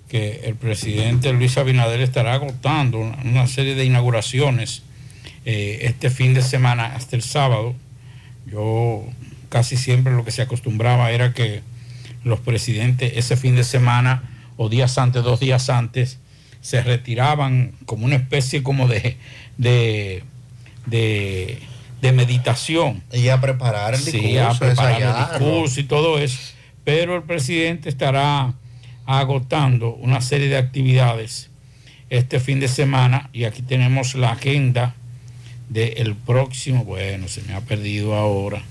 que 0.08 0.42
el 0.44 0.54
presidente 0.54 1.32
Luis 1.32 1.58
Abinader 1.58 2.00
estará 2.00 2.34
agotando, 2.34 2.98
una, 2.98 3.18
una 3.24 3.46
serie 3.48 3.74
de 3.74 3.84
inauguraciones 3.84 4.84
eh, 5.44 5.78
este 5.82 6.10
fin 6.10 6.34
de 6.34 6.42
semana 6.42 6.86
hasta 6.94 7.16
el 7.16 7.22
sábado. 7.22 7.74
Yo 8.46 9.04
casi 9.48 9.76
siempre 9.76 10.12
lo 10.12 10.24
que 10.24 10.30
se 10.30 10.42
acostumbraba 10.42 11.10
era 11.10 11.32
que 11.32 11.62
los 12.24 12.40
presidentes 12.40 13.12
ese 13.16 13.36
fin 13.36 13.54
de 13.54 13.64
semana 13.64 14.22
o 14.56 14.68
días 14.68 14.98
antes, 14.98 15.22
dos 15.22 15.40
días 15.40 15.68
antes, 15.70 16.18
se 16.60 16.82
retiraban 16.82 17.72
como 17.84 18.06
una 18.06 18.16
especie 18.16 18.62
como 18.62 18.88
de, 18.88 19.16
de, 19.58 20.22
de, 20.86 21.58
de 22.00 22.12
meditación. 22.12 23.02
Y 23.12 23.28
a 23.28 23.40
preparar 23.40 23.94
el 23.94 24.00
Sí, 24.00 24.12
discurso, 24.12 24.50
a 24.50 24.58
preparar 24.58 25.02
el 25.02 25.38
discurso 25.38 25.80
y 25.80 25.84
todo 25.84 26.18
eso. 26.18 26.38
Pero 26.84 27.16
el 27.16 27.22
presidente 27.22 27.88
estará 27.88 28.54
agotando 29.06 29.94
una 29.94 30.20
serie 30.20 30.48
de 30.48 30.56
actividades 30.56 31.50
este 32.10 32.40
fin 32.40 32.60
de 32.60 32.68
semana 32.68 33.28
y 33.32 33.44
aquí 33.44 33.62
tenemos 33.62 34.14
la 34.14 34.32
agenda 34.32 34.94
del 35.68 36.14
próximo, 36.14 36.84
bueno, 36.84 37.28
se 37.28 37.42
me 37.42 37.54
ha 37.54 37.60
perdido 37.60 38.14
ahora 38.14 38.62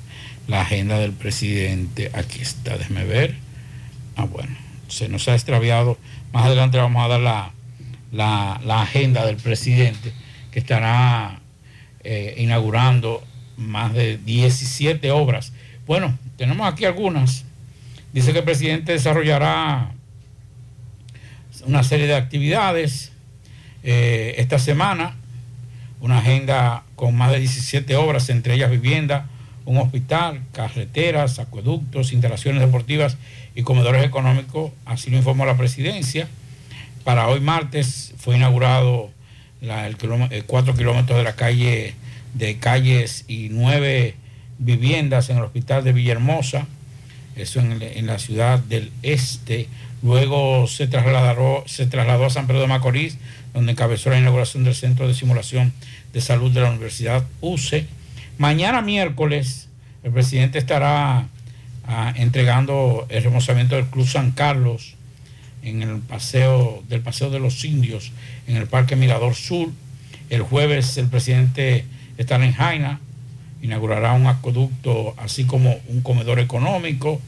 la 0.48 0.62
agenda 0.62 1.00
del 1.00 1.12
presidente, 1.12 2.12
aquí 2.14 2.42
está, 2.42 2.78
déjeme 2.78 3.06
ver. 3.06 3.36
Ah, 4.16 4.26
bueno, 4.26 4.56
se 4.88 5.10
nos 5.10 5.28
ha 5.28 5.34
extraviado, 5.34 5.98
más 6.32 6.46
adelante 6.46 6.78
vamos 6.78 7.04
a 7.04 7.08
dar 7.08 7.20
la, 7.20 7.52
la, 8.12 8.62
la 8.64 8.82
agenda 8.82 9.26
del 9.26 9.38
presidente 9.38 10.14
que 10.52 10.60
estará 10.60 11.40
eh, 12.04 12.36
inaugurando 12.38 13.24
más 13.58 13.94
de 13.94 14.18
17 14.18 15.10
obras. 15.12 15.54
Bueno, 15.86 16.18
tenemos 16.38 16.72
aquí 16.72 16.86
algunas. 16.86 17.46
Dice 18.14 18.34
que 18.34 18.40
el 18.40 18.46
presidente 18.46 18.92
desarrollará 18.92 19.92
una 21.66 21.84
serie 21.84 22.08
de 22.08 22.16
actividades 22.16 23.12
eh, 23.84 24.36
esta 24.38 24.60
semana, 24.60 25.16
una 26.04 26.20
agenda 26.20 26.84
con 26.96 27.16
más 27.16 27.32
de 27.32 27.40
17 27.40 27.96
obras, 27.96 28.30
entre 28.30 28.54
ellas 28.54 28.70
vivienda, 28.70 29.26
un 29.66 29.78
hospital, 29.78 30.42
carreteras, 30.52 31.40
acueductos, 31.40 32.12
instalaciones 32.14 32.62
deportivas 32.62 33.18
y 33.56 33.64
comedores 33.64 34.06
económicos, 34.06 34.72
así 34.86 35.10
lo 35.10 35.18
informó 35.18 35.46
la 35.46 35.56
presidencia. 35.58 36.28
Para 37.06 37.28
hoy 37.30 37.40
martes 37.40 38.14
fue 38.18 38.36
inaugurado 38.36 39.10
la- 39.62 39.88
el, 39.88 39.96
eh, 40.30 40.44
cuatro 40.46 40.76
kilómetros 40.76 41.18
de 41.18 41.24
la 41.24 41.36
calle 41.36 41.96
de 42.34 42.58
calles 42.58 43.24
y 43.30 43.48
nueve 43.50 44.16
viviendas 44.60 45.30
en 45.30 45.38
el 45.38 45.44
hospital 45.44 45.84
de 45.86 45.94
Villahermosa, 45.94 46.68
eso 47.38 47.60
en, 47.62 47.82
en 47.82 48.06
la 48.06 48.20
ciudad 48.20 48.60
del 48.60 48.92
este. 49.02 49.68
Luego 50.02 50.68
se 50.68 50.88
trasladó, 50.88 51.64
se 51.66 51.86
trasladó 51.88 52.26
a 52.26 52.30
San 52.30 52.46
Pedro 52.48 52.60
de 52.62 52.68
Macorís, 52.68 53.18
donde 53.54 53.74
encabezó 53.74 54.10
la 54.10 54.20
inauguración 54.20 54.64
del 54.64 54.76
Centro 54.76 55.08
de 55.08 55.14
Simulación 55.14 55.74
de 56.12 56.22
Salud 56.22 56.52
de 56.52 56.62
la 56.62 56.70
Universidad 56.70 57.24
UCE. 57.42 57.88
Mañana 58.38 58.82
miércoles 58.82 59.70
el 60.04 60.12
presidente 60.12 60.58
estará 60.58 61.28
ah, 61.88 62.14
entregando 62.16 63.06
el 63.10 63.24
remozamiento 63.24 63.76
del 63.76 63.86
Club 63.86 64.08
San 64.08 64.32
Carlos 64.32 64.96
en 65.64 65.82
el 65.82 66.00
paseo 66.00 66.84
del 66.90 67.02
Paseo 67.02 67.30
de 67.30 67.40
los 67.40 67.64
Indios 67.64 68.12
en 68.48 68.58
el 68.58 68.68
Parque 68.68 68.96
Mirador 68.96 69.36
Sur. 69.36 69.70
El 70.30 70.42
jueves 70.42 70.98
el 70.98 71.08
presidente 71.08 71.86
estará 72.18 72.46
en 72.46 72.54
Jaina, 72.54 73.00
inaugurará 73.62 74.14
un 74.14 74.28
acueducto 74.28 75.16
así 75.18 75.46
como 75.46 75.80
un 75.88 76.02
comedor 76.02 76.40
económico 76.40 77.22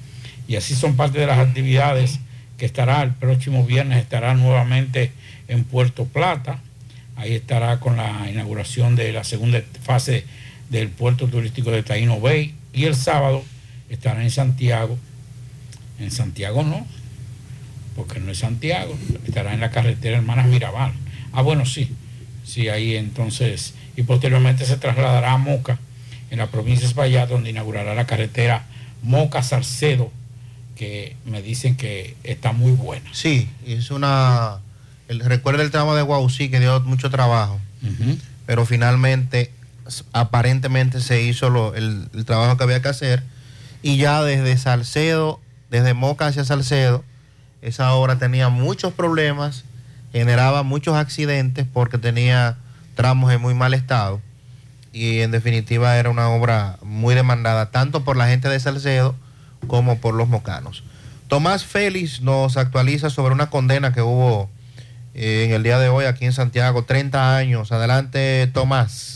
y 0.48 0.58
así 0.58 0.76
son 0.76 0.96
parte 0.96 1.20
de 1.20 1.28
las 1.28 1.40
actividades 1.40 2.20
que 2.58 2.66
estará 2.66 3.02
el 3.04 3.12
próximo 3.12 3.66
viernes, 3.66 4.00
estará 4.00 4.34
nuevamente 4.34 5.12
en 5.48 5.64
Puerto 5.64 6.06
Plata. 6.06 6.60
Ahí 7.16 7.34
estará 7.34 7.80
con 7.80 7.98
la 7.98 8.30
inauguración 8.30 8.96
de 8.96 9.14
la 9.14 9.24
segunda 9.24 9.62
fase 9.82 10.26
del 10.70 10.90
puerto 10.90 11.28
turístico 11.28 11.72
de 11.72 11.84
Taino 11.84 12.20
Bay. 12.20 12.56
Y 12.74 12.86
el 12.86 12.96
sábado 12.96 13.44
estará 13.90 14.22
en 14.24 14.32
Santiago. 14.32 14.98
En 16.00 16.12
Santiago 16.12 16.64
no, 16.64 16.86
porque 17.96 18.20
no 18.20 18.32
es 18.32 18.40
Santiago. 18.40 18.98
Estará 19.26 19.54
en 19.54 19.62
la 19.62 19.72
carretera 19.72 20.18
Hermanas 20.18 20.48
Mirabal. 20.48 20.92
Ah, 21.32 21.42
bueno, 21.42 21.66
sí. 21.66 21.92
Sí, 22.44 22.70
ahí 22.70 22.96
entonces. 22.96 23.74
Y 23.96 24.04
posteriormente 24.04 24.66
se 24.66 24.78
trasladará 24.78 25.32
a 25.34 25.38
Moca, 25.38 25.80
en 26.32 26.40
la 26.40 26.48
provincia 26.48 26.82
de 26.82 26.88
Espaillat, 26.88 27.30
donde 27.30 27.50
inaugurará 27.50 27.96
la 27.96 28.06
carretera 28.06 28.66
Moca-Salcedo, 29.04 30.12
que 30.76 31.16
me 31.26 31.42
dicen 31.42 31.78
que 31.78 32.16
está 32.24 32.52
muy 32.52 32.72
buena. 32.72 33.10
Sí, 33.14 33.48
es 33.66 33.90
una... 33.92 34.60
El, 35.08 35.20
recuerda 35.20 35.62
el 35.64 35.72
tramo 35.72 35.96
de 35.96 36.02
Guausí 36.02 36.50
que 36.50 36.60
dio 36.60 36.80
mucho 36.82 37.10
trabajo, 37.10 37.60
pero 38.46 38.66
finalmente, 38.66 39.52
aparentemente 40.14 41.02
se 41.02 41.22
hizo 41.22 41.50
lo- 41.50 41.76
el, 41.76 42.10
el 42.14 42.26
trabajo 42.26 42.58
que 42.58 42.64
había 42.64 42.82
que 42.82 42.88
hacer 42.90 43.24
y 43.82 43.98
ya 43.98 44.24
desde 44.24 44.58
Salcedo, 44.58 45.40
desde 45.70 45.94
Moca 45.94 46.28
hacia 46.28 46.44
Salcedo, 46.46 47.04
esa 47.62 47.94
obra 47.94 48.18
tenía 48.18 48.50
muchos 48.50 48.94
problemas, 48.94 49.64
generaba 50.12 50.64
muchos 50.64 50.96
accidentes 50.96 51.66
porque 51.72 51.98
tenía 51.98 52.58
tramos 52.96 53.32
en 53.32 53.42
muy 53.42 53.54
mal 53.54 53.74
estado 53.74 54.22
y 54.94 55.20
en 55.20 55.32
definitiva 55.32 55.98
era 55.98 56.10
una 56.10 56.30
obra 56.30 56.78
muy 56.82 57.14
demandada 57.16 57.70
tanto 57.72 58.04
por 58.04 58.16
la 58.16 58.28
gente 58.28 58.48
de 58.50 58.60
Salcedo 58.60 59.16
como 59.68 59.98
por 60.00 60.14
los 60.16 60.28
mocanos. 60.30 60.84
Tomás 61.28 61.66
Félix 61.66 62.22
nos 62.22 62.56
actualiza 62.56 63.10
sobre 63.10 63.34
una 63.34 63.50
condena 63.50 63.92
que 63.94 64.02
hubo 64.02 64.50
en 65.16 65.52
el 65.52 65.64
día 65.64 65.80
de 65.80 65.90
hoy 65.90 66.06
aquí 66.06 66.26
en 66.26 66.34
Santiago, 66.34 66.84
30 66.84 67.38
años. 67.38 67.72
Adelante, 67.72 68.50
Tomás. 68.54 69.16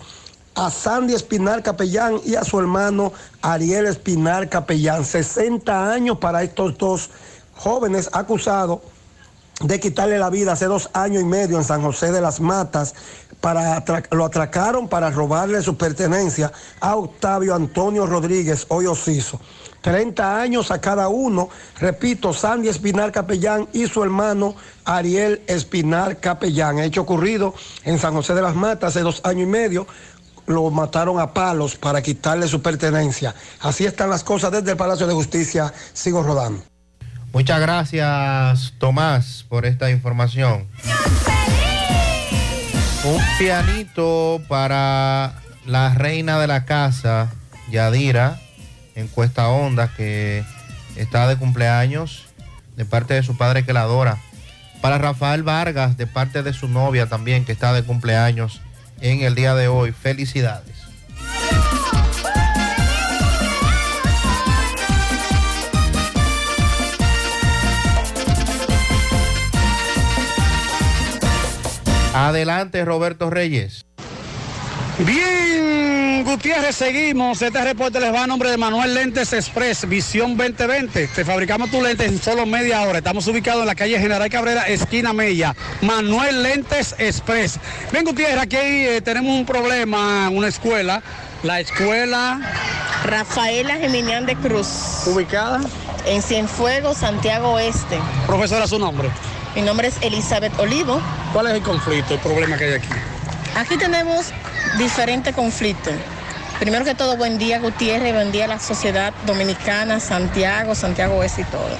a 0.54 0.70
Sandy 0.70 1.14
Espinar 1.14 1.62
Capellán 1.62 2.20
y 2.24 2.36
a 2.36 2.44
su 2.44 2.58
hermano 2.58 3.12
Ariel 3.42 3.84
Espinar 3.86 4.48
Capellán. 4.48 5.04
60 5.04 5.92
años 5.92 6.16
para 6.18 6.44
estos 6.44 6.78
dos 6.78 7.10
jóvenes 7.56 8.08
acusados 8.12 8.78
de 9.60 9.78
quitarle 9.78 10.18
la 10.18 10.30
vida 10.30 10.52
hace 10.52 10.66
dos 10.66 10.90
años 10.94 11.22
y 11.22 11.26
medio 11.26 11.58
en 11.58 11.64
San 11.64 11.82
José 11.82 12.12
de 12.12 12.20
las 12.20 12.40
Matas. 12.40 12.94
Para 13.40 13.82
lo 14.10 14.26
atracaron 14.26 14.88
para 14.88 15.10
robarle 15.10 15.62
su 15.62 15.76
pertenencia 15.76 16.52
a 16.80 16.96
Octavio 16.96 17.54
Antonio 17.54 18.06
Rodríguez, 18.06 18.66
hoy 18.68 18.86
Ociso. 18.86 19.40
30 19.80 20.40
años 20.40 20.70
a 20.70 20.80
cada 20.80 21.08
uno, 21.08 21.48
repito, 21.78 22.34
Sandy 22.34 22.68
Espinar 22.68 23.12
Capellán 23.12 23.66
y 23.72 23.86
su 23.86 24.02
hermano 24.02 24.54
Ariel 24.84 25.42
Espinar 25.46 26.20
Capellán. 26.20 26.80
Hecho 26.80 27.00
ocurrido 27.02 27.54
en 27.84 27.98
San 27.98 28.12
José 28.12 28.34
de 28.34 28.42
las 28.42 28.54
Matas 28.54 28.90
hace 28.90 29.00
dos 29.00 29.22
años 29.24 29.44
y 29.44 29.50
medio. 29.50 29.86
Lo 30.46 30.68
mataron 30.70 31.18
a 31.18 31.32
palos 31.32 31.76
para 31.76 32.02
quitarle 32.02 32.46
su 32.46 32.60
pertenencia. 32.60 33.34
Así 33.60 33.86
están 33.86 34.10
las 34.10 34.24
cosas 34.24 34.50
desde 34.50 34.72
el 34.72 34.76
Palacio 34.76 35.06
de 35.06 35.14
Justicia. 35.14 35.72
Sigo 35.94 36.22
rodando. 36.22 36.69
Muchas 37.32 37.60
gracias, 37.60 38.74
Tomás, 38.78 39.44
por 39.48 39.64
esta 39.64 39.90
información. 39.90 40.66
Un 43.04 43.22
pianito 43.38 44.42
para 44.48 45.34
la 45.64 45.94
reina 45.94 46.38
de 46.38 46.46
la 46.46 46.64
casa, 46.64 47.30
Yadira, 47.70 48.38
en 48.94 49.08
Cuesta 49.08 49.48
Honda, 49.48 49.92
que 49.96 50.44
está 50.96 51.28
de 51.28 51.36
cumpleaños 51.36 52.26
de 52.76 52.84
parte 52.84 53.14
de 53.14 53.22
su 53.22 53.36
padre 53.36 53.64
que 53.64 53.72
la 53.72 53.82
adora. 53.82 54.18
Para 54.80 54.98
Rafael 54.98 55.42
Vargas, 55.42 55.96
de 55.96 56.06
parte 56.06 56.42
de 56.42 56.52
su 56.52 56.66
novia 56.66 57.06
también, 57.06 57.44
que 57.44 57.52
está 57.52 57.72
de 57.72 57.82
cumpleaños 57.82 58.60
en 59.00 59.20
el 59.20 59.34
día 59.34 59.54
de 59.54 59.68
hoy. 59.68 59.92
Felicidades. 59.92 60.69
Adelante, 72.14 72.84
Roberto 72.84 73.30
Reyes. 73.30 73.84
Bien, 74.98 76.24
Gutiérrez, 76.24 76.74
seguimos. 76.74 77.40
Este 77.40 77.62
reporte 77.62 78.00
les 78.00 78.12
va 78.12 78.24
a 78.24 78.26
nombre 78.26 78.50
de 78.50 78.56
Manuel 78.56 78.94
Lentes 78.94 79.32
Express, 79.32 79.88
Visión 79.88 80.36
2020. 80.36 81.06
Te 81.06 81.24
fabricamos 81.24 81.70
tus 81.70 81.82
lentes 81.82 82.08
en 82.08 82.20
solo 82.20 82.44
media 82.46 82.82
hora. 82.82 82.98
Estamos 82.98 83.26
ubicados 83.28 83.62
en 83.62 83.68
la 83.68 83.74
calle 83.74 83.98
General 83.98 84.28
Cabrera, 84.28 84.66
esquina 84.66 85.12
Mella. 85.12 85.54
Manuel 85.82 86.42
Lentes 86.42 86.96
Express. 86.98 87.58
Bien, 87.92 88.04
Gutiérrez, 88.04 88.38
aquí 88.38 88.56
eh, 88.56 89.00
tenemos 89.00 89.32
un 89.32 89.46
problema 89.46 90.28
una 90.30 90.48
escuela. 90.48 91.02
La 91.42 91.60
escuela 91.60 92.40
Rafaela 93.04 93.76
Geminián 93.76 94.26
de 94.26 94.36
Cruz. 94.36 95.06
¿Ubicada? 95.06 95.60
En 96.06 96.20
Cienfuegos, 96.20 96.98
Santiago 96.98 97.52
Oeste. 97.52 97.98
Profesora, 98.26 98.66
su 98.66 98.78
nombre. 98.78 99.08
Mi 99.54 99.62
nombre 99.62 99.88
es 99.88 99.96
Elizabeth 100.00 100.56
Olivo. 100.60 101.00
¿Cuál 101.32 101.48
es 101.48 101.54
el 101.54 101.62
conflicto, 101.62 102.14
el 102.14 102.20
problema 102.20 102.56
que 102.56 102.64
hay 102.66 102.72
aquí? 102.74 102.88
Aquí 103.56 103.76
tenemos 103.76 104.26
diferentes 104.78 105.34
conflictos. 105.34 105.92
Primero 106.60 106.84
que 106.84 106.94
todo, 106.94 107.16
buen 107.16 107.36
día 107.38 107.58
Gutiérrez, 107.58 108.14
buen 108.14 108.30
día 108.30 108.44
a 108.44 108.48
la 108.48 108.60
sociedad 108.60 109.12
dominicana, 109.26 109.98
Santiago, 109.98 110.74
Santiago 110.76 111.16
Oeste 111.16 111.42
y 111.42 111.44
todo. 111.44 111.76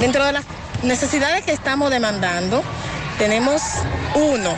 Dentro 0.00 0.24
de 0.24 0.32
las 0.32 0.44
necesidades 0.82 1.44
que 1.44 1.52
estamos 1.52 1.90
demandando, 1.90 2.64
tenemos 3.18 3.62
uno, 4.14 4.56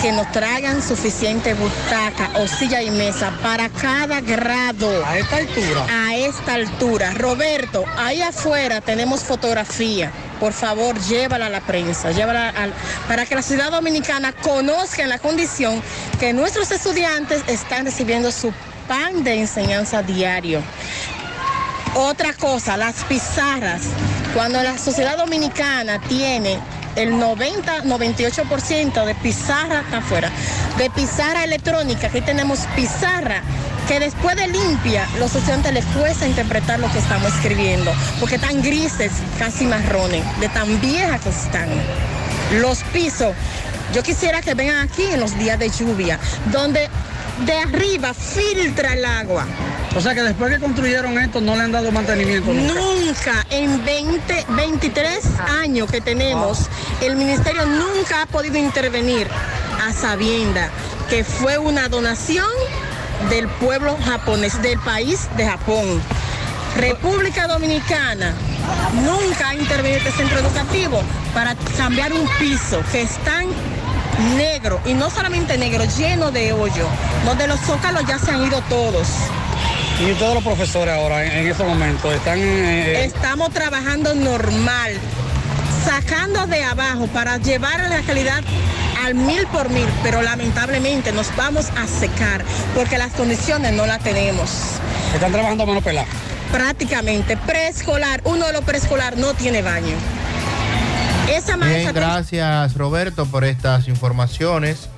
que 0.00 0.12
nos 0.12 0.30
traigan 0.32 0.82
suficiente 0.82 1.54
butaca 1.54 2.30
o 2.36 2.46
silla 2.46 2.82
y 2.82 2.90
mesa 2.90 3.32
para 3.42 3.68
cada 3.68 4.20
grado. 4.20 5.04
¿A 5.04 5.18
esta 5.18 5.36
altura? 5.36 5.86
A 5.90 6.14
esta 6.16 6.54
altura. 6.54 7.10
Roberto, 7.14 7.84
ahí 7.96 8.22
afuera 8.22 8.80
tenemos 8.80 9.24
fotografía. 9.24 10.12
Por 10.38 10.52
favor, 10.52 10.98
llévala 11.00 11.46
a 11.46 11.50
la 11.50 11.60
prensa, 11.60 12.12
llévala 12.12 12.50
al- 12.50 12.72
para 13.08 13.26
que 13.26 13.34
la 13.34 13.42
ciudad 13.42 13.72
dominicana 13.72 14.32
conozca 14.32 15.02
en 15.02 15.08
la 15.08 15.18
condición 15.18 15.82
que 16.20 16.32
nuestros 16.32 16.70
estudiantes 16.70 17.42
están 17.48 17.84
recibiendo 17.86 18.30
su 18.30 18.52
pan 18.86 19.24
de 19.24 19.40
enseñanza 19.40 20.02
diario. 20.02 20.62
Otra 21.94 22.32
cosa, 22.34 22.76
las 22.76 23.02
pizarras. 23.04 23.82
Cuando 24.34 24.62
la 24.62 24.78
sociedad 24.78 25.16
dominicana 25.16 26.00
tiene 26.02 26.58
el 26.98 27.12
90-98% 27.12 29.04
de 29.04 29.14
pizarra 29.14 29.80
está 29.82 29.98
afuera, 29.98 30.32
de 30.78 30.90
pizarra 30.90 31.44
electrónica, 31.44 32.08
aquí 32.08 32.20
tenemos 32.20 32.58
pizarra 32.74 33.40
que 33.86 34.00
después 34.00 34.34
de 34.34 34.48
limpia, 34.48 35.06
los 35.18 35.32
estudiantes 35.34 35.72
les 35.72 35.84
cuesta 35.86 36.26
interpretar 36.26 36.80
lo 36.80 36.90
que 36.90 36.98
estamos 36.98 37.32
escribiendo, 37.34 37.92
porque 38.18 38.34
están 38.34 38.60
grises, 38.62 39.12
casi 39.38 39.64
marrones, 39.64 40.24
de 40.40 40.48
tan 40.48 40.80
viejas 40.80 41.20
que 41.20 41.28
están. 41.28 41.68
Los 42.60 42.82
pisos, 42.92 43.32
yo 43.94 44.02
quisiera 44.02 44.42
que 44.42 44.54
vengan 44.54 44.88
aquí 44.88 45.04
en 45.04 45.20
los 45.20 45.38
días 45.38 45.58
de 45.58 45.70
lluvia, 45.70 46.18
donde 46.50 46.88
de 47.44 47.52
arriba 47.58 48.14
filtra 48.14 48.94
el 48.94 49.04
agua. 49.04 49.46
O 49.96 50.00
sea 50.00 50.14
que 50.14 50.22
después 50.22 50.52
que 50.52 50.60
construyeron 50.60 51.18
esto 51.18 51.40
no 51.40 51.56
le 51.56 51.62
han 51.62 51.72
dado 51.72 51.90
mantenimiento. 51.90 52.52
nunca. 52.52 52.74
Nunca, 52.74 53.46
en 53.50 53.84
20, 53.84 54.46
23 54.50 55.24
años 55.62 55.90
que 55.90 56.00
tenemos, 56.00 56.68
el 57.00 57.16
ministerio 57.16 57.64
nunca 57.66 58.22
ha 58.22 58.26
podido 58.26 58.58
intervenir 58.58 59.26
a 59.86 59.92
sabienda 59.92 60.70
que 61.08 61.24
fue 61.24 61.58
una 61.58 61.88
donación 61.88 62.46
del 63.30 63.48
pueblo 63.48 63.96
japonés, 64.04 64.60
del 64.62 64.78
país 64.80 65.28
de 65.36 65.46
Japón. 65.46 66.00
República 66.76 67.48
Dominicana 67.48 68.34
nunca 69.04 69.48
ha 69.48 69.54
intervenido 69.54 69.98
este 69.98 70.12
centro 70.12 70.38
educativo 70.38 71.02
para 71.34 71.54
cambiar 71.76 72.12
un 72.12 72.28
piso 72.38 72.82
que 72.92 73.02
están 73.02 73.46
negro 74.36 74.80
y 74.84 74.94
no 74.94 75.10
solamente 75.10 75.56
negro, 75.58 75.84
lleno 75.96 76.30
de 76.30 76.52
hoyo, 76.52 76.86
donde 77.24 77.46
los 77.46 77.60
zócalos 77.60 78.04
ya 78.06 78.18
se 78.18 78.30
han 78.30 78.44
ido 78.46 78.60
todos. 78.68 79.06
Y 80.00 80.12
todos 80.14 80.34
los 80.34 80.44
profesores 80.44 80.94
ahora 80.94 81.24
en, 81.24 81.32
en 81.32 81.48
estos 81.48 81.66
momentos 81.66 82.12
están... 82.14 82.38
eh, 82.38 83.04
Estamos 83.04 83.50
trabajando 83.50 84.14
normal, 84.14 84.92
sacando 85.84 86.46
de 86.46 86.62
abajo 86.64 87.06
para 87.08 87.38
llevar 87.38 87.80
la 87.88 88.00
calidad 88.02 88.42
al 89.04 89.14
mil 89.14 89.46
por 89.48 89.70
mil, 89.70 89.86
pero 90.02 90.22
lamentablemente 90.22 91.12
nos 91.12 91.34
vamos 91.36 91.66
a 91.76 91.86
secar 91.86 92.44
porque 92.74 92.98
las 92.98 93.12
condiciones 93.12 93.72
no 93.72 93.86
las 93.86 94.00
tenemos. 94.00 94.50
están 95.14 95.32
trabajando 95.32 95.64
a 95.64 95.66
mano 95.66 95.80
pelada. 95.80 96.06
Prácticamente 96.52 97.36
preescolar, 97.36 98.20
uno 98.24 98.46
de 98.46 98.52
los 98.52 98.64
preescolar 98.64 99.16
no 99.16 99.34
tiene 99.34 99.62
baño. 99.62 99.94
Esa 101.28 101.56
Bien, 101.56 101.92
gracias 101.94 102.74
Roberto 102.74 103.26
por 103.26 103.44
estas 103.44 103.88
informaciones. 103.88 104.88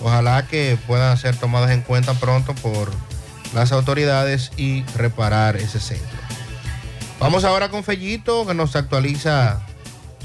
Ojalá 0.00 0.46
que 0.46 0.78
puedan 0.86 1.16
ser 1.18 1.36
tomadas 1.36 1.70
en 1.70 1.82
cuenta 1.82 2.14
pronto 2.14 2.54
por 2.54 2.90
las 3.54 3.72
autoridades 3.72 4.52
y 4.56 4.84
reparar 4.96 5.56
ese 5.56 5.80
centro. 5.80 6.18
Vamos 7.20 7.44
ahora 7.44 7.68
con 7.68 7.84
Fellito 7.84 8.46
que 8.46 8.54
nos 8.54 8.74
actualiza 8.74 9.60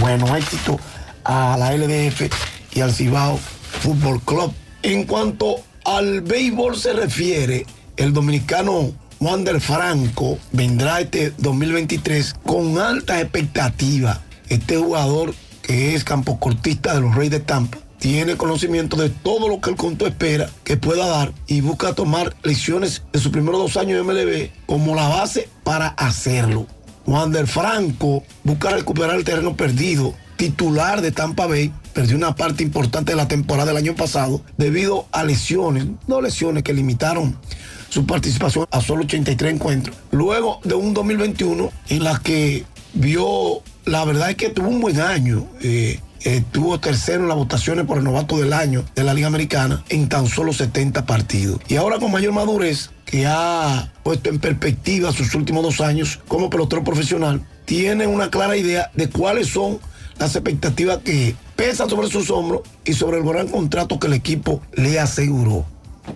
Bueno, 0.00 0.36
éxito 0.36 0.78
a 1.24 1.56
la 1.58 1.72
LDF 1.72 2.30
y 2.74 2.80
al 2.80 2.92
Cibao 2.92 3.38
Fútbol 3.80 4.20
Club. 4.22 4.52
En 4.82 5.04
cuanto 5.04 5.56
al 5.84 6.22
béisbol 6.22 6.74
se 6.74 6.94
refiere, 6.94 7.66
el 7.98 8.14
dominicano 8.14 8.92
Wander 9.20 9.60
Franco 9.60 10.38
vendrá 10.52 11.00
este 11.00 11.34
2023 11.36 12.34
con 12.46 12.78
altas 12.78 13.20
expectativas. 13.20 14.20
Este 14.48 14.78
jugador 14.78 15.34
que 15.60 15.94
es 15.94 16.02
campocortista 16.02 16.94
de 16.94 17.02
los 17.02 17.14
Reyes 17.14 17.32
de 17.32 17.40
Tampa 17.40 17.76
tiene 17.98 18.38
conocimiento 18.38 18.96
de 18.96 19.10
todo 19.10 19.48
lo 19.48 19.60
que 19.60 19.68
el 19.68 19.76
conto 19.76 20.06
espera 20.06 20.48
que 20.64 20.78
pueda 20.78 21.06
dar 21.06 21.34
y 21.46 21.60
busca 21.60 21.92
tomar 21.92 22.34
lecciones 22.42 23.02
de 23.12 23.18
sus 23.18 23.30
primeros 23.30 23.60
dos 23.60 23.76
años 23.76 23.98
de 23.98 24.02
MLB 24.02 24.50
como 24.64 24.94
la 24.94 25.08
base 25.08 25.50
para 25.62 25.88
hacerlo. 25.88 26.66
Wander 27.04 27.46
Franco 27.46 28.24
busca 28.44 28.70
recuperar 28.70 29.16
el 29.16 29.24
terreno 29.24 29.54
perdido, 29.56 30.14
titular 30.36 31.02
de 31.02 31.12
Tampa 31.12 31.46
Bay, 31.46 31.70
perdió 31.92 32.16
una 32.16 32.34
parte 32.34 32.62
importante 32.62 33.12
de 33.12 33.16
la 33.16 33.28
temporada 33.28 33.66
del 33.66 33.76
año 33.76 33.94
pasado 33.94 34.42
debido 34.56 35.06
a 35.12 35.24
lesiones, 35.24 35.86
no 36.06 36.20
lesiones 36.20 36.62
que 36.62 36.72
limitaron 36.72 37.36
su 37.88 38.06
participación 38.06 38.66
a 38.70 38.80
solo 38.80 39.04
83 39.04 39.54
encuentros. 39.54 39.96
Luego 40.12 40.60
de 40.64 40.74
un 40.74 40.94
2021 40.94 41.70
en 41.88 42.04
la 42.04 42.18
que 42.18 42.64
vio, 42.94 43.62
la 43.84 44.04
verdad 44.04 44.30
es 44.30 44.36
que 44.36 44.50
tuvo 44.50 44.68
un 44.68 44.80
buen 44.80 45.00
año. 45.00 45.46
eh, 45.60 46.00
estuvo 46.22 46.78
tercero 46.78 47.22
en 47.22 47.28
las 47.28 47.36
votaciones 47.36 47.86
por 47.86 47.98
el 47.98 48.04
novato 48.04 48.38
del 48.38 48.52
año 48.52 48.84
de 48.94 49.04
la 49.04 49.14
Liga 49.14 49.26
Americana 49.26 49.82
en 49.88 50.08
tan 50.08 50.26
solo 50.26 50.52
70 50.52 51.06
partidos. 51.06 51.60
Y 51.68 51.76
ahora 51.76 51.98
con 51.98 52.12
mayor 52.12 52.32
madurez, 52.32 52.90
que 53.04 53.26
ha 53.26 53.92
puesto 54.02 54.28
en 54.28 54.38
perspectiva 54.38 55.12
sus 55.12 55.34
últimos 55.34 55.62
dos 55.62 55.80
años 55.80 56.20
como 56.28 56.50
pelotero 56.50 56.84
profesional, 56.84 57.44
tiene 57.64 58.06
una 58.06 58.30
clara 58.30 58.56
idea 58.56 58.90
de 58.94 59.08
cuáles 59.08 59.48
son 59.48 59.78
las 60.18 60.36
expectativas 60.36 60.98
que 60.98 61.34
pesan 61.60 61.88
sobre 61.90 62.08
sus 62.08 62.30
hombros 62.30 62.62
y 62.86 62.94
sobre 62.94 63.18
el 63.18 63.24
gran 63.24 63.46
contrato 63.46 64.00
que 64.00 64.06
el 64.06 64.14
equipo 64.14 64.62
le 64.72 64.98
aseguró. 64.98 65.66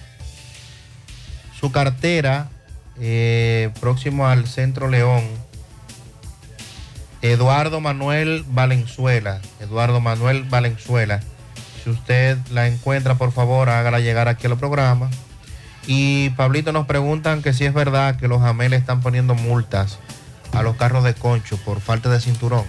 su 1.61 1.70
cartera 1.70 2.49
eh, 2.99 3.70
próximo 3.81 4.27
al 4.27 4.47
Centro 4.47 4.89
León. 4.89 5.23
Eduardo 7.20 7.81
Manuel 7.81 8.45
Valenzuela. 8.49 9.41
Eduardo 9.61 10.01
Manuel 10.01 10.45
Valenzuela. 10.45 11.20
Si 11.85 11.91
usted 11.91 12.39
la 12.51 12.66
encuentra, 12.66 13.16
por 13.16 13.32
favor, 13.32 13.69
hágala 13.69 14.01
llegar 14.01 14.27
aquí 14.28 14.47
al 14.47 14.57
programa. 14.57 15.11
Y 15.87 16.31
Pablito 16.31 16.73
nos 16.73 16.87
preguntan 16.87 17.43
que 17.43 17.53
si 17.53 17.66
es 17.66 17.74
verdad 17.74 18.16
que 18.16 18.28
los 18.28 18.43
AMEL 18.43 18.73
están 18.73 19.03
poniendo 19.03 19.35
multas 19.35 19.99
a 20.53 20.62
los 20.62 20.77
carros 20.77 21.05
de 21.05 21.15
concho 21.15 21.59
por 21.59 21.81
falta 21.81 22.09
de 22.09 22.20
cinturón. 22.20 22.65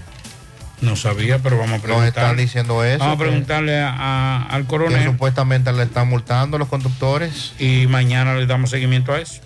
No 0.82 0.95
sabía, 0.95 1.38
pero 1.40 1.58
vamos 1.58 1.74
a 1.74 1.78
Nos 1.78 1.82
preguntar. 1.84 2.08
están 2.08 2.38
diciendo 2.38 2.84
eso. 2.84 2.99
Vamos 2.99 3.16
a 3.16 3.18
que- 3.20 3.24
preguntarle 3.30 3.80
a- 3.80 3.94
a- 3.94 4.44
al 4.48 4.64
que 4.64 4.68
coronel 4.68 5.03
supuestamente 5.06 5.72
le 5.72 5.84
están 5.84 6.08
multando 6.10 6.56
a 6.58 6.60
los 6.60 6.68
conductores. 6.68 7.53
y 7.60 7.86
mañana 7.88 8.34
le 8.34 8.45
damos 8.48 8.72
seguimiento 8.72 9.14
a 9.14 9.20
eso. 9.20 9.41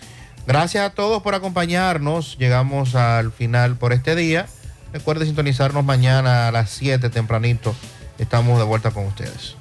Gracias 0.48 0.86
a 0.86 0.92
todos 0.92 1.22
por 1.24 1.36
acompañarnos. 1.36 2.38
Llegamos 2.38 2.96
al 2.96 3.32
final 3.34 3.76
por 3.76 3.92
este 3.94 4.16
día. 4.16 4.46
Recuerde 4.94 5.26
sintonizarnos 5.26 5.84
mañana 5.84 6.48
a 6.48 6.52
las 6.52 6.70
7 6.70 7.10
tempranito. 7.10 7.76
Estamos 8.18 8.58
de 8.60 8.64
vuelta 8.64 8.92
con 8.92 9.06
ustedes. 9.08 9.56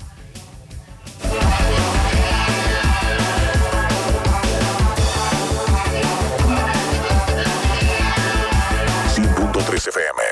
100.3 9.15 9.87
FM. 9.89 10.24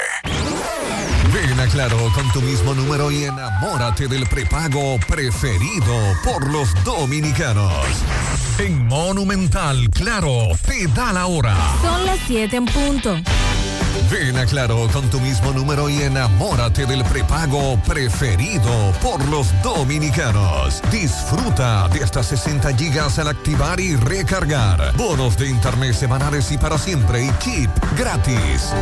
Claro 1.73 1.97
con 2.15 2.31
tu 2.33 2.43
mismo 2.43 2.75
número 2.75 3.11
y 3.11 3.25
enamórate 3.25 4.07
del 4.07 4.27
prepago 4.27 5.01
preferido 5.09 5.95
por 6.23 6.47
los 6.53 6.69
dominicanos. 6.85 7.73
En 8.59 8.87
Monumental, 8.87 9.89
Claro, 9.89 10.49
te 10.67 10.87
da 10.89 11.15
la 11.15 11.25
hora. 11.25 11.57
Son 11.81 12.05
las 12.05 12.19
7 12.27 12.57
en 12.57 12.67
punto. 12.67 13.17
Ven 14.11 14.37
a 14.37 14.45
Claro 14.45 14.87
con 14.93 15.09
tu 15.09 15.19
mismo 15.19 15.51
número 15.53 15.89
y 15.89 16.03
enamórate 16.03 16.85
del 16.85 17.05
prepago 17.05 17.79
preferido 17.87 18.93
por 19.01 19.27
los 19.29 19.47
dominicanos. 19.63 20.83
Disfruta 20.91 21.89
de 21.89 22.05
hasta 22.05 22.23
60 22.23 22.77
gigas 22.77 23.19
al 23.19 23.29
activar 23.29 23.81
y 23.81 23.97
recargar. 23.97 24.95
Bonos 24.99 25.39
de 25.39 25.49
internet 25.49 25.95
semanales 25.95 26.53
y 26.53 26.59
para 26.59 26.77
siempre 26.77 27.25
y 27.25 27.31
keep 27.43 27.71
gratis. 27.97 28.75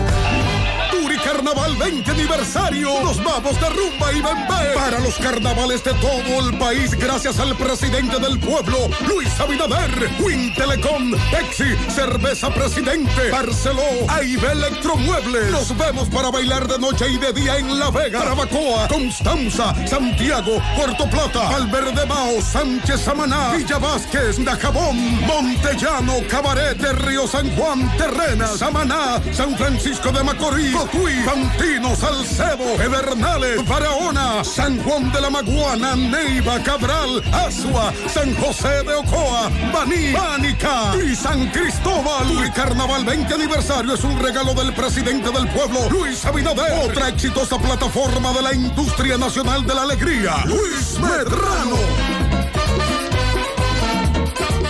Carnaval 1.41 1.75
20 1.75 2.11
aniversario. 2.11 3.01
Nos 3.03 3.25
vamos 3.25 3.59
de 3.59 3.69
rumba 3.71 4.13
y 4.13 4.21
bembé 4.21 4.75
para 4.75 4.99
los 5.01 5.15
carnavales 5.17 5.83
de 5.83 5.95
todo 5.95 6.47
el 6.47 6.59
país 6.59 6.91
gracias 6.95 7.41
al 7.41 7.57
presidente 7.57 8.19
del 8.19 8.39
pueblo, 8.39 8.77
Luis 9.09 9.41
Abinader, 9.41 10.11
Win 10.21 10.53
Telecom, 10.53 11.13
Pepsi, 11.31 11.75
Cerveza 11.95 12.53
Presidente, 12.53 13.31
Barceló, 13.31 13.81
AIB 14.09 14.45
Electromueble. 14.53 15.51
Nos 15.51 15.75
vemos 15.79 16.11
para 16.11 16.31
bailar 16.31 16.69
de 16.69 16.79
noche 16.79 17.09
y 17.09 17.17
de 17.17 17.33
día 17.33 17.57
en 17.57 17.79
La 17.79 17.91
Vega, 17.91 18.19
Carabacoa, 18.19 18.89
Constanza, 18.89 19.75
Santiago, 19.87 20.63
Puerto 20.77 21.09
Plata, 21.09 21.49
Valverde 21.49 22.05
Mao, 22.05 22.43
Sánchez 22.43 23.01
Samaná, 23.01 23.53
Villa 23.53 23.79
Vázquez, 23.79 24.45
Dajabón, 24.45 25.25
Montellano, 25.27 26.17
Cabaret 26.29 26.77
de 26.77 26.93
Río 26.93 27.27
San 27.27 27.49
Juan, 27.57 27.91
Terrenas, 27.97 28.59
Samaná, 28.59 29.23
San 29.33 29.57
Francisco 29.57 30.13
de 30.13 30.23
Macorís, 30.23 30.77
Cotuí, 30.77 31.30
Fantino, 31.31 31.95
Salcedo, 31.95 32.77
Pedernales, 32.77 33.65
Barahona, 33.69 34.43
San 34.43 34.83
Juan 34.83 35.13
de 35.13 35.21
la 35.21 35.31
Maguana, 35.31 35.95
Neiva, 35.95 36.61
Cabral, 36.61 37.23
Asua, 37.33 37.93
San 38.09 38.35
José 38.35 38.83
de 38.83 38.95
Ocoa, 38.95 39.49
Baní, 39.73 40.13
Pánica 40.13 40.93
y 40.97 41.15
San 41.15 41.49
Cristóbal. 41.51 42.27
Y 42.45 42.51
Carnaval 42.51 43.05
20 43.05 43.33
aniversario 43.33 43.95
es 43.95 44.03
un 44.03 44.19
regalo 44.19 44.55
del 44.55 44.75
presidente 44.75 45.31
del 45.31 45.47
pueblo, 45.51 45.89
Luis 45.89 46.25
Abinader. 46.25 46.91
Otra 46.91 47.11
exitosa 47.11 47.59
plataforma 47.59 48.33
de 48.33 48.43
la 48.43 48.53
industria 48.53 49.17
nacional 49.17 49.65
de 49.65 49.75
la 49.75 49.83
alegría, 49.83 50.35
Luis 50.47 50.99
Medrano. 50.99 51.77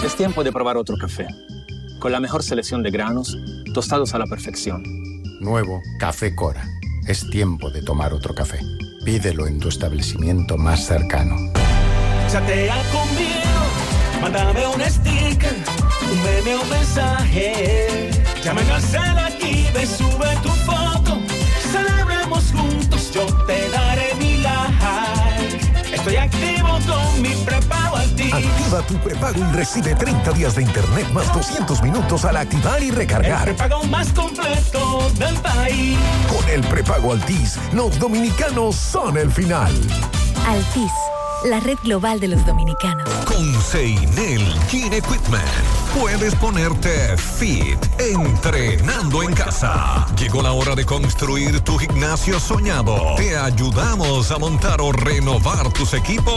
Es 0.05 0.15
tiempo 0.15 0.45
de 0.45 0.53
probar 0.53 0.77
otro 0.77 0.99
café. 0.99 1.27
Con 1.99 2.13
la 2.13 2.21
mejor 2.21 2.43
selección 2.43 2.83
de 2.83 2.91
granos, 2.91 3.39
tostados 3.73 4.13
a 4.13 4.19
la 4.19 4.27
perfección. 4.27 5.10
Nuevo 5.41 5.83
Café 5.99 6.35
Cora. 6.35 6.69
Es 7.07 7.29
tiempo 7.31 7.71
de 7.71 7.81
tomar 7.81 8.13
otro 8.13 8.35
café. 8.35 8.61
Pídelo 9.07 9.47
en 9.47 9.59
tu 9.59 9.69
establecimiento 9.69 10.59
más 10.59 10.85
cercano. 10.85 11.35
Chatea 12.31 12.77
conmigo, 12.93 14.21
mándame 14.21 14.67
un 14.67 14.83
sticker, 14.83 15.57
un 16.13 16.23
meme 16.23 16.57
o 16.57 16.65
mensaje. 16.67 18.11
Llamen 18.45 18.67
al 18.71 19.19
aquí, 19.19 19.67
ve, 19.75 19.87
sube 19.87 20.29
tu 20.43 20.51
foto. 20.51 21.19
Celebremos 21.73 22.53
juntos, 22.53 23.11
yo 23.15 23.25
te 23.47 23.71
daré 23.71 24.15
mi 24.17 24.37
like. 24.43 25.95
Estoy 25.95 26.17
activo 26.17 26.79
con 26.87 27.23
mi 27.23 27.31
prepago 27.47 27.90
Altis. 27.90 27.90
Activa 28.47 28.81
tu 28.87 28.95
prepago 28.99 29.39
y 29.39 29.53
recibe 29.53 29.95
30 29.95 30.33
días 30.33 30.55
de 30.55 30.63
internet 30.63 31.07
más 31.13 31.33
200 31.35 31.83
minutos 31.83 32.25
al 32.25 32.37
activar 32.39 32.83
y 32.83 32.89
El 32.89 32.97
recargar. 32.97 33.45
prepago 33.55 33.85
más 33.85 34.09
completo 34.13 35.11
del 35.19 35.35
país. 35.37 35.99
Con 36.29 36.49
el 36.49 36.63
prepago 36.63 37.13
Altis, 37.13 37.59
los 37.73 37.99
dominicanos 37.99 38.77
son 38.77 39.19
el 39.19 39.31
final. 39.31 39.73
Altis, 40.47 40.91
la 41.45 41.61
red 41.61 41.77
global 41.85 42.19
de 42.19 42.29
los 42.29 42.45
dominicanos. 42.47 43.09
Con 43.27 43.63
Seinel 43.63 44.43
Gym 44.71 44.93
Equipment 44.93 45.45
puedes 45.99 46.35
ponerte 46.37 47.17
fit 47.19 47.79
entrenando 47.99 49.23
en 49.23 49.35
casa. 49.35 50.07
Llegó 50.17 50.41
la 50.43 50.53
hora 50.53 50.75
de 50.75 50.85
construir 50.87 51.61
tu 51.61 51.77
gimnasio 51.79 52.39
soñado. 52.41 53.15
Te 53.17 53.37
ayudamos 53.37 54.31
a 54.31 54.39
montar 54.39 54.81
o 54.81 54.93
renovar 54.93 55.71
tus 55.73 55.93
equipos 55.95 56.33